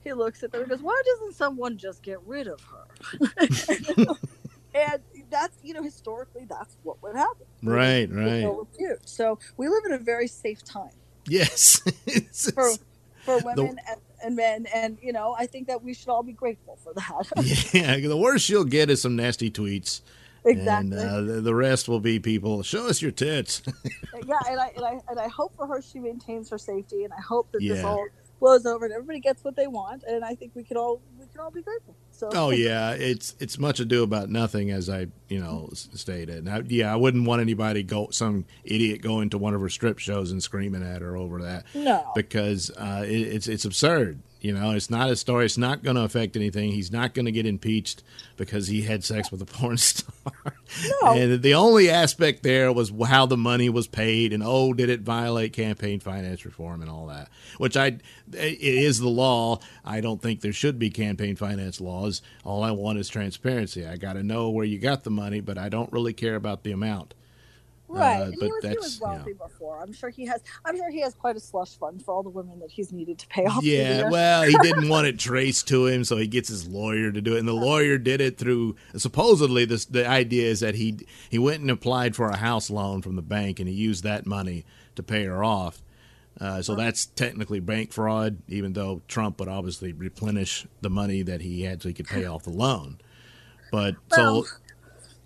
He 0.04 0.12
looks 0.12 0.44
at 0.44 0.52
them 0.52 0.60
and 0.60 0.70
goes, 0.70 0.82
"Why 0.82 1.02
doesn't 1.04 1.34
someone 1.34 1.76
just 1.76 2.00
get 2.00 2.20
rid 2.24 2.46
of 2.46 2.60
her?" 2.60 3.36
and 4.74 5.02
that's 5.30 5.56
you 5.62 5.74
know 5.74 5.82
historically 5.82 6.44
that's 6.48 6.76
what 6.82 7.02
would 7.02 7.16
happen 7.16 7.46
Right, 7.62 8.08
right. 8.12 8.42
no 8.42 8.68
so 9.04 9.38
we 9.56 9.68
live 9.68 9.82
in 9.86 9.92
a 9.92 9.98
very 9.98 10.28
safe 10.28 10.62
time 10.62 10.90
Yes. 11.28 11.80
For 12.54 12.70
for 13.24 13.38
women 13.40 13.80
and, 13.90 14.00
and 14.22 14.36
men 14.36 14.66
and 14.72 14.98
you 15.02 15.12
know 15.12 15.34
i 15.36 15.46
think 15.46 15.66
that 15.66 15.82
we 15.82 15.92
should 15.92 16.08
all 16.08 16.22
be 16.22 16.32
grateful 16.32 16.78
for 16.84 16.92
that 16.94 17.72
yeah, 17.74 17.98
the 17.98 18.16
worst 18.16 18.48
you'll 18.48 18.64
get 18.64 18.88
is 18.88 19.02
some 19.02 19.16
nasty 19.16 19.50
tweets. 19.50 20.00
Exactly. 20.46 20.98
And 20.98 21.30
uh, 21.30 21.40
the, 21.40 21.54
rest 21.54 21.88
will 21.88 22.00
be 22.00 22.18
people. 22.20 22.62
Show 22.62 22.88
us 22.88 23.02
your 23.02 23.10
tits. 23.10 23.62
yeah, 24.26 24.38
and 24.48 24.60
I, 24.60 24.72
and 24.76 24.84
I 24.84 25.00
and 25.08 25.18
I 25.18 25.28
hope 25.28 25.56
for 25.56 25.66
her 25.66 25.82
she 25.82 25.98
maintains 25.98 26.50
her 26.50 26.58
safety, 26.58 27.04
and 27.04 27.12
I 27.12 27.20
hope 27.20 27.50
that 27.52 27.60
this 27.60 27.84
all 27.84 28.06
blows 28.40 28.66
over 28.66 28.84
and 28.84 28.94
everybody 28.94 29.20
gets 29.20 29.42
what 29.44 29.56
they 29.56 29.66
want, 29.66 30.04
and 30.04 30.24
I 30.24 30.34
think 30.34 30.52
we 30.54 30.62
can 30.62 30.76
all 30.76 31.00
we 31.18 31.26
can 31.26 31.40
all 31.40 31.50
be 31.50 31.62
grateful. 31.62 31.96
So 32.10 32.30
oh 32.34 32.50
yeah, 32.50 32.92
it's 32.92 33.34
it's 33.40 33.58
much 33.58 33.80
ado 33.80 34.02
about 34.02 34.30
nothing, 34.30 34.70
as 34.70 34.88
I 34.88 35.08
you 35.28 35.40
know 35.40 35.70
stated. 35.72 36.46
And 36.46 36.50
I, 36.50 36.62
yeah, 36.66 36.92
I 36.92 36.96
wouldn't 36.96 37.26
want 37.26 37.40
anybody 37.40 37.82
go 37.82 38.08
some 38.10 38.44
idiot 38.64 39.02
going 39.02 39.30
to 39.30 39.38
one 39.38 39.54
of 39.54 39.60
her 39.60 39.68
strip 39.68 39.98
shows 39.98 40.30
and 40.30 40.42
screaming 40.42 40.82
at 40.82 41.02
her 41.02 41.16
over 41.16 41.42
that. 41.42 41.64
no, 41.74 42.12
because 42.14 42.70
uh, 42.70 43.04
it, 43.06 43.20
it's 43.20 43.48
it's 43.48 43.64
absurd. 43.64 44.20
You 44.46 44.52
know, 44.52 44.70
it's 44.70 44.90
not 44.90 45.10
a 45.10 45.16
story. 45.16 45.44
It's 45.44 45.58
not 45.58 45.82
going 45.82 45.96
to 45.96 46.02
affect 46.02 46.36
anything. 46.36 46.70
He's 46.70 46.92
not 46.92 47.14
going 47.14 47.24
to 47.24 47.32
get 47.32 47.46
impeached 47.46 48.04
because 48.36 48.68
he 48.68 48.82
had 48.82 49.02
sex 49.02 49.32
with 49.32 49.42
a 49.42 49.44
porn 49.44 49.76
star. 49.76 50.32
No. 51.02 51.14
And 51.14 51.42
the 51.42 51.54
only 51.54 51.90
aspect 51.90 52.44
there 52.44 52.72
was 52.72 52.92
how 53.08 53.26
the 53.26 53.36
money 53.36 53.68
was 53.68 53.88
paid, 53.88 54.32
and 54.32 54.44
oh, 54.46 54.72
did 54.72 54.88
it 54.88 55.00
violate 55.00 55.52
campaign 55.52 55.98
finance 55.98 56.44
reform 56.44 56.80
and 56.80 56.88
all 56.88 57.08
that? 57.08 57.28
Which 57.58 57.76
I, 57.76 57.98
it 58.32 58.60
is 58.60 59.00
the 59.00 59.08
law. 59.08 59.58
I 59.84 60.00
don't 60.00 60.22
think 60.22 60.42
there 60.42 60.52
should 60.52 60.78
be 60.78 60.90
campaign 60.90 61.34
finance 61.34 61.80
laws. 61.80 62.22
All 62.44 62.62
I 62.62 62.70
want 62.70 63.00
is 63.00 63.08
transparency. 63.08 63.84
I 63.84 63.96
got 63.96 64.12
to 64.12 64.22
know 64.22 64.50
where 64.50 64.64
you 64.64 64.78
got 64.78 65.02
the 65.02 65.10
money, 65.10 65.40
but 65.40 65.58
I 65.58 65.68
don't 65.68 65.92
really 65.92 66.12
care 66.12 66.36
about 66.36 66.62
the 66.62 66.70
amount. 66.70 67.14
Right. 67.88 68.20
uh, 68.20 68.24
and 68.24 68.34
he 68.34 68.40
but 68.40 68.48
was, 68.48 68.62
he 68.62 68.68
that's, 68.68 68.80
was 68.80 69.00
you 69.00 69.06
know. 69.06 69.12
wealthy 69.12 69.32
before. 69.32 69.82
I'm 69.82 69.92
sure 69.92 70.10
he 70.10 70.26
has. 70.26 70.42
I'm 70.64 70.76
sure 70.76 70.90
he 70.90 71.00
has 71.00 71.14
quite 71.14 71.36
a 71.36 71.40
slush 71.40 71.76
fund 71.76 72.04
for 72.04 72.14
all 72.14 72.22
the 72.22 72.30
women 72.30 72.58
that 72.60 72.70
he's 72.70 72.92
needed 72.92 73.18
to 73.18 73.26
pay 73.28 73.46
off. 73.46 73.62
Yeah, 73.62 74.10
well, 74.10 74.42
he 74.42 74.56
didn't 74.62 74.88
want 74.90 75.06
it 75.06 75.18
traced 75.18 75.68
to 75.68 75.86
him, 75.86 76.04
so 76.04 76.16
he 76.16 76.26
gets 76.26 76.48
his 76.48 76.66
lawyer 76.66 77.12
to 77.12 77.20
do 77.20 77.36
it, 77.36 77.38
and 77.38 77.48
the 77.48 77.52
lawyer 77.52 77.98
did 77.98 78.20
it 78.20 78.38
through. 78.38 78.76
Supposedly, 78.96 79.64
this 79.64 79.84
the 79.84 80.08
idea 80.08 80.48
is 80.48 80.60
that 80.60 80.74
he 80.74 80.98
he 81.28 81.38
went 81.38 81.60
and 81.60 81.70
applied 81.70 82.16
for 82.16 82.28
a 82.28 82.36
house 82.36 82.70
loan 82.70 83.02
from 83.02 83.16
the 83.16 83.22
bank, 83.22 83.60
and 83.60 83.68
he 83.68 83.74
used 83.74 84.04
that 84.04 84.26
money 84.26 84.64
to 84.94 85.02
pay 85.02 85.24
her 85.24 85.44
off. 85.44 85.82
Uh, 86.38 86.60
so 86.60 86.74
that's 86.74 87.06
technically 87.06 87.60
bank 87.60 87.92
fraud, 87.92 88.38
even 88.48 88.74
though 88.74 89.00
Trump 89.08 89.40
would 89.40 89.48
obviously 89.48 89.92
replenish 89.92 90.66
the 90.82 90.90
money 90.90 91.22
that 91.22 91.40
he 91.40 91.62
had 91.62 91.82
so 91.82 91.88
he 91.88 91.94
could 91.94 92.06
pay 92.06 92.26
off 92.26 92.42
the 92.42 92.50
loan. 92.50 92.98
But 93.72 93.96
Well, 94.10 94.44
so 94.44 94.50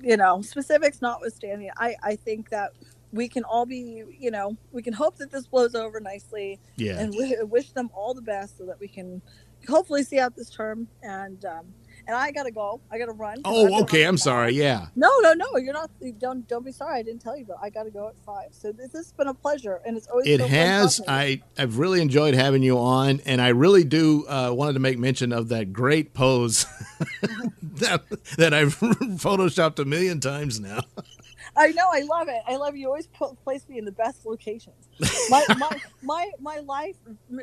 you 0.02 0.16
know, 0.16 0.42
specifics 0.42 1.02
notwithstanding, 1.02 1.70
I 1.76 1.94
I 2.02 2.16
think 2.16 2.50
that 2.50 2.72
we 3.12 3.28
can 3.28 3.44
all 3.44 3.66
be, 3.66 4.04
you 4.18 4.30
know, 4.30 4.56
we 4.72 4.82
can 4.82 4.92
hope 4.92 5.16
that 5.18 5.30
this 5.30 5.46
blows 5.46 5.74
over 5.74 6.00
nicely, 6.00 6.60
yeah, 6.76 6.98
and 6.98 7.12
we 7.12 7.36
wish 7.42 7.72
them 7.72 7.90
all 7.94 8.14
the 8.14 8.22
best 8.22 8.58
so 8.58 8.66
that 8.66 8.78
we 8.80 8.88
can 8.88 9.20
hopefully 9.68 10.02
see 10.02 10.18
out 10.18 10.36
this 10.36 10.50
term. 10.50 10.88
And 11.02 11.44
um, 11.44 11.66
and 12.06 12.16
I 12.16 12.30
gotta 12.30 12.50
go. 12.50 12.80
I 12.90 12.98
gotta 12.98 13.12
run. 13.12 13.38
oh, 13.44 13.82
okay, 13.82 14.04
I'm 14.04 14.18
sorry. 14.18 14.52
Yeah, 14.54 14.86
No, 14.96 15.10
no, 15.20 15.32
no. 15.34 15.56
You're 15.56 15.72
not. 15.74 15.90
Don't 16.18 16.46
don't 16.48 16.64
be 16.64 16.72
sorry. 16.72 16.98
I 17.00 17.02
didn't 17.02 17.22
tell 17.22 17.36
you, 17.36 17.44
but 17.44 17.58
I 17.62 17.70
got 17.70 17.84
to 17.84 17.90
go 17.90 18.08
at 18.08 18.14
five. 18.24 18.48
So 18.52 18.72
this, 18.72 18.88
this 18.90 19.06
has 19.06 19.12
been 19.12 19.28
a 19.28 19.34
pleasure, 19.34 19.80
and 19.86 19.96
it's 19.96 20.06
always 20.08 20.26
it 20.26 20.40
so 20.40 20.46
has 20.48 20.96
talking 20.98 21.06
to 21.06 21.12
you. 21.30 21.38
i 21.58 21.62
i've 21.62 21.78
really 21.78 22.00
enjoyed 22.00 22.34
having 22.34 22.62
you 22.62 22.78
on 22.78 23.20
and 23.26 23.40
i 23.40 23.48
really 23.48 23.84
do 23.84 24.26
uh, 24.28 24.50
wanted 24.52 24.74
to 24.74 24.78
make 24.80 24.98
mention 24.98 25.32
of 25.32 25.48
that 25.48 25.72
great 25.72 26.14
pose 26.14 26.66
that, 27.62 28.02
that 28.36 28.52
i've 28.54 28.78
photoshopped 28.78 29.78
a 29.78 29.84
million 29.84 30.20
times 30.20 30.60
now 30.60 30.80
I 31.56 31.68
know. 31.68 31.88
I 31.92 32.00
love 32.02 32.28
it. 32.28 32.42
I 32.46 32.56
love 32.56 32.76
you. 32.76 32.86
Always 32.88 33.06
put, 33.08 33.38
place 33.42 33.68
me 33.68 33.78
in 33.78 33.84
the 33.84 33.92
best 33.92 34.24
locations. 34.24 34.88
My 35.28 35.44
my 35.56 35.70
my, 36.02 36.30
my 36.40 36.58
life 36.58 36.96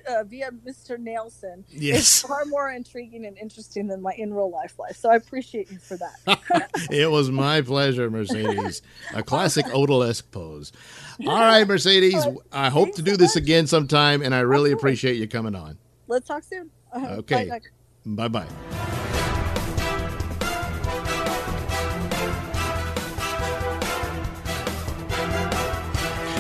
uh, 0.10 0.24
via 0.24 0.52
Mr. 0.52 0.98
Nailsin 0.98 1.64
is 1.70 2.22
far 2.22 2.46
more 2.46 2.72
intriguing 2.72 3.26
and 3.26 3.38
interesting 3.38 3.88
than 3.88 4.02
my 4.02 4.14
in 4.18 4.34
real 4.34 4.52
life 4.52 4.78
life. 4.80 4.98
So 4.98 5.10
I 5.12 5.16
appreciate 5.16 5.70
you 5.72 5.80
for 5.80 5.98
that. 5.98 6.68
it 6.92 7.10
was 7.10 7.32
my 7.32 7.62
pleasure 7.62 8.10
mercedes 8.10 8.82
a 9.14 9.24
classic 9.24 9.66
odalisque 9.68 10.30
pose 10.32 10.72
all 11.26 11.40
right 11.40 11.68
mercedes 11.68 12.26
i 12.52 12.70
hope 12.70 12.94
to 12.96 13.02
do 13.02 13.18
this 13.18 13.36
again 13.36 13.66
sometime 13.68 14.22
and 14.22 14.36
i 14.36 14.40
really 14.40 14.72
Absolutely. 14.72 14.74
appreciate 14.74 15.16
you 15.18 15.28
coming 15.28 15.56
on 15.56 15.78
Let's 16.08 16.28
talk 16.28 16.44
soon. 16.44 16.72
Uh, 16.92 17.18
Okay. 17.20 17.52
bye, 18.06 18.28
Doc. 18.30 19.37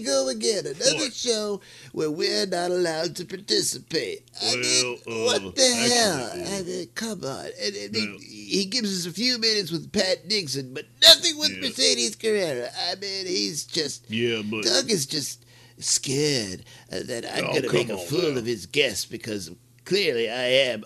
We 0.00 0.06
go 0.06 0.28
again. 0.28 0.66
Another 0.66 0.96
What? 0.96 1.14
show 1.14 1.60
where 1.92 2.10
we're 2.10 2.46
not 2.46 2.70
allowed 2.70 3.16
to 3.16 3.24
participate. 3.24 4.28
I 4.42 4.56
mean, 4.56 4.98
uh, 5.06 5.10
what 5.24 5.54
the 5.56 5.62
hell? 5.62 6.30
I 6.58 6.62
mean, 6.62 6.86
come 6.94 7.24
on. 7.24 7.46
And, 7.62 7.74
and 7.76 7.94
he- 7.96 8.06
Well- 8.08 8.18
he 8.20 8.64
gives 8.66 8.98
us 8.98 9.06
a 9.10 9.12
few 9.14 9.38
minutes 9.38 9.70
with 9.70 9.92
Pat 9.92 10.26
Nixon, 10.26 10.74
but 10.74 10.86
nothing 11.02 11.38
with 11.38 11.50
Yeah. 11.50 11.60
Mercedes 11.68 12.16
Carrera. 12.16 12.70
I 12.90 12.94
mean, 12.96 13.26
he's 13.26 13.64
just. 13.64 14.10
Yeah, 14.10 14.42
but 14.44 14.64
Doug 14.64 14.90
is 14.90 15.06
just 15.06 15.44
scared 15.78 16.64
uh, 16.92 17.00
that 17.04 17.24
I'm 17.34 17.44
Oh, 17.46 17.48
going 17.52 17.62
to 17.62 17.72
make 17.72 17.88
a 17.88 17.98
fool 17.98 18.32
now. 18.32 18.38
of 18.38 18.46
his 18.46 18.66
guests 18.66 19.04
because 19.06 19.50
clearly 19.84 20.28
I 20.30 20.44
am 20.72 20.84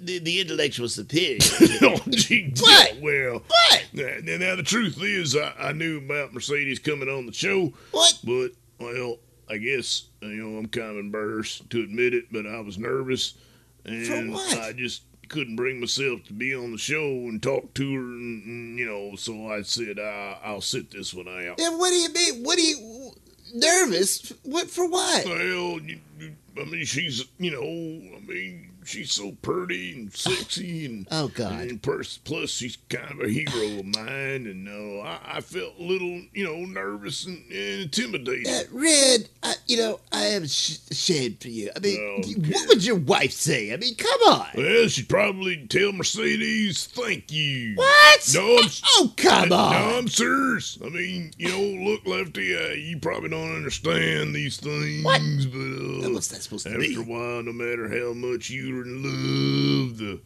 the, 0.00 0.18
the 0.20 0.40
intellectual 0.40 0.88
superior. 0.88 1.38
oh, 1.82 2.00
gee, 2.10 2.52
What? 2.60 2.96
Well, 3.00 3.42
what? 3.46 3.84
now, 3.92 4.36
now- 4.36 4.56
the 4.56 4.62
truth 4.62 4.98
is, 5.02 5.36
I, 5.36 5.52
I 5.58 5.72
knew 5.72 5.98
about 5.98 6.32
Mercedes 6.34 6.78
coming 6.78 7.08
on 7.08 7.26
the 7.26 7.32
show, 7.32 7.72
What? 7.92 8.18
but 8.24 8.48
well, 8.78 9.18
I 9.48 9.58
guess 9.58 10.04
you 10.20 10.28
know 10.28 10.58
I'm 10.58 10.66
kind 10.68 10.90
of 10.90 10.96
embarrassed 10.98 11.68
to 11.70 11.82
admit 11.82 12.14
it, 12.14 12.24
but 12.32 12.46
I 12.46 12.60
was 12.60 12.78
nervous, 12.78 13.34
and 13.84 14.32
what? 14.32 14.58
I 14.58 14.72
just 14.72 15.02
couldn't 15.28 15.56
bring 15.56 15.80
myself 15.80 16.22
to 16.24 16.32
be 16.32 16.54
on 16.54 16.72
the 16.72 16.78
show 16.78 17.00
and 17.02 17.42
talk 17.42 17.72
to 17.74 17.94
her, 17.94 18.00
and, 18.00 18.44
and, 18.44 18.78
you 18.78 18.86
know, 18.86 19.16
so 19.16 19.50
I 19.50 19.62
said 19.62 19.98
I, 19.98 20.38
I'll 20.44 20.60
sit 20.60 20.90
this 20.90 21.14
one 21.14 21.28
out. 21.28 21.58
And 21.60 21.78
what 21.78 21.90
do 21.90 21.96
you 21.96 22.12
mean? 22.12 22.42
What 22.44 22.56
do 22.56 22.62
you. 22.62 23.12
Nervous? 23.54 24.32
What 24.42 24.68
for 24.68 24.88
what? 24.88 25.24
Well, 25.26 25.78
you- 25.80 26.00
I 26.60 26.64
mean, 26.64 26.84
she's 26.84 27.24
you 27.38 27.50
know, 27.50 27.60
I 28.16 28.20
mean, 28.26 28.70
she's 28.84 29.12
so 29.12 29.32
pretty 29.42 29.92
and 29.94 30.14
sexy 30.14 30.86
and 30.86 31.06
Oh, 31.12 31.28
God. 31.28 31.52
and 31.62 31.82
plus, 31.82 32.18
plus 32.18 32.50
she's 32.50 32.76
kind 32.88 33.10
of 33.12 33.20
a 33.20 33.28
hero 33.30 33.78
of 33.80 33.84
mine, 33.86 34.46
and 34.46 34.68
uh, 34.68 35.00
I, 35.02 35.36
I 35.36 35.40
felt 35.40 35.74
a 35.78 35.82
little 35.82 36.22
you 36.32 36.44
know 36.44 36.56
nervous 36.64 37.26
and, 37.26 37.38
and 37.50 37.82
intimidated. 37.82 38.46
Uh, 38.46 38.60
Red, 38.72 39.28
I, 39.42 39.54
you 39.66 39.76
know, 39.76 40.00
I 40.12 40.24
am 40.26 40.46
sh- 40.46 40.78
ashamed 40.90 41.40
for 41.40 41.48
you. 41.48 41.70
I 41.74 41.78
mean, 41.80 42.24
what 42.50 42.68
would 42.68 42.84
your 42.84 42.96
wife 42.96 43.32
say? 43.32 43.72
I 43.72 43.76
mean, 43.76 43.94
come 43.96 44.20
on. 44.28 44.46
Well, 44.56 44.88
she'd 44.88 45.08
probably 45.08 45.66
tell 45.66 45.92
Mercedes, 45.92 46.86
"Thank 46.86 47.30
you." 47.32 47.74
What? 47.76 48.30
No, 48.34 48.58
I'm, 48.58 48.70
Oh, 48.96 49.12
come 49.16 49.48
no, 49.50 49.56
on. 49.56 49.74
I'm 49.74 50.08
serious. 50.08 50.78
I 50.84 50.88
mean, 50.88 51.32
you 51.38 51.48
know, 51.48 51.90
look, 51.90 52.06
Lefty, 52.06 52.56
uh, 52.56 52.70
you 52.74 52.98
probably 52.98 53.28
don't 53.30 53.54
understand 53.56 54.34
these 54.34 54.56
things, 54.58 55.02
but 55.04 55.20
uh, 55.20 56.10
What's 56.12 56.28
that 56.28 56.42
supposed 56.42 56.66
to 56.66 56.70
After 56.74 57.00
a 57.00 57.04
while, 57.04 57.42
no 57.42 57.52
matter 57.52 57.88
how 57.88 58.12
much 58.12 58.50
you're 58.50 58.73
in 58.82 59.02
love, 59.02 59.98
the 59.98 60.20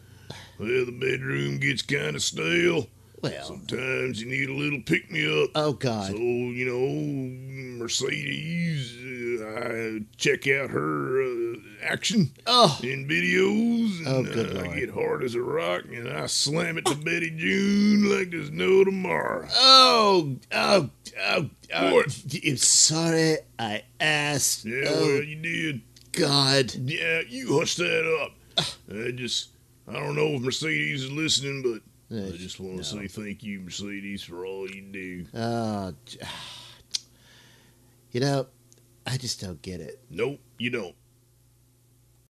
well, 0.59 0.87
the 0.87 0.93
bedroom 0.99 1.59
gets 1.59 1.83
kind 1.83 2.17
of 2.17 2.23
stale. 2.23 2.87
Well, 3.21 3.45
Sometimes 3.47 4.23
you 4.23 4.29
need 4.29 4.49
a 4.49 4.55
little 4.55 4.81
pick 4.83 5.11
me 5.11 5.27
up. 5.43 5.51
oh, 5.57 5.73
God! 5.73 6.07
So 6.13 6.17
you 6.17 6.65
know, 6.67 7.79
Mercedes, 7.79 9.41
uh, 9.41 9.45
I 9.61 10.01
check 10.17 10.47
out 10.47 10.71
her 10.71 11.23
uh, 11.23 11.57
action 11.83 12.31
Oh, 12.47 12.79
in 12.83 13.09
videos, 13.09 13.99
and 13.99 14.09
Oh, 14.09 14.23
good 14.23 14.57
uh, 14.57 14.61
I 14.71 14.79
get 14.79 14.91
hard 14.91 15.25
as 15.25 15.35
a 15.35 15.43
rock, 15.43 15.85
and 15.93 16.09
I 16.09 16.27
slam 16.27 16.79
it 16.79 16.85
to 16.87 16.95
Betty 16.95 17.31
June 17.31 18.09
like 18.17 18.31
there's 18.31 18.51
no 18.53 18.85
tomorrow. 18.85 19.49
oh, 19.53 20.37
oh, 20.53 20.91
oh, 21.21 21.51
oh. 21.75 21.95
What? 21.95 22.25
I'm 22.47 22.57
sorry 22.57 23.39
I 23.59 23.83
asked. 24.01 24.65
Yeah, 24.65 24.85
oh, 24.89 25.01
well, 25.07 25.23
you 25.25 25.37
did. 25.37 25.81
God. 26.13 26.73
Yeah, 26.75 27.23
you 27.29 27.59
hush 27.59 27.77
that 27.77 28.21
up. 28.23 28.33
I 28.59 29.11
just, 29.13 29.51
I 29.87 29.95
don't 29.95 30.17
know 30.17 30.29
if 30.29 30.43
Mercedes 30.43 31.05
is 31.05 31.13
listening, 31.13 31.63
but 31.63 32.17
I 32.17 32.37
just 32.37 32.59
want 32.61 32.79
to 32.79 32.85
say 32.85 33.07
thank 33.07 33.43
you, 33.43 33.61
Mercedes, 33.61 34.23
for 34.23 34.45
all 34.47 34.69
you 34.69 34.83
do. 34.83 35.27
Oh, 35.35 35.95
you 38.13 38.21
know, 38.21 38.47
I 39.07 39.17
just 39.17 39.41
don't 39.41 39.61
get 39.63 39.81
it. 39.81 40.01
Nope, 40.11 40.41
you 40.59 40.71
don't. 40.71 40.95